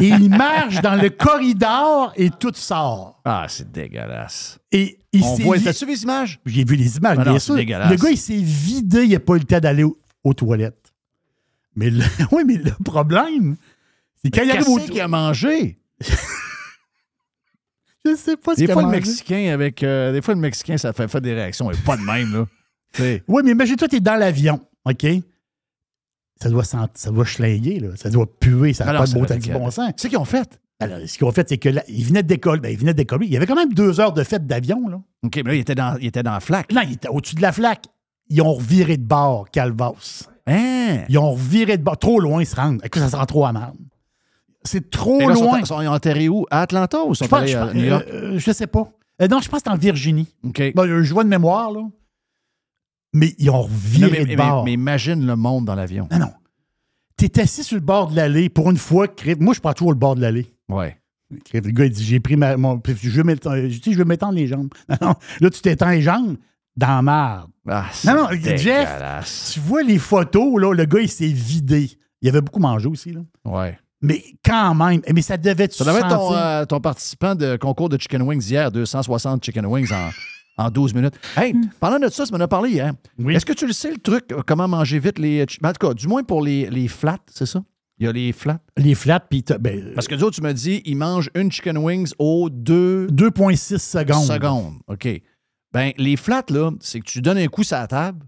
Et 0.00 0.08
il 0.08 0.28
marche 0.28 0.80
dans 0.82 1.00
le 1.00 1.10
corridor 1.10 2.12
et 2.16 2.30
tout 2.30 2.52
sort. 2.54 3.20
Ah, 3.24 3.46
c'est 3.48 3.70
dégueulasse. 3.70 4.58
Et 4.70 4.98
il 5.12 5.22
On 5.22 5.36
s'est 5.36 5.42
voit, 5.42 5.58
t'as-tu 5.58 5.86
vu 5.86 5.92
les 5.92 6.02
images? 6.02 6.40
J'ai 6.46 6.64
vu 6.64 6.76
les 6.76 6.96
images, 6.96 7.18
Ah 7.20 7.24
bien 7.24 7.38
sûr. 7.38 7.54
Le 7.54 7.62
gars, 7.62 8.10
il 8.10 8.18
s'est 8.18 8.34
vidé, 8.36 9.04
il 9.04 9.10
n'a 9.10 9.20
pas 9.20 9.34
eu 9.34 9.38
le 9.38 9.44
temps 9.44 9.60
d'aller 9.60 9.84
aux, 9.84 9.96
aux 10.24 10.34
toilettes. 10.34 10.92
Mais 11.74 11.90
le, 11.90 12.04
oui, 12.32 12.42
mais 12.46 12.56
le 12.56 12.72
problème, 12.84 13.56
c'est 14.22 14.30
quand 14.30 14.42
il 14.42 14.50
arrive 14.50 14.64
Qu'est-ce 14.64 14.90
qu'il 14.90 15.00
a 15.00 15.08
mangé? 15.08 15.78
Je 18.04 18.16
sais 18.16 18.36
pas 18.36 18.54
ce 18.54 18.60
Des 18.60 18.66
fois, 18.72 18.82
le. 18.82 18.88
Mexicain, 18.88 19.50
avec. 19.52 19.82
euh, 19.82 20.12
des 20.12 20.22
fois, 20.22 20.34
le 20.34 20.40
Mexicain, 20.40 20.76
ça 20.76 20.92
fait, 20.92 21.06
fait 21.08 21.20
des 21.20 21.34
réactions. 21.34 21.70
Et 21.70 21.76
pas 21.76 21.96
de 21.96 22.02
même, 22.02 22.32
là. 22.32 22.46
Oui, 23.28 23.42
mais 23.44 23.52
imagine-toi, 23.52 23.88
tu 23.88 23.96
es 23.96 24.00
dans 24.00 24.16
l'avion, 24.16 24.60
OK? 24.84 25.06
Ça 26.42 26.50
doit, 26.50 26.64
sent- 26.64 26.76
ça 26.94 27.10
doit 27.10 27.24
schlinguer, 27.24 27.78
là. 27.78 27.90
ça 27.94 28.10
doit 28.10 28.26
puer, 28.26 28.72
ça 28.72 28.84
n'a 28.84 28.90
Ah 28.90 28.98
pas 28.98 29.06
de 29.06 29.12
beau 29.12 29.24
du 29.24 29.52
bon 29.52 29.70
sens. 29.70 29.92
C'est 29.96 30.02
ce 30.04 30.08
qu'ils 30.08 30.18
ont 30.18 30.24
fait. 30.24 30.58
Alors, 30.80 30.98
ce 31.06 31.16
qu'ils 31.16 31.26
ont 31.26 31.30
fait, 31.30 31.48
c'est 31.48 31.60
il 31.88 32.04
venait 32.04 32.24
de 32.24 32.28
décoller. 32.28 32.60
Ben, 32.60 32.70
il 32.72 32.78
venait 32.78 32.92
de 32.92 32.96
décoller. 32.96 33.26
Il 33.26 33.32
y 33.32 33.36
avait 33.36 33.46
quand 33.46 33.54
même 33.54 33.72
deux 33.72 34.00
heures 34.00 34.12
de 34.12 34.24
fête 34.24 34.46
d'avion, 34.48 34.88
là. 34.88 35.00
OK, 35.22 35.36
mais 35.36 35.42
là, 35.44 35.54
il 35.54 35.60
était 35.60 35.76
dans, 35.76 35.96
il 36.00 36.06
était 36.08 36.24
dans 36.24 36.32
la 36.32 36.40
flaque. 36.40 36.72
Là, 36.72 36.82
il 36.84 36.94
était 36.94 37.06
au-dessus 37.08 37.36
de 37.36 37.42
la 37.42 37.52
flaque. 37.52 37.84
Ils 38.28 38.42
ont 38.42 38.54
reviré 38.54 38.96
de 38.96 39.04
bord, 39.04 39.48
Calvas. 39.50 40.28
Hein? 40.48 41.04
Ils 41.08 41.18
ont 41.18 41.30
reviré 41.32 41.76
de 41.78 41.84
bord. 41.84 41.96
Trop 41.98 42.18
loin, 42.18 42.42
ils 42.42 42.46
se 42.46 42.56
rendent. 42.56 42.80
Écoute, 42.84 43.00
ça 43.00 43.08
se 43.10 43.14
rend 43.16 43.26
trop 43.26 43.46
à 43.46 43.52
marde. 43.52 43.76
C'est 44.64 44.90
trop 44.90 45.18
là, 45.20 45.26
loin. 45.34 45.58
Ils 45.58 45.66
sont, 45.66 45.78
sont 45.80 45.86
enterrés 45.86 46.28
où? 46.28 46.46
À 46.50 46.62
Atlanta 46.62 47.02
ou 47.04 47.14
sont 47.14 47.24
Je 47.24 47.30
pense- 47.30 47.38
allés 47.40 47.52
je 47.52 47.56
à 47.58 47.66
pense- 47.66 47.74
New 47.74 47.84
York? 47.84 48.04
euh, 48.08 48.34
euh, 48.34 48.38
je 48.38 48.52
sais 48.52 48.66
pas. 48.66 48.88
Euh, 49.20 49.28
non, 49.28 49.40
je 49.40 49.48
pense 49.48 49.60
que 49.62 49.64
c'est 49.68 49.74
en 49.74 49.78
Virginie. 49.78 50.28
OK. 50.44 50.62
Bon, 50.74 50.88
euh, 50.88 51.02
je 51.02 51.12
vois 51.12 51.24
de 51.24 51.28
mémoire, 51.28 51.70
là. 51.72 51.80
Mais 53.14 53.34
ils 53.38 53.50
ont 53.50 53.54
Non, 53.54 53.62
reviré 53.62 54.10
mais, 54.10 54.20
de 54.24 54.28
mais- 54.28 54.36
bord. 54.36 54.64
mais 54.64 54.72
imagine 54.72 55.26
le 55.26 55.36
monde 55.36 55.64
dans 55.66 55.74
l'avion. 55.74 56.08
Non, 56.10 56.18
non. 56.18 56.32
T'es 57.16 57.40
assis 57.40 57.62
sur 57.62 57.76
le 57.76 57.82
bord 57.82 58.10
de 58.10 58.16
l'allée 58.16 58.48
pour 58.48 58.70
une 58.70 58.78
fois. 58.78 59.06
Moi, 59.38 59.54
je 59.54 59.60
prends 59.60 59.74
toujours 59.74 59.92
le 59.92 59.98
bord 59.98 60.16
de 60.16 60.22
l'allée. 60.22 60.52
Ouais. 60.70 60.96
Le 61.52 61.60
gars, 61.60 61.84
il 61.84 61.90
dit 61.92 62.04
J'ai 62.04 62.20
pris 62.20 62.36
ma. 62.36 62.56
Mon, 62.56 62.80
je 62.86 63.10
veux 63.10 63.24
m'étendre 64.04 64.34
les 64.34 64.46
jambes. 64.46 64.68
Non, 64.88 64.96
non. 65.00 65.14
Là, 65.40 65.50
tu 65.50 65.60
t'étends 65.60 65.90
les 65.90 66.02
jambes. 66.02 66.36
dans 66.76 66.86
la 66.88 67.02
marde. 67.02 67.50
Ah, 67.68 67.84
non, 68.06 68.14
non, 68.14 68.28
Jeff, 68.56 68.88
tu 69.52 69.60
vois 69.60 69.82
les 69.82 69.98
photos, 69.98 70.60
là, 70.60 70.72
le 70.74 70.84
gars, 70.86 71.00
il 71.00 71.08
s'est 71.08 71.26
vidé. 71.28 71.90
Il 72.22 72.28
avait 72.28 72.40
beaucoup 72.40 72.60
mangé 72.60 72.88
aussi, 72.88 73.12
là. 73.12 73.20
Ouais. 73.44 73.78
Mais 74.02 74.22
quand 74.44 74.74
même, 74.74 75.00
mais 75.14 75.22
ça 75.22 75.36
devait 75.36 75.64
être 75.64 75.72
Ça 75.72 75.84
devait 75.84 76.00
être 76.00 76.08
ton, 76.08 76.34
euh, 76.34 76.64
ton 76.64 76.80
participant 76.80 77.34
de 77.34 77.56
concours 77.56 77.88
de 77.88 77.96
Chicken 78.00 78.22
Wings 78.22 78.44
hier, 78.48 78.70
260 78.72 79.44
Chicken 79.44 79.64
Wings 79.66 79.92
en, 79.92 80.64
en 80.64 80.70
12 80.70 80.92
minutes. 80.94 81.14
Hey, 81.36 81.54
parlant 81.78 81.98
de 81.98 82.08
ça, 82.08 82.26
ça 82.26 82.36
m'en 82.36 82.42
a 82.42 82.48
parlé 82.48 82.70
hier. 82.70 82.92
Est-ce 83.28 83.46
que 83.46 83.52
tu 83.52 83.66
le 83.66 83.72
sais, 83.72 83.90
le 83.92 83.98
truc, 83.98 84.24
euh, 84.32 84.42
comment 84.46 84.66
manger 84.66 84.98
vite 84.98 85.18
les. 85.18 85.46
ben, 85.60 85.70
En 85.70 85.72
tout 85.72 85.86
cas, 85.86 85.94
du 85.94 86.08
moins 86.08 86.24
pour 86.24 86.42
les, 86.42 86.68
les 86.68 86.88
flats, 86.88 87.18
c'est 87.30 87.46
ça? 87.46 87.62
Il 87.98 88.06
y 88.06 88.08
a 88.08 88.12
les 88.12 88.32
flats. 88.32 88.58
Les 88.76 88.96
flats, 88.96 89.20
puis 89.20 89.44
ben, 89.60 89.92
Parce 89.94 90.08
que 90.08 90.16
d'autres, 90.16 90.34
tu 90.34 90.42
m'as 90.42 90.52
dit, 90.52 90.82
ils 90.84 90.96
mangent 90.96 91.30
une 91.36 91.52
Chicken 91.52 91.78
Wings 91.78 92.12
au 92.18 92.50
2 92.50 93.06
2,6 93.06 93.78
secondes. 93.78 94.24
secondes. 94.26 94.74
OK. 94.88 95.08
Ben, 95.72 95.92
les 95.96 96.16
flats, 96.16 96.42
là, 96.50 96.72
c'est 96.80 96.98
que 97.00 97.04
tu 97.04 97.22
donnes 97.22 97.38
un 97.38 97.46
coup 97.46 97.62
sur 97.62 97.76
la 97.76 97.86
table, 97.86 98.26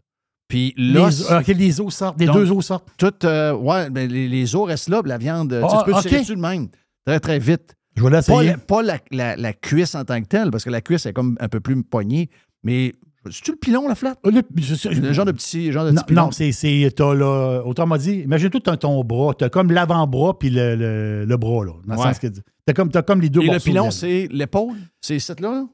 puis. 0.55 0.75
Les, 0.77 0.99
ok, 1.01 1.47
les 1.49 1.81
os 1.81 1.95
sortent, 1.95 2.19
les 2.21 2.27
Donc, 2.27 2.37
deux 2.37 2.51
os 2.53 2.65
sortent. 2.67 2.89
Tout, 2.97 3.13
euh, 3.25 3.53
ouais, 3.55 3.91
ben, 3.91 4.11
les, 4.11 4.29
les 4.29 4.55
os 4.57 4.67
restent 4.67 4.89
là, 4.89 5.03
puis 5.03 5.09
la 5.09 5.19
viande, 5.19 5.51
tu 5.51 5.65
Ah, 5.69 5.79
tu 5.85 5.91
peux 5.91 5.97
ok. 5.97 6.03
tirer 6.07 6.21
dessus 6.21 6.37
de 6.37 6.41
même. 6.41 6.69
Très, 7.07 7.21
très 7.21 7.39
vite. 7.39 7.75
Je 7.97 8.03
vais 8.03 8.11
Pas, 8.11 8.17
l'essayer. 8.17 8.51
la, 8.51 8.59
pas 8.59 8.83
la, 8.83 8.99
la- 9.13 9.37
la 9.37 9.53
cuisse 9.53 9.95
en 9.95 10.05
tant 10.05 10.21
que 10.21 10.27
telle, 10.27 10.51
parce 10.51 10.65
que 10.65 10.71
la 10.71 10.81
cuisse 10.81 11.07
est 11.07 11.13
comme 11.13 11.37
un 11.41 11.49
peu 11.49 11.61
plus 11.61 11.81
poignée, 11.85 12.29
mais 12.65 12.93
c'est-tu 13.31 13.53
le 13.53 13.57
pilon, 13.57 13.87
la 13.89 13.95
flat? 13.95 14.17
Le, 14.25 14.43
je 14.57 14.89
Le 15.01 15.13
genre 15.13 15.25
de 15.25 15.33
petit, 15.33 15.71
genre 15.71 15.85
de 15.85 15.91
non, 15.93 15.97
petit 16.03 16.05
pilon. 16.07 16.23
non, 16.25 16.31
c'est, 16.33 16.51
là, 16.99 17.63
autrement 17.65 17.97
dit, 17.97 18.17
imagine-toi 18.21 18.61
t'as 18.65 18.77
ton 18.77 19.03
bras, 19.05 19.33
t'as 19.39 19.49
comme 19.49 19.71
l'avant-bras 19.71 20.39
puis 20.39 20.51
le, 20.51 20.75
le, 20.77 21.25
le 21.25 21.37
bras, 21.37 21.65
là, 21.65 21.73
dans 21.87 21.95
le 21.95 22.01
Ouais. 22.01 22.07
sens 22.07 22.19
que 22.19 22.27
t'as 22.67 22.73
comme, 22.75 22.91
t'as 22.91 23.03
comme 23.03 23.21
les 23.21 23.31
deux 23.31 23.43
Et 23.43 23.49
le 23.51 23.59
pilon, 23.61 23.91
c'est 23.93 24.29
l'épaule? 24.33 24.77
C'est 25.01 25.19
cette 25.21 25.41
là? 25.41 25.53
là? 25.53 25.65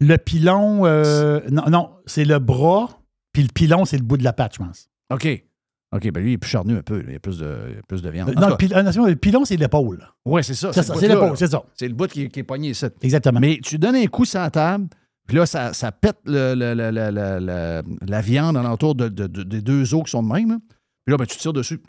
Le 0.00 0.16
pilon, 0.18 0.86
euh, 0.86 1.40
non, 1.50 1.64
non, 1.70 1.90
c'est 2.06 2.24
le 2.24 2.38
bras, 2.38 2.99
puis 3.32 3.42
le 3.42 3.48
pilon, 3.54 3.84
c'est 3.84 3.96
le 3.96 4.02
bout 4.02 4.16
de 4.16 4.24
la 4.24 4.32
patte, 4.32 4.54
je 4.54 4.58
pense. 4.58 4.88
OK. 5.12 5.44
OK, 5.92 6.10
ben 6.12 6.22
lui, 6.22 6.30
il 6.30 6.34
est 6.34 6.38
plus 6.38 6.50
charnu 6.50 6.76
un 6.76 6.82
peu. 6.82 7.02
Il 7.06 7.12
y 7.12 7.16
a 7.16 7.18
plus 7.18 7.38
de, 7.38 7.80
plus 7.88 8.00
de 8.00 8.10
viande. 8.10 8.28
Euh, 8.30 8.34
non, 8.40 8.48
le, 8.50 8.56
pil- 8.56 8.72
ah, 8.74 8.82
non, 8.84 9.06
le 9.06 9.16
pilon, 9.16 9.44
c'est 9.44 9.56
l'épaule. 9.56 10.06
Oui, 10.24 10.44
c'est 10.44 10.54
ça. 10.54 10.72
C'est 10.72 10.80
le 10.82 10.86
ça, 10.86 10.94
c'est 10.94 11.08
l'épaule, 11.08 11.30
là. 11.30 11.36
c'est 11.36 11.48
ça. 11.50 11.62
C'est 11.74 11.88
le 11.88 11.94
bout 11.94 12.06
qui, 12.08 12.28
qui 12.28 12.40
est 12.40 12.44
pogné 12.44 12.70
ici. 12.70 12.86
Exactement. 13.02 13.40
Mais 13.40 13.58
tu 13.62 13.76
donnes 13.76 13.96
un 13.96 14.06
coup 14.06 14.24
sur 14.24 14.38
la 14.38 14.50
table, 14.50 14.86
puis 15.26 15.36
là, 15.36 15.46
ça, 15.46 15.72
ça 15.72 15.90
pète 15.90 16.18
le- 16.26 16.54
le- 16.54 16.74
le- 16.74 16.90
le- 16.92 17.10
le- 17.10 17.40
le- 17.40 18.06
la 18.06 18.20
viande 18.20 18.56
alentour 18.56 18.94
de, 18.94 19.08
de- 19.08 19.26
de- 19.26 19.42
des 19.42 19.62
deux 19.62 19.92
os 19.94 20.04
qui 20.04 20.10
sont 20.12 20.22
de 20.22 20.32
même. 20.32 20.50
là. 20.50 20.58
Puis 21.04 21.12
là, 21.12 21.16
ben, 21.16 21.26
tu 21.26 21.36
tires 21.38 21.52
dessus. 21.52 21.80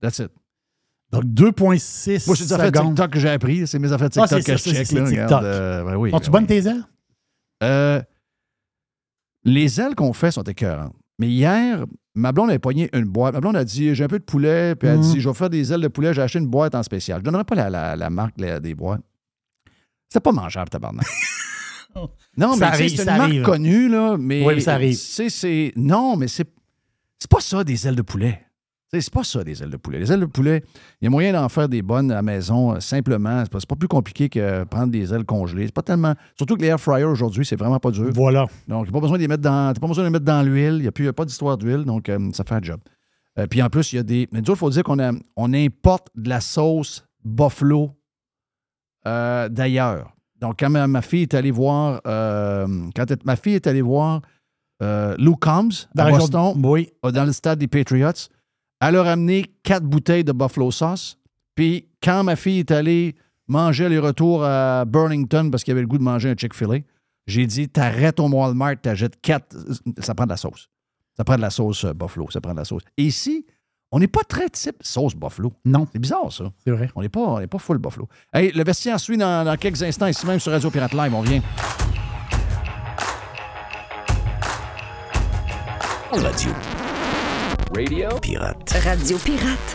That's 0.00 0.18
it. 0.20 0.30
Donc 1.12 1.24
2,6 1.24 2.26
Moi, 2.28 2.36
c'est 2.36 2.44
des 2.44 2.52
affaires 2.54 2.66
secondes. 2.66 2.94
TikTok 2.94 3.10
que 3.10 3.18
j'ai 3.18 3.28
appris. 3.30 3.66
C'est 3.66 3.78
mes 3.78 3.92
affaires 3.92 4.06
Ah, 4.16 4.26
TikTok 4.26 4.28
c'est 4.28 4.38
que 4.40 4.44
ça, 4.44 4.56
je 4.56 4.62
c'est- 4.62 4.70
check. 4.74 4.86
c'est 4.86 4.94
là, 5.00 5.04
TikTok. 5.06 5.26
regarde, 5.26 5.44
euh, 5.44 5.84
ben 5.84 5.96
oui, 5.96 6.10
Sont-tu 6.12 6.30
ben 6.30 6.32
bonnes 6.32 6.42
oui. 6.48 6.62
tes 6.62 6.68
ailes? 6.68 6.84
Euh, 7.62 8.00
les 9.44 9.80
ailes 9.80 9.94
qu'on 9.94 10.12
fait 10.12 10.30
sont 10.30 10.42
écœurantes. 10.42 10.94
Mais 11.18 11.28
hier, 11.28 11.84
ma 12.14 12.32
blonde 12.32 12.50
a 12.50 12.58
pogné 12.58 12.88
une 12.94 13.04
boîte. 13.04 13.34
Ma 13.34 13.40
blonde 13.40 13.56
a 13.56 13.64
dit 13.64 13.94
J'ai 13.94 14.04
un 14.04 14.08
peu 14.08 14.18
de 14.18 14.24
poulet. 14.24 14.74
Puis 14.74 14.88
elle 14.88 14.94
a 14.94 14.98
dit 14.98 15.20
Je 15.20 15.28
vais 15.28 15.34
faire 15.34 15.50
des 15.50 15.72
ailes 15.72 15.80
de 15.82 15.88
poulet. 15.88 16.14
J'ai 16.14 16.22
acheté 16.22 16.38
une 16.38 16.46
boîte 16.48 16.74
en 16.74 16.82
spécial. 16.82 17.18
Je 17.18 17.20
ne 17.22 17.24
donnerai 17.26 17.44
pas 17.44 17.54
la, 17.54 17.70
la- 17.70 17.96
la 17.96 18.10
marque 18.10 18.34
la- 18.40 18.58
des 18.60 18.74
boîtes. 18.74 19.02
C'est 20.08 20.20
pas 20.20 20.32
mangeable, 20.32 20.70
tabarnak. 20.70 21.06
non, 22.36 22.54
Ça 22.54 22.70
mais 22.78 22.88
c'est 22.88 22.98
une 23.02 23.04
marque 23.06 23.20
arrive. 23.20 23.42
connue, 23.42 23.88
là. 23.88 24.16
Mais, 24.18 24.44
Oui, 24.46 24.54
mais 24.56 24.60
ça 24.60 24.74
arrive. 24.74 24.98
Non, 25.76 26.16
mais 26.16 26.28
c'est. 26.28 26.48
C'est 27.18 27.30
pas 27.30 27.40
ça, 27.40 27.62
des 27.64 27.86
ailes 27.86 27.96
de 27.96 28.02
poulet. 28.02 28.42
C'est 28.92 29.10
pas 29.12 29.22
ça, 29.22 29.44
des 29.44 29.62
ailes 29.62 29.70
de 29.70 29.76
poulet. 29.76 30.00
Les 30.00 30.10
ailes 30.10 30.18
de 30.20 30.26
poulet, 30.26 30.64
il 31.00 31.04
y 31.04 31.06
a 31.06 31.10
moyen 31.10 31.32
d'en 31.32 31.48
faire 31.48 31.68
des 31.68 31.80
bonnes 31.80 32.10
à 32.10 32.16
la 32.16 32.22
maison, 32.22 32.74
euh, 32.74 32.80
simplement. 32.80 33.44
C'est 33.44 33.52
pas, 33.52 33.60
pas 33.60 33.76
plus 33.76 33.86
compliqué 33.86 34.28
que 34.28 34.64
prendre 34.64 34.90
des 34.90 35.14
ailes 35.14 35.24
congelées. 35.24 35.66
C'est 35.66 35.74
pas 35.74 35.82
tellement. 35.82 36.14
Surtout 36.36 36.56
que 36.56 36.62
les 36.62 36.68
air 36.68 36.80
fryers 36.80 37.04
aujourd'hui, 37.04 37.44
c'est 37.46 37.54
vraiment 37.54 37.78
pas 37.78 37.92
dur. 37.92 38.10
Voilà. 38.12 38.46
Donc, 38.66 38.86
il 38.86 38.90
n'y 38.90 38.90
a 38.90 38.92
pas 38.92 39.00
besoin 39.00 39.16
de 39.16 39.22
les 39.22 39.28
mettre 39.28 39.42
dans. 39.44 39.72
T'as 39.72 39.78
pas 39.80 39.86
besoin 39.86 40.02
de 40.02 40.08
les 40.08 40.12
mettre 40.12 40.24
dans 40.24 40.42
l'huile. 40.42 40.74
Il 40.78 40.82
n'y 40.82 40.88
a, 40.88 40.92
plus- 40.92 41.04
y 41.04 41.08
a 41.08 41.12
pas 41.12 41.24
d'histoire 41.24 41.56
d'huile, 41.56 41.84
donc 41.84 42.08
euh, 42.08 42.18
ça 42.32 42.42
fait 42.42 42.56
un 42.56 42.62
job. 42.62 42.80
Euh, 43.38 43.46
puis 43.46 43.62
en 43.62 43.68
plus, 43.70 43.92
il 43.92 43.96
y 43.96 43.98
a 44.00 44.02
des. 44.02 44.28
Mais 44.32 44.40
il 44.40 44.56
faut 44.56 44.70
dire 44.70 44.82
qu'on 44.82 44.98
on 45.36 45.54
importe 45.54 46.08
de 46.16 46.28
la 46.28 46.40
sauce 46.40 47.04
buffalo 47.24 47.92
d'ailleurs. 49.04 50.12
Donc, 50.40 50.56
quand 50.58 50.70
ma, 50.70 50.86
ma 50.88 51.02
fille 51.02 51.22
est 51.22 51.34
allée 51.34 51.52
voir. 51.52 52.00
quand 52.02 53.08
elle- 53.08 53.18
ma 53.24 53.36
fille 53.36 53.54
est 53.54 53.66
allée 53.68 53.82
voir 53.82 54.20
Lou 54.80 55.36
Combs 55.36 55.86
Dans 55.94 56.06
à 56.06 56.10
Boston, 56.10 56.54
Oui. 56.64 56.90
dans 57.04 57.24
le 57.24 57.32
stade 57.32 57.60
des 57.60 57.68
Patriots, 57.68 58.10
elle 58.80 58.96
a 58.96 59.02
ramené 59.02 59.46
quatre 59.62 59.84
bouteilles 59.84 60.24
de 60.24 60.32
buffalo 60.32 60.70
sauce. 60.70 61.18
Puis 61.54 61.88
quand 62.02 62.24
ma 62.24 62.36
fille 62.36 62.60
est 62.60 62.70
allée 62.70 63.14
manger 63.46 63.88
les 63.88 63.98
retours 63.98 64.44
à 64.44 64.84
Burlington 64.84 65.50
parce 65.50 65.64
qu'il 65.64 65.72
avait 65.72 65.82
le 65.82 65.86
goût 65.86 65.98
de 65.98 66.02
manger 66.02 66.30
un 66.30 66.34
Chick-fil-A, 66.34 66.78
j'ai 67.26 67.46
dit 67.46 67.68
t'arrêtes 67.68 68.18
au 68.18 68.28
Walmart, 68.28 68.80
t'achètes 68.80 69.20
quatre. 69.20 69.56
Ça 69.98 70.14
prend 70.14 70.24
de 70.24 70.30
la 70.30 70.36
sauce. 70.36 70.68
Ça 71.16 71.24
prend 71.24 71.36
de 71.36 71.42
la 71.42 71.50
sauce 71.50 71.84
euh, 71.84 71.92
buffalo. 71.92 72.30
Ça 72.30 72.40
prend 72.40 72.52
de 72.52 72.58
la 72.58 72.64
sauce. 72.64 72.82
Et 72.96 73.04
ici, 73.04 73.44
on 73.92 73.98
n'est 73.98 74.08
pas 74.08 74.22
très 74.22 74.48
type 74.48 74.76
sauce 74.80 75.14
buffalo. 75.14 75.52
Non. 75.64 75.86
C'est 75.92 75.98
bizarre, 75.98 76.32
ça. 76.32 76.50
C'est 76.64 76.70
vrai. 76.70 76.88
On 76.94 77.02
n'est 77.02 77.08
pas, 77.08 77.20
on 77.20 77.38
n'est 77.40 77.46
pas 77.46 77.58
full 77.58 77.78
buffalo. 77.78 78.08
Hey, 78.32 78.52
le 78.52 78.64
vestiaire 78.64 78.98
suit 78.98 79.18
dans, 79.18 79.44
dans 79.44 79.56
quelques 79.56 79.82
instants, 79.82 80.06
ici 80.06 80.24
même 80.26 80.40
sur 80.40 80.52
Radio 80.52 80.70
Pirate 80.70 80.94
Live. 80.94 81.14
On 81.14 81.20
revient. 81.20 81.42
Radio. 86.12 86.79
Radio 87.72 88.08
Pirate. 88.20 88.72
Radio 88.84 89.16
Pirate. 89.18 89.74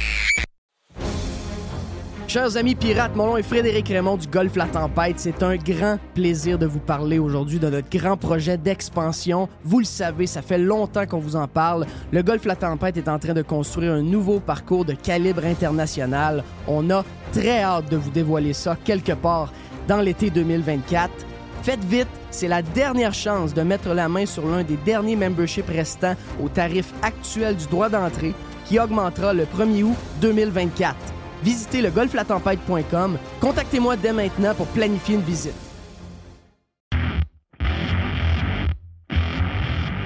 Chers 2.28 2.58
amis 2.58 2.76
pirates, 2.76 3.16
mon 3.16 3.28
nom 3.28 3.38
est 3.38 3.44
Frédéric 3.44 3.88
Raymond 3.88 4.18
du 4.18 4.28
Golfe 4.28 4.58
La 4.58 4.66
Tempête. 4.66 5.18
C'est 5.18 5.42
un 5.42 5.56
grand 5.56 5.98
plaisir 6.14 6.60
de 6.60 6.66
vous 6.66 6.82
parler 6.82 7.20
aujourd'hui 7.20 7.58
de 7.58 7.70
notre 7.70 7.90
grand 7.90 8.18
projet 8.18 8.58
d'expansion. 8.58 9.48
Vous 9.64 9.80
le 9.80 9.86
savez, 9.86 10.28
ça 10.28 10.42
fait 10.42 10.58
longtemps 10.58 11.06
qu'on 11.06 11.20
vous 11.20 11.38
en 11.38 11.48
parle. 11.48 11.86
Le 12.12 12.22
Golfe 12.22 12.44
La 12.44 12.58
Tempête 12.58 12.98
est 12.98 13.08
en 13.08 13.18
train 13.18 13.34
de 13.34 13.42
construire 13.42 13.94
un 13.94 14.02
nouveau 14.02 14.42
parcours 14.42 14.84
de 14.84 14.94
calibre 14.94 15.46
international. 15.46 16.44
On 16.68 16.90
a 16.90 17.06
très 17.32 17.62
hâte 17.62 17.90
de 17.90 17.96
vous 17.96 18.10
dévoiler 18.12 18.52
ça 18.52 18.76
quelque 18.84 19.14
part 19.14 19.54
dans 19.88 20.02
l'été 20.02 20.30
2024. 20.30 21.35
Faites 21.66 21.84
vite, 21.84 22.08
c'est 22.30 22.48
la 22.48 22.62
dernière 22.62 23.16
chance 23.16 23.52
de 23.56 23.64
mettre 23.64 23.92
la 23.96 24.08
main 24.08 24.28
sur 24.28 24.48
l'un 24.48 24.62
des 24.62 24.78
derniers 24.78 25.16
memberships 25.16 25.68
restants 25.68 26.14
au 26.40 26.48
tarif 26.48 26.94
actuel 27.02 27.56
du 27.56 27.66
droit 27.66 27.90
d'entrée 27.90 28.36
qui 28.66 28.78
augmentera 28.78 29.34
le 29.34 29.46
1er 29.46 29.82
août 29.82 29.98
2024. 30.22 30.96
Visitez 31.42 31.82
le 31.82 31.90
golflatempête.com. 31.90 33.18
Contactez-moi 33.42 33.96
dès 33.96 34.14
maintenant 34.14 34.54
pour 34.54 34.68
planifier 34.68 35.16
une 35.16 35.22
visite. 35.22 35.56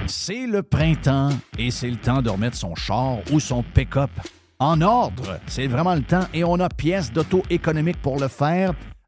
C'est 0.06 0.46
le 0.46 0.62
printemps 0.62 1.28
et 1.58 1.70
c'est 1.70 1.90
le 1.90 1.96
temps 1.96 2.22
de 2.22 2.30
remettre 2.30 2.56
son 2.56 2.74
char 2.74 3.18
ou 3.30 3.38
son 3.38 3.62
pick-up 3.62 4.10
en 4.58 4.80
ordre. 4.80 5.38
C'est 5.46 5.66
vraiment 5.66 5.94
le 5.94 6.04
temps 6.04 6.24
et 6.32 6.42
on 6.42 6.58
a 6.58 6.70
pièces 6.70 7.12
d'auto 7.12 7.42
économiques 7.50 8.00
pour 8.00 8.18
le 8.18 8.28
faire 8.28 8.72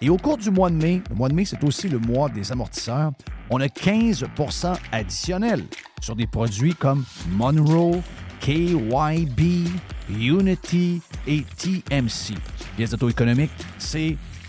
Et 0.00 0.08
au 0.08 0.16
cours 0.16 0.38
du 0.38 0.50
mois 0.50 0.70
de 0.70 0.76
mai, 0.76 1.02
le 1.10 1.16
mois 1.16 1.28
de 1.28 1.34
mai, 1.34 1.44
c'est 1.44 1.62
aussi 1.64 1.88
le 1.88 1.98
mois 1.98 2.28
des 2.28 2.52
amortisseurs, 2.52 3.12
on 3.50 3.60
a 3.60 3.66
15% 3.66 4.76
additionnel 4.92 5.64
sur 6.00 6.16
des 6.16 6.26
produits 6.26 6.74
comme 6.74 7.04
Monroe, 7.30 8.00
KYB, 8.40 9.68
Unity 10.10 11.00
et 11.26 11.44
TMC. 11.56 12.34
Pièces 12.76 12.90
d'auto-économique, 12.90 13.50
c'est 13.78 14.16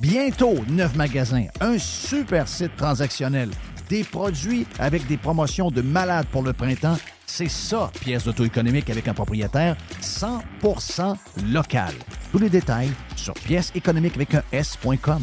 Bientôt, 0.00 0.56
neuf 0.68 0.94
magasins, 0.94 1.46
un 1.60 1.78
super 1.78 2.46
site 2.48 2.76
transactionnel, 2.76 3.48
des 3.88 4.04
produits 4.04 4.66
avec 4.78 5.06
des 5.06 5.16
promotions 5.16 5.70
de 5.70 5.80
malades 5.80 6.26
pour 6.26 6.42
le 6.42 6.52
printemps 6.52 6.98
C'est 7.24 7.48
ça, 7.48 7.90
pièce 8.02 8.24
d'auto 8.24 8.44
économique 8.44 8.90
avec 8.90 9.08
un 9.08 9.14
propriétaire 9.14 9.74
100% 10.02 11.16
local. 11.50 11.94
Tous 12.30 12.38
les 12.38 12.50
détails 12.50 12.90
sur 13.16 13.32
pièce 13.32 13.72
économique 13.74 14.16
avec 14.16 14.34
un 14.34 14.42
S.com. 14.52 15.22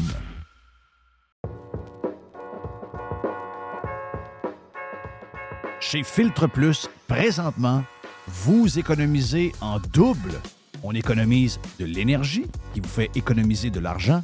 Chez 5.80 6.02
Filtre 6.02 6.48
Plus, 6.48 6.90
présentement, 7.08 7.84
vous 8.28 8.80
économisez 8.80 9.52
en 9.62 9.78
double. 9.94 10.34
On 10.82 10.94
économise 10.94 11.60
de 11.80 11.86
l'énergie, 11.86 12.48
qui 12.74 12.80
vous 12.80 12.90
fait 12.90 13.12
économiser 13.16 13.70
de 13.70 13.80
l'argent, 13.80 14.24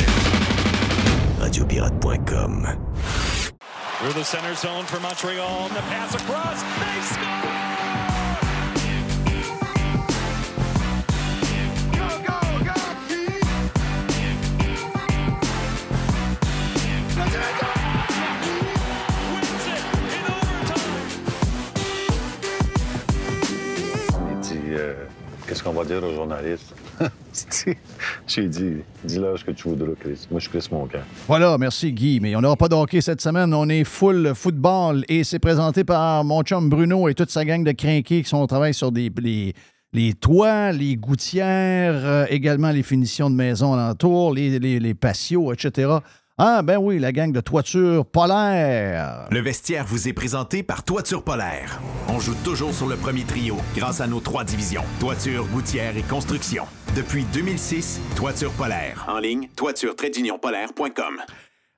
Radiopirate.com. 1.61 2.63
Through 3.99 4.13
the 4.13 4.23
center 4.23 4.55
zone 4.55 4.85
for 4.85 4.99
Montreal. 4.99 5.69
The 5.69 5.81
pass 5.81 6.15
across. 6.15 6.61
They 6.63 7.01
score! 7.01 7.57
Euh, 24.73 24.93
Qu'est-ce 25.47 25.63
qu'on 25.63 25.73
va 25.73 25.83
dire 25.83 26.01
aux 26.03 26.13
journalistes 26.13 26.73
J'ai 28.27 28.47
dit 28.47 28.77
Dis-leur 29.03 29.37
ce 29.37 29.45
que 29.45 29.51
tu 29.51 29.69
voudras, 29.69 29.93
Chris. 29.99 30.27
Moi, 30.29 30.39
je 30.39 30.49
Chris 30.49 30.67
mon 30.71 30.85
camp. 30.87 30.99
Voilà, 31.27 31.57
merci 31.57 31.91
Guy. 31.91 32.19
Mais 32.19 32.35
on 32.35 32.41
n'aura 32.41 32.55
pas 32.55 32.67
de 32.67 32.75
hockey 32.75 33.01
cette 33.01 33.21
semaine. 33.21 33.53
On 33.53 33.67
est 33.69 33.83
full 33.83 34.33
football 34.35 35.03
et 35.07 35.23
c'est 35.23 35.39
présenté 35.39 35.83
par 35.83 36.23
mon 36.23 36.41
chum 36.43 36.69
Bruno 36.69 37.07
et 37.07 37.13
toute 37.13 37.29
sa 37.29 37.45
gang 37.45 37.63
de 37.63 37.71
crinqués 37.71 38.23
qui 38.23 38.29
sont 38.29 38.41
au 38.41 38.47
travail 38.47 38.73
sur 38.73 38.91
les, 38.91 40.13
toits, 40.13 40.71
les 40.71 40.95
gouttières, 40.95 42.05
euh, 42.05 42.25
également 42.29 42.71
les 42.71 42.83
finitions 42.83 43.29
de 43.29 43.35
maison 43.35 43.73
alentour, 43.73 44.33
les 44.33 44.93
patios, 44.93 45.53
etc. 45.53 45.99
Ah, 46.43 46.63
ben 46.63 46.79
oui, 46.79 46.97
la 46.97 47.11
gang 47.11 47.31
de 47.31 47.39
toiture 47.39 48.03
polaire. 48.03 49.27
Le 49.29 49.41
vestiaire 49.41 49.85
vous 49.85 50.07
est 50.07 50.13
présenté 50.13 50.63
par 50.63 50.83
Toiture 50.83 51.21
Polaire. 51.23 51.79
On 52.09 52.19
joue 52.19 52.33
toujours 52.43 52.73
sur 52.73 52.87
le 52.87 52.95
premier 52.95 53.21
trio 53.25 53.57
grâce 53.75 54.01
à 54.01 54.07
nos 54.07 54.19
trois 54.19 54.43
divisions 54.43 54.81
toiture, 54.99 55.45
gouttière 55.53 55.95
et 55.95 56.01
construction. 56.01 56.63
Depuis 56.95 57.25
2006, 57.31 58.01
Toiture 58.15 58.49
Polaire. 58.53 59.05
En 59.07 59.19
ligne, 59.19 59.49
toiture-polaire.com. 59.55 61.19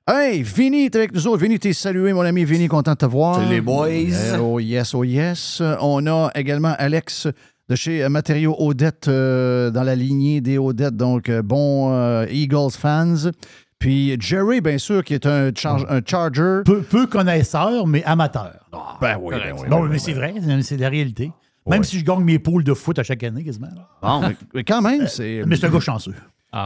Hey, 0.08 0.42
Vinny 0.42 0.86
est 0.86 0.96
avec 0.96 1.12
nous 1.12 1.26
autres. 1.26 1.42
Vinny, 1.42 1.58
t'es 1.58 1.74
salué, 1.74 2.14
mon 2.14 2.22
ami 2.22 2.46
Vinny, 2.46 2.66
content 2.66 2.92
de 2.92 2.96
te 2.96 3.04
voir. 3.04 3.34
Salut 3.34 3.50
les 3.50 3.60
boys. 3.60 3.88
Eh, 3.90 4.38
oh 4.40 4.60
yes, 4.60 4.94
oh 4.94 5.04
yes. 5.04 5.60
On 5.82 6.06
a 6.06 6.30
également 6.34 6.74
Alex 6.78 7.28
de 7.68 7.76
chez 7.76 8.06
Matériaux 8.08 8.56
Odette 8.58 9.08
euh, 9.08 9.70
dans 9.70 9.84
la 9.84 9.94
lignée 9.94 10.40
des 10.40 10.58
Odette, 10.58 10.96
donc 10.96 11.30
euh, 11.30 11.40
bon 11.40 11.92
euh, 11.94 12.26
Eagles 12.30 12.72
fans. 12.72 13.30
Puis 13.78 14.16
Jerry, 14.20 14.60
bien 14.60 14.78
sûr, 14.78 15.04
qui 15.04 15.14
est 15.14 15.26
un, 15.26 15.50
char- 15.54 15.84
un 15.90 16.00
Charger. 16.04 16.62
Peu, 16.64 16.80
peu 16.82 17.06
connaisseur, 17.06 17.86
mais 17.86 18.02
amateur. 18.04 18.52
Ben 19.00 19.18
oui, 19.20 19.34
ben 19.38 19.54
oui. 19.58 19.68
Bon, 19.68 19.80
ben 19.80 19.86
mais 19.88 19.94
oui, 19.94 20.00
c'est 20.00 20.14
ben 20.14 20.38
vrai, 20.40 20.62
c'est 20.62 20.76
la 20.78 20.88
réalité. 20.88 21.32
Même 21.66 21.84
si 21.84 21.98
je 21.98 22.04
gagne 22.04 22.22
mes 22.24 22.38
poules 22.38 22.64
de 22.64 22.74
foot 22.74 22.98
à 22.98 23.02
chaque 23.02 23.22
année, 23.22 23.42
quasiment. 23.44 23.68
Bon, 24.02 24.20
mais, 24.20 24.36
mais 24.54 24.64
quand 24.64 24.82
même, 24.82 25.06
c'est. 25.06 25.42
Mais 25.46 25.56
c'est 25.56 25.66
un 25.66 25.70
gars 25.70 25.80
chanceux. 25.80 26.14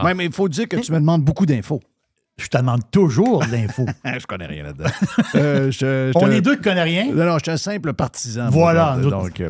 Ouais, 0.03 0.13
mais 0.13 0.25
il 0.25 0.31
faut 0.31 0.47
dire 0.49 0.67
que 0.67 0.77
tu 0.77 0.91
me 0.91 0.99
demandes 0.99 1.23
beaucoup 1.23 1.45
d'infos. 1.45 1.81
Je 2.37 2.47
te 2.47 2.57
demande 2.57 2.89
toujours 2.89 3.45
de 3.45 3.51
l'info. 3.51 3.85
je 4.05 4.25
connais 4.25 4.45
rien 4.45 4.63
là-dedans. 4.63 4.89
Euh, 5.35 6.11
On 6.15 6.31
est 6.31 6.39
deux 6.39 6.55
qui 6.55 6.61
connaissent 6.61 6.83
rien. 6.85 7.05
Non, 7.13 7.25
non, 7.25 7.37
je 7.37 7.43
suis 7.43 7.51
un 7.51 7.57
simple 7.57 7.91
partisan. 7.93 8.49
Voilà, 8.49 8.93
moi, 8.93 9.03
nous. 9.03 9.09
Donc, 9.09 9.41
euh, 9.41 9.49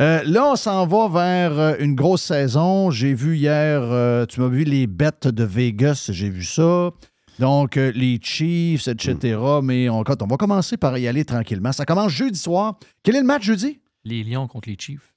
euh, 0.00 0.22
là, 0.24 0.50
on 0.52 0.56
s'en 0.56 0.86
va 0.86 1.08
vers 1.08 1.58
euh, 1.58 1.74
une 1.78 1.94
grosse 1.94 2.22
saison. 2.22 2.90
J'ai 2.90 3.14
vu 3.14 3.36
hier, 3.36 3.80
euh, 3.82 4.26
tu 4.26 4.40
m'as 4.40 4.48
vu 4.48 4.64
les 4.64 4.86
bêtes 4.86 5.28
de 5.28 5.44
Vegas, 5.44 6.10
j'ai 6.12 6.30
vu 6.30 6.42
ça. 6.44 6.90
Donc, 7.38 7.76
euh, 7.76 7.90
les 7.94 8.18
Chiefs, 8.22 8.86
etc. 8.88 9.38
Mais 9.62 9.88
on, 9.88 10.02
on 10.06 10.26
va 10.26 10.36
commencer 10.36 10.76
par 10.76 10.96
y 10.98 11.08
aller 11.08 11.24
tranquillement. 11.24 11.72
Ça 11.72 11.84
commence 11.84 12.12
jeudi 12.12 12.38
soir. 12.38 12.78
Quel 13.02 13.16
est 13.16 13.20
le 13.20 13.26
match 13.26 13.44
jeudi? 13.44 13.80
Les 14.04 14.22
Lions 14.22 14.46
contre 14.46 14.68
les 14.68 14.76
Chiefs. 14.78 15.14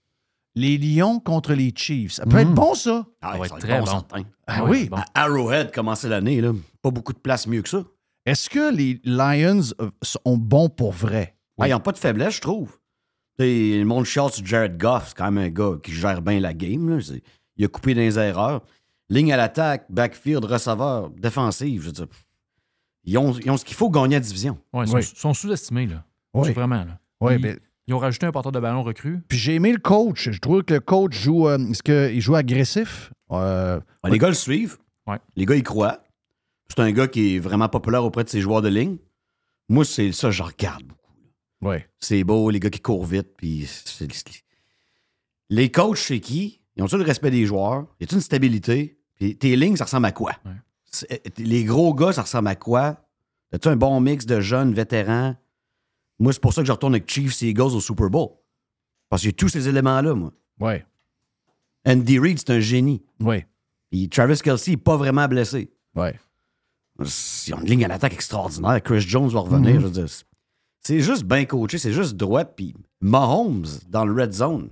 Les 0.56 0.78
Lions 0.80 1.20
contre 1.20 1.54
les 1.54 1.72
Chiefs. 1.76 2.14
Ça 2.14 2.26
peut 2.26 2.38
être 2.38 2.54
bon, 2.54 2.74
ça. 2.74 3.06
Ah, 3.22 3.34
Ça 3.34 3.38
va 3.38 3.46
être 3.46 3.58
très 3.60 3.80
bon. 3.80 4.04
Ah 4.48 4.64
oui. 4.66 4.90
À 5.14 5.24
Arrowhead, 5.24 5.72
commencer 5.72 6.10
l'année, 6.10 6.42
là. 6.42 6.52
Pas 6.82 6.90
beaucoup 6.90 7.14
de 7.14 7.20
place 7.20 7.46
mieux 7.46 7.62
que 7.62 7.70
ça. 7.70 7.84
Est-ce 8.26 8.50
que 8.50 8.74
les 8.74 9.00
Lions 9.04 9.62
sont 10.02 10.38
bons 10.38 10.70
pour 10.70 10.92
vrai? 10.94 11.36
Ah, 11.60 11.68
ils 11.68 11.72
n'ont 11.72 11.80
pas 11.80 11.92
de 11.92 11.98
faiblesse, 11.98 12.36
je 12.36 12.42
trouve. 12.42 12.78
T'sais, 13.38 13.78
le 13.78 13.86
monde 13.86 14.06
chiale 14.06 14.32
sur 14.32 14.46
Jared 14.46 14.78
Goff, 14.78 15.10
c'est 15.10 15.18
quand 15.18 15.32
même 15.32 15.46
un 15.46 15.50
gars 15.50 15.74
qui 15.84 15.92
gère 15.92 16.22
bien 16.22 16.40
la 16.40 16.54
game. 16.54 16.90
là. 16.90 16.98
Il 17.58 17.66
a 17.66 17.68
coupé 17.68 17.94
dans 17.94 18.02
les 18.02 18.18
erreurs. 18.18 18.62
Ligne 19.10 19.32
à 19.32 19.38
l'attaque, 19.38 19.86
backfield, 19.90 20.44
receveur, 20.46 21.10
défensive. 21.12 21.82
Je 21.82 21.86
veux 21.88 21.92
dire, 21.94 22.08
ils 23.06 23.18
ont, 23.18 23.34
ils 23.34 23.50
ont 23.52 23.58
ce 23.58 23.64
qu'il 23.66 23.76
faut 23.76 23.90
gagner 23.90 24.16
la 24.16 24.20
division. 24.22 24.58
Ouais, 24.74 24.86
ils 24.86 25.04
sont, 25.04 25.16
sont 25.16 25.34
sous-estimés, 25.34 25.86
là. 25.88 26.04
Oui. 26.34 26.52
Vraiment, 26.52 26.84
là. 26.84 27.00
Oui, 27.22 27.36
Ils- 27.36 27.42
mais 27.42 27.58
Ils 27.88 27.94
ont 27.94 28.00
rajouté 28.00 28.26
un 28.26 28.32
porteur 28.34 28.52
de 28.52 28.60
ballon 28.60 28.84
recru. 28.84 29.22
Puis 29.30 29.38
j'ai 29.38 29.56
aimé 29.56 29.72
le 29.72 29.78
coach. 29.80 30.30
Je 30.30 30.40
trouve 30.40 30.62
que 30.64 30.74
le 30.74 30.80
coach 30.82 31.14
joue. 31.18 31.48
euh, 31.48 31.58
est-ce 31.70 31.82
qu'il 31.82 32.20
joue 32.20 32.36
agressif? 32.36 33.14
Euh, 33.32 33.80
Ah, 34.04 34.10
les 34.10 34.18
gars 34.18 34.28
le 34.28 34.34
suivent. 34.34 34.78
Ouais. 35.08 35.20
Les 35.38 35.46
gars 35.46 35.56
y 35.56 35.64
croient. 35.64 36.04
C'est 36.68 36.80
un 36.82 36.92
gars 36.92 37.08
qui 37.08 37.36
est 37.38 37.40
vraiment 37.40 37.70
populaire 37.70 38.04
auprès 38.04 38.26
de 38.26 38.30
ses 38.30 38.42
joueurs 38.42 38.62
de 38.62 38.68
ligne. 38.68 38.98
Moi, 39.70 39.86
c'est 39.86 40.12
ça, 40.12 40.32
je 40.32 40.44
regarde. 40.44 40.84
Ouais. 41.62 41.88
C'est 42.00 42.24
beau, 42.24 42.50
les 42.50 42.60
gars 42.60 42.70
qui 42.70 42.80
courent 42.82 43.06
vite. 43.06 43.30
Puis 43.38 43.68
les 45.50 45.72
coachs, 45.72 45.98
c'est 45.98 46.20
qui? 46.20 46.62
Ils 46.76 46.84
ont-tu 46.84 46.98
le 46.98 47.04
respect 47.04 47.32
des 47.32 47.46
joueurs? 47.46 47.88
Y 48.00 48.04
a-tu 48.04 48.16
une 48.16 48.22
stabilité? 48.22 49.00
Puis 49.16 49.36
tes 49.38 49.56
lignes, 49.56 49.76
ça 49.76 49.86
ressemble 49.86 50.06
à 50.06 50.12
quoi? 50.12 50.34
C'est- 50.86 51.38
Les 51.40 51.64
gros 51.64 51.94
gars, 51.94 52.14
ça 52.14 52.22
ressemble 52.22 52.48
à 52.50 52.56
quoi? 52.56 53.04
As-tu 53.52 53.68
un 53.70 53.76
bon 53.76 54.00
mix 54.00 54.26
de 54.26 54.40
jeunes, 54.42 54.74
vétérans? 54.74 55.36
Moi, 56.20 56.34
c'est 56.34 56.42
pour 56.42 56.54
ça 56.54 56.62
que 56.62 56.68
je 56.68 56.72
retourne 56.72 56.94
avec 56.94 57.10
Chiefs 57.10 57.42
et 57.44 57.50
Eagles 57.50 57.62
au 57.76 57.80
Super 57.82 58.10
Bowl. 58.10 58.30
Parce 59.10 59.22
que 59.22 59.28
j'ai 59.30 59.34
tous 59.34 59.50
ces 59.50 59.68
éléments-là, 59.70 60.14
moi. 60.14 60.34
Ouais. 60.60 60.86
Andy 61.88 62.20
Reid, 62.20 62.40
c'est 62.40 62.50
un 62.52 62.60
génie. 62.60 63.04
Puis 63.90 64.10
Travis 64.10 64.40
Kelsey 64.40 64.72
n'est 64.72 64.78
pas 64.78 64.98
vraiment 64.98 65.28
blessé. 65.28 65.72
Ils 67.00 67.54
ont 67.54 67.60
une 67.62 67.68
ligne 67.70 67.86
à 67.86 67.88
l'attaque 67.88 68.14
extraordinaire. 68.14 68.82
Chris 68.84 69.02
Jones 69.02 69.30
va 69.30 69.40
revenir. 69.42 69.76
Mhm. 69.76 69.80
je 69.82 69.86
veux 69.86 69.92
dire, 69.92 70.08
c'est- 70.82 71.00
juste 71.00 71.24
bien 71.24 71.46
coaché, 71.46 71.78
c'est 71.78 71.94
juste 71.94 72.16
droit. 72.16 72.46
Puis 72.46 72.74
Mahomes 73.02 73.66
dans 73.90 74.06
le 74.06 74.14
red 74.22 74.34
zone, 74.34 74.70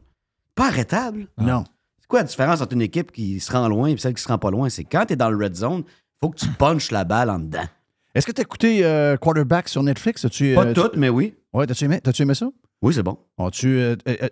pas 0.55 0.67
arrêtable. 0.67 1.27
Non. 1.37 1.63
C'est 1.99 2.07
quoi 2.07 2.19
la 2.19 2.25
différence 2.25 2.61
entre 2.61 2.73
une 2.73 2.81
équipe 2.81 3.11
qui 3.11 3.39
se 3.39 3.51
rend 3.51 3.67
loin 3.67 3.87
et 3.89 3.97
celle 3.97 4.13
qui 4.13 4.21
se 4.21 4.27
rend 4.27 4.37
pas 4.37 4.51
loin? 4.51 4.69
C'est 4.69 4.83
quand 4.83 5.05
tu 5.07 5.13
es 5.13 5.15
dans 5.15 5.29
le 5.29 5.43
red 5.43 5.55
zone, 5.55 5.83
faut 6.21 6.29
que 6.29 6.37
tu 6.37 6.47
punches 6.59 6.91
la 6.91 7.03
balle 7.03 7.29
en 7.29 7.39
dedans. 7.39 7.65
Est-ce 8.13 8.25
que 8.25 8.31
tu 8.31 8.39
as 8.39 8.43
écouté 8.43 8.85
euh, 8.85 9.17
Quarterback 9.17 9.67
sur 9.67 9.83
Netflix? 9.83 10.21
Pas 10.55 10.65
euh, 10.65 10.73
tout, 10.73 10.87
tu- 10.89 10.99
mais 10.99 11.09
oui. 11.09 11.33
Ouais, 11.53 11.65
t'as-tu 11.67 11.83
aimé, 11.85 11.99
aimé 12.19 12.33
ça? 12.35 12.49
Oui, 12.81 12.93
c'est 12.93 13.03
bon. 13.03 13.17
On, 13.37 13.49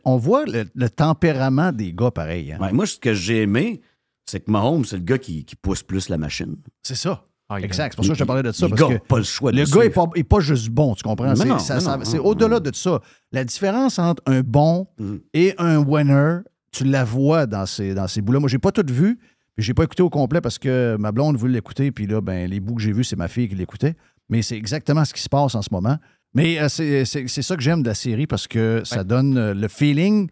on 0.05 0.17
voit 0.17 0.45
le, 0.45 0.65
le 0.73 0.89
tempérament 0.89 1.71
des 1.71 1.93
gars 1.93 2.11
pareil. 2.11 2.51
hein. 2.53 2.59
Ouais, 2.61 2.71
moi, 2.71 2.85
ce 2.85 2.97
que 2.97 3.13
j'ai 3.13 3.41
aimé, 3.41 3.81
c'est 4.25 4.39
que 4.41 4.51
Mahomes, 4.51 4.85
c'est 4.85 4.97
le 4.97 5.03
gars 5.03 5.17
qui, 5.17 5.43
qui 5.43 5.55
pousse 5.55 5.83
plus 5.83 6.07
la 6.09 6.17
machine. 6.17 6.55
C'est 6.83 6.95
ça. 6.95 7.25
Ah, 7.49 7.60
Exact. 7.60 7.91
C'est 7.91 7.95
pour 7.98 8.06
ça 8.06 8.14
que 8.14 8.18
je 8.18 8.24
te 8.24 8.28
parlais 8.28 8.44
de 8.44 8.52
ça. 8.52 8.68
Parce 8.70 8.82
gars 8.82 8.99
pas 9.07 9.18
le 9.18 9.24
choix 9.24 9.52
de 9.52 9.57
Le 9.57 9.64
le 9.64 9.70
gars 9.70 9.84
n'est 9.84 9.90
pas, 9.90 10.06
est 10.15 10.24
pas 10.24 10.40
juste 10.40 10.70
bon, 10.70 10.95
tu 10.95 11.03
comprends? 11.03 11.30
Mais 11.30 11.36
C'est 11.36 11.45
non, 11.45 11.60
ça- 11.60 11.76
mais 11.76 11.82
ça- 11.82 11.98
non, 11.98 12.03
c'est 12.06 12.18
non, 12.18 12.26
au-delà 12.26 12.60
de 12.60 12.74
ça. 12.74 12.99
La 13.32 13.44
différence 13.44 13.99
entre 13.99 14.24
un 14.26 14.41
bon 14.41 14.88
Mhm. 14.98 15.20
et 15.34 15.53
un 15.57 15.78
winner, 15.78 16.40
tu 16.72 16.84
la 16.86 17.03
vois 17.03 17.45
dans 17.45 17.65
ces, 17.65 17.94
dans 17.94 18.07
ces 18.07 18.22
bouts-là. 18.22 18.40
Moi, 18.40 18.49
j'ai 18.49 18.60
pas 18.60 18.72
tout 18.72 18.86
vu, 18.91 19.18
puis 19.56 19.64
j'ai 19.65 19.74
pas 19.74 19.84
écouté 19.84 20.02
au 20.02 20.10
complet 20.10 20.41
parce 20.41 20.57
que 20.57 20.95
ma 20.99 21.11
blonde 21.11 21.36
voulait 21.38 21.53
l'écouter, 21.53 21.91
puis 21.91 22.07
là, 22.07 22.22
ben, 22.22 22.49
les 22.49 22.60
bouts 22.60 22.76
que 22.76 22.82
j'ai 22.82 22.94
vus, 22.94 23.03
c'est 23.03 23.18
ma 23.18 23.28
fille 23.28 23.48
qui 23.49 23.56
l'écoutait. 23.56 23.95
Mais 24.30 24.41
c'est 24.41 24.57
exactement 24.57 25.03
ce 25.06 25.14
qui 25.14 25.22
se 25.22 25.30
passe 25.30 25.53
en 25.53 25.61
ce 25.61 25.70
moment. 25.72 25.98
Mais 26.34 26.60
euh, 26.60 26.68
c'est 26.70 27.06
c'est- 27.06 27.28
c'est 27.28 27.44
ça 27.44 27.56
que 27.56 27.61
j'aime 27.61 27.84
de 27.84 27.88
la 27.90 27.94
série 27.94 28.26
parce 28.26 28.48
que 28.48 28.82
ça 28.86 29.03
donne 29.03 29.38
euh, 29.38 29.53
le 29.53 29.68
feeling. 29.68 30.30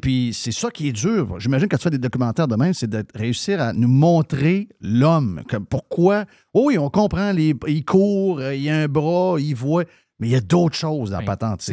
Puis 0.00 0.32
c'est 0.34 0.52
ça 0.52 0.70
qui 0.70 0.88
est 0.88 0.92
dur. 0.92 1.38
J'imagine 1.40 1.66
quand 1.68 1.76
tu 1.78 1.84
fais 1.84 1.90
des 1.90 1.98
documentaires 1.98 2.46
de 2.48 2.56
même, 2.56 2.74
c'est 2.74 2.86
de 2.88 3.02
réussir 3.14 3.60
à 3.60 3.72
nous 3.72 3.88
montrer 3.88 4.68
l'homme. 4.80 5.42
Pourquoi? 5.68 6.24
Oh 6.52 6.64
Oui, 6.66 6.78
on 6.78 6.90
comprend, 6.90 7.32
les, 7.32 7.54
il 7.66 7.84
court, 7.84 8.38
euh, 8.40 8.54
il 8.54 8.68
a 8.68 8.80
un 8.82 8.88
bras, 8.88 9.36
il 9.40 9.54
voit, 9.54 9.84
mais 10.18 10.28
il 10.28 10.30
y 10.32 10.36
a 10.36 10.40
d'autres 10.40 10.76
choses 10.76 11.10
dans 11.10 11.16
la 11.18 11.22
Ben, 11.24 11.36
patente. 11.36 11.68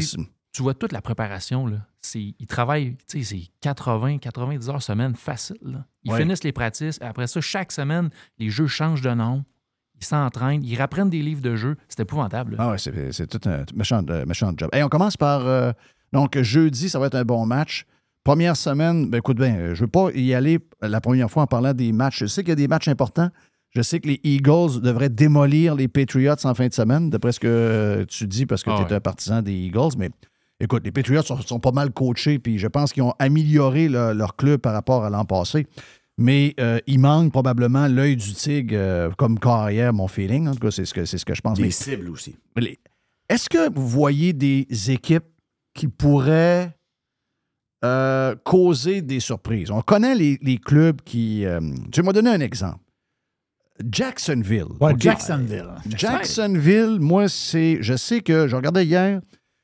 tu 0.53 0.61
vois 0.63 0.73
toute 0.73 0.91
la 0.93 1.01
préparation. 1.01 1.67
Là. 1.67 1.77
Ils 2.15 2.47
travaillent, 2.47 2.95
tu 3.07 3.23
sais, 3.23 3.35
c'est 3.35 3.47
80, 3.61 4.17
90 4.19 4.69
heures 4.69 4.81
semaine 4.81 5.13
facile. 5.15 5.57
là. 5.63 5.85
Ils 6.03 6.11
Ouais. 6.13 6.21
finissent 6.21 6.43
les 6.45 6.53
pratiques. 6.53 6.95
Après 7.01 7.27
ça, 7.27 7.41
chaque 7.41 7.71
semaine, 7.73 8.09
les 8.39 8.49
jeux 8.49 8.67
changent 8.67 9.01
de 9.01 9.13
nom. 9.13 9.43
Ils 9.99 10.05
s'entraînent. 10.05 10.63
Ils 10.63 10.79
reprennent 10.81 11.09
des 11.09 11.21
livres 11.21 11.41
de 11.41 11.55
jeux. 11.55 11.75
C'est 11.89 11.99
épouvantable. 11.99 12.51
là. 12.55 12.57
Ah 12.61 12.71
ouais, 12.71 12.77
c'est 12.77 13.27
tout 13.27 13.49
un 13.49 13.63
méchant, 13.75 14.01
euh, 14.09 14.25
méchant 14.25 14.53
job. 14.55 14.69
Hey, 14.71 14.81
on 14.83 14.89
commence 14.89 15.17
par. 15.17 15.45
euh, 15.45 15.71
donc, 16.13 16.39
jeudi, 16.41 16.87
ça 16.87 16.99
va 16.99 17.07
être 17.07 17.15
un 17.15 17.25
bon 17.25 17.45
match. 17.45 17.85
Première 18.27 18.57
semaine, 18.57 19.09
ben 19.09 19.19
écoute 19.19 19.37
bien, 19.37 19.55
euh, 19.55 19.73
je 19.73 19.79
ne 19.81 19.85
veux 19.85 19.91
pas 19.91 20.09
y 20.13 20.33
aller 20.33 20.59
la 20.81 20.99
première 20.99 21.31
fois 21.31 21.43
en 21.43 21.47
parlant 21.47 21.73
des 21.73 21.93
matchs. 21.93 22.19
Je 22.19 22.25
sais 22.25 22.41
qu'il 22.41 22.49
y 22.49 22.51
a 22.51 22.55
des 22.55 22.67
matchs 22.67 22.89
importants. 22.89 23.29
Je 23.69 23.81
sais 23.81 24.01
que 24.01 24.07
les 24.09 24.19
Eagles 24.25 24.81
devraient 24.81 25.07
démolir 25.07 25.75
les 25.75 25.87
Patriots 25.87 26.35
en 26.43 26.53
fin 26.53 26.67
de 26.67 26.73
semaine, 26.73 27.09
d'après 27.09 27.31
ce 27.31 27.39
que 27.39 27.47
euh, 27.47 28.05
tu 28.05 28.27
dis, 28.27 28.45
parce 28.45 28.63
que 28.63 28.69
Ah 28.69 28.75
tu 28.79 28.81
es 28.81 28.85
ouais. 28.87 28.93
un 28.95 28.99
partisan 28.99 29.41
des 29.41 29.53
Eagles. 29.53 29.91
Mais 29.97 30.09
écoute, 30.59 30.83
les 30.83 30.91
Patriots 30.91 31.21
sont, 31.21 31.39
sont 31.41 31.61
pas 31.61 31.71
mal 31.71 31.91
coachés, 31.91 32.37
puis 32.37 32.57
je 32.59 32.67
pense 32.67 32.91
qu'ils 32.91 33.03
ont 33.03 33.13
amélioré 33.17 33.87
le- 33.87 34.11
leur 34.11 34.35
club 34.35 34.59
par 34.59 34.73
rapport 34.73 35.05
à 35.05 35.09
l'an 35.09 35.23
passé. 35.23 35.65
Mais 36.17 36.53
euh, 36.59 36.79
il 36.85 36.99
manque 36.99 37.31
probablement 37.31 37.87
l'œil 37.87 38.17
du 38.17 38.33
tigre 38.33 38.75
euh, 38.75 39.09
comme 39.17 39.39
carrière, 39.39 39.93
mon 39.93 40.09
feeling. 40.09 40.49
En 40.49 40.53
tout 40.53 40.59
cas, 40.59 40.71
c'est 40.71 40.83
ce 40.83 40.93
que, 40.93 41.05
c'est 41.05 41.17
ce 41.17 41.23
que 41.23 41.33
je 41.33 41.39
pense. 41.39 41.57
Des 41.57 41.63
Mais- 41.63 41.71
cibles 41.71 42.09
aussi. 42.09 42.35
les- 42.57 42.77
Est-ce 43.29 43.47
que 43.49 43.71
vous 43.73 43.87
voyez 43.87 44.33
des 44.33 44.67
équipes 44.89 45.23
qui 45.73 45.87
pourraient 45.87 46.73
euh, 47.87 48.35
causer 48.43 49.01
des 49.01 49.19
surprises? 49.19 49.71
On 49.71 49.81
connaît 49.81 50.15
les, 50.15 50.37
les 50.41 50.57
clubs 50.57 51.01
qui. 51.01 51.45
euh, 51.45 51.59
je 51.93 52.01
vais 52.01 52.07
me 52.07 52.13
donner 52.13 52.29
un 52.31 52.39
exemple. 52.41 52.79
Jacksonville. 53.91 54.65
Ouais? 54.79 54.93
Jacksonville. 54.97 55.69
Jacksonville, 55.95 56.97
moi, 56.99 57.27
c'est. 57.29 57.77
Je 57.81 57.95
sais 57.95 58.21
que 58.21 58.47
je 58.47 58.55
regardais 58.55 58.85
hier. 58.85 59.21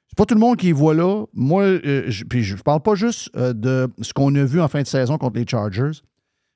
C'est 0.07 0.17
pas 0.17 0.25
tout 0.25 0.35
le 0.35 0.39
monde 0.39 0.57
qui 0.57 0.71
voit 0.71 0.93
là. 0.93 1.25
Moi, 1.33 1.63
euh, 1.63 2.03
je, 2.07 2.23
puis 2.23 2.43
je 2.43 2.55
parle 2.55 2.81
pas 2.81 2.93
juste 2.95 3.31
euh, 3.35 3.53
de 3.53 3.89
ce 4.01 4.13
qu'on 4.13 4.33
a 4.35 4.43
vu 4.43 4.61
en 4.61 4.67
fin 4.67 4.81
de 4.83 4.87
saison 4.87 5.17
contre 5.17 5.39
les 5.39 5.47
Chargers, 5.47 5.99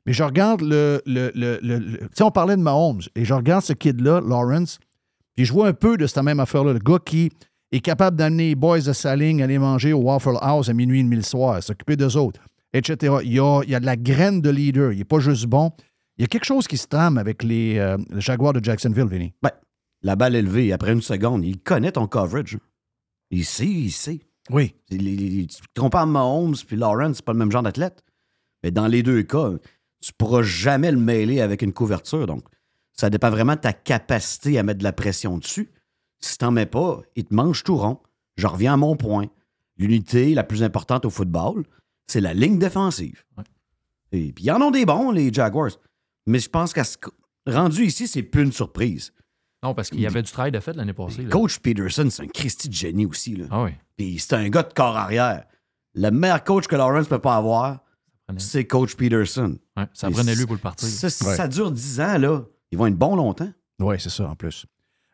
mais 0.05 0.13
je 0.13 0.23
regarde 0.23 0.61
le. 0.61 1.01
le, 1.07 1.31
le- 1.33 1.59
le- 1.63 1.79
le- 1.79 1.97
tu 1.97 2.07
sais, 2.13 2.23
on 2.23 2.29
parlait 2.31 2.55
de 2.55 2.61
Mahomes, 2.61 3.01
et 3.15 3.25
je 3.25 3.33
regarde 3.33 3.63
ce 3.63 3.73
kid-là, 3.73 4.21
Lawrence, 4.21 4.77
puis 5.35 5.45
je 5.45 5.53
vois 5.53 5.67
un 5.67 5.73
peu 5.73 5.97
de 5.97 6.05
cette 6.05 6.21
même 6.23 6.39
affaire-là. 6.39 6.73
Le 6.73 6.79
gars 6.79 6.99
qui 7.03 7.31
est 7.71 7.79
capable 7.81 8.15
d'amener 8.17 8.49
les 8.49 8.55
boys 8.55 8.79
de 8.79 8.93
sa 8.93 9.15
ligne 9.15 9.41
aller 9.43 9.59
manger 9.59 9.93
au 9.93 9.99
Waffle 10.01 10.37
House 10.41 10.69
à 10.69 10.73
minuit 10.73 10.99
et 10.99 11.03
demi 11.03 11.17
le 11.17 11.21
soir, 11.21 11.61
s'occuper 11.61 11.95
d'eux 11.97 12.15
autres, 12.17 12.39
etc. 12.73 13.17
Il 13.23 13.33
y 13.33 13.39
a, 13.39 13.61
il 13.63 13.69
y 13.69 13.75
a 13.75 13.79
de 13.79 13.85
la 13.85 13.95
graine 13.97 14.41
de 14.41 14.49
leader. 14.49 14.91
Il 14.93 14.99
n'est 14.99 15.03
pas 15.05 15.19
juste 15.19 15.45
bon. 15.47 15.71
Il 16.17 16.21
y 16.21 16.25
a 16.25 16.27
quelque 16.27 16.45
chose 16.45 16.67
qui 16.67 16.77
se 16.77 16.87
trame 16.87 17.17
avec 17.17 17.43
les, 17.43 17.77
euh, 17.77 17.97
les 18.09 18.21
Jaguars 18.21 18.53
de 18.53 18.63
Jacksonville, 18.63 19.05
Vinny. 19.07 19.33
Ben, 19.41 19.51
la 20.01 20.15
balle 20.15 20.35
élevée, 20.35 20.71
après 20.71 20.93
une 20.93 21.01
seconde, 21.01 21.43
il 21.45 21.59
connaît 21.59 21.91
ton 21.91 22.07
coverage. 22.07 22.57
Il 23.31 23.43
sait, 23.45 23.65
il 23.67 23.91
sait. 23.91 24.19
Oui. 24.49 24.73
Les- 24.89 25.47
tu 25.47 25.59
compares 25.79 26.07
Mahomes 26.07 26.55
puis 26.65 26.77
Lawrence, 26.77 27.17
c'est 27.17 27.25
pas 27.25 27.33
le 27.33 27.39
même 27.39 27.51
genre 27.51 27.63
d'athlète. 27.63 28.01
Mais 28.63 28.71
dans 28.71 28.87
les 28.87 29.03
deux 29.03 29.23
cas, 29.23 29.51
tu 30.01 30.11
pourras 30.17 30.41
jamais 30.41 30.91
le 30.91 30.97
mêler 30.97 31.41
avec 31.41 31.61
une 31.61 31.73
couverture. 31.73 32.25
Donc, 32.27 32.43
ça 32.93 33.09
dépend 33.09 33.29
vraiment 33.29 33.55
de 33.55 33.59
ta 33.59 33.73
capacité 33.73 34.57
à 34.57 34.63
mettre 34.63 34.79
de 34.79 34.83
la 34.83 34.93
pression 34.93 35.37
dessus. 35.37 35.69
Si 36.19 36.37
t'en 36.37 36.51
mets 36.51 36.65
pas, 36.65 37.01
il 37.15 37.25
te 37.25 37.33
mange 37.33 37.63
tout 37.63 37.75
rond. 37.77 37.99
Je 38.37 38.47
reviens 38.47 38.73
à 38.73 38.77
mon 38.77 38.95
point. 38.95 39.25
L'unité 39.77 40.33
la 40.33 40.43
plus 40.43 40.63
importante 40.63 41.05
au 41.05 41.09
football, 41.09 41.63
c'est 42.07 42.21
la 42.21 42.33
ligne 42.33 42.57
défensive. 42.59 43.23
Et 44.11 44.31
puis, 44.33 44.45
ils 44.45 44.51
en 44.51 44.61
ont 44.61 44.71
des 44.71 44.85
bons, 44.85 45.11
les 45.11 45.31
Jaguars. 45.31 45.71
Mais 46.25 46.39
je 46.39 46.49
pense 46.49 46.73
qu'à 46.73 46.83
ce... 46.83 46.97
rendu 47.45 47.83
ici, 47.85 48.07
c'est 48.07 48.23
plus 48.23 48.43
une 48.43 48.51
surprise. 48.51 49.11
Non, 49.63 49.73
parce 49.73 49.89
qu'il 49.89 49.99
y 50.01 50.07
avait 50.07 50.21
du 50.21 50.31
travail 50.31 50.51
de 50.51 50.59
fait 50.59 50.73
l'année 50.75 50.93
passée. 50.93 51.23
là. 51.23 51.29
Coach 51.29 51.59
Peterson, 51.59 52.07
c'est 52.09 52.23
un 52.23 52.27
Christy 52.27 52.69
de 52.69 52.73
génie 52.73 53.05
aussi. 53.05 53.35
Là. 53.35 53.45
Ah 53.51 53.63
oui. 53.63 53.71
Puis 53.97 54.19
c'est 54.19 54.33
un 54.33 54.49
gars 54.49 54.63
de 54.63 54.73
corps 54.73 54.95
arrière. 54.97 55.45
Le 55.95 56.09
meilleur 56.11 56.43
coach 56.43 56.67
que 56.67 56.75
Lawrence 56.75 57.07
peut 57.07 57.19
pas 57.19 57.35
avoir, 57.37 57.79
c'est 58.37 58.65
Coach 58.67 58.95
Peterson. 58.95 59.57
Ouais, 59.75 59.85
ça 59.93 60.09
Et 60.09 60.11
prenait 60.11 60.35
lui 60.35 60.45
pour 60.45 60.55
le 60.55 60.61
partir. 60.61 60.87
Ça, 60.87 61.07
Ouais. 61.27 61.35
ça 61.35 61.47
dure 61.47 61.71
10 61.71 62.01
ans, 62.01 62.17
là, 62.17 62.43
ils 62.71 62.77
vont 62.77 62.85
être 62.87 62.97
bons 62.97 63.15
longtemps. 63.15 63.51
Oui, 63.79 63.95
c'est 63.99 64.09
ça 64.09 64.27
en 64.29 64.35
plus. 64.35 64.65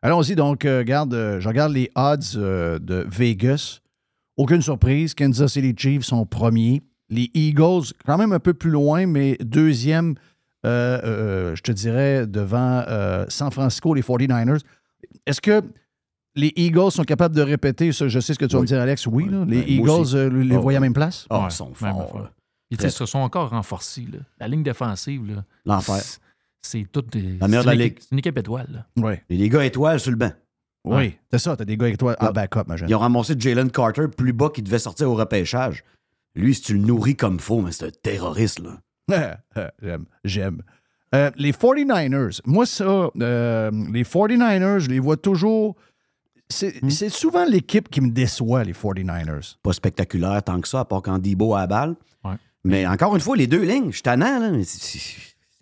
Allons-y, 0.03 0.35
donc, 0.35 0.65
euh, 0.65 0.79
regarde, 0.79 1.13
euh, 1.13 1.39
je 1.39 1.47
regarde 1.47 1.71
les 1.71 1.89
odds 1.95 2.19
euh, 2.35 2.77
de 2.77 3.05
Vegas. 3.09 3.79
Aucune 4.37 4.61
surprise, 4.61 5.13
Kansas 5.13 5.53
City 5.53 5.73
Chiefs 5.77 6.03
sont 6.03 6.25
premiers. 6.25 6.81
Les 7.09 7.31
Eagles, 7.33 7.83
quand 8.05 8.17
même 8.17 8.33
un 8.33 8.39
peu 8.39 8.53
plus 8.53 8.69
loin, 8.71 9.05
mais 9.05 9.37
deuxième, 9.39 10.15
euh, 10.65 10.99
euh, 11.03 11.55
je 11.55 11.61
te 11.61 11.71
dirais, 11.71 12.27
devant 12.27 12.83
euh, 12.87 13.25
San 13.29 13.49
Francisco, 13.51 13.93
les 13.93 14.01
49ers. 14.01 14.59
Est-ce 15.25 15.39
que 15.39 15.61
les 16.35 16.51
Eagles 16.57 16.91
sont 16.91 17.03
capables 17.03 17.35
de 17.35 17.41
répéter, 17.41 17.91
ça, 17.93 18.07
je 18.07 18.19
sais 18.19 18.33
ce 18.33 18.39
que 18.39 18.45
tu 18.45 18.55
vas 18.55 18.61
me 18.61 18.67
dire, 18.67 18.81
Alex, 18.81 19.05
oui, 19.07 19.29
là, 19.29 19.45
les 19.47 19.61
Ben, 19.61 19.69
Eagles, 19.69 19.89
aussi. 19.89 20.17
euh, 20.17 20.29
les 20.29 20.55
Ah, 20.55 20.59
voient 20.59 20.73
à 20.75 20.79
même 20.81 20.93
place? 20.93 21.27
Ah, 21.29 21.39
Ouais, 21.41 21.45
ils 21.49 21.51
sont 21.51 21.73
forts. 21.73 22.29
ils 22.71 22.81
se 22.91 23.05
sont 23.05 23.19
encore 23.19 23.51
renforcés. 23.51 24.07
là. 24.11 24.19
La 24.39 24.47
ligne 24.49 24.63
défensive, 24.63 25.27
là, 25.27 25.43
L'enfer. 25.65 26.01
C'est- 26.63 26.79
c'est 26.79 26.91
toute 26.91 27.11
des. 27.11 27.37
La 27.39 27.47
meilleure 27.47 27.63
c'est 27.63 27.69
de 27.69 27.73
une 27.73 27.79
la 27.79 27.85
équipe- 27.85 27.97
ligue. 27.99 28.03
C'est 28.03 28.11
une 28.13 28.19
équipe 28.19 28.37
étoile. 28.39 28.67
là. 28.71 28.85
Oui. 28.97 29.13
Et 29.29 29.37
les 29.37 29.49
gars 29.49 29.63
étoiles 29.65 29.99
sur 29.99 30.11
le 30.11 30.17
banc. 30.17 30.31
Oui, 30.85 31.15
c'est 31.31 31.37
ça, 31.39 31.55
t'as 31.55 31.63
des 31.63 31.77
gars 31.77 31.85
avec 31.85 31.97
toi 31.97 32.15
en 32.19 32.31
backup, 32.31 32.63
ma 32.67 32.75
jeune. 32.75 32.89
Ils 32.89 32.95
ont 32.95 32.99
ramassé 32.99 33.35
Jalen 33.39 33.71
Carter 33.71 34.07
plus 34.09 34.33
bas 34.33 34.49
qu'il 34.49 34.65
devait 34.65 34.79
sortir 34.79 35.09
au 35.09 35.15
repêchage. 35.15 35.83
Lui, 36.35 36.55
si 36.55 36.61
tu 36.61 36.73
le 36.73 36.79
nourris 36.79 37.15
comme 37.15 37.39
faux, 37.39 37.61
mais 37.61 37.71
c'est 37.71 37.85
un 37.85 37.89
terroriste, 37.91 38.59
là. 38.59 38.81
j'aime, 39.81 40.05
j'aime. 40.25 40.61
Euh, 41.15 41.29
les 41.37 41.51
49ers, 41.53 42.41
moi, 42.45 42.65
ça, 42.65 43.09
euh, 43.21 43.71
les 43.93 44.03
49ers, 44.03 44.79
je 44.79 44.89
les 44.89 44.99
vois 44.99 45.15
toujours. 45.15 45.75
C'est 46.49 46.83
Hmm. 46.83 46.89
c'est 46.89 47.09
souvent 47.09 47.45
l'équipe 47.45 47.87
qui 47.89 48.01
me 48.01 48.09
déçoit, 48.09 48.63
les 48.65 48.73
49ers. 48.73 49.55
Pas 49.63 49.73
spectaculaire 49.73 50.43
tant 50.43 50.59
que 50.59 50.67
ça, 50.67 50.81
à 50.81 50.85
part 50.85 51.01
quand 51.01 51.17
Debo 51.19 51.53
a 51.55 51.61
la 51.61 51.67
balle. 51.67 51.95
Ouais. 52.25 52.35
Mais 52.65 52.85
encore 52.87 53.15
une 53.15 53.21
fois, 53.21 53.37
les 53.37 53.47
deux 53.47 53.63
lignes, 53.63 53.87
je 53.87 53.93
suis 53.95 54.01
tannant, 54.03 54.39
là. 54.39 54.51
mais 54.51 54.63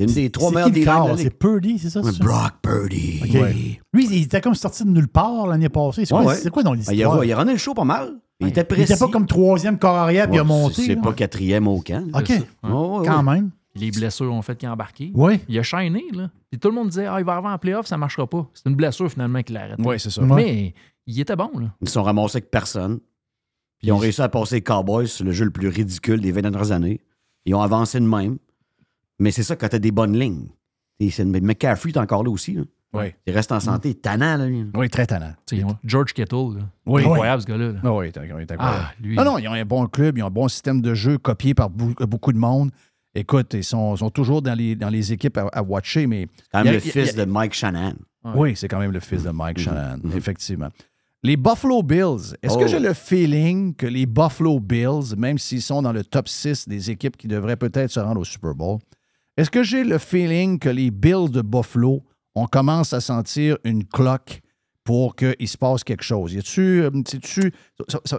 c'est- 0.08 0.22
des 0.22 0.30
trois 0.30 0.52
le 0.52 0.72
des 0.72 0.84
C'est. 1.18 1.38
Purdy, 1.38 1.80
c'est 1.80 1.90
ça? 1.90 2.02
Ouais, 2.02 2.12
c'est 2.12 2.18
ça? 2.18 2.24
Brock 2.24 2.54
Purdy. 2.62 3.20
OK. 3.24 3.80
Lui, 3.94 4.08
il 4.10 4.24
était 4.24 4.42
comme 4.42 4.56
sorti 4.56 4.84
de 4.84 4.90
nulle 4.90 5.08
part 5.08 5.48
l'année 5.48 5.70
passée. 5.70 6.06
C'est 6.06 6.14
quoi, 6.14 6.22
Ouais, 6.22 6.28
ouais. 6.28 6.36
c'est 6.36 6.50
quoi 6.50 6.64
dans 6.64 6.72
Ben, 6.72 6.78
il, 6.78 6.90
a, 6.90 6.94
l'histoire? 6.94 7.24
il 7.26 7.32
a 7.34 7.38
runné 7.38 7.52
le 7.54 7.58
show 7.58 7.74
pas 7.74 7.84
mal. 7.84 8.14
Il 8.40 8.48
était 8.48 8.66
Il 8.76 8.82
était 8.82 8.98
pas 8.98 9.08
comme 9.08 9.28
troisième 9.28 9.78
corps 9.78 9.96
arrière 9.96 10.28
puis 10.28 10.38
il 10.38 10.40
a 10.40 10.44
monté. 10.44 10.82
C'est 10.84 10.96
pas 10.96 11.14
quatrième 11.14 11.68
au 11.68 11.80
camp. 11.82 12.04
là. 12.12 12.20
OK. 12.20 12.32
Quand 13.06 13.24
même. 13.24 13.52
Les 13.76 13.90
blessures 13.90 14.34
ont 14.34 14.42
fait 14.42 14.58
qu'il 14.58 14.68
a 14.68 14.74
embarqué. 14.74 15.12
Oui. 15.16 15.40
Il 15.48 15.58
a 15.58 15.64
shiné, 15.64 16.04
là. 16.14 16.30
Puis 16.50 16.60
tout 16.60 16.68
le 16.68 16.74
monde 16.76 16.90
disait, 16.90 17.06
ah, 17.06 17.16
il 17.20 17.26
va 17.26 17.34
arriver 17.36 17.48
en 17.48 17.58
playoff, 17.58 17.86
ça 17.88 17.96
marchera 17.98 18.28
pas. 18.28 18.46
C'est 18.54 18.68
une 18.68 18.76
blessure, 18.76 19.10
finalement, 19.10 19.42
qu'il 19.44 19.56
a 19.56 19.62
arrêté. 19.62 19.82
Oui, 19.86 19.98
c'est 19.98 20.10
ça. 20.10 20.22
Mais 20.24 20.74
il 21.08 21.18
était 21.22 21.38
bon, 21.38 21.50
là. 21.58 21.68
Ils 21.82 21.88
se 21.88 21.94
sont 21.94 22.04
ramassés 22.04 22.38
avec 22.40 22.52
personne. 22.52 23.00
Puis 23.80 23.88
ils 23.88 23.92
ont 23.94 23.98
réussi 23.98 24.22
à 24.22 24.28
passer 24.28 24.56
les 24.56 24.62
Cowboys 24.62 25.08
le 25.24 25.32
jeu 25.32 25.46
le 25.46 25.52
plus 25.52 25.70
ridicule 25.70 26.20
des 26.20 26.34
20 26.34 26.42
dernières 26.42 26.72
années. 26.74 27.00
Ils 27.46 27.56
ont 27.56 27.62
avancé 27.62 27.98
de 28.00 28.06
même. 28.06 28.38
Mais 29.22 29.32
c'est 29.32 29.44
ça 29.44 29.56
quand 29.56 29.70
t'as 29.70 29.80
des 29.80 29.92
bonnes 29.92 30.18
lignes. 30.18 30.48
Et 31.00 31.10
c'est- 31.12 31.26
mais 31.26 31.40
McCaffrey 31.40 31.92
est 31.92 31.98
encore 31.98 32.24
là 32.24 32.30
aussi. 32.32 32.54
là. 32.54 32.64
Oui. 32.94 33.06
Il 33.26 33.34
reste 33.34 33.54
en 33.54 33.60
santé. 33.62 33.94
Tannant, 33.96 34.36
là. 34.36 34.46
lui. 34.48 34.66
Oui, 34.76 34.90
très 34.90 35.06
tannant. 35.08 35.32
Tu 35.46 35.58
sais, 35.60 35.66
George 35.86 36.12
Kittle, 36.14 36.58
là. 36.58 36.62
Oui. 36.86 37.02
Incroyable, 37.04 37.42
ce 37.42 37.48
gars-là. 37.48 37.72
là. 37.72 37.80
Ah 37.84 37.94
oui, 37.94 38.06
il 38.08 38.10
est 38.10 38.18
incroyable. 38.18 38.56
Ah, 38.60 38.92
lui. 39.02 39.16
Non, 39.16 39.24
non, 39.24 39.38
ils 39.38 39.48
ont 39.48 39.54
un 39.54 39.64
bon 39.64 39.88
club, 39.88 40.18
ils 40.18 40.24
ont 40.24 40.28
un 40.28 40.30
bon 40.32 40.50
système 40.50 40.82
de 40.82 40.94
jeu 40.94 41.18
copié 41.18 41.54
par 41.54 41.70
beaucoup 41.70 42.34
de 42.34 42.38
monde. 42.38 42.72
Écoute, 43.16 43.54
ils 43.54 43.64
sont, 43.64 43.96
sont 43.96 44.10
toujours 44.10 44.42
dans 44.42 44.54
les, 44.58 44.76
dans 44.76 44.90
les 44.90 45.14
équipes 45.14 45.38
à, 45.38 45.48
à 45.54 45.62
watcher, 45.64 46.06
mais. 46.08 46.28
Quand 46.52 46.60
a- 46.60 46.64
même 46.66 46.74
le 46.74 46.78
a- 46.80 46.82
fils 46.82 47.16
de 47.16 47.24
Mike 47.24 47.54
Shanahan. 47.54 47.94
Oui, 48.36 48.56
c'est 48.58 48.68
quand 48.68 48.80
même 48.80 48.92
le 48.92 49.00
fils 49.00 49.24
de 49.24 49.30
Mike 49.32 49.58
Mhm. 49.60 49.64
Shanahan, 49.64 49.98
effectivement. 50.16 50.70
Les 51.24 51.38
Buffalo 51.38 51.84
Bills, 51.84 52.36
est-ce 52.42 52.56
Oh. 52.56 52.60
que 52.60 52.68
j'ai 52.68 52.80
le 52.80 52.94
feeling 52.94 53.74
que 53.76 53.86
les 53.86 54.06
Buffalo 54.06 54.60
Bills, 54.60 55.16
même 55.18 55.38
s'ils 55.38 55.62
sont 55.62 55.82
dans 55.82 55.94
le 55.94 56.04
top 56.04 56.28
6 56.28 56.68
des 56.68 56.90
équipes 56.92 57.16
qui 57.16 57.28
devraient 57.28 57.56
peut-être 57.58 57.92
se 57.92 58.00
rendre 58.00 58.20
au 58.20 58.26
Super 58.26 58.54
Bowl, 58.56 58.80
est-ce 59.38 59.50
que 59.50 59.64
j'ai 59.64 59.84
le 59.84 59.98
feeling 59.98 60.60
que 60.60 60.70
les 60.70 60.92
Bills 60.92 61.30
de 61.30 61.42
Buffalo, 61.42 62.04
on 62.36 62.48
commence 62.48 62.94
à 62.94 63.02
sentir 63.02 63.58
une 63.64 63.86
cloque 63.86 64.42
pour 64.84 65.16
qu'il 65.16 65.48
se 65.48 65.58
passe 65.58 65.84
quelque 65.84 66.04
chose? 66.04 66.34
Y 66.34 66.40
a-tu, 66.40 66.82
euh, 66.82 66.92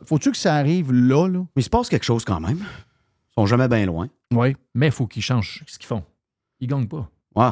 faut-tu 0.05 0.30
que 0.30 0.36
ça 0.36 0.55
arrive 0.55 0.93
là, 0.93 1.28
là? 1.28 1.40
Mais 1.55 1.62
il 1.62 1.64
se 1.64 1.70
passe 1.70 1.89
quelque 1.89 2.05
chose 2.05 2.24
quand 2.24 2.40
même. 2.40 2.59
Ils 2.59 3.34
sont 3.34 3.47
jamais 3.47 3.68
bien 3.68 3.86
loin. 3.86 4.09
Oui. 4.32 4.56
Mais 4.74 4.86
il 4.86 4.93
faut 4.93 5.06
qu'ils 5.06 5.22
changent 5.22 5.62
ce 5.66 5.78
qu'ils 5.78 5.86
font. 5.86 6.05
Ils 6.60 6.68
gagnent 6.68 6.89
pas. 6.89 7.09
Ouais. 7.34 7.51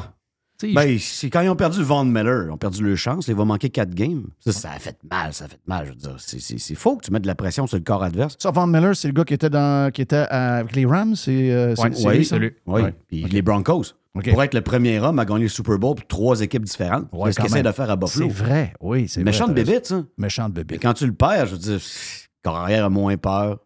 Ben, 0.74 0.99
c'est 0.99 1.31
quand 1.31 1.41
ils 1.41 1.49
ont 1.49 1.57
perdu 1.57 1.82
Von 1.82 2.05
Miller, 2.05 2.45
ils 2.47 2.51
ont 2.51 2.57
perdu 2.59 2.82
leur 2.87 2.97
chance, 2.97 3.28
il 3.28 3.35
va 3.35 3.45
manquer 3.45 3.70
quatre 3.70 3.95
games. 3.95 4.24
Ça, 4.41 4.53
ça 4.53 4.70
a 4.73 4.78
fait 4.78 4.97
mal, 5.11 5.32
ça 5.32 5.47
a 5.47 5.49
fait 5.49 5.61
mal. 5.66 5.87
Je 5.87 5.91
veux 5.91 5.97
dire, 5.97 6.15
c'est- 6.19 6.41
c'est 6.41 6.59
c'est 6.59 6.74
faux 6.74 6.97
que 6.97 7.05
tu 7.07 7.12
mettes 7.12 7.23
de 7.23 7.27
la 7.28 7.35
pression 7.35 7.66
sur 7.66 7.77
le 7.78 7.82
corps 7.82 8.03
adverse. 8.03 8.37
Ça, 8.39 8.51
Von 8.51 8.66
Miller, 8.66 8.95
c'est 8.95 9.09
le 9.09 9.15
gars 9.15 9.24
qui 9.24 9.35
était, 9.35 9.51
dans, 9.51 9.91
qui 9.93 10.03
était 10.03 10.16
avec 10.31 10.74
les 10.77 10.87
Rams? 10.87 11.16
C'est 11.16 11.51
euh, 11.53 11.74
c'est- 11.74 11.82
Ouais, 11.82 11.91
c'est 11.95 12.07
oui, 12.07 12.16
lui, 12.19 12.24
ça? 12.24 12.37
Oui, 12.39 12.51
Ouais. 12.82 12.95
puis 13.09 13.24
les 13.24 13.43
Broncos. 13.43 13.85
Pour 14.12 14.43
être 14.43 14.55
le 14.55 14.61
premier 14.61 14.99
homme 14.99 15.19
à 15.20 15.24
gagner 15.24 15.45
le 15.45 15.49
Super 15.49 15.78
Bowl 15.78 15.95
pour 15.95 16.07
trois 16.09 16.41
équipes 16.41 16.65
différentes. 16.65 17.07
Ouais, 17.12 17.32
c'est 17.32 17.41
ce 17.43 17.47
essaient 17.47 17.55
même. 17.62 17.65
de 17.66 17.73
faire 17.73 17.89
à 17.91 17.95
Buffalo. 17.97 18.27
C'est 18.28 18.35
vrai, 18.45 18.73
oui, 18.81 19.07
c'est 19.09 19.23
Méchante 19.23 19.51
raison. 19.57 19.70
bébite, 19.70 19.87
ça. 19.87 20.05
Méchante 20.19 20.53
Mais 20.57 20.65
bébé. 20.65 20.78
quand 20.82 20.95
tu 20.95 21.07
le 21.07 21.12
perds, 21.12 21.47
je 21.47 21.53
veux 21.53 21.59
dire, 21.59 21.74
pff, 21.77 22.28
corps 22.43 22.57
arrière 22.57 22.85
a 22.87 22.91
moins 22.91 23.16
peur. 23.16 23.61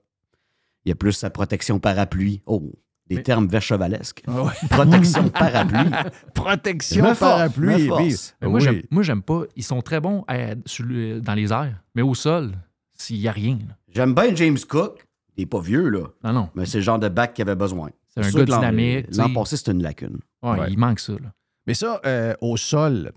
Il 0.85 0.91
y 0.91 0.93
a 0.93 0.95
plus 0.97 1.13
sa 1.13 1.31
protection 1.31 1.79
parapluie. 1.79 2.43
Oh, 2.45 2.63
des 3.09 3.23
termes 3.23 3.47
verchevalesques. 3.49 4.23
Protection 4.71 5.29
parapluie. 5.31 5.91
Protection 6.35 7.03
Me 7.05 7.15
force, 7.15 7.19
parapluie. 7.19 7.67
me 7.69 7.75
oui. 7.77 7.87
force. 7.89 8.37
Mais 8.41 8.49
moi, 8.49 8.59
Oui. 8.59 8.65
j'aime- 8.65 8.83
moi, 8.91 9.03
j'aime 9.03 9.23
pas. 9.23 9.43
Ils 9.57 9.63
sont 9.65 9.83
très 9.83 10.01
bons 10.01 10.25
à- 10.29 10.55
sur 10.67 10.85
le- 10.85 11.21
dans 11.21 11.35
les 11.35 11.53
airs, 11.53 11.83
mais 11.95 12.03
au 12.03 12.15
sol, 12.15 12.53
s'il 12.97 13.21
n'y 13.21 13.29
a 13.29 13.33
rien. 13.33 13.59
là. 13.69 13.77
J'aime 13.95 14.15
bien 14.15 14.35
James 14.35 14.59
Cook. 14.69 15.07
Il 15.37 15.41
n'est 15.43 15.47
pas 15.47 15.61
vieux, 15.61 15.89
là. 15.89 16.05
Non, 16.23 16.33
non. 16.33 16.49
Mais 16.55 16.65
c'est 16.65 16.79
le 16.79 16.85
genre 16.85 16.99
de 16.99 17.09
back 17.09 17.35
qu'il 17.35 17.43
avait 17.43 17.57
besoin. 17.57 17.91
C'est 18.09 18.25
un 18.25 18.31
gars 18.31 18.45
dynamique, 18.45 19.07
L'an 19.17 19.33
passé, 19.33 19.57
c'était 19.57 19.73
une 19.73 19.83
lacune. 19.83 20.19
Ouais, 20.43 20.51
Ouais. 20.61 20.67
Il 20.71 20.79
manque 20.79 21.01
ça. 21.01 21.13
Là. 21.15 21.33
Mais 21.67 21.75
ça, 21.75 22.01
euh, 22.07 22.35
au 22.41 22.57
sol, 22.57 23.11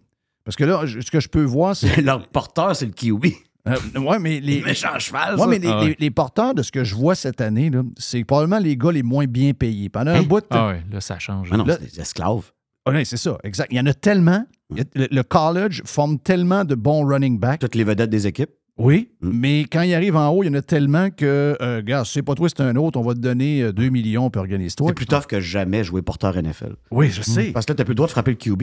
parce 0.44 0.56
que 0.56 0.64
là, 0.64 0.82
ce 0.88 1.12
que 1.12 1.20
je 1.20 1.28
peux 1.30 1.44
voir, 1.44 1.76
c'est. 1.76 2.02
Leur 2.02 2.28
porteur, 2.28 2.76
c'est 2.76 2.88
le 2.88 2.92
kiwi. 2.94 3.36
Euh, 3.68 3.99
ouais, 3.99 4.19
mais 4.19 4.39
les. 4.39 4.61
Méchant 4.61 4.98
cheval, 4.99 5.35
Ouais, 5.35 5.41
ça. 5.41 5.48
mais 5.48 5.60
les, 5.60 5.68
Ah 5.68 5.80
ouais. 5.80 5.88
les- 5.89 5.95
les 5.99 6.11
porteurs 6.11 6.53
de 6.56 6.61
ce 6.64 6.72
que 6.72 6.84
je 6.84 6.95
vois 6.95 7.15
cette 7.15 7.41
année, 7.41 7.69
là, 7.69 7.81
c'est 7.98 8.23
probablement 8.23 8.60
les 8.60 8.76
gars 8.77 8.91
les 8.91 9.03
moins 9.03 9.26
bien 9.26 9.53
payés. 9.53 9.89
Pendant 9.89 10.11
un 10.11 10.22
bout. 10.23 10.44
Ah 10.49 10.68
ouais, 10.68 10.84
là, 10.91 11.02
ça 11.02 11.19
change. 11.19 11.49
Ah 11.52 11.57
non, 11.57 11.65
Là- 11.65 11.77
c'est 11.81 11.95
des 11.95 12.02
esclaves. 12.02 12.52
Ah 12.85 12.91
oui, 12.94 13.06
c'est 13.06 13.18
ça, 13.18 13.38
exact. 13.44 13.68
Il 13.72 13.77
y 13.77 13.80
en 13.81 13.85
a 13.85 13.94
tellement. 13.94 14.45
A- 14.77 14.81
le, 14.95 15.07
le 15.11 15.23
college 15.23 15.81
forme 15.85 16.19
tellement 16.19 16.64
de 16.65 16.76
bons 16.76 17.06
running 17.06 17.38
backs. 17.39 17.60
Toutes 17.60 17.76
les 17.76 17.84
vedettes 17.84 18.10
des 18.10 18.27
équipes. 18.27 18.52
Oui, 18.78 19.10
Mm. 19.22 19.30
mais 19.34 19.60
quand 19.62 19.82
il 19.82 19.94
arrive 19.94 20.16
en 20.16 20.30
haut, 20.30 20.44
il 20.44 20.48
y 20.48 20.49
en 20.49 20.54
a 20.54 20.62
tellement 20.62 21.10
que, 21.10 21.58
euh, 21.62 21.82
gars, 21.82 22.04
c'est 22.06 22.22
pas 22.22 22.36
toi, 22.36 22.48
c'est 22.49 22.62
un 22.62 22.76
autre, 22.76 22.99
on 22.99 23.04
va 23.04 23.14
te 23.16 23.20
donner 23.20 23.62
euh, 23.64 23.72
2 23.74 23.90
millions, 23.90 24.30
puis 24.30 24.40
organise-toi. 24.40 24.88
C'est 24.90 24.94
plus 24.94 25.06
tough 25.08 25.26
que 25.28 25.40
jamais 25.40 25.84
jouer 25.84 26.02
porteur 26.02 26.36
NFL. 26.38 26.76
Oui, 26.91 27.10
je 27.10 27.22
sais. 27.22 27.52
Parce 27.52 27.66
que 27.66 27.72
là, 27.72 27.76
t'as 27.78 27.84
plus 27.84 27.91
le 27.91 27.95
droit 27.95 28.08
de 28.08 28.12
frapper 28.12 28.32
le 28.32 28.38
QB. 28.38 28.62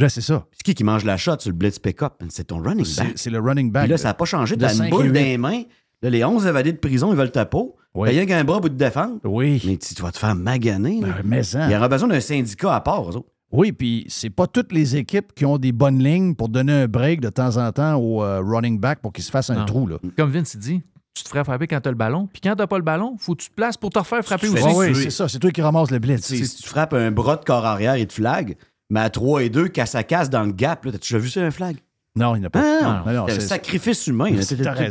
Ouais, 0.00 0.08
c'est 0.08 0.20
ça. 0.20 0.46
C'est 0.52 0.62
qui 0.62 0.74
qui 0.74 0.84
mange 0.84 1.04
la 1.04 1.16
shot 1.16 1.38
sur 1.40 1.50
le 1.50 1.56
blitz 1.56 1.78
pick-up? 1.78 2.14
C'est 2.28 2.44
ton 2.48 2.58
running 2.62 2.86
back. 2.96 3.12
c'est 3.16 3.30
le 3.30 3.40
running 3.40 3.70
back. 3.72 3.84
Puis 3.84 3.90
là, 3.92 3.96
ça 3.98 4.08
n'a 4.08 4.14
pas 4.14 4.24
changé. 4.24 4.56
de 4.56 4.60
T'as 4.60 4.74
une 4.74 4.90
boule 4.90 5.08
dans 5.08 5.12
les 5.14 5.38
mains. 5.38 5.62
Là, 6.02 6.10
les 6.10 6.22
11 6.24 6.46
évadés 6.46 6.72
de 6.72 6.78
prison, 6.78 7.10
ils 7.12 7.16
veulent 7.16 7.30
ta 7.32 7.46
peau. 7.46 7.76
Oui. 7.94 8.08
T'as 8.08 8.14
rien 8.14 8.26
qu'un 8.26 8.44
bras 8.44 8.60
pour 8.60 8.68
te 8.68 8.74
défendre. 8.74 9.16
Oui. 9.24 9.62
Mais 9.66 9.78
tu 9.78 10.00
vas 10.02 10.12
te 10.12 10.18
faire 10.18 10.34
maganer. 10.34 11.00
là. 11.00 11.06
Ben, 11.08 11.14
mais 11.24 11.42
ça. 11.42 11.66
Il 11.66 11.72
y 11.72 11.76
aura 11.76 11.88
besoin 11.88 12.08
d'un 12.08 12.20
syndicat 12.20 12.74
à 12.74 12.80
part, 12.82 13.04
eux 13.10 13.16
autres. 13.16 13.28
Oui, 13.52 13.72
puis 13.72 14.04
c'est 14.08 14.30
pas 14.30 14.46
toutes 14.46 14.72
les 14.72 14.96
équipes 14.96 15.32
qui 15.34 15.44
ont 15.46 15.56
des 15.58 15.72
bonnes 15.72 16.02
lignes 16.02 16.34
pour 16.34 16.48
donner 16.48 16.72
un 16.72 16.88
break 16.88 17.20
de 17.20 17.28
temps 17.28 17.56
en 17.56 17.70
temps 17.72 17.94
au 17.96 18.22
euh, 18.22 18.40
running 18.44 18.78
back 18.80 19.00
pour 19.00 19.12
qu'il 19.12 19.22
se 19.24 19.30
fasse 19.30 19.50
un 19.50 19.54
Non. 19.60 19.64
trou. 19.66 19.86
Là. 19.86 19.98
Comme 20.16 20.30
Vince 20.30 20.54
il 20.54 20.60
dit, 20.60 20.82
tu 21.14 21.22
te 21.22 21.28
ferais 21.28 21.44
frapper 21.44 21.66
quand 21.66 21.80
tu 21.80 21.88
as 21.88 21.92
le 21.92 21.96
ballon. 21.96 22.28
Puis 22.32 22.40
quand 22.42 22.54
tu 22.56 22.66
pas 22.66 22.76
le 22.76 22.82
ballon, 22.84 23.16
faut 23.18 23.34
que 23.34 23.42
tu 23.42 23.48
te 23.50 23.54
places 23.54 23.76
pour 23.76 23.90
te 23.90 23.98
refaire 23.98 24.22
frapper 24.24 24.48
Tu 24.48 24.52
aussi. 24.54 24.76
Oui, 24.76 24.94
c'est 24.94 25.10
ça. 25.10 25.28
C'est 25.28 25.38
toi 25.38 25.50
qui 25.50 25.62
ramasse 25.62 25.90
le 25.90 25.98
blitz. 25.98 26.24
Si 26.26 26.56
tu 26.62 26.68
frappes 26.68 26.92
un 26.94 27.10
bras 27.10 27.36
de 27.36 27.44
corps 27.44 27.64
arrière 27.64 27.94
et 27.94 28.04
de 28.04 28.12
flag, 28.12 28.56
mais 28.90 29.00
à 29.00 29.10
3 29.10 29.44
et 29.44 29.48
2, 29.48 29.68
casse 29.68 29.94
à 29.94 30.02
casse 30.02 30.28
dans 30.28 30.42
le 30.44 30.52
gap, 30.52 30.84
là, 30.84 30.92
t'as-tu 30.92 31.12
déjà 31.14 31.18
vu 31.22 31.28
ça, 31.30 31.40
un 31.42 31.50
flag? 31.50 31.76
Non, 32.16 32.34
il 32.34 32.40
n'y 32.40 32.44
en 32.46 32.48
a 32.48 32.50
pas. 32.50 32.60
Ah, 32.82 33.02
non, 33.06 33.12
non, 33.12 33.24
c'est 33.28 33.34
un 33.36 33.40
c'est- 33.40 33.46
sacrifice 33.46 34.06
humain. 34.06 34.30
Tout 34.30 34.36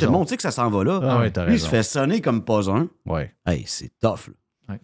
le 0.05 0.07
monde 0.09 0.29
sait 0.29 0.35
que 0.37 0.43
ça 0.43 0.51
s'en 0.51 0.69
va 0.69 0.83
là. 0.83 0.99
Ah 1.03 1.19
ouais, 1.19 1.31
t'as 1.31 1.45
Lui, 1.45 1.55
il 1.55 1.59
se 1.59 1.67
fait 1.67 1.83
sonner 1.83 2.21
comme 2.21 2.43
pas 2.43 2.69
un. 2.69 2.87
Ouais. 3.05 3.33
Hey, 3.45 3.63
c'est 3.67 3.91
tough. 3.99 4.27
là. 4.27 4.33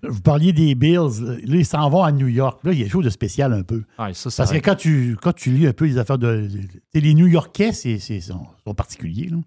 Vous 0.08 0.22
parliez 0.22 0.54
des 0.54 0.76
Bills. 0.76 1.22
Là, 1.46 1.56
ils 1.56 1.66
s'en 1.66 1.90
vont 1.90 2.04
à 2.04 2.12
New 2.12 2.28
York. 2.28 2.60
Là, 2.64 2.72
il 2.72 2.78
y 2.78 2.82
a 2.82 2.84
quelque 2.86 2.94
chose 2.94 3.06
de 3.06 3.10
spécial 3.10 3.52
un 3.54 3.64
peu. 3.64 3.84
Ouais, 4.00 4.14
ça, 4.14 4.30
Parce 4.38 4.52
que 4.52 4.58
quand 4.58 4.76
tu, 4.76 5.18
quand 5.22 5.34
tu 5.34 5.52
lis 5.52 5.68
un 5.68 5.74
peu 5.74 5.86
les 5.86 5.98
affaires 5.98 6.18
de. 6.18 6.48
les 6.94 7.14
New 7.14 7.28
Yorkais, 7.28 7.72
c'est, 7.74 7.98
c'est- 8.00 8.22
sont, 8.22 8.46
sont 8.66 8.74
particuliers. 8.74 9.30
Là. 9.30 9.38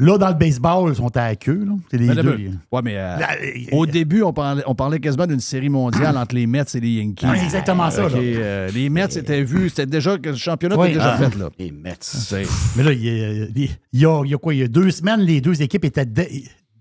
Là, 0.00 0.16
dans 0.16 0.28
le 0.28 0.34
baseball, 0.34 0.90
ils 0.92 0.94
sont 0.96 1.16
à 1.16 1.26
la 1.30 1.34
queue. 1.34 1.64
Là. 1.64 1.72
C'est 1.90 1.96
les 1.98 2.06
Mais 2.06 2.14
deux. 2.22 2.50
Ouais, 2.70 2.82
mais 2.84 2.96
euh, 2.96 3.18
Là, 3.18 3.30
au 3.72 3.84
début, 3.84 4.22
on 4.22 4.32
parlait, 4.32 4.62
on 4.66 4.74
parlait 4.76 5.00
quasiment 5.00 5.26
d'une 5.26 5.40
série 5.40 5.68
mondiale 5.68 6.16
entre 6.16 6.36
les 6.36 6.46
Mets 6.46 6.62
et 6.72 6.78
les 6.80 6.90
Yankees. 7.02 7.26
Ah, 7.28 7.34
exactement 7.36 7.90
ça, 7.90 8.02
euh, 8.02 8.68
les 8.70 8.90
Mets 8.90 9.06
étaient 9.16 9.42
vus, 9.42 9.70
c'était 9.70 9.86
déjà 9.86 10.16
que 10.16 10.28
le 10.28 10.36
championnat 10.36 10.76
était 10.84 10.94
déjà 10.94 11.14
Ah. 11.14 11.18
fait. 11.18 11.36
Là. 11.36 11.50
Les 11.58 11.72
Mets. 11.72 11.96
C'est- 12.00 12.46
Mais 12.76 12.84
là, 12.84 12.92
il 12.92 13.04
y, 13.04 13.08
a, 13.10 13.32
il 13.54 13.60
y 13.92 14.04
a- 14.06 14.22
il 14.24 14.30
y 14.30 14.34
a 14.34 14.38
quoi? 14.38 14.54
Il 14.54 14.60
y 14.60 14.62
a 14.62 14.68
deux 14.68 14.92
semaines, 14.92 15.20
les 15.22 15.40
deux 15.40 15.60
équipes 15.62 15.84
étaient 15.84 16.06
de- 16.06 16.26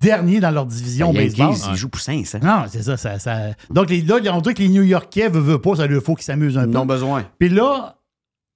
derniers 0.01 0.39
dans 0.39 0.51
leur 0.51 0.65
division 0.65 1.11
Les 1.11 1.25
baseball. 1.25 1.47
Yankees, 1.47 1.61
ils 1.71 1.75
jouent 1.75 1.89
pour 1.89 2.01
500. 2.01 2.39
Non, 2.43 2.65
c'est 2.69 2.83
ça, 2.83 2.97
ça, 2.97 3.19
ça- 3.19 3.51
Donc, 3.69 3.89
les, 3.89 4.01
là, 4.01 4.15
on 4.33 4.41
dirait 4.41 4.53
que 4.53 4.61
les 4.61 4.69
New 4.69 4.83
Yorkais 4.83 5.29
veulent, 5.29 5.41
veulent 5.43 5.61
pas, 5.61 5.75
ça 5.75 5.87
leur 5.87 6.01
faut 6.03 6.15
qu'ils 6.15 6.25
s'amusent 6.25 6.57
un 6.57 6.61
Ils 6.63 6.67
peu. 6.71 6.73
n'ont 6.77 6.85
besoin. 6.85 7.25
Puis 7.39 7.49
là, 7.49 7.95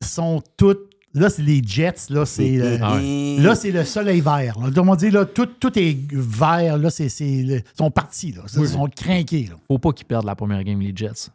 sont 0.03 0.41
toutes. 0.57 0.89
Là, 1.13 1.29
c'est 1.29 1.41
les 1.41 1.61
Jets. 1.61 2.07
Là, 2.09 2.25
c'est 2.25 2.51
le, 2.51 2.77
Ah 2.81 2.97
là, 3.43 3.53
c'est 3.55 3.71
le 3.71 3.83
soleil 3.83 4.21
vert. 4.21 4.57
Là. 4.59 4.69
Donc, 4.69 4.87
on 4.87 4.95
dit, 4.95 5.11
là, 5.11 5.25
tout, 5.25 5.45
tout 5.45 5.77
est 5.77 5.97
vert. 6.13 6.77
Là, 6.77 6.89
c'est, 6.89 7.07
ils 7.19 7.61
sont 7.77 7.91
partis. 7.91 8.31
Là. 8.31 8.43
Ils 8.57 8.67
sont 8.69 8.87
craqués. 8.87 9.47
Là. 9.49 9.55
Faut 9.67 9.77
pas 9.77 9.91
qu'ils 9.91 10.05
perdent 10.05 10.25
la 10.25 10.35
première 10.35 10.63
game, 10.63 10.79
les 10.79 10.93
Jets. 10.95 11.27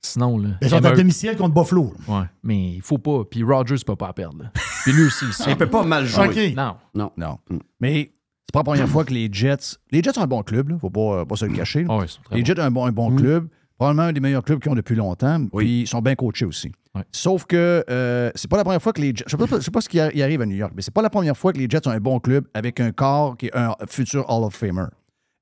Sinon, 0.00 0.38
là. 0.38 0.50
Ils 0.62 0.70
sont 0.70 0.82
à 0.84 0.92
domicile 0.94 1.36
contre 1.36 1.54
Buffalo. 1.60 1.92
là. 2.08 2.20
Ouais, 2.20 2.26
mais 2.42 2.72
il 2.76 2.80
faut 2.82 2.96
pas. 2.98 3.24
Puis 3.30 3.42
Rogers 3.42 3.76
peut 3.84 3.96
pas 3.96 4.12
perdre. 4.14 4.44
là. 4.44 4.50
Puis 4.84 4.92
lui 4.92 5.02
aussi, 5.04 5.26
il. 5.46 5.50
Il 5.50 5.56
peut 5.56 5.66
pas 5.68 5.82
mal 5.82 6.06
jouer. 6.06 6.54
Non. 6.56 6.76
Non. 6.94 7.10
Non. 7.18 7.38
Mais 7.80 8.12
c'est 8.48 8.52
pas 8.52 8.60
la 8.60 8.64
première 8.64 8.88
fois 8.88 9.04
que 9.04 9.12
les 9.12 9.28
Jets. 9.30 9.76
Les 9.90 10.02
Jets 10.02 10.14
sont 10.14 10.22
un 10.22 10.26
bon 10.26 10.42
club, 10.42 10.70
là. 10.70 10.78
Faut 10.80 10.90
pas, 10.90 11.24
pas 11.26 11.36
se 11.36 11.44
le 11.44 11.54
cacher. 11.54 11.84
Ah 11.88 12.00
les. 12.32 12.44
Jets 12.44 12.58
ont 12.60 12.64
un 12.64 12.70
bon, 12.70 12.86
un 12.86 12.92
bon 12.92 13.14
club. 13.14 13.48
Probablement 13.76 14.08
un 14.08 14.12
des 14.12 14.18
meilleurs 14.20 14.42
clubs 14.42 14.58
qu'ils 14.60 14.72
ont 14.72 14.74
depuis 14.74 14.96
longtemps. 14.96 15.38
Oui. 15.52 15.64
Puis 15.64 15.80
ils 15.82 15.86
sont 15.86 16.00
bien 16.00 16.14
coachés 16.16 16.44
aussi. 16.46 16.72
Sauf 17.12 17.44
que 17.44 17.84
euh, 17.88 18.30
c'est 18.34 18.50
pas 18.50 18.56
la 18.56 18.64
première 18.64 18.82
fois 18.82 18.92
que 18.92 19.00
les 19.00 19.14
Jets. 19.14 19.22
Je 19.26 19.30
sais 19.30 19.36
pas, 19.36 19.56
je 19.56 19.60
sais 19.62 19.70
pas 19.70 19.80
ce 19.80 19.88
qui 19.88 19.98
arri- 19.98 20.20
arrive 20.20 20.40
à 20.40 20.46
New 20.46 20.56
York, 20.56 20.72
mais 20.74 20.82
c'est 20.82 20.92
pas 20.92 21.02
la 21.02 21.10
première 21.10 21.36
fois 21.36 21.52
que 21.52 21.58
les 21.58 21.68
Jets 21.70 21.86
ont 21.86 21.92
un 21.92 22.00
bon 22.00 22.18
club 22.18 22.46
avec 22.54 22.80
un 22.80 22.90
corps 22.90 23.36
qui 23.36 23.46
est 23.46 23.56
un 23.56 23.74
futur 23.88 24.28
Hall 24.28 24.42
of 24.44 24.54
Famer. 24.54 24.86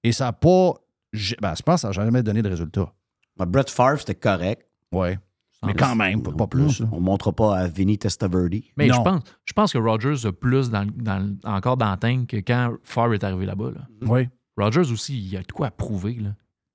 Et 0.04 0.12
ça 0.12 0.26
n'a 0.26 0.32
pas. 0.34 0.74
Ben, 1.40 1.54
je 1.56 1.62
pense 1.62 1.76
que 1.76 1.80
ça 1.80 1.88
n'a 1.88 1.92
jamais 1.92 2.22
donné 2.22 2.42
de 2.42 2.48
résultat. 2.50 2.92
Ben, 3.38 3.46
Brett 3.46 3.70
Favre, 3.70 3.98
c'était 4.00 4.14
correct. 4.16 4.66
Ouais. 4.92 5.18
Mais 5.66 5.74
quand 5.74 5.94
même, 5.96 6.22
pas, 6.22 6.32
pas 6.32 6.46
plus. 6.46 6.80
là. 6.80 6.88
On 6.92 6.96
ne 6.96 7.04
montre 7.04 7.30
pas 7.32 7.56
à 7.58 7.68
Vinny 7.68 7.98
Testaverde. 7.98 8.54
Mais 8.76 8.88
je 8.88 8.92
Non. 8.92 9.02
pense, 9.02 9.22
je 9.44 9.52
pense 9.52 9.72
que 9.72 9.78
Rogers 9.78 10.26
a 10.26 10.32
plus 10.32 10.70
dans, 10.70 10.86
encore 11.44 11.76
tank 11.98 12.28
que 12.28 12.36
quand 12.38 12.74
Favre 12.84 13.14
est 13.14 13.24
arrivé 13.24 13.46
là-bas. 13.46 13.70
là. 13.72 13.88
Oui. 14.02 14.28
Rogers 14.56 14.90
aussi, 14.92 15.18
il 15.18 15.36
a 15.36 15.42
de 15.42 15.52
quoi 15.52 15.66
à 15.68 15.70
prouver. 15.70 16.14
Là. 16.14 16.30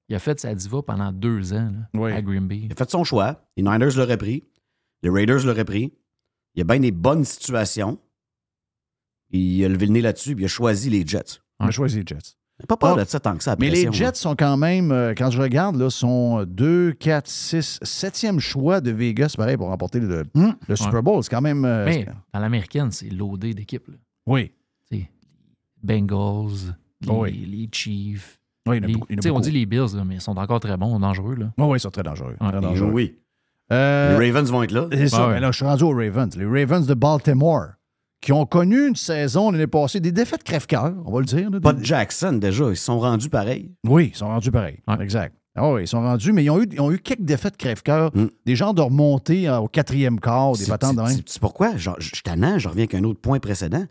Il 0.09 0.15
a 0.15 0.19
fait 0.19 0.39
sa 0.39 0.53
diva 0.53 0.81
pendant 0.81 1.11
deux 1.11 1.53
ans 1.53 1.71
là, 1.71 1.99
Oui. 1.99 2.11
à 2.11 2.21
Green 2.21 2.47
Bay. 2.47 2.61
Il 2.65 2.71
a 2.71 2.75
fait 2.75 2.89
son 2.91 3.03
choix. 3.03 3.43
Les 3.57 3.63
Niners 3.63 3.95
l'auraient 3.97 4.17
pris. 4.17 4.43
Les 5.03 5.09
Raiders 5.09 5.45
l'auraient 5.45 5.65
pris. 5.65 5.93
Il 6.53 6.59
y 6.59 6.61
a 6.61 6.65
bien 6.65 6.79
des 6.79 6.91
bonnes 6.91 7.23
situations. 7.25 7.97
Il 9.29 9.63
a 9.63 9.69
levé 9.69 9.85
le 9.85 9.93
nez 9.93 10.01
là-dessus, 10.01 10.35
puis 10.35 10.43
il 10.43 10.45
a 10.45 10.49
choisi 10.49 10.89
les 10.89 11.05
Jets. 11.07 11.39
On 11.59 11.67
a 11.67 11.71
choisi 11.71 11.99
les 11.99 12.05
Jets. 12.05 12.35
Pas 12.67 12.77
peur 12.77 12.95
Ah. 12.97 13.03
de 13.03 13.09
ça 13.09 13.19
tant 13.19 13.35
que 13.35 13.43
ça. 13.43 13.55
Mais 13.59 13.69
les 13.69 13.91
Jets 13.91 14.15
sont 14.15 14.35
quand 14.35 14.57
même, 14.57 14.91
euh, 14.91 15.13
quand 15.17 15.29
je 15.29 15.41
regarde, 15.41 15.75
là, 15.75 15.89
sont 15.89 16.43
2, 16.47 16.93
4, 16.93 17.27
6, 17.27 17.79
7e 17.83 18.39
choix 18.39 18.81
de 18.81 18.91
Vegas, 18.91 19.33
pareil, 19.37 19.57
pour 19.57 19.67
remporter 19.67 19.99
le, 19.99 20.23
Hmm. 20.33 20.51
le 20.67 20.75
Super 20.75 21.03
Bowl. 21.03 21.23
C'est 21.23 21.29
quand 21.31 21.41
même. 21.41 21.65
euh, 21.65 21.85
Mais 21.85 22.05
dans 22.33 22.39
l'américaine, 22.39 22.91
c'est 22.91 23.09
loadé 23.09 23.53
d'équipes. 23.53 23.87
là. 23.87 23.95
oui. 24.27 24.51
Tu 24.91 24.97
sais, 24.99 25.09
Bengals, 25.83 26.75
les, 27.01 27.09
Oui. 27.11 27.31
les 27.49 27.69
Chiefs. 27.71 28.39
Oui, 28.67 28.77
il 28.77 28.79
y 28.79 28.81
en 28.81 28.83
a 28.83 28.87
Les- 28.87 28.93
beaucoup- 28.93 29.07
il 29.09 29.13
y 29.13 29.15
en 29.15 29.17
a 29.17 29.21
tu 29.21 29.27
sais, 29.29 29.31
on 29.35 29.39
dit 29.39 29.51
les 29.51 29.65
Bills, 29.65 29.95
là, 29.95 30.03
mais 30.05 30.15
ils 30.15 30.21
sont 30.21 30.37
encore 30.37 30.59
très 30.59 30.77
bons, 30.77 30.99
dangereux. 30.99 31.35
Là. 31.35 31.51
Oui, 31.57 31.65
oui, 31.67 31.77
ils 31.77 31.79
sont 31.79 31.89
très 31.89 32.03
dangereux. 32.03 32.35
Ouais. 32.39 32.51
très 32.51 32.61
dangereux. 32.61 32.91
Oui. 32.93 33.15
Euh, 33.71 34.19
Les 34.19 34.27
Ravens 34.31 34.51
vont 34.51 34.63
être 34.63 34.71
là. 34.71 34.87
C'est 34.91 35.07
ça, 35.07 35.27
Ouais. 35.27 35.33
mais 35.35 35.39
là, 35.39 35.51
je 35.51 35.55
suis 35.57 35.65
rendu 35.65 35.83
aux 35.83 35.95
Ravens. 35.95 36.35
Les 36.37 36.45
Ravens 36.45 36.85
de 36.85 36.93
Baltimore, 36.93 37.67
qui 38.21 38.31
ont 38.31 38.45
connu 38.45 38.87
une 38.87 38.95
saison 38.95 39.51
l'année 39.51 39.67
passée, 39.67 39.99
des 39.99 40.11
défaites 40.11 40.43
crève-cœur, 40.43 40.93
on 41.05 41.11
va 41.11 41.19
le 41.19 41.25
dire. 41.25 41.49
là, 41.49 41.59
Pas 41.59 41.73
des- 41.73 41.81
de 41.81 41.85
Jackson, 41.85 42.33
déjà. 42.33 42.69
Ils 42.69 42.77
se 42.77 42.85
sont 42.85 42.99
rendus 42.99 43.29
pareil. 43.29 43.71
Oui, 43.85 44.11
ils 44.13 44.17
sont 44.17 44.27
rendus 44.27 44.51
pareil. 44.51 44.77
Exact. 44.99 45.35
Ah 45.55 45.69
oui, 45.73 45.81
ils 45.83 45.87
sont 45.87 45.99
rendus, 46.01 46.31
mais 46.31 46.45
ils 46.45 46.49
ont 46.49 46.61
eu, 46.61 46.67
ils 46.71 46.79
ont 46.79 46.91
eu 46.91 46.99
quelques 46.99 47.23
défaites 47.23 47.57
crève-cœur, 47.57 48.11
des 48.45 48.55
genres 48.55 48.73
de 48.73 48.81
remontées 48.81 49.49
euh, 49.49 49.57
au 49.59 49.67
quatrième 49.67 50.19
quart, 50.19 50.53
des 50.53 50.63
Mm. 50.65 50.67
Patentes 50.69 50.95
de 50.95 51.23
c'est- 51.25 51.39
pourquoi, 51.39 51.75
je 51.75 51.89
tannant, 52.23 52.57
je 52.57 52.69
reviens 52.69 52.83
avec 52.83 52.95
un 52.95 53.03
autre 53.03 53.19
point 53.19 53.39
précédent. 53.39 53.85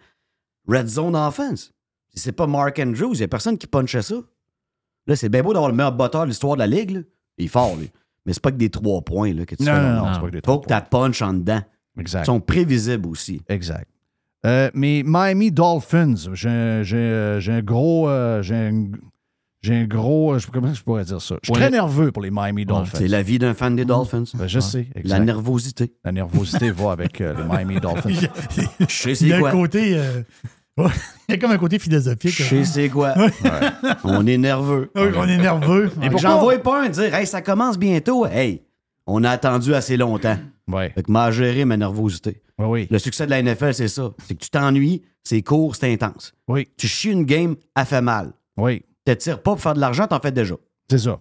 Red 0.67 0.87
Zone 0.89 1.17
Offense. 1.17 1.73
Si 2.15 2.21
c'est 2.21 2.33
pas 2.33 2.47
Mark 2.47 2.79
Andrews, 2.79 3.13
il 3.15 3.19
n'y 3.19 3.25
a 3.25 3.29
personne 3.29 3.59
qui 3.59 3.67
punchait 3.67 4.03
ça. 4.03 4.15
Là, 5.07 5.17
c'est 5.17 5.29
bien 5.29 5.43
beau 5.43 5.53
d'avoir 5.53 5.71
le 5.71 5.77
meilleur 5.77 5.93
botteur 5.93 6.23
de 6.23 6.29
l'histoire 6.29 6.55
de 6.55 6.61
la 6.61 6.67
Ligue. 6.67 6.91
là. 6.93 7.01
Il 7.39 7.45
est 7.47 7.49
fort, 7.49 7.77
lui. 7.77 7.91
Mais 8.27 8.33
c'est 8.33 8.43
pas 8.43 8.53
que 8.53 8.57
des 8.57 8.71
trois 8.71 9.01
points 9.03 9.33
là, 9.35 9.45
que 9.47 9.55
tu 9.55 9.63
Non, 9.65 9.73
fais. 9.73 9.79
non, 9.81 9.87
là. 9.89 9.97
non, 9.97 10.15
c'est 10.15 10.21
pas 10.21 10.27
que 10.27 10.33
des 10.33 10.41
Faut 10.45 10.59
que 10.61 10.73
tu 10.73 10.81
punch 10.91 11.23
en 11.23 11.33
dedans. 11.35 11.61
Exact. 11.99 12.23
Ils 12.23 12.27
sont 12.27 12.41
prévisibles 12.41 13.09
aussi. 13.09 13.41
Exact. 13.49 13.89
Euh, 14.47 14.71
mais 14.75 15.03
Miami 15.05 15.51
Dolphins, 15.53 16.15
j'ai 16.33 16.49
un 16.49 17.61
gros. 17.63 18.09
euh, 18.09 18.43
j'ai 18.43 18.55
un, 19.75 19.85
gros. 19.85 20.33
euh, 20.35 20.39
je- 20.39 20.47
Comment 20.51 20.73
je 20.73 20.83
pourrais 20.83 21.05
dire 21.05 21.21
ça? 21.21 21.35
Je 21.43 21.47
suis 21.49 21.53
Ouais. 21.53 21.61
très 21.61 21.71
nerveux 21.71 22.11
pour 22.11 22.23
les 22.23 22.31
Miami 22.31 22.65
Dolphins. 22.65 22.97
C'est 22.99 23.09
la 23.09 23.23
vie 23.23 23.39
d'un 23.39 23.53
fan 23.53 23.77
des 23.77 23.85
Dolphins. 23.85 24.25
Ben, 24.35 24.47
je 24.47 24.59
sais. 24.61 24.87
La 25.05 25.19
nervosité. 25.21 25.93
La 26.05 26.13
nervosité 26.13 26.71
va 26.71 26.93
avec 26.93 27.21
euh, 27.21 27.35
les 27.37 27.45
Miami 27.45 27.81
Dolphins. 27.83 28.29
Je 28.81 28.87
sais 28.89 29.11
Il 29.11 29.13
y 29.13 29.17
c'est 29.17 29.33
a 29.35 29.37
un 29.37 29.41
quoi. 29.41 29.51
côté. 29.53 30.01
il 30.79 30.85
y 31.29 31.33
a 31.35 31.37
comme 31.39 31.51
un 31.51 31.59
côté 31.59 31.79
philosophique. 31.79 32.31
Je 32.39 32.43
sais 32.45 32.65
c'est 32.65 32.89
quoi. 32.89 33.13
Ouais. 33.19 33.31
On 34.05 34.27
est 34.27 34.39
nerveux. 34.39 34.91
Oui, 34.97 35.09
on 35.17 35.29
est 35.29 35.37
nerveux. 35.37 35.91
Et 36.03 36.09
j'en 36.19 36.41
vois 36.41 36.57
pas 36.59 36.85
un 36.85 36.89
dire 36.89 37.15
Hey, 37.15 37.27
ça 37.27 37.43
commence 37.43 37.79
bientôt. 37.79 38.25
Hey, 38.25 38.63
on 39.07 39.23
a 39.25 39.31
attendu 39.31 39.75
assez 39.75 39.99
longtemps. 39.99 40.39
Ouais. 40.69 40.91
Fait 40.95 41.03
que 41.03 41.13
m'a 41.13 41.31
géré 41.31 41.67
ma 41.67 41.77
nervosité. 41.77 42.41
Oui, 42.61 42.67
oui. 42.67 42.89
Le 42.91 42.99
succès 42.99 43.25
de 43.27 43.31
la 43.31 43.43
NFL, 43.43 43.75
c'est 43.75 43.89
ça. 43.89 44.13
C'est 44.27 44.35
que 44.35 44.45
tu 44.45 44.51
t'ennuies, 44.51 45.03
c'est 45.25 45.43
court, 45.43 45.75
c'est 45.77 45.93
intense. 45.93 46.35
Oui. 46.47 46.69
Tu 46.77 46.87
chies 46.87 47.11
une 47.11 47.25
game, 47.25 47.57
elle 47.75 47.87
fait 47.87 48.03
mal. 48.03 48.33
Oui. 48.57 48.83
Tu 49.07 49.17
tires 49.17 49.43
pas 49.43 49.53
pour 49.53 49.61
faire 49.61 49.75
de 49.75 49.81
l'argent, 49.81 50.07
t'en 50.07 50.21
fais 50.21 50.31
déjà. 50.33 50.55
C'est 50.91 50.99
ça. 50.99 51.21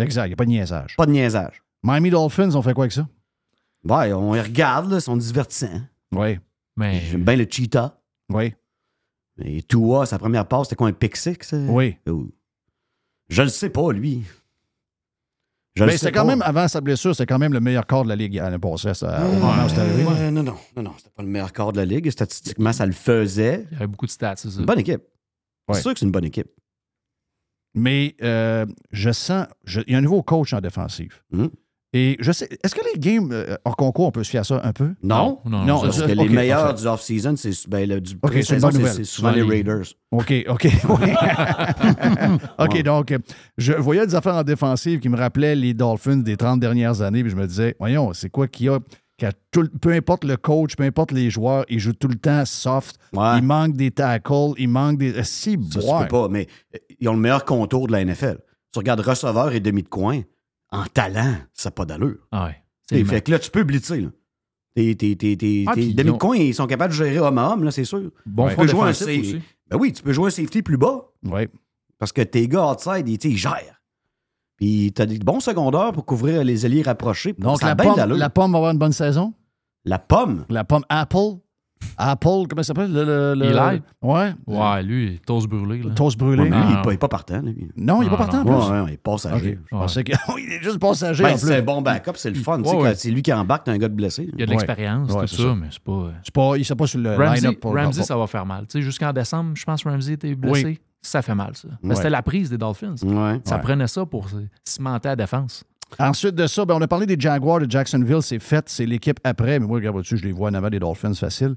Exact. 0.00 0.24
Il 0.26 0.28
n'y 0.28 0.32
a 0.32 0.36
pas 0.36 0.44
de 0.44 0.50
niaisage. 0.50 0.96
Pas 0.96 1.06
de 1.06 1.12
niaisage. 1.12 1.62
Miami 1.82 2.10
Dolphins, 2.10 2.54
on 2.54 2.62
fait 2.62 2.74
quoi 2.74 2.84
avec 2.84 2.92
ça? 2.92 3.08
Ouais, 3.84 4.12
on 4.12 4.34
les 4.34 4.42
regarde, 4.42 4.90
là, 4.90 4.98
ils 4.98 5.02
sont 5.02 5.16
divertissants. 5.16 5.80
Oui. 6.12 6.38
Mais 6.76 7.00
J'aime 7.00 7.24
bien 7.24 7.36
le 7.36 7.46
cheetah. 7.48 7.98
Oui. 8.28 8.52
Et 9.42 9.62
Tua, 9.62 10.06
sa 10.06 10.18
première 10.18 10.46
passe, 10.46 10.64
c'était 10.64 10.76
quoi, 10.76 10.88
un 10.88 10.92
pick 10.92 11.16
six? 11.16 11.36
ça? 11.42 11.56
Oui. 11.56 11.96
Oh. 12.08 12.26
Je 13.28 13.42
le 13.42 13.48
sais 13.48 13.70
pas, 13.70 13.92
lui. 13.92 14.22
Je 15.76 15.84
Mais 15.84 15.96
c'était 15.96 16.10
quand 16.12 16.24
même, 16.24 16.42
avant 16.42 16.66
sa 16.66 16.80
blessure, 16.80 17.14
c'était 17.14 17.26
quand 17.32 17.38
même 17.38 17.52
le 17.52 17.60
meilleur 17.60 17.86
corps 17.86 18.02
de 18.02 18.08
la 18.08 18.16
Ligue 18.16 18.34
l'année 18.34 18.58
passée, 18.58 18.92
ça, 18.92 19.24
au 19.24 19.32
moment 19.34 19.64
où 19.64 19.68
c'était 19.68 19.80
arrivé. 19.82 20.04
Euh, 20.08 20.30
non, 20.32 20.42
non, 20.42 20.56
non, 20.76 20.82
non, 20.82 20.92
c'était 20.98 21.10
pas 21.10 21.22
le 21.22 21.28
meilleur 21.28 21.52
corps 21.52 21.72
de 21.72 21.78
la 21.78 21.84
Ligue. 21.84 22.10
Statistiquement, 22.10 22.72
ça 22.72 22.86
le 22.86 22.92
faisait. 22.92 23.66
il 23.70 23.74
y 23.74 23.76
avait 23.76 23.86
beaucoup 23.86 24.06
de 24.06 24.10
stats, 24.10 24.34
c'est 24.36 24.50
ça. 24.50 24.58
Une 24.60 24.66
bonne 24.66 24.80
équipe. 24.80 25.00
Ouais. 25.68 25.76
C'est 25.76 25.82
sûr 25.82 25.92
que 25.94 26.00
c'est 26.00 26.06
une 26.06 26.12
bonne 26.12 26.24
équipe. 26.24 26.48
Mais 27.74 28.16
euh, 28.22 28.66
je 28.90 29.12
sens. 29.12 29.46
je- 29.64 29.80
il 29.86 29.92
y 29.92 29.94
a 29.94 29.98
un 29.98 30.02
nouveau 30.02 30.22
coach 30.24 30.52
en 30.52 30.60
défensive. 30.60 31.22
Hmm. 31.30 31.46
Et 31.92 32.16
je 32.20 32.30
sais. 32.30 32.48
Est-ce 32.62 32.74
que 32.74 32.80
les 32.94 33.00
games 33.00 33.30
euh, 33.32 33.56
hors 33.64 33.76
concours, 33.76 34.06
on 34.06 34.10
peut 34.12 34.22
se 34.22 34.30
fier 34.30 34.38
à 34.40 34.44
ça 34.44 34.60
un 34.62 34.72
peu? 34.72 34.90
Non, 35.02 35.40
non, 35.44 35.64
non, 35.64 35.80
parce 35.80 35.98
ça- 35.98 36.06
que 36.06 36.12
les 36.12 36.28
meilleurs 36.28 36.66
parfait. 36.68 36.82
du 36.82 36.86
off-season, 36.88 37.34
c'est 37.36 37.68
ben, 37.68 37.88
le, 37.88 38.00
du 38.00 38.14
OK, 38.22 38.32
c'est 38.42 39.04
souvent 39.04 39.30
les 39.32 39.42
Raiders. 39.42 39.86
OK, 40.12 40.32
OK. 40.48 40.68
oui. 40.88 41.10
OK, 42.58 42.74
Ouais. 42.74 42.82
donc, 42.82 43.14
je 43.58 43.72
voyais 43.72 44.06
des 44.06 44.14
affaires 44.14 44.34
en 44.36 44.42
défensive 44.44 45.00
qui 45.00 45.08
me 45.08 45.16
rappelaient 45.16 45.56
les 45.56 45.74
Dolphins 45.74 46.18
des 46.18 46.36
30 46.36 46.60
dernières 46.60 47.02
années, 47.02 47.22
puis 47.22 47.30
je 47.32 47.36
me 47.36 47.46
disais, 47.46 47.74
voyons, 47.78 48.12
c'est 48.12 48.30
quoi 48.30 48.46
qu'il 48.48 48.66
y 48.66 48.68
a? 48.68 48.78
qu'à 49.18 49.32
tout 49.50 49.60
le- 49.60 49.68
peu 49.68 49.92
importe 49.92 50.24
le 50.24 50.38
coach, 50.38 50.76
peu 50.76 50.84
importe 50.84 51.12
les 51.12 51.28
joueurs, 51.28 51.66
ils 51.68 51.78
jouent 51.78 51.92
tout 51.92 52.08
le 52.08 52.14
temps 52.14 52.42
soft. 52.46 52.96
Ouais. 53.12 53.36
Il 53.36 53.42
manque 53.42 53.74
des 53.76 53.90
tackles, 53.90 54.54
il 54.56 54.70
manque 54.70 54.96
des. 54.96 55.12
euh, 55.14 55.22
Si, 55.24 55.58
Ça 55.72 55.80
boire. 55.80 56.02
peut 56.04 56.08
pas, 56.08 56.28
mais 56.30 56.46
euh, 56.74 56.78
ils 56.98 57.06
ont 57.06 57.12
le 57.12 57.18
meilleur 57.18 57.44
contour 57.44 57.86
de 57.86 57.92
la 57.92 58.02
NFL. 58.02 58.38
Tu 58.72 58.78
regardes 58.78 59.00
receveur 59.00 59.52
et 59.52 59.60
demi 59.60 59.82
de 59.82 59.88
coin, 59.90 60.22
en 60.72 60.84
talent, 60.84 61.36
ça 61.54 61.68
n'a 61.68 61.72
pas 61.72 61.84
d'allure. 61.84 62.26
Ah 62.32 62.46
ouais. 62.46 62.56
T'sais, 62.86 63.04
fait 63.04 63.20
que 63.22 63.30
là, 63.30 63.38
tu 63.38 63.50
peux 63.50 63.64
blitzer. 63.64 64.00
Là. 64.00 64.08
Tes, 64.74 64.94
tes, 64.96 65.16
tes, 65.16 65.64
Ah, 65.68 65.74
demi 65.74 65.94
ils 65.94 66.10
ont- 66.10 66.52
sont 66.54 66.66
capables 66.66 66.92
de 66.92 66.96
gérer 66.98 67.18
homme 67.18 67.38
à 67.38 67.48
homme, 67.52 67.64
là, 67.64 67.70
c'est 67.70 67.84
sûr. 67.84 68.10
Bon 68.26 68.48
tu 68.48 68.56
peux 68.56 68.66
jouer 68.68 68.88
un 68.88 68.92
safety. 68.92 69.40
Ben 69.68 69.76
oui, 69.78 69.92
tu 69.92 70.02
peux 70.02 70.12
jouer 70.12 70.28
un 70.28 70.30
safety 70.30 70.62
plus 70.62 70.76
bas. 70.76 71.06
Oui. 71.24 71.48
Parce 71.98 72.12
que 72.12 72.22
tes 72.22 72.48
gars 72.48 72.70
outside, 72.70 73.08
ils, 73.08 73.18
ils 73.30 73.36
gèrent. 73.36 73.80
Puis 74.56 74.92
tu 74.94 75.02
as 75.02 75.06
des 75.06 75.18
bons 75.18 75.40
secondaires 75.40 75.92
pour 75.92 76.04
couvrir 76.04 76.44
les 76.44 76.64
alliés 76.64 76.82
rapprochés. 76.82 77.32
Donc, 77.38 77.62
la 77.62 77.74
pomme, 77.76 77.96
la 78.12 78.30
pomme 78.30 78.52
va 78.52 78.58
avoir 78.58 78.72
une 78.72 78.78
bonne 78.78 78.92
saison? 78.92 79.34
La 79.84 79.98
pomme? 79.98 80.44
La 80.50 80.64
pomme 80.64 80.84
Apple? 80.88 81.38
Apple, 81.96 82.46
comment 82.48 82.62
ça 82.62 82.68
s'appelle? 82.68 82.92
Le, 82.92 83.04
le, 83.04 83.34
le- 83.34 83.44
Eli? 83.46 83.82
Ouais. 84.02 84.32
Ouais, 84.46 84.82
lui, 84.82 85.20
toast 85.26 85.46
brûlé. 85.48 85.82
Là. 85.82 85.90
Toast 85.94 86.18
brûlé. 86.18 86.42
Ouais, 86.44 86.48
mais 86.50 86.56
lui, 86.56 86.64
Ah, 86.66 86.70
il 86.70 86.78
est 86.78 86.82
pas- 86.82 86.90
il 86.90 86.94
est 86.94 86.98
pas 86.98 87.08
partant. 87.08 87.40
lui. 87.42 87.70
Non, 87.76 88.00
il 88.02 88.04
n'est 88.04 88.10
pas 88.10 88.10
Non, 88.12 88.16
partant 88.16 88.38
en 88.38 88.44
Ouais, 88.44 88.56
plus. 88.64 88.70
ouais, 88.72 88.80
ouais, 88.80 88.90
il 88.90 88.94
est 88.94 88.96
passager. 88.96 89.52
OK. 89.52 89.58
Je 89.70 89.76
pensais 89.76 90.04
qu'il 90.04 90.14
il 90.38 90.52
est 90.52 90.62
juste 90.62 90.78
passager 90.78 91.22
Ben, 91.22 91.30
en 91.30 91.32
plus. 91.38 91.46
c'est 91.46 91.56
un 91.58 91.62
bon 91.62 91.82
backup, 91.82 92.12
c'est 92.16 92.30
le 92.30 92.36
fun. 92.36 92.62
C'est 92.94 93.10
lui 93.10 93.22
qui 93.22 93.32
embarque, 93.32 93.64
t'as 93.64 93.72
un 93.72 93.78
gars 93.78 93.88
de 93.88 93.94
blessé. 93.94 94.28
Il 94.32 94.40
y 94.40 94.42
a 94.42 94.46
de 94.46 94.50
l'expérience, 94.50 95.10
Ouais, 95.12 95.20
tout 95.22 95.26
c'est 95.26 95.36
ça, 95.36 95.42
ça. 95.42 95.54
mais 95.54 95.66
c'est 95.70 95.82
pas. 95.82 96.10
C'est 96.22 96.34
pas, 96.34 96.52
il 96.56 96.66
n'est 96.68 96.76
pas 96.76 96.86
sur 96.86 97.00
le 97.00 97.16
Ramsey, 97.16 97.40
line-up 97.40 97.60
pour 97.60 97.74
Ramsey, 97.74 98.02
ça 98.02 98.16
va 98.16 98.26
faire 98.26 98.46
mal. 98.46 98.66
Tu 98.66 98.78
sais, 98.78 98.82
jusqu'en 98.82 99.12
décembre, 99.12 99.50
je 99.54 99.64
pense 99.64 99.82
que 99.82 99.88
Ramsey 99.88 100.14
était 100.14 100.34
blessé. 100.34 100.80
Ça 101.02 101.22
fait 101.22 101.34
mal, 101.34 101.52
ça. 101.56 101.66
Mais 101.82 101.90
Ouais. 101.90 101.94
C'était 101.96 102.10
la 102.10 102.20
prise 102.22 102.50
des 102.50 102.58
Dolphins. 102.58 102.94
Ouais. 103.02 103.40
Ça 103.44 103.56
Ouais. 103.56 103.62
prenait 103.62 103.86
ça 103.86 104.04
pour 104.04 104.28
se- 104.28 104.36
cimenter 104.64 105.08
la 105.08 105.16
défense. 105.16 105.64
Ensuite 105.98 106.34
de 106.34 106.46
ça, 106.46 106.64
ben, 106.64 106.74
on 106.76 106.80
a 106.82 106.88
parlé 106.88 107.06
des 107.06 107.16
Jaguars 107.18 107.60
de 107.60 107.70
Jacksonville, 107.70 108.22
c'est 108.22 108.38
fait, 108.38 108.68
c'est 108.68 108.86
l'équipe 108.86 109.18
après, 109.24 109.58
mais 109.58 109.66
moi, 109.66 109.76
regarde 109.76 109.98
dessus, 109.98 110.16
je 110.16 110.24
les 110.24 110.32
vois 110.32 110.50
en 110.50 110.54
avant 110.54 110.70
des 110.70 110.78
Dolphins 110.78 111.14
facile. 111.14 111.54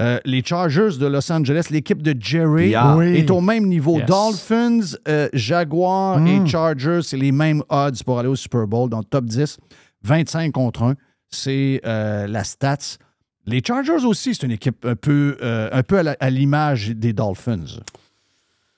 Euh, 0.00 0.18
les 0.24 0.42
Chargers 0.44 0.98
de 0.98 1.06
Los 1.06 1.30
Angeles, 1.30 1.66
l'équipe 1.70 2.02
de 2.02 2.16
Jerry 2.18 2.70
Yeah. 2.70 2.96
Oui. 2.96 3.14
est 3.16 3.30
au 3.30 3.40
même 3.40 3.66
niveau. 3.66 3.98
Yes. 3.98 4.06
Dolphins, 4.06 4.96
euh, 5.06 5.28
Jaguars 5.32 6.18
Mm. 6.18 6.26
et 6.26 6.46
Chargers, 6.46 7.00
c'est 7.02 7.16
les 7.16 7.30
mêmes 7.30 7.62
odds 7.68 8.02
pour 8.04 8.18
aller 8.18 8.28
au 8.28 8.34
Super 8.34 8.66
Bowl 8.66 8.90
dans 8.90 8.98
le 8.98 9.04
top 9.04 9.26
10. 9.26 9.58
25 10.02 10.50
contre 10.52 10.82
1, 10.82 10.94
c'est 11.30 11.80
euh, 11.86 12.26
la 12.26 12.42
stats. 12.42 12.98
Les 13.46 13.62
Chargers 13.64 14.04
aussi, 14.04 14.34
c'est 14.34 14.44
une 14.46 14.52
équipe 14.52 14.84
un 14.84 14.96
peu, 14.96 15.36
euh, 15.42 15.68
un 15.70 15.82
peu 15.84 15.98
à 15.98 16.02
la- 16.02 16.16
à 16.18 16.28
l'image 16.30 16.88
des 16.90 17.12
Dolphins. 17.12 17.64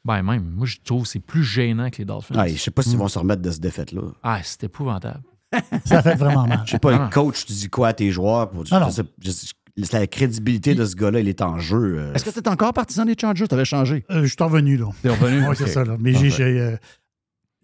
Ben 0.07 0.23
même, 0.23 0.45
moi 0.55 0.67
je 0.67 0.77
trouve 0.85 1.03
que 1.03 1.09
c'est 1.09 1.19
plus 1.21 1.43
gênant 1.43 1.91
que 1.91 1.99
les 1.99 2.05
Dolphins. 2.05 2.39
Ouais, 2.41 2.51
je 2.51 2.59
sais 2.63 2.71
pas 2.71 2.83
s'ils 2.83 2.97
vont 2.97 3.09
se 3.09 3.19
remettre 3.19 3.43
de 3.43 3.51
cette 3.51 3.61
défaite-là. 3.61 4.03
Ah, 4.23 4.41
c'est 4.45 4.65
épouvantable. 4.65 5.23
Ça 5.85 6.03
fait 6.03 6.15
vraiment 6.15 6.47
mal. 6.47 6.63
Je 6.65 6.73
sais 6.73 6.79
pas, 6.79 6.91
Ah 6.95 6.99
le 6.99 7.05
non. 7.05 7.11
coach, 7.11 7.45
tu 7.47 7.53
dis 7.53 7.69
quoi 7.69 7.89
à 7.89 7.93
tes 7.93 8.11
joueurs? 8.11 8.49
Pour, 8.51 8.65
Ah 8.71 8.89
c'est 8.91 9.93
la 9.93 10.07
crédibilité 10.07 10.75
de 10.75 10.85
ce 10.87 10.95
gars-là, 10.97 11.21
il 11.21 11.29
est 11.29 11.43
en 11.43 11.59
jeu. 11.59 11.99
euh. 11.99 12.15
Est-ce 12.15 12.25
que 12.25 12.31
tu 12.31 12.39
es 12.39 12.49
encore 12.49 12.73
partisan 12.73 13.05
des 13.05 13.15
Chargers? 13.21 13.47
Tu 13.49 13.55
avais 13.55 13.65
changé. 13.65 14.05
Euh, 14.11 14.23
je 14.23 14.29
suis 14.29 14.37
revenu, 14.41 14.77
là. 14.77 14.87
T'es 15.03 15.11
revenu? 15.11 15.47
Oui, 15.49 15.55
c'est 15.57 15.67
ça, 15.67 15.85
là. 15.85 15.97
Mais 16.01 16.13
j'ai, 16.15 16.29
Parfait. 16.29 16.79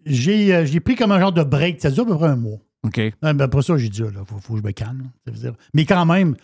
j'ai, 0.05 0.53
euh, 0.53 0.65
j'ai, 0.65 0.79
pris 0.79 0.95
comme 0.95 1.11
un 1.11 1.19
genre 1.19 1.31
de 1.33 1.43
break. 1.43 1.81
Ça 1.81 1.89
dure 1.91 2.03
à 2.03 2.07
peu 2.07 2.15
près 2.17 2.27
un 2.27 2.35
mois. 2.35 2.59
OK. 2.83 2.99
Ah, 3.21 3.33
ben, 3.33 3.45
après 3.45 3.61
ça, 3.61 3.77
j'ai 3.77 3.89
dit, 3.89 4.01
il 4.01 4.11
faut, 4.25 4.37
faut 4.39 4.53
que 4.53 4.59
je 4.59 4.65
me 4.65 4.71
calme. 4.71 5.09
Ça 5.25 5.31
veut 5.31 5.39
dire- 5.39 5.53
Mais 5.73 5.85
quand 5.85 6.05
même, 6.05 6.35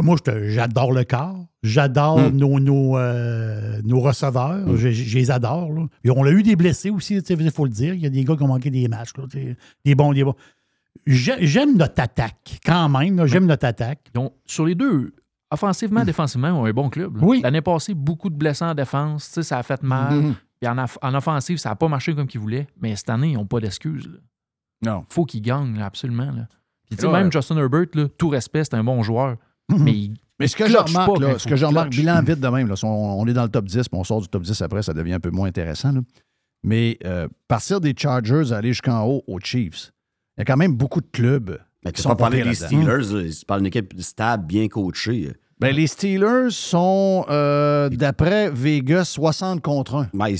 moi, 0.00 0.16
je 0.18 0.30
te- 0.30 0.48
j'adore 0.48 0.92
le 0.92 1.04
corps. 1.04 1.46
J'adore 1.62 2.18
Hmm. 2.18 2.36
nos, 2.36 2.60
nos, 2.60 2.96
euh, 2.98 3.80
nos 3.84 4.00
receveurs. 4.00 4.76
Je, 4.76 4.90
je 4.90 5.16
les 5.18 5.30
adore. 5.30 5.72
là. 5.72 5.86
Et 6.04 6.10
on 6.10 6.24
a 6.24 6.30
eu 6.30 6.42
des 6.42 6.56
blessés 6.56 6.90
aussi, 6.90 7.16
il 7.16 7.50
faut 7.50 7.64
le 7.64 7.70
dire. 7.70 7.94
Il 7.94 8.00
y 8.00 8.06
a 8.06 8.10
des 8.10 8.24
gars 8.24 8.36
qui 8.36 8.42
ont 8.42 8.48
manqué 8.48 8.70
des 8.70 8.88
matchs. 8.88 9.12
là, 9.16 9.24
des 9.84 9.94
bons, 9.94 10.12
des 10.12 10.24
bons. 10.24 10.34
J'ai- 11.06 11.46
J'aime 11.46 11.76
notre 11.76 12.00
attaque, 12.02 12.60
quand 12.64 12.88
même. 12.88 13.24
J'aime 13.26 13.46
notre 13.46 13.66
attaque. 13.66 14.00
Donc, 14.14 14.32
sur 14.46 14.66
les 14.66 14.74
deux, 14.74 15.14
offensivement, 15.50 16.04
défensivement, 16.04 16.48
ils 16.48 16.52
ont 16.52 16.64
un 16.66 16.72
bon 16.72 16.88
club. 16.90 17.18
Oui. 17.22 17.40
L'année 17.42 17.62
passée, 17.62 17.94
beaucoup 17.94 18.30
de 18.30 18.36
blessés 18.36 18.64
en 18.64 18.74
défense. 18.74 19.40
Ça 19.40 19.58
a 19.58 19.62
fait 19.62 19.82
mal. 19.82 20.34
Puis 20.60 20.68
en, 20.68 20.76
en 20.78 21.14
offensive, 21.14 21.58
ça 21.58 21.70
n'a 21.70 21.76
pas 21.76 21.88
marché 21.88 22.14
comme 22.14 22.26
qu'ils 22.28 22.40
voulaient. 22.40 22.66
Mais 22.80 22.94
cette 22.94 23.10
année, 23.10 23.30
ils 23.30 23.34
n'ont 23.34 23.46
pas 23.46 23.58
d'excuses. 23.60 24.08
Non. 24.84 25.04
faut 25.08 25.24
qu'ils 25.24 25.42
gagnent, 25.42 25.78
là, 25.78 25.86
absolument. 25.86 26.30
là. 26.32 26.46
Puis, 26.90 27.06
même 27.08 27.26
ouais. 27.26 27.30
Justin 27.32 27.56
Herbert, 27.56 27.86
là, 27.94 28.06
tout 28.18 28.28
respect, 28.28 28.64
c'est 28.64 28.74
un 28.74 28.84
bon 28.84 29.02
joueur. 29.02 29.36
Mais 29.78 29.92
il 29.92 30.14
Mais 30.38 30.48
ce 30.48 30.56
que 30.56 30.66
je 30.66 30.76
remarque, 30.76 31.20
là, 31.20 31.38
ce 31.38 31.44
que 31.44 31.50
je 31.50 31.56
qu'il 31.56 31.66
remarque, 31.66 31.90
bilan 31.90 32.22
vite 32.22 32.40
de 32.40 32.48
même, 32.48 32.68
là, 32.68 32.76
si 32.76 32.84
on, 32.84 33.20
on 33.20 33.26
est 33.26 33.32
dans 33.32 33.44
le 33.44 33.48
top 33.48 33.66
10, 33.66 33.88
puis 33.88 33.88
on 33.92 34.04
sort 34.04 34.20
du 34.20 34.28
top 34.28 34.42
10 34.42 34.60
après, 34.62 34.82
ça 34.82 34.92
devient 34.92 35.14
un 35.14 35.20
peu 35.20 35.30
moins 35.30 35.48
intéressant. 35.48 35.92
là. 35.92 36.00
Mais 36.64 36.98
euh, 37.04 37.28
partir 37.48 37.80
des 37.80 37.94
Chargers, 37.96 38.52
aller 38.52 38.68
jusqu'en 38.68 39.04
haut 39.04 39.22
aux 39.26 39.40
Chiefs, 39.40 39.92
il 40.36 40.40
y 40.40 40.42
a 40.42 40.44
quand 40.44 40.56
même 40.56 40.74
beaucoup 40.74 41.00
de 41.00 41.08
clubs 41.12 41.58
Mais 41.84 41.90
qui 41.92 41.96
tu 41.96 42.02
sont 42.02 42.14
pas 42.14 42.30
des. 42.30 42.54
Steelers, 42.54 43.12
là. 43.12 43.30
tu 43.30 43.44
parles 43.44 43.60
d'une 43.60 43.66
équipe 43.66 44.00
stable, 44.00 44.46
bien 44.46 44.68
coachée. 44.68 45.32
Ben, 45.58 45.74
les 45.74 45.86
Steelers 45.86 46.50
sont, 46.50 47.24
euh, 47.28 47.88
d'après 47.88 48.50
Vegas, 48.50 49.04
60 49.04 49.60
contre 49.60 49.94
1 49.94 50.08
Mais 50.12 50.34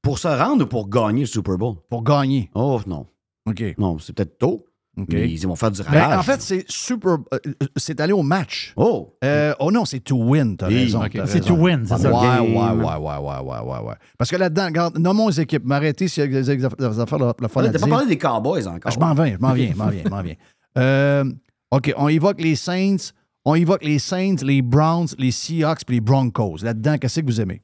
pour 0.00 0.18
se 0.18 0.28
rendre 0.28 0.64
ou 0.64 0.66
pour 0.66 0.88
gagner 0.88 1.20
le 1.20 1.26
Super 1.26 1.58
Bowl? 1.58 1.76
pour 1.90 2.02
gagner. 2.02 2.50
Oh 2.54 2.80
non. 2.86 3.06
OK. 3.46 3.62
Non, 3.76 3.98
c'est 3.98 4.14
peut-être 4.14 4.38
tôt. 4.38 4.64
Mais 4.94 5.30
ils 5.30 5.46
vont 5.46 5.56
faire 5.56 5.70
du 5.70 5.82
Ben, 5.82 6.02
ravage. 6.02 6.18
en 6.18 6.22
fait, 6.22 6.42
c'est 6.42 6.64
super. 6.68 7.12
euh, 7.12 7.38
euh, 7.46 7.66
c'est 7.76 7.98
aller 7.98 8.12
au 8.12 8.22
match. 8.22 8.74
Oh! 8.76 9.16
Euh, 9.24 9.54
oh 9.58 9.72
non, 9.72 9.86
c'est 9.86 10.00
to 10.00 10.16
win, 10.16 10.56
t'as 10.56 10.68
Oui, 10.68 10.84
raison. 10.84 11.02
C'est 11.26 11.40
to 11.40 11.54
win, 11.54 11.86
c'est 11.86 11.96
ça. 11.96 12.10
Ouais, 12.12 12.40
ouais, 12.40 12.46
ouais, 12.46 12.96
ouais, 12.98 13.18
ouais, 13.18 13.60
ouais, 13.60 13.88
ouais. 13.88 13.94
Parce 14.18 14.30
que 14.30 14.36
là-dedans, 14.36 14.66
regarde, 14.66 14.98
nommons 14.98 15.28
les 15.28 15.40
équipes. 15.40 15.64
M'arrêter 15.64 16.08
s'il 16.08 16.30
y 16.30 16.36
a 16.36 16.42
des 16.42 16.64
affaires 17.00 17.18
de 17.18 17.32
la 17.40 17.48
fun 17.48 17.64
à 17.64 17.70
T'as 17.70 17.78
pas 17.78 17.86
parlé 17.86 18.06
des 18.06 18.18
Cowboys 18.18 18.66
encore. 18.66 18.80
Ah, 18.84 18.90
je 18.90 18.98
m'en 18.98 19.14
viens, 19.14 19.34
je 19.34 19.38
m'en 19.38 19.52
viens, 19.54 19.70
je 19.72 19.78
m'en 19.78 19.88
viens, 19.88 20.02
je 20.04 20.10
m'en 20.10 20.22
viens. 20.22 20.34
Euh, 20.78 21.24
OK, 21.70 21.94
on 21.96 22.08
évoque 22.08 22.40
les 22.40 22.56
Saints, 22.56 23.12
on 23.46 23.54
évoque 23.54 23.84
les 23.84 23.98
Saints, 23.98 24.36
les 24.42 24.60
Browns, 24.60 25.08
les 25.18 25.30
Seahawks 25.30 25.84
puis 25.86 25.96
les 25.96 26.00
Broncos. 26.00 26.58
Là-dedans, 26.62 26.98
qu'est-ce 26.98 27.20
que 27.20 27.26
vous 27.26 27.40
aimez? 27.40 27.62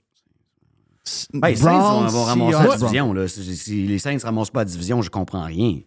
Ben, 1.35 1.49
les 1.49 1.57
Saints 1.57 2.09
vont, 2.09 2.25
ramasser 2.25 2.69
la 2.69 2.77
division. 2.77 3.13
Là. 3.13 3.29
Si, 3.29 3.57
si 3.57 3.87
les 3.87 3.99
Saints 3.99 4.15
ne 4.15 4.21
ramassent 4.21 4.51
pas 4.51 4.61
la 4.61 4.67
division, 4.67 5.03
je 5.03 5.11
comprends 5.11 5.45
rien. 5.45 5.81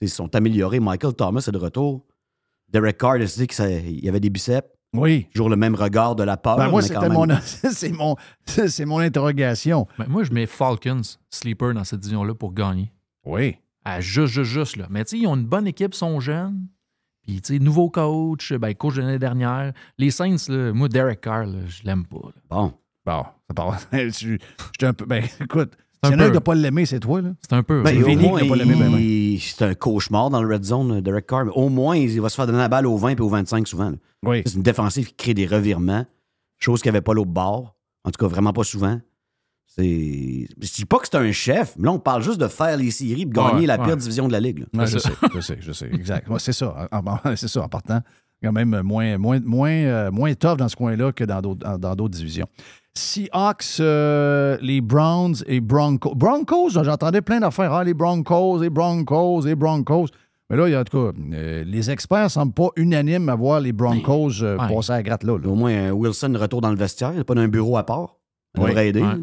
Ils 0.00 0.08
sont 0.08 0.34
améliorés. 0.34 0.80
Michael 0.80 1.14
Thomas 1.14 1.44
est 1.46 1.52
de 1.52 1.58
retour. 1.58 2.06
Derek 2.68 2.98
Carr 2.98 3.14
a 3.14 3.18
dit 3.24 3.46
qu'il 3.46 4.04
y 4.04 4.08
avait 4.08 4.20
des 4.20 4.30
biceps. 4.30 4.68
Oui. 4.92 5.26
Toujours 5.32 5.48
le 5.48 5.56
même 5.56 5.74
regard 5.74 6.16
de 6.16 6.24
la 6.24 6.36
peur. 6.36 6.56
Ben, 6.56 6.68
moi, 6.68 6.82
c'était 6.82 7.08
mon, 7.08 7.26
c'est 7.44 7.92
mon, 7.92 8.16
c'est 8.44 8.84
mon 8.84 8.98
interrogation. 8.98 9.86
Ben, 9.98 10.06
moi, 10.08 10.24
je 10.24 10.32
mets 10.32 10.46
Falcons, 10.46 11.02
sleeper, 11.28 11.74
dans 11.74 11.84
cette 11.84 12.00
division-là 12.00 12.34
pour 12.34 12.52
gagner. 12.52 12.92
Oui. 13.24 13.56
À 13.84 14.00
juste, 14.00 14.32
juste, 14.32 14.50
juste, 14.50 14.76
là. 14.76 14.86
Mais 14.90 15.04
tu 15.04 15.10
sais, 15.10 15.18
ils 15.18 15.26
ont 15.26 15.36
une 15.36 15.46
bonne 15.46 15.66
équipe, 15.66 15.94
sont 15.94 16.18
jeunes. 16.20 16.66
Puis, 17.22 17.40
tu 17.40 17.54
sais, 17.54 17.58
nouveau 17.60 17.88
coach, 17.90 18.52
ben, 18.54 18.74
coach 18.74 18.96
de 18.96 19.02
l'année 19.02 19.18
dernière. 19.18 19.72
Les 19.96 20.10
Saints, 20.10 20.36
là, 20.48 20.72
moi, 20.72 20.88
Derek 20.88 21.20
Carr, 21.20 21.46
là, 21.46 21.58
je 21.66 21.84
l'aime 21.84 22.04
pas. 22.06 22.18
là. 22.24 22.42
Bon. 22.48 22.72
Bon, 23.04 23.24
ça 23.48 23.54
part. 23.54 23.78
je 23.92 24.08
suis 24.08 24.38
un 24.82 24.92
peu. 24.92 25.06
Ben, 25.06 25.24
écoute, 25.40 25.76
C'est 26.02 26.12
un 26.12 26.16
en 26.16 26.20
a 26.20 26.22
un 26.22 26.26
peu. 26.26 26.30
qui 26.30 26.34
n'a 26.34 26.40
pas 26.40 26.54
l'aimé, 26.54 26.86
c'est 26.86 27.00
toi, 27.00 27.20
là. 27.20 27.30
C'est 27.42 27.52
un 27.54 27.62
peu. 27.62 27.82
Ben, 27.82 28.02
Vinny 28.02 28.24
qui 28.28 28.32
n'a 28.32 28.48
pas 28.48 28.56
l'aimé, 28.56 28.74
ben, 28.78 28.90
ben. 28.90 29.38
c'est 29.38 29.62
un 29.64 29.74
cauchemar 29.74 30.30
dans 30.30 30.42
le 30.42 30.54
red 30.54 30.64
zone, 30.64 30.92
euh, 30.92 31.00
Derek 31.02 31.26
Carr. 31.26 31.44
Mais 31.44 31.52
au 31.54 31.68
moins, 31.68 31.96
il 31.96 32.20
va 32.20 32.28
se 32.28 32.36
faire 32.36 32.46
donner 32.46 32.58
la 32.58 32.68
balle 32.68 32.86
au 32.86 32.96
20 32.96 33.10
et 33.10 33.20
au 33.20 33.28
25 33.28 33.68
souvent. 33.68 33.92
Oui. 34.24 34.42
C'est 34.46 34.54
une 34.54 34.62
défensive 34.62 35.08
qui 35.08 35.14
crée 35.14 35.34
des 35.34 35.46
revirements, 35.46 36.06
chose 36.58 36.80
qu'il 36.80 36.90
n'y 36.90 36.96
avait 36.96 37.02
pas 37.04 37.12
l'autre 37.14 37.30
bord. 37.30 37.76
En 38.04 38.10
tout 38.10 38.18
cas, 38.24 38.28
vraiment 38.28 38.52
pas 38.54 38.64
souvent. 38.64 38.98
C'est. 39.66 40.48
Je 40.60 40.72
dis 40.74 40.84
pas 40.86 40.98
que 40.98 41.06
c'est 41.10 41.16
un 41.18 41.30
chef, 41.32 41.74
mais 41.76 41.84
là, 41.86 41.92
on 41.92 41.98
parle 41.98 42.22
juste 42.22 42.40
de 42.40 42.48
faire 42.48 42.76
les 42.76 42.90
séries 42.90 43.22
et 43.22 43.26
de 43.26 43.32
gagner 43.32 43.60
Ouais, 43.60 43.66
la 43.66 43.78
ouais. 43.78 43.86
pire 43.86 43.96
division 43.96 44.26
de 44.26 44.32
la 44.32 44.40
ligue. 44.40 44.64
Ouais, 44.74 44.86
je 44.86 44.98
sais, 44.98 45.10
je 45.34 45.40
sais, 45.40 45.58
je 45.60 45.72
sais. 45.72 45.90
Exact. 45.92 46.28
Ouais, 46.28 46.38
c'est 46.38 46.52
ça. 46.52 46.88
C'est 47.36 47.48
ça, 47.48 47.62
en 47.62 47.68
partant. 47.68 48.00
Quand 48.42 48.52
même 48.52 48.80
moins, 48.82 49.18
moins, 49.18 49.38
moins, 49.38 49.70
euh, 49.70 50.10
moins 50.10 50.32
tough 50.34 50.56
dans 50.56 50.68
ce 50.68 50.74
coin-là 50.74 51.12
que 51.12 51.24
dans 51.24 51.42
d'autres, 51.42 51.60
dans 51.60 51.78
dans 51.78 51.94
d'autres 51.94 52.16
divisions. 52.16 52.46
Seahawks, 52.94 53.78
euh, 53.80 54.58
les 54.60 54.80
Browns 54.80 55.36
et 55.46 55.60
Broncos. 55.60 56.14
Broncos, 56.14 56.70
j'entendais 56.70 57.22
plein 57.22 57.40
d'affaires. 57.40 57.72
Ah, 57.72 57.84
les 57.84 57.94
Broncos, 57.94 58.58
les 58.60 58.70
Broncos, 58.70 59.42
les 59.46 59.54
Broncos. 59.54 60.06
Mais 60.50 60.56
là, 60.56 60.66
il 60.68 60.72
y 60.72 60.74
a, 60.74 60.80
en 60.80 60.84
tout 60.84 60.98
cas, 61.12 61.18
euh, 61.34 61.62
les 61.64 61.90
experts 61.90 62.24
ne 62.24 62.28
semblent 62.28 62.52
pas 62.52 62.68
unanimes 62.74 63.28
à 63.28 63.36
voir 63.36 63.60
les 63.60 63.72
Broncos 63.72 64.42
euh, 64.42 64.56
Ouais. 64.58 64.68
passer 64.74 64.92
à 64.92 64.96
la 64.96 65.02
gratte 65.04 65.22
là. 65.22 65.38
là. 65.38 65.48
Au 65.48 65.54
moins, 65.54 65.72
un 65.72 65.92
Wilson 65.92 66.32
retour 66.36 66.60
dans 66.60 66.70
le 66.70 66.76
vestiaire, 66.76 67.10
il 67.12 67.14
n'y 67.16 67.20
a 67.20 67.24
pas 67.24 67.36
d'un 67.36 67.46
bureau 67.46 67.76
à 67.76 67.84
part. 67.86 68.16
Ça 68.56 68.62
Oui. 68.62 68.68
devrait 68.70 68.88
aider. 68.88 69.02
Ouais. 69.02 69.14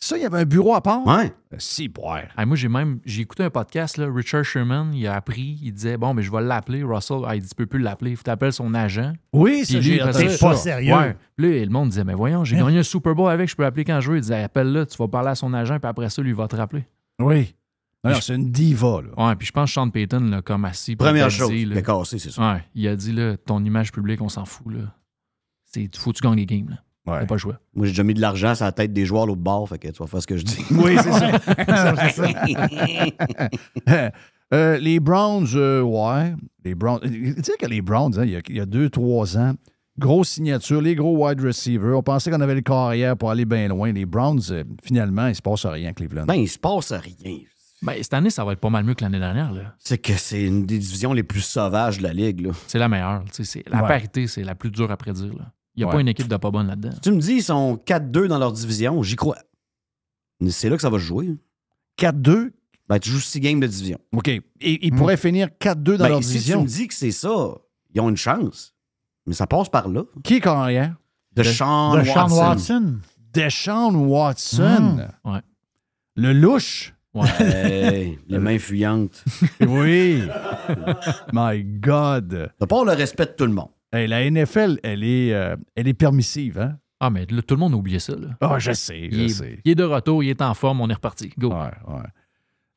Ça, 0.00 0.18
il 0.18 0.22
y 0.22 0.26
avait 0.26 0.40
un 0.40 0.44
bureau 0.44 0.74
à 0.74 0.82
part? 0.82 1.06
Ouais. 1.06 1.32
Si, 1.56 1.88
boire. 1.88 2.24
Ah, 2.36 2.44
moi, 2.44 2.56
j'ai 2.56 2.68
même 2.68 2.98
j'ai 3.06 3.22
écouté 3.22 3.42
un 3.44 3.48
podcast, 3.50 3.96
là, 3.96 4.06
Richard 4.12 4.44
Sherman, 4.44 4.92
il 4.92 5.06
a 5.06 5.14
appris, 5.14 5.58
il 5.62 5.72
disait 5.72 5.96
Bon, 5.96 6.12
mais 6.12 6.22
je 6.22 6.30
vais 6.30 6.42
l'appeler. 6.42 6.82
Russell, 6.82 7.22
ah, 7.26 7.34
il 7.36 7.40
dit 7.42 7.48
Tu 7.48 7.54
peux 7.54 7.64
plus 7.66 7.78
l'appeler, 7.80 8.10
il 8.10 8.16
faut 8.16 8.22
t'appeler 8.22 8.50
son 8.52 8.74
agent. 8.74 9.12
Oui, 9.32 9.64
lui, 9.70 9.98
faisait 10.00 10.28
ça. 10.30 10.52
ça. 10.52 10.54
sérieux. 10.56 10.92
Ouais. 10.94 11.16
Puis 11.36 11.58
là, 11.58 11.64
le 11.64 11.70
monde 11.70 11.88
disait 11.88 12.04
Mais 12.04 12.12
voyons, 12.14 12.44
j'ai 12.44 12.58
Hein? 12.58 12.66
gagné 12.66 12.80
un 12.80 12.82
Super 12.82 13.14
Bowl 13.14 13.30
avec, 13.30 13.48
je 13.48 13.56
peux 13.56 13.62
l'appeler 13.62 13.84
quand 13.84 14.00
je 14.00 14.10
veux. 14.10 14.18
Il 14.18 14.22
disait 14.22 14.42
Appelle-le, 14.42 14.84
tu 14.84 14.96
vas 14.98 15.08
parler 15.08 15.30
à 15.30 15.34
son 15.36 15.54
agent, 15.54 15.78
puis 15.78 15.88
après 15.88 16.10
ça, 16.10 16.20
lui, 16.20 16.30
il 16.30 16.36
va 16.36 16.48
te 16.48 16.56
rappeler. 16.56 16.84
Oui. 17.20 17.54
Non, 18.04 18.20
c'est 18.20 18.34
une 18.34 18.50
diva, 18.50 19.00
là. 19.00 19.28
Ouais, 19.28 19.34
puis 19.36 19.46
je 19.46 19.52
pense 19.52 19.70
que 19.70 19.74
Sean 19.74 19.88
Payton, 19.88 20.20
là, 20.28 20.42
comme 20.42 20.66
assis. 20.66 20.94
Première 20.96 21.24
il 21.24 21.26
a 21.26 21.30
chose, 21.30 21.48
dit, 21.48 21.62
il 21.62 21.78
a 21.78 21.80
cassé, 21.80 22.18
c'est 22.18 22.30
ça. 22.30 22.52
Ouais, 22.56 22.62
il 22.74 22.86
a 22.86 22.94
dit 22.96 23.12
là, 23.12 23.38
ton 23.38 23.64
image 23.64 23.92
publique, 23.92 24.20
on 24.20 24.28
s'en 24.28 24.44
fout. 24.44 24.70
Là. 24.74 24.94
C'est, 25.64 25.96
faut 25.96 26.12
que 26.12 26.18
tu 26.18 26.22
gagnes 26.22 26.36
les 26.36 26.44
games. 26.44 26.68
Là. 26.68 26.83
T'as 27.06 27.26
pas 27.26 27.34
le 27.34 27.38
choix. 27.38 27.58
Moi, 27.74 27.86
j'ai 27.86 27.92
déjà 27.92 28.02
mis 28.02 28.14
de 28.14 28.20
l'argent 28.20 28.54
sur 28.54 28.64
la 28.64 28.72
tête 28.72 28.92
des 28.92 29.04
joueurs 29.04 29.24
à 29.24 29.26
l'autre 29.26 29.40
bord, 29.42 29.68
fait 29.68 29.78
que 29.78 29.88
tu 29.88 29.98
vas 30.02 30.06
faire 30.06 30.22
ce 30.22 30.26
que 30.26 30.36
je 30.38 30.44
dis. 30.44 30.64
Oui, 30.70 30.96
c'est 31.02 31.12
ça. 31.12 31.30
Euh, 34.52 34.76
les 34.78 35.00
Browns, 35.00 35.46
euh, 35.54 35.80
ouais. 35.82 36.34
Les 36.64 36.74
Browns. 36.74 37.00
Tu 37.00 37.34
sais 37.42 37.56
que 37.58 37.66
les 37.66 37.80
Browns, 37.82 38.12
hein, 38.18 38.24
il 38.24 38.30
y 38.30 38.36
a- 38.36 38.40
il 38.48 38.56
y 38.56 38.60
a 38.60 38.66
deux, 38.66 38.88
trois 38.90 39.36
ans, 39.38 39.54
grosse 39.98 40.28
signature, 40.28 40.80
les 40.80 40.94
gros 40.94 41.26
wide 41.26 41.40
receivers. 41.40 41.96
On 41.96 42.02
pensait 42.02 42.30
qu'on 42.30 42.40
avait 42.40 42.54
le 42.54 42.60
carrière 42.60 43.16
pour 43.16 43.30
aller 43.30 43.46
bien 43.46 43.66
loin. 43.68 43.90
Les 43.90 44.04
Browns, 44.06 44.40
euh, 44.50 44.62
finalement, 44.84 45.24
il 45.26 45.30
ne 45.30 45.34
se 45.34 45.42
passe 45.42 45.64
rien 45.66 45.88
à 45.90 45.92
Cleveland. 45.92 46.26
Ben, 46.26 46.34
il 46.34 46.46
se 46.48 46.58
passe 46.58 46.92
rien. 46.92 47.38
Ben, 47.82 47.94
cette 48.00 48.14
année, 48.14 48.30
ça 48.30 48.44
va 48.44 48.52
être 48.52 48.60
pas 48.60 48.70
mal 48.70 48.84
mieux 48.84 48.94
que 48.94 49.02
l'année 49.02 49.18
dernière. 49.18 49.50
Là. 49.52 49.74
C'est 49.78 49.98
que 49.98 50.12
c'est 50.12 50.44
une 50.44 50.66
des 50.66 50.78
divisions 50.78 51.12
les 51.14 51.22
plus 51.24 51.40
sauvages 51.40 51.98
de 51.98 52.02
la 52.04 52.12
ligue. 52.12 52.46
Là. 52.46 52.52
C'est 52.68 52.78
la 52.78 52.88
meilleure. 52.88 53.24
C'est, 53.32 53.64
la 53.68 53.82
Ouais. 53.82 53.88
parité, 53.88 54.26
c'est 54.26 54.44
la 54.44 54.54
plus 54.54 54.70
dure 54.70 54.90
à 54.92 54.96
prédire. 54.96 55.34
là. 55.36 55.50
Il 55.76 55.80
n'y 55.80 55.84
a 55.84 55.86
Ouais. 55.88 55.92
pas 55.94 56.00
une 56.00 56.08
équipe 56.08 56.28
de 56.28 56.36
pas 56.36 56.50
bonne 56.50 56.68
là-dedans. 56.68 56.90
Tu 57.02 57.10
me 57.10 57.18
dis, 57.20 57.34
ils 57.34 57.42
sont 57.42 57.76
4-2 57.84 58.28
dans 58.28 58.38
leur 58.38 58.52
division, 58.52 59.02
j'y 59.02 59.16
crois. 59.16 59.38
Mais 60.40 60.50
C'est 60.50 60.68
là 60.68 60.76
que 60.76 60.82
ça 60.82 60.90
va 60.90 60.98
se 60.98 61.04
jouer. 61.04 61.30
4-2? 61.98 62.52
Ben, 62.88 62.98
tu 62.98 63.10
joues 63.10 63.20
6 63.20 63.40
games 63.40 63.60
de 63.60 63.66
division. 63.66 63.98
OK. 64.12 64.28
Et 64.28 64.42
ils 64.60 64.92
pourraient 64.92 65.16
finir 65.16 65.48
4-2 65.58 65.96
dans 65.96 66.04
Ben, 66.04 66.08
leur 66.10 66.22
si 66.22 66.32
division. 66.32 66.58
tu 66.58 66.64
me 66.64 66.68
dis 66.68 66.86
que 66.88 66.94
c'est 66.94 67.10
ça, 67.12 67.54
ils 67.94 68.00
ont 68.00 68.08
une 68.10 68.16
chance. 68.16 68.74
Mais 69.26 69.32
ça 69.34 69.46
passe 69.46 69.68
par 69.68 69.88
là. 69.88 70.02
Qui 70.22 70.34
est 70.36 70.40
carrière? 70.40 70.94
De 71.32 71.42
Sean 71.42 71.94
Deshaun 71.96 72.14
Watson. 72.20 72.36
Watson. 72.36 72.94
Deshaun 73.32 73.94
Watson. 74.06 75.08
Ouais. 75.24 75.40
Le 76.16 76.32
louche. 76.32 76.94
Ouais, 77.14 78.18
les 78.28 78.38
mains 78.38 78.58
fuyantes. 78.58 79.24
Oui. 79.60 80.22
My 81.32 81.62
God. 81.64 82.50
T'as 82.58 82.66
pas 82.66 82.84
le 82.84 82.92
respect 82.92 83.26
de 83.26 83.30
tout 83.32 83.46
le 83.46 83.52
monde. 83.52 83.70
Hey, 83.94 84.08
la 84.08 84.28
NFL, 84.28 84.80
elle 84.82 85.04
est, 85.04 85.32
euh, 85.32 85.56
elle 85.76 85.86
est 85.88 85.94
permissive, 85.94 86.58
hein? 86.58 86.78
Ah, 87.00 87.10
mais 87.10 87.26
là, 87.30 87.42
tout 87.42 87.54
le 87.54 87.60
monde 87.60 87.74
a 87.74 87.76
oublié 87.76 87.98
ça. 87.98 88.14
Ah, 88.40 88.58
je 88.58 88.72
sais, 88.72 89.08
je 89.10 89.16
il, 89.16 89.20
est, 89.24 89.28
sais. 89.28 89.60
il 89.64 89.70
est 89.72 89.74
de 89.74 89.84
retour, 89.84 90.22
il 90.24 90.30
est 90.30 90.42
en 90.42 90.54
forme, 90.54 90.80
on 90.80 90.88
est 90.88 90.94
reparti. 90.94 91.30
Go. 91.38 91.50
Ouais, 91.50 91.70
ouais. 91.88 92.02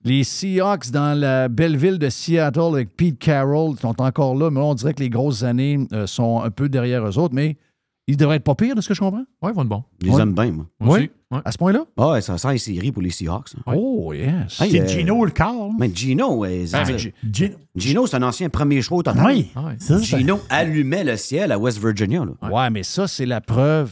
Les 0.03 0.23
Seahawks 0.23 0.91
dans 0.91 1.19
la 1.19 1.47
belle 1.49 1.75
ville 1.75 1.97
de 1.97 2.09
Seattle 2.09 2.73
avec 2.73 2.95
Pete 2.95 3.17
Carroll 3.17 3.75
sont 3.77 3.99
encore 4.01 4.35
là, 4.35 4.51
mais 4.51 4.59
là, 4.59 4.65
on 4.67 4.73
dirait 4.75 4.93
que 4.93 4.99
les 5.01 5.09
grosses 5.09 5.43
années 5.43 5.79
euh, 5.91 6.05
sont 6.07 6.41
un 6.41 6.51
peu 6.51 6.69
derrière 6.69 7.05
eux 7.07 7.17
autres, 7.17 7.33
mais 7.33 7.57
ils 8.05 8.15
devraient 8.15 8.35
être 8.37 8.43
pas 8.43 8.55
pires, 8.55 8.75
de 8.75 8.81
ce 8.81 8.89
que 8.89 8.93
je 8.93 8.99
comprends. 8.99 9.25
Ouais, 9.41 9.51
ils 9.51 9.55
vont 9.55 9.63
être 9.63 9.69
bons. 9.69 9.83
Je 10.01 10.05
les 10.07 10.13
Ouais. 10.13 10.21
aime 10.21 10.33
bien, 10.33 10.51
moi. 10.51 10.65
Moi 10.79 10.97
Oui. 10.99 11.11
Ouais. 11.29 11.39
À 11.43 11.51
ce 11.51 11.57
point-là? 11.57 11.83
Ah 11.97 12.11
ouais, 12.11 12.21
ça 12.21 12.37
sent 12.37 12.53
les 12.53 12.57
séries 12.57 12.91
pour 12.93 13.01
les 13.01 13.09
Seahawks. 13.09 13.49
hein. 13.57 13.73
Oh, 13.75 14.13
yes. 14.13 14.61
Hey, 14.61 14.71
C'est 14.71 14.79
euh, 14.81 14.87
Gino 14.87 15.25
le 15.25 15.31
là. 15.37 15.53
Mais 15.77 15.91
Gino, 15.93 16.45
c'est 16.45 16.71
Ben, 16.71 16.83
mais 16.87 16.97
Gino. 17.33 17.55
Gino, 17.75 18.07
c'est 18.07 18.15
un 18.15 18.23
ancien 18.23 18.47
premier 18.49 18.81
choix 18.81 18.99
au 18.99 19.03
total. 19.03 19.25
Oui. 19.25 19.51
Ah 19.55 19.65
ouais. 19.65 19.75
Ça, 19.79 19.99
c'est- 19.99 20.05
Gino 20.19 20.39
allumait 20.49 21.03
le 21.03 21.17
ciel 21.17 21.51
à 21.51 21.59
West 21.59 21.79
Virginia. 21.79 22.23
Là. 22.23 22.49
Ouais, 22.49 22.69
mais 22.69 22.83
ça, 22.83 23.07
c'est 23.09 23.25
la 23.25 23.41
preuve 23.41 23.91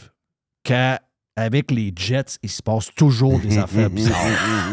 qu'avec 0.64 1.72
les 1.72 1.91
Jets, 1.95 2.38
il 2.41 2.49
se 2.49 2.62
passe 2.64 2.90
toujours 2.95 3.40
des 3.40 3.57
affaires 3.57 3.90
bizarres. 3.90 4.16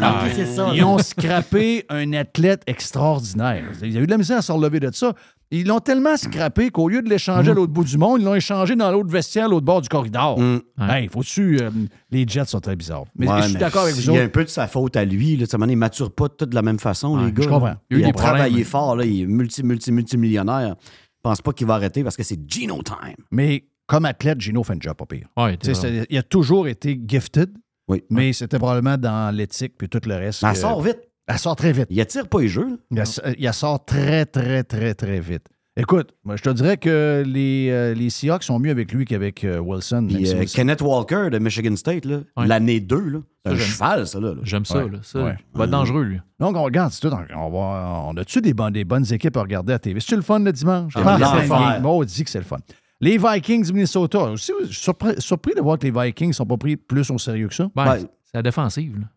Ah, 0.01 0.23
ça. 0.55 0.71
Ils 0.73 0.83
ont 0.83 0.97
scrappé 0.99 1.85
un 1.89 2.13
athlète 2.13 2.61
extraordinaire. 2.67 3.65
Il 3.81 3.91
y 3.91 3.97
a 3.97 4.01
eu 4.01 4.05
de 4.05 4.11
la 4.11 4.17
misère 4.17 4.37
à 4.37 4.41
se 4.41 4.51
relever 4.51 4.79
de 4.79 4.89
ça. 4.93 5.13
Ils 5.55 5.67
l'ont 5.67 5.79
tellement 5.79 6.17
scrappé 6.17 6.71
qu'au 6.71 6.89
lieu 6.89 7.01
de 7.03 7.09
l'échanger 7.09 7.51
à 7.51 7.53
l'autre 7.53 7.71
bout 7.71 7.83
du 7.83 7.97
monde, 7.97 8.19
ils 8.21 8.25
l'ont 8.25 8.33
échangé 8.33 8.75
dans 8.75 8.89
l'autre 8.91 9.09
vestiaire, 9.11 9.45
à 9.45 9.47
l'autre 9.47 9.65
bord 9.65 9.81
du 9.81 9.87
corridor. 9.89 10.39
Mm. 10.39 10.59
Hey, 10.89 11.07
faut-tu. 11.07 11.59
euh, 11.61 11.69
les 12.09 12.25
Jets 12.27 12.45
sont 12.45 12.59
très 12.59 12.75
bizarres. 12.75 13.05
Mais 13.15 13.27
Ouais, 13.29 13.37
je 13.37 13.43
suis 13.43 13.53
mais 13.53 13.59
d'accord 13.59 13.83
avec 13.83 13.93
vous 13.93 14.01
Il 14.01 14.05
y 14.07 14.09
a 14.09 14.13
autres. 14.13 14.21
un 14.23 14.27
peu 14.29 14.43
de 14.43 14.49
sa 14.49 14.67
faute 14.67 14.95
à 14.95 15.05
lui. 15.05 15.37
Là. 15.37 15.45
Ne 15.65 15.75
maturent 15.75 16.11
pas 16.11 16.27
tous 16.27 16.47
de 16.47 16.55
la 16.55 16.63
même 16.63 16.79
façon, 16.79 17.17
Ouais, 17.19 17.25
les 17.27 17.31
gars. 17.31 17.43
je 17.43 17.49
comprends. 17.49 17.67
là. 17.67 17.79
Il 17.91 17.93
y 17.93 17.95
a 17.97 17.99
eu 17.99 18.01
Il 18.01 18.05
des 18.05 18.09
a 18.09 18.13
travaillé 18.13 18.63
fort. 18.63 18.95
Là. 18.95 19.05
Il 19.05 19.21
est 19.21 19.25
multi, 19.27 19.61
multi, 19.63 19.91
multimillionnaire. 19.91 20.75
Je 20.81 21.19
pense 21.29 21.41
pas 21.41 21.53
qu'il 21.53 21.67
va 21.67 21.75
arrêter 21.75 22.03
parce 22.03 22.17
que 22.17 22.23
c'est 22.23 22.39
Gino 22.49 22.81
time. 22.83 23.15
Mais 23.31 23.63
comme 23.85 24.05
athlète, 24.05 24.41
Gino 24.41 24.63
fait 24.63 24.73
un 24.73 24.77
job 24.79 24.95
pas 24.97 25.05
pire. 25.05 25.27
Ouais, 25.37 25.55
Tu 25.57 25.67
sais, 25.73 25.81
t'es 25.81 25.99
c'est- 26.01 26.07
il 26.09 26.17
a 26.17 26.23
toujours 26.23 26.67
été 26.67 26.99
gifted, 27.07 27.51
Oui. 27.87 28.03
mais 28.09 28.33
c'était 28.33 28.57
probablement 28.57 28.97
dans 28.97 29.33
l'éthique 29.35 29.73
puis 29.77 29.87
tout 29.87 30.01
le 30.05 30.15
reste. 30.15 30.41
Que- 30.43 30.55
sort 30.55 30.81
vite. 30.81 30.97
Elle 31.27 31.37
sort 31.39 31.55
très 31.55 31.71
vite. 31.71 31.87
Il 31.89 31.99
attire 32.01 32.27
pas 32.27 32.41
les 32.41 32.47
jeux. 32.49 32.79
Il, 32.91 32.99
a- 32.99 33.33
il 33.37 33.53
sort 33.53 33.83
très, 33.85 34.25
très, 34.25 34.63
très, 34.63 34.93
très 34.93 35.19
vite. 35.19 35.43
Écoute, 35.75 36.13
moi, 36.23 36.35
je 36.35 36.43
te 36.43 36.49
dirais 36.51 36.77
que 36.77 37.23
les, 37.25 37.69
euh, 37.71 37.95
les 37.95 38.11
Seahawks 38.11 38.43
sont 38.43 38.59
mieux 38.59 38.69
avec 38.69 38.91
lui 38.91 39.05
qu'avec 39.05 39.43
euh, 39.43 39.57
Wilson. 39.57 40.05
Puis 40.07 40.17
euh, 40.31 40.39
Wilson- 40.41 40.53
Kenneth 40.55 40.81
Walker 40.81 41.29
de 41.31 41.39
Michigan 41.39 41.75
State, 41.75 42.05
là, 42.05 42.19
Ouais. 42.37 42.45
l'année 42.45 42.79
2, 42.79 42.99
là, 42.99 43.19
c'est 43.43 43.51
un 43.51 43.55
j'aime. 43.55 43.65
cheval, 43.67 44.07
ça. 44.07 44.19
Là, 44.19 44.33
là. 44.35 44.41
J'aime 44.43 44.65
ça. 44.65 44.85
Ouais. 44.85 44.91
Là, 44.91 44.99
ça. 45.01 45.23
Ouais. 45.23 45.35
Il 45.53 45.57
va 45.57 45.63
être 45.63 45.71
dangereux, 45.71 46.03
lui. 46.03 46.19
Donc, 46.39 46.55
on 46.55 46.61
regarde, 46.63 46.91
c'est 46.91 46.99
tout. 47.09 47.15
On, 47.35 47.49
va, 47.49 48.03
on 48.07 48.15
a-tu 48.17 48.39
des, 48.41 48.53
bonnes- 48.53 48.73
des 48.73 48.83
bonnes 48.83 49.11
équipes 49.11 49.35
à 49.37 49.41
regarder 49.41 49.73
à 49.73 49.79
TV? 49.79 49.99
C'est-tu 49.99 50.15
le 50.15 50.21
fun 50.21 50.37
le 50.39 50.51
dimanche? 50.51 50.93
Ah, 50.95 51.17
Ah, 51.49 51.79
on 51.83 52.03
dit 52.03 52.23
que 52.23 52.29
c'est 52.29 52.37
le 52.39 52.45
fun. 52.45 52.57
Les 53.01 53.17
Vikings 53.17 53.65
du 53.65 53.73
Minnesota. 53.73 54.25
Aussi, 54.25 54.51
je 54.61 54.65
suis 54.67 54.75
surpris, 54.75 55.15
surpris 55.19 55.55
de 55.55 55.61
voir 55.61 55.79
que 55.79 55.87
les 55.87 55.91
Vikings 55.91 56.27
ne 56.27 56.33
sont 56.33 56.45
pas 56.45 56.57
pris 56.57 56.77
plus 56.77 57.09
au 57.09 57.17
sérieux 57.17 57.47
que 57.47 57.55
ça. 57.55 57.69
Ben, 57.75 57.93
Ouais. 57.93 57.99
C'est 57.99 58.35
la 58.35 58.43
défensive. 58.43 58.99
là. 58.99 59.07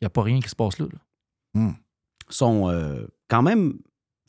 Il 0.00 0.04
n'y 0.04 0.06
a 0.06 0.10
pas 0.10 0.22
rien 0.22 0.38
qui 0.40 0.50
se 0.50 0.54
passe 0.56 0.78
là. 0.78 0.84
là. 0.92 0.98
Sont 2.28 2.68
euh, 2.68 3.06
quand 3.28 3.42
même 3.42 3.74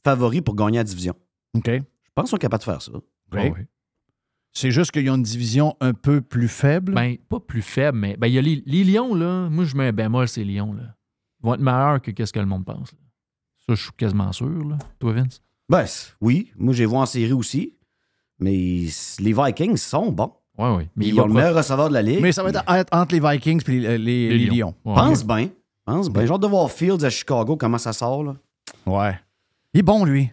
favoris 0.04 0.42
pour 0.42 0.56
gagner 0.56 0.78
la 0.78 0.84
division. 0.84 1.14
OK. 1.56 1.68
Je 1.68 1.82
pense 2.14 2.26
qu'ils 2.26 2.30
sont 2.32 2.38
capables 2.38 2.62
de 2.62 2.66
faire 2.66 2.82
ça. 2.82 2.92
Ah 3.32 3.36
ouais. 3.38 3.68
C'est 4.54 4.72
juste 4.72 4.92
qu'ils 4.92 5.10
ont 5.10 5.16
une 5.16 5.24
division 5.24 5.76
un 5.82 5.94
peu 5.94 6.22
plus 6.22 6.48
faible? 6.48 6.94
Ben, 6.94 7.18
pas 7.30 7.40
plus 7.42 7.62
faible, 7.62 7.98
mais 7.98 8.16
ben, 8.16 8.28
il 8.28 8.34
y 8.34 8.38
a 8.38 8.42
les, 8.42 8.64
les 8.66 8.84
Lions, 8.86 9.14
là. 9.14 9.50
Moi, 9.50 9.66
je 9.66 9.76
mets 9.76 9.88
un 9.88 9.92
bémol, 9.92 10.28
ces 10.30 10.46
Lions, 10.46 10.72
là. 10.74 10.96
Ils 11.42 11.46
vont 11.46 11.54
être 11.56 11.62
meilleurs 11.62 12.02
que 12.02 12.12
qu'est-ce 12.12 12.32
que 12.32 12.40
le 12.40 12.46
monde 12.46 12.64
pense. 12.66 12.94
là. 12.94 12.98
Ça, 13.68 13.76
je 13.76 13.82
suis 13.84 13.92
quasiment 13.98 14.32
sûr, 14.32 14.48
là. 14.66 14.78
Toi, 15.00 15.12
Vince? 15.14 15.42
Ben, 15.68 15.86
oui. 16.22 16.52
Moi, 16.58 16.74
j'ai 16.74 16.86
vu 16.86 16.94
en 16.96 17.06
série 17.06 17.34
aussi. 17.34 17.74
Mais 18.40 18.86
les 19.20 19.34
Vikings 19.34 19.76
sont 19.78 20.12
bons. 20.12 20.34
Oui, 20.58 20.70
oui. 20.78 20.90
Mais 20.96 21.06
Ils 21.06 21.10
il 21.10 21.16
va 21.16 21.24
ont 21.24 21.28
le 21.28 21.34
meilleur 21.34 21.56
receveur 21.56 21.90
de 21.90 21.94
la 21.94 22.02
ligue. 22.02 22.22
Mais 22.22 22.32
ça 22.32 22.44
va 22.44 22.50
être 22.52 22.64
entre 22.94 23.14
les 23.16 23.20
Vikings 23.20 23.62
et 23.68 23.72
les, 23.72 23.98
les- 23.98 24.38
les 24.38 24.46
Lions. 24.46 24.74
Ouais. 24.86 24.96
Pense 24.96 25.26
bien. 25.26 25.50
Pense 25.86 26.10
bien. 26.10 26.26
J'ai 26.26 26.34
hâte 26.34 26.42
de 26.42 26.48
voir 26.48 26.72
Fields 26.72 27.04
à 27.06 27.10
Chicago, 27.10 27.58
comment 27.58 27.78
ça 27.78 27.94
sort. 27.94 28.24
Là? 28.24 28.36
Ouais. 28.86 29.20
Il 29.74 29.80
est 29.80 29.84
bon, 29.84 30.04
lui. 30.06 30.32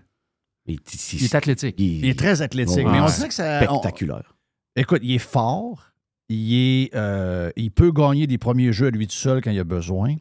Il, 0.66 0.78
Il 1.12 1.24
est 1.24 1.34
athlétique. 1.34 1.74
Il 1.78 2.06
est 2.06 2.18
très 2.18 2.40
athlétique. 2.40 2.76
Ouais. 2.86 2.92
Mais 2.92 3.00
on 3.00 3.06
dirait 3.06 3.28
que 3.28 3.34
ça. 3.34 3.60
on- 3.68 3.80
spectaculaire. 3.80 4.34
Écoute, 4.76 5.00
il 5.02 5.14
est 5.14 5.18
fort. 5.18 5.88
Il, 6.28 6.54
est, 6.54 6.94
euh, 6.94 7.50
il 7.56 7.70
peut 7.70 7.90
gagner 7.92 8.26
des 8.26 8.38
premiers 8.38 8.72
jeux 8.72 8.86
à 8.86 8.90
lui 8.90 9.06
tout 9.06 9.14
seul 9.14 9.42
quand 9.42 9.50
il 9.50 9.58
a 9.58 9.64
besoin. 9.64 10.14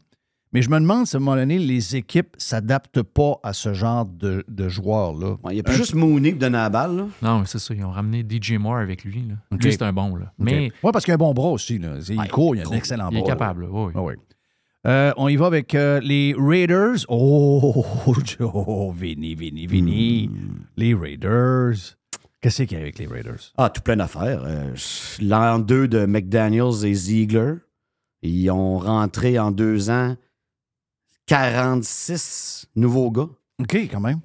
Mais 0.52 0.60
je 0.60 0.68
me 0.68 0.78
demande 0.78 1.06
si 1.06 1.16
à 1.16 1.18
un 1.18 1.20
moment 1.20 1.36
donné, 1.36 1.58
les 1.58 1.96
équipes 1.96 2.36
ne 2.36 2.40
s'adaptent 2.40 3.00
pas 3.02 3.36
à 3.42 3.54
ce 3.54 3.72
genre 3.72 4.04
de, 4.04 4.44
de 4.48 4.68
joueur-là. 4.68 5.36
Il 5.48 5.54
n'y 5.54 5.60
a 5.60 5.62
plus 5.62 5.76
juste 5.76 5.94
Mooney 5.94 6.32
pour 6.32 6.40
donner 6.40 6.58
la 6.58 6.68
balle. 6.68 6.96
là. 6.96 7.06
Non, 7.22 7.44
c'est 7.46 7.58
ça. 7.58 7.72
Ils 7.72 7.82
ont 7.84 7.90
ramené 7.90 8.22
DJ 8.28 8.52
Moore 8.58 8.76
avec 8.76 9.04
lui. 9.04 9.22
Là. 9.26 9.36
Lui, 9.56 9.72
c'est 9.72 9.80
un 9.80 9.94
bon. 9.94 10.14
Là. 10.16 10.30
Mais 10.38 10.70
Oui, 10.82 10.90
parce 10.92 11.06
qu'il 11.06 11.12
a 11.12 11.14
un 11.14 11.18
bon 11.18 11.32
bras 11.32 11.48
aussi. 11.48 11.78
Là. 11.78 11.94
Il 12.06 12.28
court, 12.28 12.54
il 12.54 12.60
a 12.62 12.68
un 12.68 12.72
excellent 12.72 13.08
il 13.10 13.16
est 13.16 13.20
bras. 13.20 13.28
capable. 13.30 13.64
Oui, 13.70 13.84
oui. 13.86 13.92
Ah 13.94 14.02
oui. 14.02 14.14
Euh, 14.86 15.12
on 15.16 15.28
y 15.28 15.36
va 15.36 15.46
avec 15.46 15.74
euh, 15.74 16.00
les 16.00 16.34
Raiders. 16.36 16.96
Oh, 17.08 17.84
oh, 18.40 18.92
Vinny, 18.96 19.34
Vinny, 19.34 19.66
Vinny. 19.66 20.28
Hmm. 20.28 20.64
Les 20.76 20.94
Raiders. 20.94 21.74
Qu'est-ce 22.40 22.64
qu'il 22.64 22.72
y 22.76 22.80
a 22.80 22.82
avec 22.82 22.98
les 22.98 23.06
Raiders? 23.06 23.52
Ah, 23.56 23.70
tout 23.70 23.80
plein 23.82 23.96
d'affaires. 23.96 24.42
Euh, 24.44 24.74
L'an 25.20 25.60
2 25.60 25.86
de 25.86 26.06
McDaniels 26.06 26.84
et 26.84 26.94
Ziegler, 26.94 27.54
ils 28.22 28.50
ont 28.50 28.78
rentré 28.78 29.38
en 29.38 29.52
deux 29.52 29.90
ans 29.90 30.16
46 31.26 32.66
nouveaux 32.74 33.10
gars. 33.12 33.28
OK, 33.60 33.74
quand 33.90 34.00
même. 34.00 34.20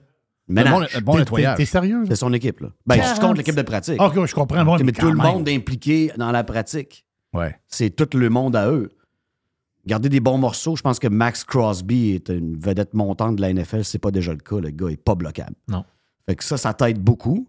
Bon- 0.47 0.63
bon 1.03 1.13
T'es- 1.13 1.19
nettoyage. 1.19 1.57
t'es- 1.57 1.63
T'es 1.63 1.69
sérieux? 1.69 2.05
C'est 2.07 2.15
son 2.15 2.33
équipe. 2.33 2.61
Là. 2.61 2.69
Ben, 2.85 3.01
je 3.03 3.19
compte 3.19 3.37
l'équipe 3.37 3.55
de 3.55 3.61
pratique. 3.61 4.01
Ok, 4.01 4.25
je 4.25 4.33
comprends. 4.33 4.63
Bon, 4.65 4.77
mais 4.83 4.91
tout 4.91 5.11
le 5.11 5.17
monde 5.17 5.47
est 5.47 5.55
impliqué 5.55 6.11
dans 6.17 6.31
la 6.31 6.43
pratique. 6.43 7.05
Ouais. 7.33 7.55
C'est 7.67 7.91
tout 7.91 8.17
le 8.17 8.29
monde 8.29 8.55
à 8.55 8.71
eux. 8.71 8.89
Garder 9.87 10.09
des 10.09 10.19
bons 10.19 10.37
morceaux, 10.37 10.75
je 10.75 10.81
pense 10.81 10.99
que 10.99 11.07
Max 11.07 11.43
Crosby 11.43 12.11
est 12.11 12.29
une 12.29 12.57
vedette 12.59 12.93
montante 12.93 13.37
de 13.37 13.41
la 13.41 13.53
NFL. 13.53 13.83
C'est 13.85 13.99
pas 13.99 14.11
déjà 14.11 14.31
le 14.33 14.39
cas. 14.39 14.57
Le 14.59 14.69
gars 14.69 14.89
est 14.89 14.97
pas 15.01 15.15
bloquable. 15.15 15.55
Non. 15.67 15.83
Fait 16.27 16.35
que 16.35 16.43
ça, 16.43 16.57
ça 16.57 16.73
t'aide 16.73 16.99
beaucoup. 16.99 17.47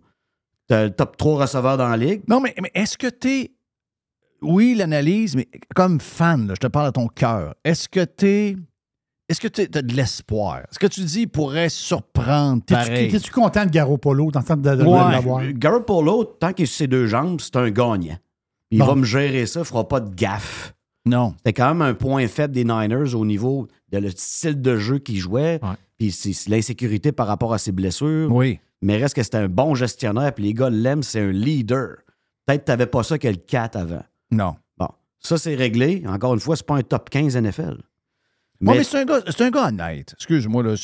T'as 0.69 0.85
le 0.85 0.91
top 0.91 1.17
3 1.17 1.43
receveurs 1.43 1.77
dans 1.77 1.89
la 1.89 1.97
ligue. 1.97 2.23
Non, 2.29 2.41
mais, 2.41 2.55
mais 2.63 2.71
est-ce 2.75 2.97
que 2.97 3.09
tu 3.09 3.29
es. 3.29 3.51
Oui, 4.41 4.75
l'analyse, 4.77 5.35
mais 5.35 5.49
comme 5.75 5.99
fan, 6.01 6.47
là, 6.47 6.55
je 6.55 6.61
te 6.61 6.67
parle 6.69 6.87
à 6.87 6.93
ton 6.93 7.09
cœur. 7.09 7.55
Est-ce 7.65 7.89
que 7.89 8.05
tu 8.05 8.27
es. 8.27 8.57
Est-ce 9.29 9.41
que 9.41 9.49
tu 9.49 9.63
as 9.63 9.83
de 9.83 9.93
l'espoir? 9.95 10.61
Est-ce 10.71 10.79
que 10.79 10.87
tu 10.87 11.01
dis 11.03 11.23
il 11.23 11.29
pourrait 11.29 11.69
surprendre 11.69 12.63
pareil? 12.65 13.11
T'es-tu 13.11 13.31
content 13.33 13.67
de 13.67 13.71
Garoppolo, 13.71 14.31
t'es 14.31 14.39
en 14.39 14.43
train 14.43 14.57
de, 14.57 14.71
de- 14.71 14.77
de 14.77 14.85
Ouais. 14.85 15.11
l'avoir? 15.13 15.43
Garoppolo, 15.53 16.25
tant 16.25 16.53
qu'il 16.53 16.63
est 16.63 16.67
sur 16.67 16.77
ses 16.79 16.87
deux 16.87 17.07
jambes, 17.07 17.41
c'est 17.41 17.57
un 17.57 17.71
gagnant. 17.71 18.17
Il 18.71 18.79
Bon. 18.79 18.87
va 18.87 18.95
me 18.95 19.05
gérer 19.05 19.45
ça, 19.47 19.61
il 19.61 19.67
fera 19.67 19.87
pas 19.89 20.01
de 20.01 20.15
gaffe. 20.15 20.73
Non. 21.09 21.35
C'était 21.39 21.53
quand 21.55 21.69
même 21.69 21.83
un 21.83 21.95
point 21.95 22.27
faible 22.29 22.55
des 22.55 22.65
Niners 22.65 23.15
au 23.15 23.25
niveau 23.25 23.69
de 23.91 23.99
le 23.99 24.11
style 24.11 24.61
de 24.61 24.77
jeu 24.77 24.99
qu'il 24.99 25.19
jouait, 25.19 25.61
puis 25.99 26.13
c'est 26.13 26.49
l'insécurité 26.49 27.13
par 27.13 27.27
rapport 27.27 27.53
à 27.55 27.59
ses 27.59 27.73
blessures. 27.73 28.31
Oui. 28.31 28.61
Mais 28.83 28.97
reste 28.97 29.15
que 29.17 29.23
c'était 29.23 29.39
un 29.39 29.49
bon 29.49 29.75
gestionnaire, 29.75 30.33
puis 30.33 30.45
les 30.45 30.55
gars 30.55 30.71
l'aiment, 30.71 31.03
c'est 31.03 31.21
un 31.21 31.33
leader. 31.33 31.97
Peut-être 32.47 32.61
que 32.61 32.65
tu 32.67 32.71
n'avais 32.73 32.87
pas 32.87 33.03
ça 33.03 33.19
que 33.19 33.27
le 33.29 33.37
4 33.37 33.77
avant. 33.77 34.05
Non. 34.31 34.55
Bon, 34.77 34.89
ça 35.19 35.37
c'est 35.39 35.55
réglé. 35.55 36.05
Encore 36.07 36.35
une 36.35 36.41
fois, 36.41 36.55
c'est 36.57 36.67
pas 36.67 36.77
un 36.77 36.83
top 36.83 37.11
15 37.11 37.37
NFL. 37.37 37.79
Mais, 38.61 38.79
mais 38.79 38.85
c'est 38.85 38.99
un, 38.99 39.05
gars- 39.05 39.23
c'est 39.27 39.43
un 39.43 39.51
gars 39.51 39.69
honnête. 39.69 40.13
Excuse-moi, 40.15 40.63
là. 40.63 40.75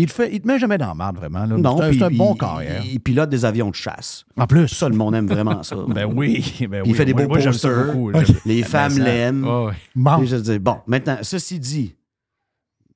Il 0.00 0.06
te, 0.06 0.12
fait, 0.12 0.32
il 0.32 0.40
te 0.40 0.46
met 0.46 0.58
jamais 0.58 0.78
dans 0.78 0.88
la 0.88 0.94
merde, 0.94 1.16
vraiment. 1.16 1.40
là. 1.44 1.56
Non, 1.58 1.78
c'est 1.92 2.02
un, 2.02 2.10
bon 2.10 2.34
carrière. 2.34 2.82
Il, 2.84 3.00
pilote 3.00 3.28
des 3.28 3.44
avions 3.44 3.68
de 3.70 3.74
chasse. 3.74 4.24
En 4.38 4.46
plus. 4.46 4.66
Ça, 4.68 4.88
le 4.88 4.96
monde 4.96 5.14
aime 5.14 5.26
vraiment 5.26 5.62
ça. 5.62 5.76
Ben 5.88 6.06
oui, 6.06 6.42
ben 6.68 6.82
il 6.84 6.92
oui. 6.92 6.96
fait 6.96 7.04
des 7.04 7.12
beaux 7.12 7.26
moi, 7.28 7.38
posters. 7.38 7.92
beaucoup. 7.92 8.12
Les 8.46 8.62
femmes 8.62 8.98
l'aiment. 8.98 9.44
Ah 9.46 9.64
ouais. 9.66 9.72
Bon. 9.94 10.22
Et 10.22 10.26
je 10.26 10.36
dis, 10.36 10.58
bon, 10.58 10.78
maintenant, 10.86 11.18
ceci 11.22 11.58
dit, 11.58 11.94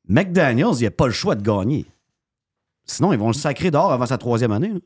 McDaniels, 0.09 0.75
il 0.81 0.85
n'a 0.85 0.91
pas 0.91 1.07
le 1.07 1.13
choix 1.13 1.35
de 1.35 1.43
gagner. 1.43 1.87
Sinon, 2.87 3.13
ils 3.13 3.19
vont 3.19 3.29
le 3.29 3.35
sacrer 3.35 3.71
dehors 3.71 3.93
avant 3.93 4.07
sa 4.07 4.19
troisième 4.19 4.53
année. 4.53 4.71
là. 4.71 4.81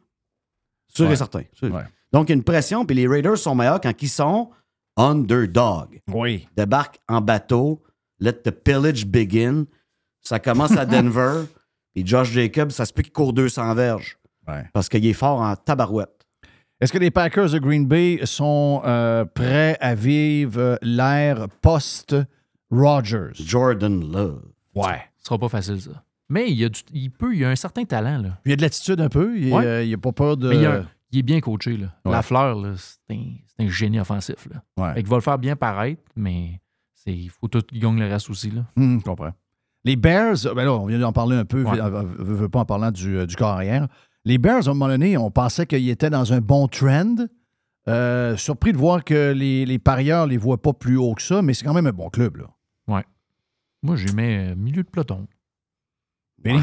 Sûr 0.89 1.07
Ouais. 1.07 1.13
et 1.13 1.17
certain. 1.17 1.43
sûr. 1.53 1.71
Donc, 2.13 2.29
il 2.29 2.31
y 2.31 2.33
a 2.33 2.37
une 2.37 2.45
pression, 2.45 2.85
puis 2.85 2.97
les 2.97 3.07
Raiders 3.07 3.37
sont 3.39 3.55
meilleurs 3.55 3.81
quand 3.81 4.03
ils 4.03 4.09
sont 4.09 4.51
underdog. 4.97 6.01
Oui. 6.13 6.49
Débarquent 6.57 6.99
en 7.09 7.21
bateau, 7.21 7.83
let 8.21 8.43
the 8.45 8.51
pillage 8.51 9.07
begin. 9.07 9.65
Ça 10.21 10.39
commence 10.41 10.73
à 10.77 10.85
Denver, 10.87 11.45
puis 11.95 12.07
Josh 12.07 12.31
Jacobs, 12.33 12.71
ça 12.71 12.85
se 12.87 12.93
peut 12.93 13.03
qu'il 13.03 13.13
court 13.13 13.33
200 13.33 13.75
verges. 13.75 14.19
Ouais. 14.47 14.65
Parce 14.73 14.89
qu'il 14.89 15.05
est 15.07 15.13
fort 15.13 15.41
en 15.41 15.55
tabarouette. 15.57 16.27
Est-ce 16.81 16.93
que 16.93 16.99
les 16.99 17.11
Packers 17.11 17.51
de 17.51 17.59
Green 17.59 17.87
Bay 17.87 18.21
sont 18.25 18.83
euh, 18.85 19.25
prêts 19.25 19.77
à 19.81 19.95
vivre 19.95 20.61
euh, 20.61 20.77
l'ère 20.81 21.49
post-Rogers? 21.61 23.33
Jordan 23.35 24.01
Love. 24.13 24.43
Ouais. 24.75 25.01
Ce 25.19 25.25
sera 25.27 25.39
pas 25.39 25.49
facile, 25.49 25.81
ça. 25.81 26.03
Mais 26.29 26.51
il, 26.51 26.57
y 26.59 26.65
a 26.65 26.69
du- 26.69 26.81
il 26.93 27.11
peut, 27.11 27.35
il 27.35 27.41
y 27.41 27.45
a 27.45 27.49
un 27.51 27.57
certain 27.57 27.85
talent. 27.85 28.19
Là. 28.19 28.39
Il 28.45 28.51
y 28.51 28.53
a 28.53 28.57
de 28.57 28.63
l'attitude 28.63 29.01
un 29.01 29.09
peu. 29.09 29.39
Il 29.39 29.53
Ouais. 29.53 29.87
n'a 29.87 29.97
pas 29.97 30.13
peur 30.13 30.37
de. 30.37 30.49
Mais 30.51 30.57
il, 30.57 30.67
a 30.67 30.85
il 31.11 31.19
est 31.21 31.23
bien 31.23 31.41
coaché. 31.41 31.77
Là. 31.77 31.95
Ouais. 32.05 32.13
La 32.13 32.23
fleur, 32.23 32.55
là, 32.61 32.75
c'est 32.77 33.17
un, 33.59 33.69
génie 33.69 33.99
offensif. 33.99 34.47
Là. 34.53 34.63
Ouais. 34.77 34.95
Fait 34.95 35.03
qu'il 35.03 35.11
va 35.11 35.17
le 35.17 35.23
faire 35.23 35.39
bien 35.39 35.57
paraître, 35.57 36.03
mais 36.15 36.61
c'est- 36.95 37.15
il 37.15 37.31
faut 37.31 37.49
tout 37.49 37.63
qu'il 37.63 37.81
gagne 37.81 37.99
le 37.99 38.07
reste 38.09 38.29
aussi. 38.31 38.51
Là. 38.51 38.65
Hum, 38.77 39.01
je 39.01 39.05
comprends. 39.05 39.33
Les 39.85 39.97
Bears, 39.97 40.37
ben 40.55 40.65
là, 40.65 40.73
on 40.75 40.87
vient 40.87 40.99
d'en 40.99 41.13
parler 41.13 41.37
un 41.37 41.45
peu, 41.45 41.63
Ouais. 41.65 41.77
je 41.77 42.23
veux 42.23 42.49
pas 42.49 42.61
en 42.61 42.65
parlant 42.65 42.91
du, 42.91 43.17
euh, 43.19 43.27
du 43.27 43.37
corps 43.37 43.49
arrière. 43.51 43.87
Les 44.25 44.37
Bears, 44.39 44.67
à 44.67 44.71
un 44.71 44.75
moment 44.75 44.89
donné, 44.89 45.17
on 45.17 45.31
pensait 45.31 45.67
qu'ils 45.67 45.89
étaient 45.89 46.11
dans 46.11 46.33
un 46.33 46.41
bon 46.41 46.67
trend. 46.69 47.15
Euh, 47.89 48.37
surpris 48.37 48.73
de 48.73 48.77
voir 48.77 49.03
que 49.03 49.33
les, 49.33 49.65
les 49.65 49.79
parieurs 49.79 50.27
ne 50.27 50.31
les 50.33 50.37
voient 50.37 50.61
pas 50.61 50.75
plus 50.75 50.99
haut 50.99 51.15
que 51.15 51.23
ça, 51.23 51.41
mais 51.41 51.55
c'est 51.55 51.65
quand 51.65 51.73
même 51.73 51.87
un 51.87 51.93
bon 51.93 52.11
club. 52.11 52.37
Là. 52.37 52.45
Ouais. 52.87 53.05
Moi, 53.83 53.97
j'ai 53.97 54.13
mis 54.13 54.55
milieu 54.57 54.83
de 54.83 54.89
peloton. 54.91 55.27
Benny? 56.43 56.61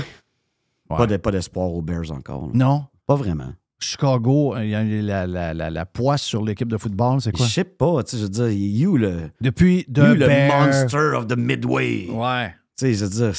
Pas 0.88 1.08
de- 1.08 1.18
pas 1.18 1.32
d'espoir 1.32 1.72
aux 1.74 1.82
Bears 1.82 2.12
encore. 2.12 2.44
là. 2.48 2.52
Non. 2.54 2.86
Pas 3.08 3.16
vraiment. 3.16 3.54
Chicago, 3.80 4.56
il 4.58 4.70
y 4.70 4.76
a 4.76 4.84
la, 4.84 5.26
la, 5.28 5.54
la, 5.54 5.70
la 5.70 5.86
poisse 5.86 6.22
sur 6.22 6.44
l'équipe 6.44 6.68
de 6.68 6.78
football, 6.78 7.22
c'est 7.22 7.32
quoi? 7.36 7.46
Je 7.46 7.52
sais 7.52 7.64
pas, 7.64 8.04
tu 8.04 8.12
sais, 8.12 8.18
je 8.18 8.24
veux 8.24 8.30
dire, 8.30 8.50
you 8.52 8.96
le. 8.98 9.32
Depuis 9.42 9.80
you 9.88 10.04
le 10.16 10.48
monster 10.48 11.14
of 11.16 11.28
the 11.28 11.38
Midway? 11.38 12.08
Ouais. 12.10 12.54
Tu 12.78 12.86
sais, 12.88 12.94
je 12.94 13.06
veux 13.06 13.10
dire, 13.10 13.34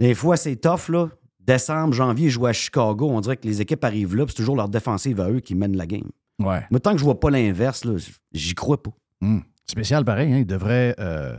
des 0.00 0.14
fois, 0.14 0.36
c'est 0.36 0.56
tough, 0.56 0.88
là. 0.88 1.08
Décembre, 1.38 1.94
janvier, 1.94 2.28
je 2.28 2.34
joue 2.34 2.46
à 2.46 2.52
Chicago. 2.52 3.08
On 3.10 3.20
dirait 3.20 3.36
que 3.36 3.46
les 3.46 3.60
équipes 3.60 3.84
arrivent 3.84 4.14
là, 4.16 4.24
puis 4.24 4.34
c'est 4.36 4.42
toujours 4.42 4.56
leur 4.56 4.68
défensive 4.68 5.20
à 5.20 5.30
eux 5.30 5.40
qui 5.40 5.54
mènent 5.54 5.76
la 5.76 5.86
game. 5.86 6.08
Ouais. 6.40 6.60
Mais 6.70 6.78
tant 6.80 6.92
que 6.92 6.98
je 6.98 7.04
vois 7.04 7.18
pas 7.18 7.30
l'inverse, 7.30 7.84
là, 7.84 7.94
j'y 8.32 8.54
crois 8.54 8.82
pas. 8.82 8.90
Hum. 9.22 9.42
Spécial 9.66 10.04
pareil, 10.04 10.32
hein, 10.32 10.38
il 10.38 10.46
devrait. 10.46 10.94
euh, 11.00 11.36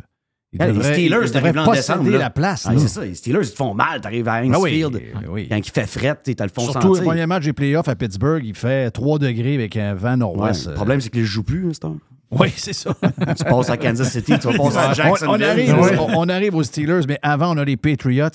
il 0.54 0.62
Hey, 0.62 0.68
devrait- 0.70 0.88
les 0.98 1.08
Steelers, 1.10 1.32
t'arrives 1.32 1.58
en 1.58 1.72
décembre. 1.72 2.10
là. 2.10 2.18
la 2.18 2.30
place. 2.30 2.66
Ah, 2.70 2.74
c'est 2.78 2.88
ça, 2.88 3.06
les 3.06 3.16
Steelers, 3.16 3.40
ils 3.44 3.52
te 3.52 3.56
font 3.56 3.74
mal. 3.74 4.02
T'arrives 4.02 4.28
à 4.28 4.34
Ah 4.36 4.42
oui, 4.60 4.82
Heinzfield. 4.84 5.02
oui. 5.30 5.48
Quand 5.50 5.56
il 5.58 5.72
fait 5.72 5.88
fret, 5.88 6.18
tu 6.24 6.36
te 6.36 6.44
le 6.44 6.50
font 6.50 6.62
Surtout 6.70 6.96
le 6.96 7.02
premier 7.04 7.26
match 7.26 7.44
des 7.46 7.54
playoffs 7.54 7.88
à 7.88 7.96
Pittsburgh, 7.96 8.44
il 8.46 8.56
fait 8.56 8.92
3 8.92 9.18
degrés 9.20 9.56
avec 9.56 9.76
un 9.78 9.94
vent 9.94 10.12
Ouais, 10.12 10.18
nord-ouest. 10.18 10.68
le 10.68 10.74
problème, 10.74 11.00
c'est 11.02 11.10
qu'ils 11.10 11.22
ne 11.22 11.26
jouent 11.26 11.44
plus, 11.44 11.72
hein. 11.84 11.98
Oui, 12.32 12.52
c'est 12.56 12.74
ça. 12.74 12.94
tu 13.38 13.44
passes 13.44 13.70
à 13.70 13.78
Kansas 13.78 14.10
City, 14.12 14.34
tu 14.40 14.48
vas 14.48 14.58
passer 14.58 14.78
à 14.78 14.90
On- 14.90 14.94
Jacksonville. 14.94 15.46
On, 15.76 15.84
arrive, 15.84 16.00
on 16.16 16.30
arrive 16.30 16.56
aux 16.56 16.64
Steelers, 16.64 17.02
mais 17.08 17.20
avant, 17.22 17.54
on 17.54 17.58
a 17.58 17.66
les 17.66 17.78
Patriots. 17.78 18.30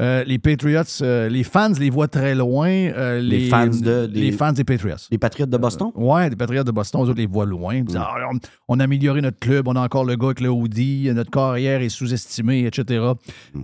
Euh, 0.00 0.24
les 0.24 0.38
Patriots, 0.38 0.80
euh, 1.02 1.28
les 1.28 1.44
fans 1.44 1.68
les 1.78 1.90
voient 1.90 2.08
très 2.08 2.34
loin. 2.34 2.66
euh, 2.70 3.20
Les 3.20 3.48
fans 3.50 3.66
de- 3.66 4.06
des- 4.06 4.20
les 4.20 4.32
fans 4.32 4.52
des 4.52 4.64
Patriots. 4.64 4.96
Les 5.10 5.18
Patriotes 5.18 5.50
de 5.50 5.58
Boston? 5.58 5.90
Ouais, 5.94 6.30
les 6.30 6.36
Patriots 6.36 6.64
de 6.64 6.70
Boston, 6.70 7.02
eux 7.02 7.08
autres 7.10 7.18
les 7.18 7.26
voient 7.26 7.44
loin. 7.44 7.74
Ils 7.74 7.84
disent, 7.84 7.98
Ah, 8.00 8.14
on, 8.32 8.38
on 8.68 8.80
a 8.80 8.84
amélioré 8.84 9.20
notre 9.20 9.38
club, 9.38 9.68
on 9.68 9.76
a 9.76 9.80
encore 9.82 10.06
le 10.06 10.16
gars 10.16 10.26
avec 10.28 10.40
le 10.40 10.48
hoodie, 10.48 11.10
notre 11.14 11.30
carrière 11.30 11.82
est 11.82 11.90
sous-estimé, 11.90 12.64
etc. 12.64 13.04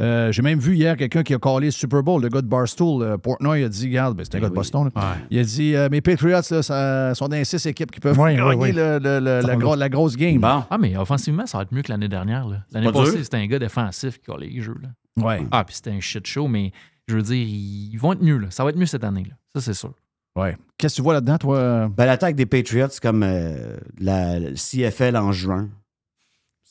Euh, 0.01 0.31
J'ai 0.31 0.43
même 0.43 0.59
vu 0.59 0.75
hier 0.77 0.99
quelqu'un 0.99 1.23
qui 1.23 1.33
a 1.33 1.39
callé 1.39 1.67
le 1.69 1.71
Super 1.71 2.03
Bowl, 2.03 2.21
le 2.23 2.29
gars 2.29 2.43
de 2.43 2.47
Barstool, 2.47 3.03
euh, 3.03 3.17
Portnoy, 3.17 3.65
a 3.65 3.69
dit, 3.71 3.87
regarde, 3.87 4.15
ben, 4.17 4.25
c'est 4.25 4.37
un 4.37 4.41
gars 4.41 4.51
de 4.51 4.55
Boston. 4.55 4.91
Il 5.31 5.39
a 5.39 5.43
dit, 5.45 5.75
euh, 5.75 5.89
mes 5.91 6.03
Patriots, 6.03 6.43
là, 6.51 6.63
ça- 6.63 7.15
sont 7.15 7.29
dans 7.29 7.37
les 7.37 7.45
six 7.47 7.65
équipes 7.65 7.91
qui 7.91 8.01
peuvent 8.01 8.19
Ouais, 8.19 8.35
gagner 8.37 8.49
ouais, 8.51 8.55
ouais. 8.55 8.73
le- 8.73 8.99
le- 8.99 9.19
le- 9.21 9.77
la, 9.77 9.89
grosse 9.89 10.15
game. 10.17 10.41
Ah, 10.45 10.67
mais 10.79 10.95
offensivement, 10.97 11.47
ça 11.47 11.57
va 11.57 11.63
être 11.63 11.73
mieux 11.73 11.81
que 11.83 11.91
l'année 11.91 12.09
dernière. 12.09 12.47
L'année 12.71 12.93
pas 12.93 12.93
passée, 12.93 13.25
c'était 13.25 13.39
un 13.39 13.47
gars 13.47 13.59
défensif 13.59 14.19
qui 14.19 14.27
collait 14.27 14.49
les 14.49 14.61
jeux. 14.61 14.75
Là. 14.83 14.89
Ouais. 15.23 15.47
Ah, 15.51 15.65
puis 15.65 15.75
c'était 15.77 15.91
un 15.91 16.01
shit 16.01 16.27
show, 16.27 16.49
mais 16.49 16.73
je 17.07 17.17
veux 17.17 17.23
dire, 17.23 17.37
ils 17.47 17.97
vont 17.97 18.13
être 18.13 18.23
mieux. 18.23 18.39
Là. 18.39 18.51
Ça 18.51 18.65
va 18.65 18.71
être 18.71 18.77
mieux 18.77 18.87
cette 18.87 19.05
année. 19.05 19.25
Là. 19.29 19.35
Ça, 19.55 19.61
c'est 19.63 19.75
sûr. 19.75 19.95
Ouais. 20.37 20.57
Qu'est-ce 20.77 20.95
que 20.95 20.97
tu 20.97 21.03
vois 21.03 21.15
là-dedans, 21.15 21.39
toi? 21.39 21.89
Ben, 21.89 22.07
L'attaque 22.07 22.37
des 22.37 22.47
Patriots, 22.47 22.89
c'est 22.91 23.03
comme 23.03 23.23
euh, 23.25 23.77
la 23.99 24.39
CFL 24.55 25.17
en 25.17 25.33
juin. 25.33 25.69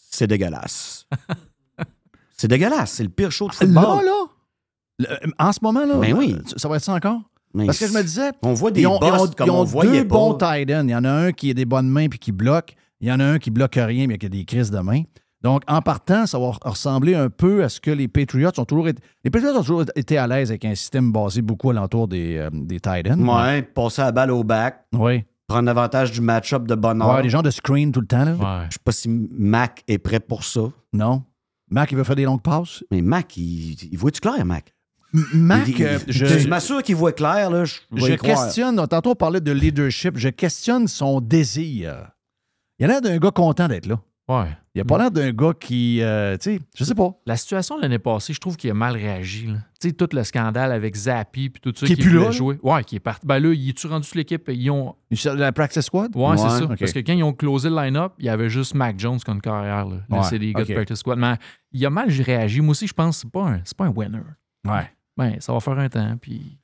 C'est 0.10 0.28
dégueulasse. 0.28 1.06
c'est 2.38 2.48
dégueulasse. 2.48 2.92
C'est 2.94 3.04
le 3.04 3.10
pire 3.10 3.32
show 3.32 3.48
de 3.50 3.54
football. 3.54 3.84
Là, 3.84 4.02
là? 4.04 4.26
Le- 5.00 5.32
en 5.38 5.52
ce 5.52 5.60
moment, 5.62 5.86
là? 5.86 5.96
Ben 6.00 6.14
oui. 6.14 6.36
Ça, 6.46 6.58
ça 6.58 6.70
va 6.70 6.78
être 6.78 6.84
ça 6.84 6.94
encore? 6.94 7.22
Mais 7.54 7.66
Parce 7.66 7.80
que 7.80 7.88
je 7.88 7.94
me 7.94 8.02
disais. 8.02 8.32
On 8.42 8.54
voit 8.54 8.72
des 8.72 8.82
ils 8.82 8.88
ont, 8.88 9.00
boss 9.00 9.10
ils 9.10 9.22
ont- 9.22 9.28
comme 9.34 9.48
ils 9.48 9.52
ont 9.52 9.60
on 9.62 9.64
voyait 9.64 10.02
deux 10.04 10.08
bons 10.08 10.34
tight 10.36 10.70
ends. 10.72 10.84
Il 10.88 10.92
y 10.92 10.96
en 10.96 11.04
a 11.04 11.12
un 11.12 11.32
qui 11.32 11.52
a 11.52 11.54
des 11.54 11.66
bonnes 11.66 11.90
mains 11.90 12.08
puis 12.08 12.20
qui 12.20 12.32
bloque. 12.32 12.76
Il 13.00 13.08
y 13.08 13.12
en 13.12 13.20
a 13.20 13.26
un 13.26 13.40
qui 13.40 13.52
bloque 13.52 13.76
rien 13.76 14.08
mais 14.08 14.18
qui 14.18 14.26
a 14.26 14.30
des 14.30 14.46
crises 14.46 14.72
de 14.72 14.80
main. 14.80 15.04
Donc, 15.44 15.62
en 15.68 15.82
partant, 15.82 16.26
ça 16.26 16.40
va 16.40 16.52
ressembler 16.64 17.14
un 17.14 17.30
peu 17.30 17.64
à 17.64 17.70
ce 17.70 17.80
que 17.80 17.92
les 17.92 18.08
Patriots 18.08 18.52
ont 18.58 18.66
toujours 18.66 18.88
été. 18.88 19.02
Les 19.24 19.30
Patriots 19.30 19.56
ont 19.56 19.62
toujours 19.62 19.84
été 19.96 20.18
à 20.18 20.26
l'aise 20.28 20.50
avec 20.50 20.66
un 20.66 20.74
système 20.76 21.12
basé 21.12 21.42
beaucoup 21.42 21.70
alentour 21.70 22.08
des, 22.08 22.38
euh, 22.38 22.50
des 22.52 22.80
tight 22.80 23.08
ends. 23.12 23.20
Ouais, 23.46 23.62
passer 23.62 24.02
la 24.02 24.12
balle 24.12 24.32
au 24.32 24.44
back. 24.44 24.86
Oui. 24.94 25.24
Prendre 25.48 25.66
l'avantage 25.68 26.12
du 26.12 26.22
match-up 26.22 26.64
de 26.68 26.76
bonne 26.76 27.02
heure. 27.02 27.16
Ouais, 27.16 27.24
les 27.24 27.30
gens 27.30 27.42
de 27.44 27.52
screen 27.52 27.92
tout 27.92 28.02
le 28.02 28.08
temps. 28.08 28.26
Là. 28.26 28.66
Je 28.70 28.74
sais 28.74 28.80
pas 28.84 28.92
si 28.92 29.08
Mac 29.08 29.84
est 29.88 30.00
prêt 30.00 30.20
pour 30.20 30.44
ça. 30.44 30.62
Non. 30.92 31.24
Mac, 31.70 31.92
il 31.92 31.98
veut 31.98 32.04
faire 32.04 32.16
des 32.16 32.26
longues 32.26 32.42
passes? 32.42 32.84
Mais 32.92 33.02
Mac, 33.02 33.38
il, 33.38 33.78
il 33.92 33.98
voit-tu 33.98 34.20
clair, 34.20 34.44
Mac? 34.46 34.74
Mac, 35.34 35.68
Il- 35.68 35.84
euh, 35.86 36.00
je, 36.08 36.26
je, 36.26 36.48
m'assure 36.50 36.84
qu'il 36.84 36.96
voit 36.96 37.14
clair. 37.14 37.50
Là, 37.50 37.64
je 37.64 37.76
je 37.96 38.14
questionne, 38.16 38.76
tantôt 38.88 39.12
on 39.12 39.16
parlait 39.16 39.40
de 39.40 39.52
leadership, 39.52 40.18
je 40.18 40.30
questionne 40.30 40.88
son 40.88 41.22
désir. 41.22 42.10
Il 42.80 42.86
a 42.86 42.88
l'air 42.90 43.02
d'un 43.02 43.18
gars 43.18 43.32
content 43.32 43.68
d'être 43.68 43.86
là. 43.86 44.00
Ouais. 44.28 44.50
Il 44.78 44.82
a 44.82 44.86
pas 44.86 45.00
l'air 45.00 45.10
d'un 45.10 45.32
gars 45.32 45.54
qui, 45.60 46.02
euh, 46.04 46.38
tu 46.38 46.56
sais, 46.56 46.60
je 46.76 46.84
sais 46.84 46.94
pas. 46.94 47.10
La 47.26 47.36
situation 47.36 47.78
de 47.78 47.82
l'année 47.82 47.98
passée, 47.98 48.32
je 48.32 48.40
trouve 48.40 48.56
qu'il 48.58 48.70
a 48.70 48.76
mal 48.76 48.94
réagi. 48.96 49.48
Tu 49.80 49.90
sais, 49.90 49.92
tout 49.92 50.08
le 50.12 50.24
scandale 50.24 50.72
avec 50.72 50.96
Zappi 50.96 51.50
puis 51.50 51.60
tout 51.60 51.74
ça. 51.76 51.88
Qui 51.88 51.94
est 51.94 51.96
plus 51.96 52.20
là, 52.20 52.30
jouer. 52.30 52.60
Ouais, 52.62 52.84
qui 52.84 52.96
est 52.98 53.00
parti. 53.00 53.26
Ben 53.26 53.40
là, 53.40 53.52
il 53.54 53.70
est-tu 53.70 53.88
rendu 53.88 54.08
sur 54.08 54.18
l'équipe? 54.18 54.48
Ils 54.54 54.70
ont. 54.70 54.96
La 55.36 55.52
practice 55.52 55.86
squad? 55.86 56.16
Ouais, 56.16 56.38
c'est 56.38 56.44
Ouais, 56.44 56.50
ça. 56.50 56.68
Parce 56.80 56.94
que 56.94 57.00
quand 57.00 57.14
ils 57.14 57.24
ont 57.24 57.34
closé 57.34 57.70
le 57.70 57.76
line-up, 57.76 58.14
il 58.20 58.26
y 58.26 58.30
avait 58.30 58.50
juste 58.50 58.76
Mac 58.76 59.00
Jones 59.00 59.20
comme 59.26 59.42
carrière. 59.42 59.88
Là. 59.88 59.96
Là, 60.10 60.18
Ouais, 60.18 60.24
c'est 60.24 60.38
des 60.38 60.54
gars 60.54 60.64
de 60.64 60.74
practice 60.74 61.00
squad. 61.00 61.18
Mais 61.18 61.36
il 61.72 61.84
a 61.84 61.90
mal 61.90 62.10
réagi. 62.10 62.62
Moi 62.62 62.72
aussi, 62.72 62.86
je 62.86 62.94
pense 62.94 63.18
que 63.18 63.22
c'est 63.24 63.32
pas 63.32 63.46
un, 63.48 63.62
pas 63.76 63.86
un 63.86 63.94
winner. 63.96 64.20
Ouais. 64.64 64.92
Ben, 65.18 65.38
ça 65.40 65.54
va 65.54 65.60
faire 65.60 65.80
un 65.80 65.90
temps. 65.90 66.16
Puis. 66.22 66.60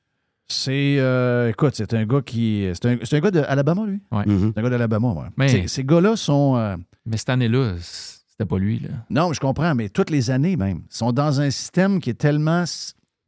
C'est, 0.48 0.96
euh, 0.98 1.48
écoute, 1.50 1.72
c'est 1.74 1.94
un 1.94 2.04
gars 2.04 2.20
qui. 2.20 2.68
C'est 2.74 2.86
un, 2.86 2.98
c'est 3.02 3.16
un 3.16 3.20
gars 3.20 3.30
d'Alabama, 3.30 3.86
lui? 3.86 4.00
Ouais. 4.12 4.24
Mhm. 4.26 4.52
C'est 4.54 4.60
un 4.60 4.62
gars 4.62 4.70
d'Alabama, 4.70 5.08
ouais. 5.12 5.26
Mais- 5.36 5.66
Ces- 5.68 5.84
gars-là 5.84 6.16
sont. 6.16 6.56
euh, 6.56 6.76
Mais 7.06 7.16
cette 7.16 7.30
année-là, 7.30 7.74
c'était 7.80 8.46
pas 8.48 8.58
lui. 8.58 8.78
Là. 8.80 8.88
Non, 9.10 9.28
mais 9.28 9.34
je 9.34 9.40
comprends, 9.40 9.74
mais 9.74 9.88
toutes 9.88 10.10
les 10.10 10.30
années 10.30 10.56
même, 10.56 10.82
sont 10.90 11.12
dans 11.12 11.40
un 11.40 11.50
système 11.50 11.98
qui 12.00 12.10
est 12.10 12.14
tellement 12.14 12.64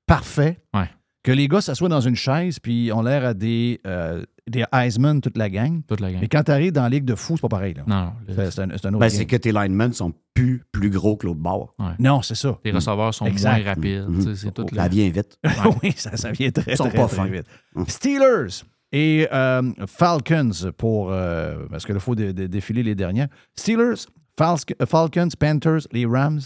parfait 0.06 0.58
Ouais. 0.74 0.88
que 1.22 1.32
les 1.32 1.48
gars 1.48 1.60
s'assoient 1.60 1.88
dans 1.88 2.00
une 2.00 2.16
chaise 2.16 2.58
puis 2.58 2.92
ont 2.92 3.02
l'air 3.02 3.24
à 3.24 3.34
des, 3.34 3.80
euh, 3.86 4.22
des 4.48 4.64
Heisman, 4.72 5.20
toute 5.20 5.36
la 5.36 5.50
gang. 5.50 5.82
Toute 5.88 6.00
la 6.00 6.10
gang. 6.12 6.20
Mais 6.20 6.28
quand 6.28 6.42
tu 6.44 6.50
arrives 6.52 6.72
dans 6.72 6.82
la 6.82 6.88
Ligue 6.88 7.04
de 7.04 7.14
fou, 7.14 7.34
c'est 7.36 7.40
pas 7.42 7.48
pareil. 7.48 7.74
Là. 7.74 7.82
Non, 7.86 8.12
le- 8.28 8.50
C'est, 8.50 8.60
un, 8.60 8.70
autre 8.70 8.98
Ben, 8.98 9.08
c'est 9.08 9.26
que 9.26 9.36
tes 9.36 9.50
linemen 9.52 9.92
sont 9.92 10.12
plus, 10.34 10.62
plus 10.72 10.90
gros 10.90 11.16
que 11.16 11.26
l'autre 11.26 11.40
bord. 11.40 11.74
Ouais. 11.78 11.86
Non, 11.98 12.22
c'est 12.22 12.34
ça. 12.36 12.58
Les 12.64 12.70
receveurs 12.70 13.12
sont 13.14 13.26
Exact. 13.26 13.56
moins 13.56 13.64
rapides. 13.74 14.06
Mhm. 14.08 14.52
tout 14.52 14.66
Ça 14.74 14.88
vient 14.88 15.08
vite. 15.10 15.38
oui, 15.82 15.92
ça, 15.96 16.16
ça 16.16 16.30
vient 16.30 16.50
très, 16.50 16.72
Ils 16.72 16.76
sont 16.76 16.88
très, 16.88 16.98
pas 16.98 17.06
très 17.08 17.16
fins. 17.16 17.26
vite. 17.26 17.46
Steelers 17.88 18.62
et 18.92 19.26
euh, 19.32 19.62
Falcons 19.86 20.50
pour... 20.76 21.10
euh, 21.10 21.66
parce 21.70 21.84
qu'il 21.84 21.98
faut 21.98 22.14
dé- 22.14 22.32
dé- 22.32 22.48
défiler 22.48 22.82
les 22.82 22.94
dernières. 22.94 23.28
Steelers, 23.56 24.06
Falc- 24.38 24.74
Falcons, 24.86 25.28
Panthers, 25.38 25.86
les 25.92 26.06
Rams, 26.06 26.40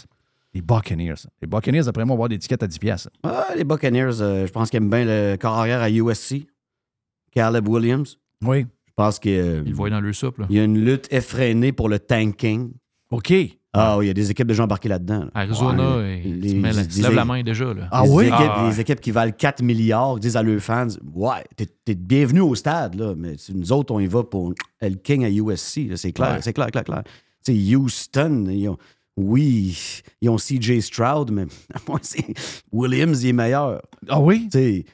les 0.53 0.61
Buccaneers. 0.61 1.27
Les 1.41 1.47
Buccaneers, 1.47 1.87
après 1.87 2.03
moi, 2.03 2.15
vont 2.15 2.19
avoir 2.19 2.29
des 2.29 2.39
tickets 2.39 2.63
à 2.63 2.67
10 2.67 2.79
piastres. 2.79 3.09
Ah, 3.23 3.47
les 3.55 3.63
Buccaneers, 3.63 4.21
euh, 4.21 4.47
je 4.47 4.51
pense 4.51 4.69
qu'ils 4.69 4.77
aiment 4.77 4.89
bien 4.89 5.05
le 5.05 5.35
corps 5.37 5.57
arrière 5.57 5.81
à 5.81 5.89
USC. 5.89 6.47
Caleb 7.31 7.67
Williams. 7.67 8.17
Oui. 8.43 8.65
Je 8.87 8.91
pense 8.95 9.19
qu'il 9.19 9.31
Ils 9.31 9.69
le 9.69 9.73
voient 9.73 9.89
dans 9.89 10.01
le 10.01 10.13
soupe. 10.13 10.37
Là. 10.39 10.47
y 10.49 10.59
a 10.59 10.63
une 10.63 10.83
lutte 10.83 11.07
effrénée 11.11 11.71
pour 11.71 11.89
le 11.89 11.99
tanking. 11.99 12.71
OK. 13.11 13.33
Ah 13.73 13.97
oui, 13.97 14.05
il 14.05 14.07
y 14.09 14.11
a 14.11 14.13
des 14.13 14.29
équipes 14.29 14.47
déjà 14.47 14.63
embarquées 14.65 14.89
là-dedans. 14.89 15.19
là. 15.25 15.31
Arizona, 15.33 15.97
Ouais, 15.97 16.21
il 16.25 16.41
les- 16.41 16.49
se, 16.49 16.55
met 16.55 16.73
la- 16.73 16.83
les- 16.83 16.89
se 16.89 17.01
lève 17.01 17.13
la 17.13 17.23
main 17.23 17.41
déjà. 17.41 17.73
Là. 17.73 17.87
Ah 17.89 18.03
les 18.03 18.09
oui? 18.09 18.25
Équipes, 18.25 18.37
Ah, 18.41 18.67
Les 18.69 18.79
équipes 18.81 18.99
qui 18.99 19.11
valent 19.11 19.31
4 19.31 19.63
milliards 19.63 20.19
disent 20.19 20.35
à 20.35 20.43
leurs 20.43 20.59
fans 20.59 20.87
Ouais, 21.13 21.43
t'es, 21.55 21.67
t'es 21.85 21.95
bienvenu 21.95 22.41
au 22.41 22.53
stade, 22.53 22.95
là, 22.95 23.13
mais 23.15 23.35
c'est- 23.37 23.53
nous 23.53 23.71
autres, 23.71 23.93
on 23.93 24.01
y 24.01 24.07
va 24.07 24.23
pour 24.25 24.53
le 24.81 24.89
King 24.95 25.23
à 25.23 25.29
USC. 25.29 25.87
là, 25.89 25.95
c'est 25.95 26.11
clair, 26.11 26.31
Ouais. 26.33 26.41
c'est 26.41 26.51
clair, 26.51 26.67
clair, 26.67 26.83
clair. 26.83 27.03
Tu 27.45 27.53
sais, 27.55 27.75
Houston, 27.75 28.45
ils 28.49 28.67
ont- 28.67 28.77
oui, 29.17 30.01
ils 30.21 30.29
ont 30.29 30.37
CJ 30.37 30.79
Stroud, 30.79 31.31
mais 31.31 31.45
Williams, 32.71 33.23
il 33.23 33.29
est 33.29 33.33
meilleur. 33.33 33.81
Ah 34.07 34.19
oui? 34.19 34.49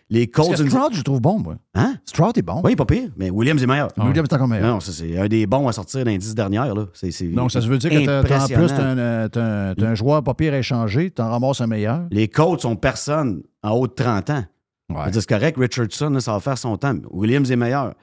Les 0.10 0.28
Parce 0.28 0.48
Colts. 0.48 0.58
que 0.64 0.70
Stroud, 0.70 0.94
je 0.94 0.98
le 0.98 1.04
trouve 1.04 1.22
bon, 1.22 1.40
moi. 1.40 1.56
Hein? 1.76 1.96
Stroud 2.06 2.38
est 2.38 2.42
bon. 2.42 2.62
Oui, 2.64 2.76
pas 2.76 2.86
pire, 2.86 3.10
mais 3.16 3.30
Williams 3.30 3.62
est 3.62 3.68
meilleur. 3.68 3.90
Williams 3.98 4.28
est 4.30 4.34
encore 4.34 4.48
meilleur. 4.48 4.68
Non, 4.74 4.80
ça, 4.80 4.92
c'est 4.92 5.18
un 5.18 5.28
des 5.28 5.46
bons 5.46 5.68
à 5.68 5.72
sortir 5.72 6.04
dans 6.04 6.12
les 6.12 6.18
10 6.18 6.36
dernières. 6.36 6.74
Là. 6.74 6.86
C'est, 6.94 7.12
c'est 7.12 7.28
Donc, 7.28 7.52
ça 7.52 7.60
veut 7.60 7.78
dire 7.78 7.90
que 7.90 8.06
t'as- 8.06 8.44
en 8.44 8.48
plus, 8.48 8.68
t'as 8.68 8.84
un, 8.84 8.98
euh, 8.98 9.74
un- 9.78 9.96
joueur 9.96 10.24
pas 10.24 10.34
pire 10.34 10.54
à 10.54 10.58
échanger, 10.58 11.12
t'en 11.12 11.30
ramasses 11.30 11.62
un 11.62 11.68
meilleur. 11.68 12.08
Les 12.12 12.28
Colts 12.28 12.62
sont 12.62 12.76
personne 12.76 13.44
en 13.64 13.72
haut 13.72 13.88
de 13.88 13.94
30 13.94 14.30
ans. 14.32 14.44
Ouais. 14.90 15.12
C'est 15.12 15.28
correct, 15.28 15.58
Richardson, 15.60 16.10
là, 16.10 16.20
ça 16.22 16.32
va 16.34 16.40
faire 16.40 16.58
son 16.58 16.78
temps. 16.78 16.96
Williams 17.12 17.52
est 17.52 17.56
meilleur. 17.58 17.94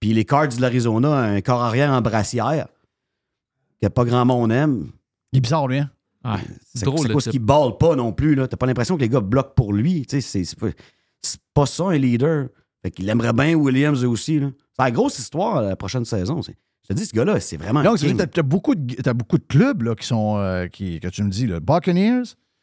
Puis 0.00 0.12
les 0.12 0.24
Cards 0.26 0.48
de 0.48 0.60
l'Arizona, 0.60 1.16
un 1.16 1.40
corps 1.40 1.62
arrière 1.62 1.90
en 1.90 2.02
brassière, 2.02 2.68
que 3.80 3.88
pas 3.88 4.04
grand 4.04 4.24
monde 4.26 4.52
aime. 4.52 4.90
Il 5.32 5.38
est 5.38 5.40
bizarre, 5.40 5.66
lui, 5.68 5.78
hein? 5.78 5.90
Ouais. 6.24 6.40
C'est 6.74 6.84
Drôle 6.84 7.06
c'est 7.06 7.12
quoi 7.12 7.20
ce 7.20 7.30
qu'il 7.30 7.40
balle 7.40 7.76
pas 7.78 7.94
non 7.94 8.12
plus. 8.12 8.34
là? 8.34 8.48
T'as 8.48 8.56
pas 8.56 8.66
l'impression 8.66 8.96
que 8.96 9.02
les 9.02 9.08
gars 9.08 9.20
bloquent 9.20 9.52
pour 9.54 9.72
lui. 9.72 10.04
C'est 10.08 10.58
pas, 10.58 10.68
pas 11.54 11.66
ça 11.66 11.84
un 11.84 11.98
leader. 11.98 12.48
Fait 12.82 12.90
qu'il 12.90 13.08
aimerait 13.08 13.32
bien 13.32 13.54
Williams 13.54 14.04
aussi. 14.04 14.40
là. 14.40 14.50
C'est 14.76 14.82
la 14.84 14.90
grosse 14.90 15.18
histoire 15.18 15.62
la 15.62 15.76
prochaine 15.76 16.04
saison. 16.04 16.42
C'est- 16.42 16.56
Je 16.82 16.88
te 16.88 16.92
dis, 16.94 17.06
ce 17.06 17.14
gars-là, 17.14 17.40
c'est 17.40 17.56
vraiment. 17.56 17.80
un 17.80 17.84
Donc, 17.84 17.98
tu 17.98 18.06
as, 18.40 18.42
beaucoup 18.42 18.74
de, 18.74 18.94
t'as 18.96 19.12
beaucoup 19.14 19.38
de 19.38 19.44
clubs 19.48 19.82
là, 19.82 19.94
qui 19.94 20.06
sont, 20.06 20.36
euh, 20.38 20.66
qui, 20.68 21.00
que 21.00 21.08
tu 21.08 21.22
me 21.24 21.30
dis. 21.30 21.46
Là. 21.46 21.58
Buccaneers, 21.60 22.22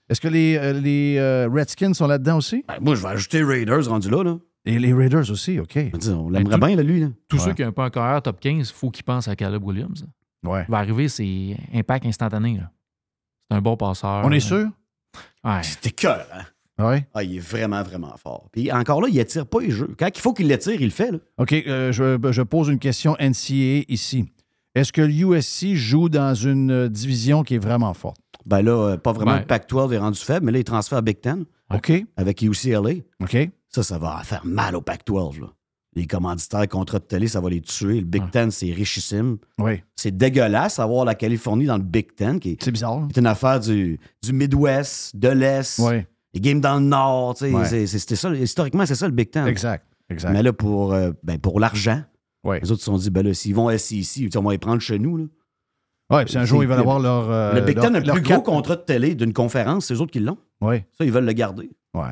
est-ce 0.09 0.21
que 0.21 0.27
les, 0.29 0.55
euh, 0.57 0.73
les 0.73 1.17
euh, 1.17 1.49
Redskins 1.51 1.93
sont 1.93 2.07
là-dedans 2.07 2.37
aussi? 2.37 2.63
Ben, 2.67 2.75
moi, 2.81 2.95
je 2.95 3.01
vais 3.01 3.09
ajouter 3.09 3.43
Raiders 3.43 3.87
rendu 3.87 4.09
là. 4.09 4.23
là. 4.23 4.37
Et 4.65 4.79
les 4.79 4.93
Raiders 4.93 5.29
aussi, 5.29 5.59
OK. 5.59 5.77
On 6.07 6.29
l'aimerait 6.29 6.57
bien, 6.57 6.75
là, 6.77 6.83
lui. 6.83 7.01
Là. 7.01 7.07
Tous 7.27 7.37
Ouais. 7.37 7.43
ceux 7.45 7.53
qui 7.53 7.63
ont 7.65 7.67
un 7.67 7.71
peu 7.73 7.81
un 7.81 7.89
carrière 7.89 8.21
top 8.21 8.39
15, 8.39 8.69
il 8.69 8.73
faut 8.73 8.89
qu'ils 8.91 9.03
pensent 9.03 9.27
à 9.27 9.35
Caleb 9.35 9.61
Williams. 9.63 10.05
Ouais. 10.43 10.65
Il 10.67 10.71
va 10.71 10.77
arriver, 10.79 11.07
c'est 11.07 11.57
impact 11.73 12.05
instantané. 12.05 12.59
C'est 13.49 13.57
un 13.57 13.61
bon 13.61 13.77
passeur. 13.77 14.21
On 14.25 14.31
est 14.31 14.39
sûr? 14.39 14.67
Ouais. 15.43 15.61
C'était 15.63 15.91
cœur, 15.91 16.25
hein? 16.33 16.43
Oui. 16.79 17.03
Ah, 17.13 17.23
il 17.23 17.35
est 17.37 17.39
vraiment, 17.39 17.83
vraiment 17.83 18.15
fort. 18.17 18.47
Puis 18.51 18.71
encore 18.71 19.01
là, 19.01 19.07
il 19.09 19.19
attire 19.19 19.45
pas 19.45 19.59
les 19.61 19.69
jeux. 19.69 19.93
Quand 19.97 20.07
il 20.13 20.19
faut 20.19 20.33
qu'il 20.33 20.47
l'attire, 20.47 20.73
il 20.81 20.85
le 20.85 20.89
fait. 20.89 21.11
Là. 21.11 21.19
OK, 21.37 21.53
euh, 21.53 21.91
je, 21.91 22.17
je 22.31 22.41
pose 22.41 22.69
une 22.69 22.79
question 22.79 23.15
NCAA 23.19 23.83
ici. 23.89 24.25
Est-ce 24.73 24.91
que 24.91 25.01
l'USC 25.03 25.75
joue 25.75 26.09
dans 26.09 26.33
une 26.33 26.71
euh, 26.71 26.89
division 26.89 27.43
qui 27.43 27.55
est 27.55 27.59
vraiment 27.59 27.93
forte? 27.93 28.17
Ben 28.47 28.63
là, 28.63 28.71
euh, 28.93 28.97
pas 28.97 29.11
vraiment. 29.13 29.33
Ben- 29.33 29.39
Le 29.41 29.45
Pac-12 29.45 29.93
est 29.93 29.97
rendu 29.99 30.19
faible, 30.19 30.47
mais 30.47 30.51
là, 30.51 30.57
il 30.59 30.63
transfère 30.63 30.97
à 30.97 31.01
Big 31.03 31.21
Ten 31.21 31.45
OK. 31.71 31.91
avec 32.17 32.41
UCLA. 32.41 33.01
OK. 33.21 33.37
Ça, 33.69 33.83
ça 33.83 33.99
va 33.99 34.21
faire 34.23 34.43
mal 34.43 34.75
au 34.75 34.81
Pac-12. 34.81 35.41
Les 35.95 36.07
commanditaires, 36.07 36.67
contrats 36.67 36.99
de 36.99 37.03
télé, 37.03 37.27
ça 37.27 37.39
va 37.39 37.49
les 37.49 37.61
tuer. 37.61 37.99
Le 37.99 38.05
Big 38.05 38.23
Ten, 38.31 38.49
c'est 38.49 38.71
richissime. 38.71 39.37
Oui. 39.59 39.81
C'est 39.95 40.15
dégueulasse 40.15 40.79
avoir 40.79 41.05
la 41.05 41.13
Californie 41.15 41.65
dans 41.65 41.77
le 41.77 41.83
Big 41.83 42.15
Ten, 42.15 42.39
qui 42.39 42.51
est, 42.51 42.63
C'est 42.63 42.71
bizarre. 42.71 43.01
là. 43.01 43.07
qui 43.11 43.19
est 43.19 43.21
une 43.21 43.27
affaire 43.27 43.59
du, 43.59 43.99
du 44.23 44.33
Midwest, 44.33 45.15
de 45.15 45.29
l'Est, 45.29 45.79
Oui. 45.79 46.01
les 46.33 46.39
games 46.41 46.59
dans 46.61 46.75
le 46.79 46.85
Nord. 46.85 47.35
tu 47.35 47.45
sais, 47.45 47.51
Ouais. 47.53 47.65
c'est- 47.65 47.85
c'est- 47.87 47.99
c'était 47.99 48.15
ça, 48.15 48.33
historiquement, 48.33 48.85
c'est 48.85 48.95
ça 48.95 49.05
le 49.07 49.13
Big 49.13 49.29
Ten. 49.29 49.45
Exact. 49.47 49.85
Exact. 50.09 50.31
Mais 50.33 50.41
là, 50.43 50.51
pour, 50.51 50.93
euh, 50.93 51.11
ben, 51.23 51.37
pour 51.37 51.59
l'argent, 51.59 52.01
Oui. 52.43 52.57
les 52.61 52.71
autres 52.71 52.81
se 52.81 52.85
sont 52.85 52.97
dit, 52.97 53.09
ben 53.09 53.23
là, 53.23 53.33
s'ils 53.33 53.53
vont 53.55 53.69
SEC, 53.69 54.29
on 54.35 54.41
va 54.41 54.51
les 54.51 54.57
prendre 54.57 54.81
chez 54.81 54.97
nous. 54.99 55.17
Là. 55.17 55.25
Ouais, 56.11 56.25
puis 56.25 56.37
un 56.37 56.45
jour, 56.45 56.59
c'est- 56.59 56.65
ils 56.65 56.69
veulent 56.69 56.79
avoir 56.79 56.99
leur. 56.99 57.29
euh, 57.31 57.53
le 57.53 57.61
Big 57.61 57.79
Ten 57.79 57.95
a 57.95 57.99
le 57.99 58.11
plus 58.11 58.21
gros 58.21 58.41
contrat 58.41 58.75
de 58.75 58.81
télé 58.81 59.15
d'une 59.15 59.31
conférence, 59.33 59.85
c'est 59.85 59.93
eux 59.93 60.01
autres 60.01 60.11
qui 60.11 60.19
l'ont. 60.19 60.37
Oui. 60.61 60.77
Ça, 60.97 61.05
ils 61.05 61.11
veulent 61.11 61.25
le 61.25 61.33
garder. 61.33 61.69
Ouais. 61.93 62.11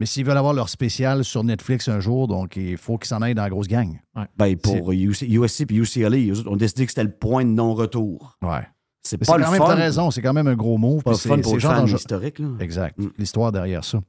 Mais 0.00 0.06
s'ils 0.06 0.24
veulent 0.24 0.38
avoir 0.38 0.54
leur 0.54 0.70
spécial 0.70 1.24
sur 1.24 1.44
Netflix 1.44 1.86
un 1.88 2.00
jour, 2.00 2.26
donc 2.26 2.56
il 2.56 2.78
faut 2.78 2.96
qu'ils 2.96 3.08
s'en 3.08 3.20
aillent 3.20 3.34
dans 3.34 3.42
la 3.42 3.50
grosse 3.50 3.68
gang. 3.68 4.00
Ben, 4.36 4.56
pour 4.56 4.90
UC 4.92 5.22
USC 5.22 5.70
et 5.70 5.74
UCLA, 5.74 6.32
autres 6.32 6.50
ont 6.50 6.56
décidé 6.56 6.86
que 6.86 6.90
c'était 6.92 7.04
le 7.04 7.12
point 7.12 7.44
de 7.44 7.50
non-retour. 7.50 8.38
Ouais. 8.42 8.66
C'est 9.02 9.18
pas 9.18 9.24
c'est 9.26 9.38
le 9.38 9.44
quand 9.44 9.50
même, 9.50 9.60
fun. 9.60 9.74
raison, 9.74 10.10
c'est 10.10 10.22
quand 10.22 10.32
même 10.32 10.46
un 10.46 10.56
gros 10.56 10.78
move. 10.78 11.02
Le 11.06 11.12
fun 11.12 11.16
c'est- 11.16 11.28
pour 11.28 11.50
c'est 11.50 11.54
le 11.54 11.60
genre 11.60 11.88
historique. 11.88 12.38
Là. 12.38 12.48
Exact. 12.60 12.98
Mm. 12.98 13.08
L'histoire 13.18 13.52
derrière 13.52 13.84
ça. 13.84 14.00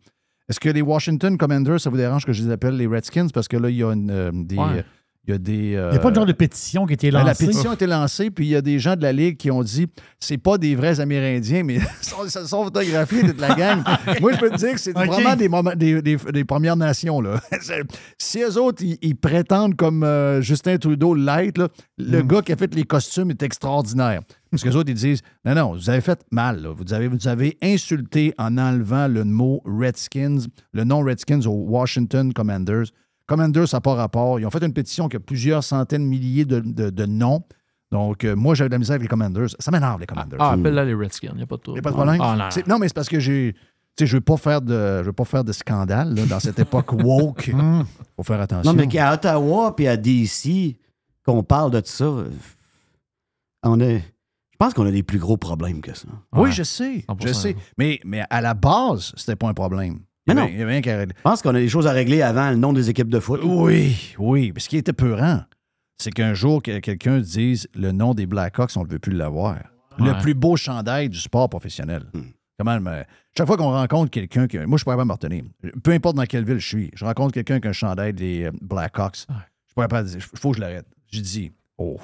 Est-ce 0.49 0.59
que 0.59 0.69
les 0.69 0.81
Washington 0.81 1.37
Commanders, 1.37 1.79
ça 1.79 1.89
vous 1.89 1.97
dérange 1.97 2.25
que 2.25 2.33
je 2.33 2.43
les 2.43 2.51
appelle 2.51 2.75
les 2.75 2.87
Redskins? 2.87 3.27
Parce 3.33 3.47
que 3.47 3.55
là, 3.57 3.69
il 3.69 3.77
y 3.77 3.83
a, 3.83 3.93
une, 3.93 4.09
euh, 4.11 4.31
des. 4.33 4.57
Ouais. 4.57 4.83
Il 5.27 5.31
y 5.31 5.33
a 5.35 5.37
des. 5.37 5.75
euh, 5.75 5.89
Il 5.89 5.91
n'y 5.93 5.97
a 5.97 5.99
pas 5.99 6.09
de 6.09 6.15
genre 6.15 6.25
de 6.25 6.31
pétition 6.33 6.87
qui 6.87 6.93
a 6.93 6.95
été 6.95 7.11
ben, 7.11 7.19
lancée. 7.23 7.27
la 7.43 7.47
pétition 7.47 7.69
a 7.69 7.73
été 7.75 7.85
lancée, 7.85 8.31
puis 8.31 8.45
il 8.47 8.49
y 8.49 8.55
a 8.55 8.61
des 8.61 8.79
gens 8.79 8.95
de 8.95 9.03
la 9.03 9.13
Ligue 9.13 9.37
qui 9.37 9.51
ont 9.51 9.61
dit 9.61 9.87
c'est 10.19 10.39
pas 10.39 10.57
des 10.57 10.75
vrais 10.75 10.99
Amérindiens, 10.99 11.63
mais 11.63 11.75
ils 12.25 12.29
sont, 12.47 12.63
photographiés 12.63 13.21
de 13.23 13.39
la 13.39 13.53
gang. 13.53 13.83
Moi, 14.21 14.33
je 14.33 14.39
peux 14.39 14.49
te 14.49 14.55
dire 14.57 14.73
que 14.73 14.79
c'est 14.79 14.93
vraiment 14.93 15.35
des, 15.35 15.47
moments- 15.47 15.75
des, 15.75 16.01
des- 16.01 16.15
des 16.17 16.43
Premières 16.43 16.75
Nations. 16.75 17.21
Là. 17.21 17.39
Si 18.17 18.39
eux 18.41 18.57
autres, 18.57 18.83
ils, 18.83 18.97
ils 19.01 19.15
prétendent 19.15 19.75
comme 19.75 20.03
euh, 20.03 20.41
Justin 20.41 20.77
Trudeau 20.77 21.13
là, 21.13 21.43
le 21.97 22.21
gars 22.21 22.41
qui 22.41 22.51
a 22.51 22.55
fait 22.55 22.73
les 22.73 22.83
costumes 22.83 23.29
est 23.29 23.43
extraordinaire. 23.43 24.21
Parce 24.49 24.63
que 24.63 24.69
les 24.69 24.75
autres, 24.75 24.89
ils 24.89 24.95
disent 24.95 25.21
non, 25.45 25.53
non, 25.55 25.73
vous 25.73 25.89
avez 25.89 26.01
fait 26.01 26.19
mal. 26.31 26.61
là. 26.63 26.73
Vous, 26.75 26.93
avez, 26.93 27.07
vous 27.07 27.27
avez 27.27 27.57
insulté 27.61 28.33
en 28.37 28.57
enlevant 28.57 29.07
le 29.07 29.23
mot 29.23 29.61
Redskins, 29.65 30.39
le 30.73 30.83
nom 30.83 31.01
Redskins 31.01 31.41
aux 31.45 31.51
Washington 31.69 32.33
Commanders. 32.33 32.85
Commanders, 33.31 33.67
ça 33.67 33.77
n'a 33.77 33.81
pas 33.81 33.95
rapport. 33.95 34.39
Ils 34.39 34.45
ont 34.45 34.49
fait 34.51 34.63
une 34.63 34.73
pétition 34.73 35.07
qui 35.09 35.17
a 35.17 35.19
plusieurs 35.19 35.63
centaines, 35.63 36.05
milliers 36.05 36.45
de, 36.45 36.59
de- 36.59 36.89
de 36.89 37.05
noms. 37.05 37.43
Donc, 37.91 38.23
euh, 38.23 38.35
moi, 38.35 38.55
j'avais 38.55 38.69
de 38.69 38.73
la 38.75 38.79
misère 38.79 38.93
avec 38.93 39.01
les 39.03 39.07
Commanders. 39.09 39.49
Ça 39.59 39.69
m'énerve, 39.71 39.99
les 39.99 40.05
Commanders. 40.05 40.39
Ah, 40.41 40.51
appelle-là 40.51 40.85
les 40.85 40.93
Redskins, 40.93 41.31
il 41.33 41.37
n'y 41.37 41.43
a 41.43 41.45
pas 41.45 41.55
de 41.57 41.61
Il 41.61 41.63
trouble. 41.63 41.75
n'y 41.75 41.79
a 41.79 41.83
pas 41.83 41.89
de 41.91 41.95
problème? 41.95 42.21
Ah, 42.21 42.49
non, 42.67 42.79
mais 42.79 42.87
c'est 42.87 42.93
parce 42.93 43.09
que 43.09 43.19
j'ai. 43.19 43.53
Tu 43.97 44.03
sais, 44.03 44.07
je 44.07 44.15
ne 44.15 44.17
veux 44.19 44.23
pas 44.23 44.37
faire 44.37 44.61
de, 44.61 44.99
je 44.99 45.03
veux 45.07 45.11
pas 45.13 45.25
faire 45.25 45.43
de 45.43 45.51
scandale 45.51 46.13
là, 46.15 46.25
dans 46.25 46.39
cette 46.39 46.57
époque 46.59 46.93
woke. 47.03 47.47
Il 47.47 47.85
faut 48.15 48.23
faire 48.23 48.39
attention. 48.39 48.71
Non, 48.71 48.77
mais 48.77 48.87
qu'à 48.87 49.13
Ottawa 49.13 49.75
puis 49.75 49.87
à 49.87 49.97
DC, 49.97 50.77
qu'on 51.25 51.43
parle 51.43 51.71
de 51.71 51.81
ça, 51.83 52.05
euh, 52.05 52.29
on 53.63 53.79
est. 53.81 53.99
Je 54.51 54.57
pense 54.57 54.73
qu'on 54.73 54.85
a 54.85 54.91
des 54.91 55.03
plus 55.03 55.17
gros 55.19 55.37
problèmes 55.37 55.81
que 55.81 55.93
ça. 55.97 56.07
Oui, 56.33 56.51
je 56.51 56.63
sais. 56.63 57.03
Je 57.19 57.33
sais. 57.33 57.55
Mais, 57.77 57.99
mais 58.05 58.23
à 58.29 58.41
la 58.41 58.53
base, 58.53 59.11
c'était 59.17 59.35
pas 59.35 59.49
un 59.49 59.53
problème. 59.53 59.99
Mais 60.27 60.33
Il 60.33 60.33
y 60.33 60.35
non. 60.35 60.43
avait- 60.43 60.53
il 60.53 60.59
y 60.59 60.61
avait 60.61 60.71
rien 60.73 60.81
qu'à 60.81 60.97
régler. 60.97 61.15
Je 61.17 61.21
pense 61.23 61.41
qu'on 61.41 61.49
a 61.55 61.59
des 61.59 61.69
choses 61.69 61.87
à 61.87 61.91
régler 61.91 62.21
avant 62.21 62.49
le 62.51 62.55
nom 62.55 62.73
des 62.73 62.89
équipes 62.89 63.09
de 63.09 63.19
foot. 63.19 63.41
Oui, 63.43 64.13
oui. 64.19 64.51
Mais 64.53 64.59
ce 64.59 64.69
qui 64.69 64.77
était 64.77 64.93
peurant, 64.93 65.41
c'est 65.97 66.11
qu'un 66.11 66.33
jour, 66.33 66.61
que 66.61 66.79
quelqu'un 66.79 67.19
dise 67.19 67.67
le 67.73 67.91
nom 67.91 68.13
des 68.13 68.25
Blackhawks, 68.27 68.71
on 68.75 68.83
ne 68.83 68.89
veut 68.89 68.99
plus 68.99 69.13
l'avoir. 69.13 69.57
Le 69.97 70.11
Ouais. 70.11 70.19
plus 70.21 70.33
beau 70.33 70.55
chandail 70.55 71.09
du 71.09 71.17
sport 71.19 71.49
professionnel. 71.49 72.03
Hmm. 72.13 72.21
Comment, 72.57 72.79
mais 72.79 73.05
chaque 73.35 73.47
fois 73.47 73.57
qu'on 73.57 73.71
rencontre 73.71 74.11
quelqu'un, 74.11 74.47
qui- 74.47 74.57
moi, 74.59 74.77
je 74.77 74.81
ne 74.81 74.83
pourrais 74.83 74.95
pas 74.97 75.05
me 75.05 75.11
retenir. 75.11 75.43
Peu 75.83 75.91
importe 75.91 76.15
dans 76.15 76.25
quelle 76.25 76.45
ville 76.45 76.59
je 76.59 76.67
suis, 76.67 76.91
je 76.93 77.03
rencontre 77.03 77.33
quelqu'un 77.33 77.59
qui 77.59 77.67
a 77.67 77.71
un 77.71 77.73
chandail 77.73 78.13
des 78.13 78.43
euh, 78.43 78.51
Blackhawks. 78.61 79.25
Je 79.27 79.33
ne 79.33 79.73
pourrais 79.73 79.87
pas 79.87 80.03
dire, 80.03 80.17
il 80.17 80.39
faut 80.39 80.51
que 80.51 80.57
je 80.57 80.61
l'arrête. 80.61 80.85
Je 81.11 81.19
dis, 81.19 81.51
oh, 81.79 81.99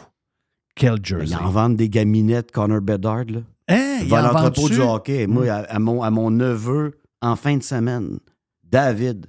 quel 0.76 0.98
jersey. 1.04 1.28
Ils 1.28 1.36
en 1.36 1.50
vendent 1.50 1.76
des 1.76 1.90
gaminettes 1.90 2.52
Connor 2.52 2.82
Bedard, 2.82 3.26
là. 3.30 3.40
Hein, 3.70 4.00
ils 4.02 4.08
va 4.10 4.20
à 4.20 4.30
en 4.32 4.34
l'entrepôt 4.34 4.70
du 4.70 4.80
hockey. 4.80 5.28
Moi, 5.28 5.48
à, 5.50 5.58
à 5.60 5.80
mon, 5.80 6.02
à 6.02 6.10
mon 6.10 6.32
neveu, 6.32 6.98
en 7.22 7.36
fin 7.36 7.58
de 7.58 7.64
semaine, 7.64 8.20
David, 8.64 9.28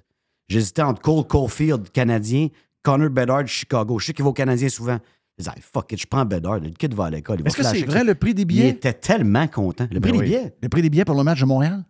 j'hésitais 0.49 0.83
entre 0.83 1.01
Cole 1.03 1.25
Caulfield, 1.27 1.91
Canadien, 1.91 2.49
Connor 2.83 3.11
Bedard, 3.11 3.47
Chicago. 3.47 3.99
Je 3.99 4.07
sais 4.07 4.13
qu'il 4.13 4.25
va 4.25 4.31
au 4.31 4.35
Canadien 4.35 4.69
souvent. 4.69 4.99
Je 5.37 5.45
disais, 5.45 5.53
Hey, 5.57 5.63
fuck 5.63 5.93
it, 5.93 6.01
je 6.01 6.07
prends 6.07 6.25
Bedard. 6.25 6.59
Le 6.61 6.71
kid 6.71 6.95
va 6.95 7.07
à 7.07 7.11
l'école. 7.11 7.41
il 7.41 7.47
Est-ce 7.47 7.57
que 7.57 7.63
c'est 7.63 7.85
vrai 7.85 8.05
le 8.05 8.15
prix 8.15 8.35
des 8.35 8.43
Il 8.43 8.47
billets? 8.47 8.69
était 8.71 8.93
tellement 8.93 9.47
content. 9.47 9.87
Le 9.91 10.01
prix 10.01 10.11
Ben 10.11 10.13
des 10.13 10.19
oui. 10.19 10.25
billets. 10.27 10.57
Le 10.63 10.69
prix 10.69 10.83
des 10.83 10.91
billets 10.91 11.05
pour 11.05 11.15
le 11.17 11.23
match 11.23 11.41
de 11.41 11.47
Montréal? 11.47 11.85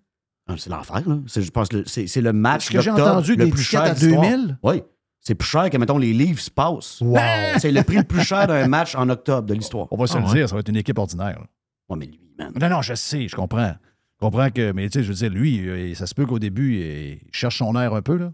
Ah, 0.49 0.55
C'est 0.59 0.71
l'enfer, 0.71 1.03
là. 1.07 1.19
C'est- 1.27 1.43
Je 1.43 1.51
pense 1.51 1.69
que 1.69 1.85
c'est 1.87 2.21
le 2.21 2.33
match 2.33 2.71
que 2.71 2.81
j'ai 2.81 2.91
entendu 2.91 3.37
le 3.37 3.45
des 3.45 3.51
plus 3.51 3.63
cher 3.63 3.83
à 3.83 3.91
de 3.91 4.01
l'histoire. 4.01 4.23
2000. 4.23 4.59
Oui. 4.63 4.83
C'est 5.21 5.35
plus 5.35 5.49
cher 5.49 5.69
que, 5.69 5.77
mettons, 5.77 5.99
les 5.99 6.13
livres 6.15 6.41
se 6.41 6.51
passent. 6.51 7.01
Wow. 7.03 7.19
C'est 7.59 7.71
le 7.73 7.83
prix 7.83 7.97
le 7.97 8.05
plus 8.05 8.23
cher 8.23 8.47
d'un 8.47 8.67
match 8.69 8.95
en 8.95 9.09
octobre 9.11 9.47
de 9.47 9.53
l'histoire. 9.55 9.89
On 9.91 9.97
va 9.97 10.07
se 10.07 10.17
Ah 10.17 10.21
le 10.21 10.27
ouais. 10.27 10.35
dire, 10.35 10.49
ça 10.49 10.55
va 10.55 10.61
être 10.61 10.69
une 10.69 10.77
équipe 10.77 10.97
ordinaire. 10.99 11.45
Ouais, 11.89 11.97
mais 11.99 12.07
lui, 12.07 12.21
man. 12.39 12.53
Non, 12.59 12.69
non, 12.71 12.83
je 12.83 12.95
sais, 12.95 13.29
je 13.29 13.37
comprends. 13.37 13.73
Je 14.21 14.27
comprends 14.27 14.51
que, 14.51 14.73
mais 14.73 14.89
tu 14.89 14.99
sais, 14.99 15.05
je 15.05 15.09
veux 15.09 15.15
dire, 15.15 15.31
lui, 15.31 15.69
euh, 15.69 15.95
ça 15.95 16.07
se 16.07 16.15
peut 16.15 16.27
qu'au 16.27 16.39
début, 16.41 16.75
il 16.77 17.21
cherche 17.31 17.59
son 17.59 17.75
air 17.77 17.95
un 17.95 18.03
peu, 18.03 18.17
là. 18.17 18.33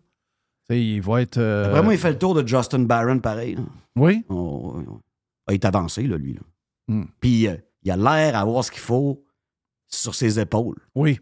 Tu 0.69 0.75
sais, 0.75 0.83
il 0.85 1.03
va 1.03 1.21
être. 1.21 1.37
euh, 1.37 1.67
Après 1.67 1.83
moi, 1.83 1.93
il 1.93 1.99
fait 2.01 2.11
le 2.13 2.19
tour 2.19 2.35
de 2.35 2.47
Justin 2.47 2.81
Barron, 2.81 3.19
pareil. 3.19 3.57
là. 3.57 3.63
Oui? 3.97 4.25
Oh. 4.31 4.83
Ah, 5.47 5.53
il 5.53 5.55
est 5.57 5.65
avancé, 5.67 6.07
là, 6.07 6.17
lui. 6.17 6.33
Là. 6.35 6.41
Hmm. 6.89 7.05
Puis 7.21 7.47
euh, 7.49 7.57
il 7.83 7.91
a 7.91 7.97
l'air 7.99 8.35
à 8.35 8.41
avoir 8.41 8.65
ce 8.65 8.71
qu'il 8.71 8.81
faut 8.81 9.23
sur 9.89 10.15
ses 10.15 10.41
épaules. 10.41 10.77
Oui. 10.95 11.21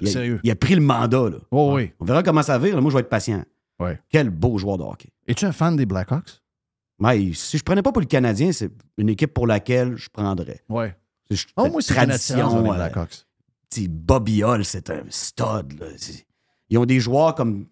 Il 0.00 0.08
a, 0.08 0.10
Sérieux. 0.10 0.40
il 0.42 0.50
a 0.50 0.54
pris 0.56 0.74
le 0.74 0.82
mandat. 0.82 1.30
Là. 1.30 1.38
Oh, 1.50 1.72
oui. 1.76 1.92
On 1.98 2.04
verra 2.04 2.22
comment 2.22 2.42
ça 2.42 2.58
vire. 2.58 2.80
Moi, 2.82 2.90
je 2.90 2.96
vais 2.96 3.00
être 3.00 3.08
patient. 3.08 3.42
Ouais. 3.80 3.98
Quel 4.10 4.28
beau 4.28 4.58
joueur 4.58 4.76
de 4.76 4.82
hockey. 4.82 5.08
Es-tu 5.26 5.46
un 5.46 5.52
fan 5.52 5.76
des 5.76 5.86
Blackhawks? 5.86 6.42
Mais 6.98 7.32
si 7.32 7.56
je 7.58 7.62
prenais 7.64 7.82
pas 7.82 7.90
pour 7.90 8.00
le 8.02 8.06
Canadien, 8.06 8.52
c'est 8.52 8.70
une 8.98 9.08
équipe 9.08 9.32
pour 9.32 9.46
laquelle 9.46 9.96
je 9.96 10.08
prendrais. 10.10 10.62
Ouais. 10.68 10.94
C'est 11.30 11.46
Oh, 11.56 11.68
moi, 11.70 11.80
c'est 11.80 11.94
vers 11.94 12.06
les 12.06 12.70
Blackhawks. 12.70 13.24
Bobby 13.88 14.42
Hall, 14.42 14.64
c'est 14.64 14.90
un 14.90 15.02
stud. 15.10 15.78
là. 15.78 15.86
Ils 16.70 16.78
ont 16.78 16.86
des 16.86 17.00
joueurs 17.00 17.34
comme 17.34 17.66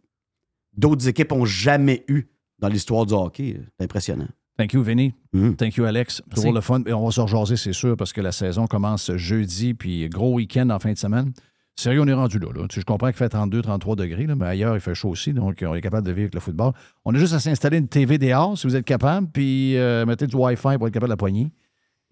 d'autres 0.76 1.08
équipes 1.08 1.30
n'ont 1.32 1.44
jamais 1.44 2.04
eu 2.08 2.28
dans 2.58 2.68
l'histoire 2.68 3.06
du 3.06 3.14
hockey. 3.14 3.60
C'est 3.78 3.84
impressionnant. 3.84 4.28
Thank 4.58 4.74
you, 4.74 4.82
Vinny. 4.82 5.14
Mhm. 5.32 5.56
Thank 5.56 5.76
you, 5.76 5.84
Alex. 5.84 6.22
Toujours 6.34 6.52
le 6.52 6.60
fun. 6.60 6.82
Et 6.86 6.92
on 6.92 7.04
va 7.06 7.10
se 7.10 7.20
rejaser, 7.20 7.56
c'est 7.56 7.72
sûr, 7.72 7.96
parce 7.96 8.12
que 8.12 8.20
la 8.20 8.32
saison 8.32 8.66
commence 8.66 9.10
jeudi, 9.16 9.72
puis 9.74 10.08
gros 10.08 10.34
week-end 10.34 10.68
en 10.70 10.78
fin 10.78 10.92
de 10.92 10.98
semaine. 10.98 11.32
Sérieux, 11.74 12.02
on 12.02 12.06
est 12.06 12.12
rendu 12.12 12.38
là. 12.38 12.48
là. 12.54 12.66
Tu 12.68 12.74
sais, 12.74 12.80
Je 12.82 12.84
comprends 12.86 13.06
qu'il 13.08 13.16
fait 13.16 13.30
32, 13.30 13.62
33 13.62 13.96
degrés, 13.96 14.26
là, 14.26 14.34
mais 14.36 14.44
ailleurs, 14.44 14.74
il 14.74 14.80
fait 14.80 14.94
chaud 14.94 15.08
aussi, 15.08 15.32
donc 15.32 15.64
on 15.66 15.74
est 15.74 15.80
capable 15.80 16.06
de 16.06 16.12
vivre 16.12 16.24
avec 16.24 16.34
le 16.34 16.40
football. 16.40 16.72
On 17.06 17.14
a 17.14 17.18
juste 17.18 17.32
à 17.32 17.40
s'installer 17.40 17.78
une 17.78 17.88
TV 17.88 18.18
dehors, 18.18 18.58
si 18.58 18.66
vous 18.66 18.76
êtes 18.76 18.84
capable, 18.84 19.26
puis 19.32 19.76
euh, 19.78 20.04
mettez 20.04 20.26
du 20.26 20.36
Wi-Fi 20.36 20.76
pour 20.76 20.86
être 20.86 20.92
capable 20.92 21.06
de 21.08 21.12
la 21.12 21.16
poigner. 21.16 21.50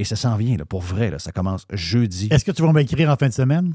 Et 0.00 0.04
ça 0.04 0.16
s'en 0.16 0.34
vient, 0.36 0.56
là, 0.56 0.64
pour 0.64 0.80
vrai. 0.80 1.10
Là, 1.10 1.18
ça 1.18 1.30
commence 1.30 1.66
jeudi. 1.74 2.28
Est-ce 2.30 2.42
que 2.42 2.52
tu 2.52 2.62
vas 2.62 2.72
m'écrire 2.72 3.10
en 3.10 3.16
fin 3.16 3.28
de 3.28 3.34
semaine? 3.34 3.74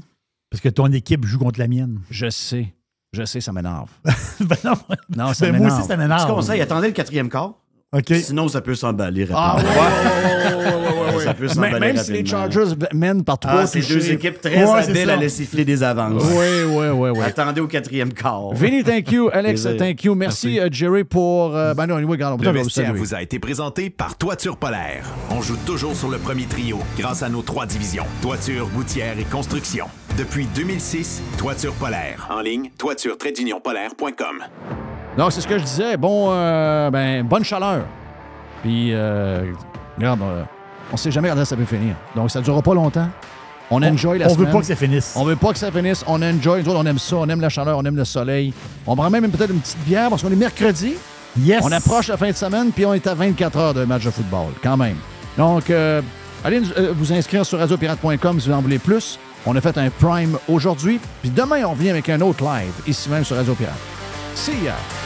Parce 0.50 0.60
que 0.60 0.68
ton 0.68 0.90
équipe 0.90 1.24
joue 1.24 1.38
contre 1.38 1.60
la 1.60 1.68
mienne. 1.68 2.00
Je 2.10 2.28
sais. 2.30 2.74
Je 3.12 3.24
sais, 3.24 3.40
ça 3.40 3.52
m'énerve. 3.52 3.90
ben 4.40 4.56
non, 4.64 4.72
Non, 5.16 5.32
ça 5.32 5.52
Ben, 5.52 5.56
moi 5.62 5.72
aussi, 5.72 5.86
ça 5.86 5.96
m'énerve. 5.96 6.22
Petit 6.24 6.34
conseil, 6.34 6.60
attendez 6.60 6.88
le 6.88 6.94
quatrième 6.94 7.30
quart? 7.30 7.54
Sinon, 8.14 8.48
ça 8.48 8.60
peut 8.60 8.74
s'emballer 8.74 9.26
Ah, 9.32 9.52
rapidement. 9.52 9.72
ouais, 9.72 11.16
ouais, 11.16 11.24
Ça 11.24 11.34
peut 11.34 11.48
s'emballer 11.48 11.80
Même 11.80 11.96
si 11.98 12.12
les. 12.12 12.26
Chargers 12.26 12.74
mènent 12.92 13.24
par 13.24 13.38
trois 13.38 13.60
Ah, 13.62 13.66
c'est 13.66 13.80
deux 13.80 14.10
équipes 14.10 14.40
très 14.40 14.56
habiles 14.62 15.10
à 15.10 15.16
laisser 15.16 15.44
siffler 15.44 15.64
des 15.64 15.82
avances. 15.82 16.22
Oui, 16.24 16.46
oui, 16.68 16.86
oui, 16.92 17.10
oui. 17.10 17.24
Attendez 17.24 17.60
au 17.60 17.66
quatrième 17.66 18.12
quart. 18.12 18.52
Vinny, 18.54 18.82
thank 18.84 19.10
you. 19.12 19.28
Alex, 19.32 19.62
Plaisir. 19.62 19.78
thank 19.78 20.04
you. 20.04 20.14
Merci, 20.14 20.60
euh, 20.60 20.68
Jerry, 20.70 21.04
pour. 21.04 21.54
euh, 21.56 21.74
ben 21.74 21.86
non, 21.86 21.96
anyway, 21.96 22.12
regarde, 22.12 22.34
on 22.34 22.38
peut 22.38 22.44
Le 22.44 22.52
vestiaire 22.52 22.94
vous 22.94 23.14
a 23.14 23.22
été 23.22 23.38
présenté 23.38 23.90
par 23.90 24.16
Toiture 24.16 24.56
Polaire. 24.56 25.04
On 25.30 25.42
joue 25.42 25.56
toujours 25.66 25.94
sur 25.94 26.08
le 26.08 26.18
premier 26.18 26.44
trio 26.44 26.78
grâce 26.98 27.22
à 27.22 27.28
nos 27.28 27.42
trois 27.42 27.66
divisions. 27.66 28.04
Toiture, 28.22 28.68
gouttière 28.74 29.18
et 29.18 29.24
construction. 29.24 29.86
Depuis 30.18 30.46
2006, 30.54 31.22
Toiture 31.38 31.72
Polaire. 31.74 32.28
En 32.30 32.40
ligne, 32.40 32.70
toiture-polaire.com. 32.78 34.95
Non, 35.16 35.30
c'est 35.30 35.40
ce 35.40 35.46
que 35.46 35.58
je 35.58 35.64
disais. 35.64 35.96
Bon, 35.96 36.28
euh, 36.30 36.90
ben, 36.90 37.24
bonne 37.24 37.44
chaleur. 37.44 37.84
Puis, 38.62 38.90
euh, 38.92 39.52
regarde, 39.96 40.20
euh, 40.22 40.42
on 40.92 40.96
sait 40.96 41.10
jamais 41.10 41.28
quand 41.30 41.44
ça 41.44 41.56
peut 41.56 41.64
finir. 41.64 41.94
Donc, 42.14 42.30
ça 42.30 42.40
ne 42.40 42.44
durera 42.44 42.62
pas 42.62 42.74
longtemps. 42.74 43.08
On 43.70 43.82
enjoy 43.82 44.18
la 44.18 44.26
on 44.26 44.28
veut 44.28 44.34
semaine. 44.34 44.52
pas 44.52 44.60
que 44.60 44.66
ça 44.66 44.76
finisse. 44.76 45.14
On 45.16 45.24
veut 45.24 45.36
pas 45.36 45.52
que 45.52 45.58
ça 45.58 45.72
finisse. 45.72 46.04
On 46.06 46.22
enjoy. 46.22 46.62
Nous 46.62 46.68
autres, 46.68 46.80
on 46.80 46.86
aime 46.86 46.98
ça. 46.98 47.16
On 47.16 47.28
aime 47.28 47.40
la 47.40 47.48
chaleur. 47.48 47.78
On 47.78 47.84
aime 47.84 47.96
le 47.96 48.04
soleil. 48.04 48.52
On 48.86 48.94
prend 48.94 49.10
même 49.10 49.28
peut-être 49.30 49.50
une 49.50 49.60
petite 49.60 49.82
bière 49.84 50.08
parce 50.10 50.22
qu'on 50.22 50.30
est 50.30 50.36
mercredi. 50.36 50.94
Yes. 51.38 51.62
On 51.62 51.72
approche 51.72 52.08
la 52.08 52.16
fin 52.16 52.30
de 52.30 52.36
semaine, 52.36 52.70
puis 52.70 52.86
on 52.86 52.94
est 52.94 53.06
à 53.06 53.14
24 53.14 53.58
heures 53.58 53.74
d'un 53.74 53.86
match 53.86 54.04
de 54.04 54.10
football, 54.10 54.52
quand 54.62 54.76
même. 54.76 54.96
Donc, 55.36 55.68
euh, 55.70 56.00
allez 56.44 56.62
euh, 56.78 56.92
vous 56.96 57.12
inscrire 57.12 57.44
sur 57.44 57.58
radiopirate.com 57.58 58.40
si 58.40 58.48
vous 58.48 58.54
en 58.54 58.62
voulez 58.62 58.78
plus. 58.78 59.18
On 59.44 59.54
a 59.54 59.60
fait 59.60 59.76
un 59.78 59.90
prime 59.90 60.38
aujourd'hui, 60.48 60.98
puis 61.20 61.30
demain, 61.30 61.62
on 61.66 61.72
revient 61.72 61.90
avec 61.90 62.08
un 62.08 62.20
autre 62.20 62.42
live, 62.42 62.72
ici 62.86 63.08
même 63.10 63.24
sur 63.24 63.36
Radio 63.36 63.54
Pirate. 63.54 63.74
See 64.34 64.64
ya! 64.64 65.05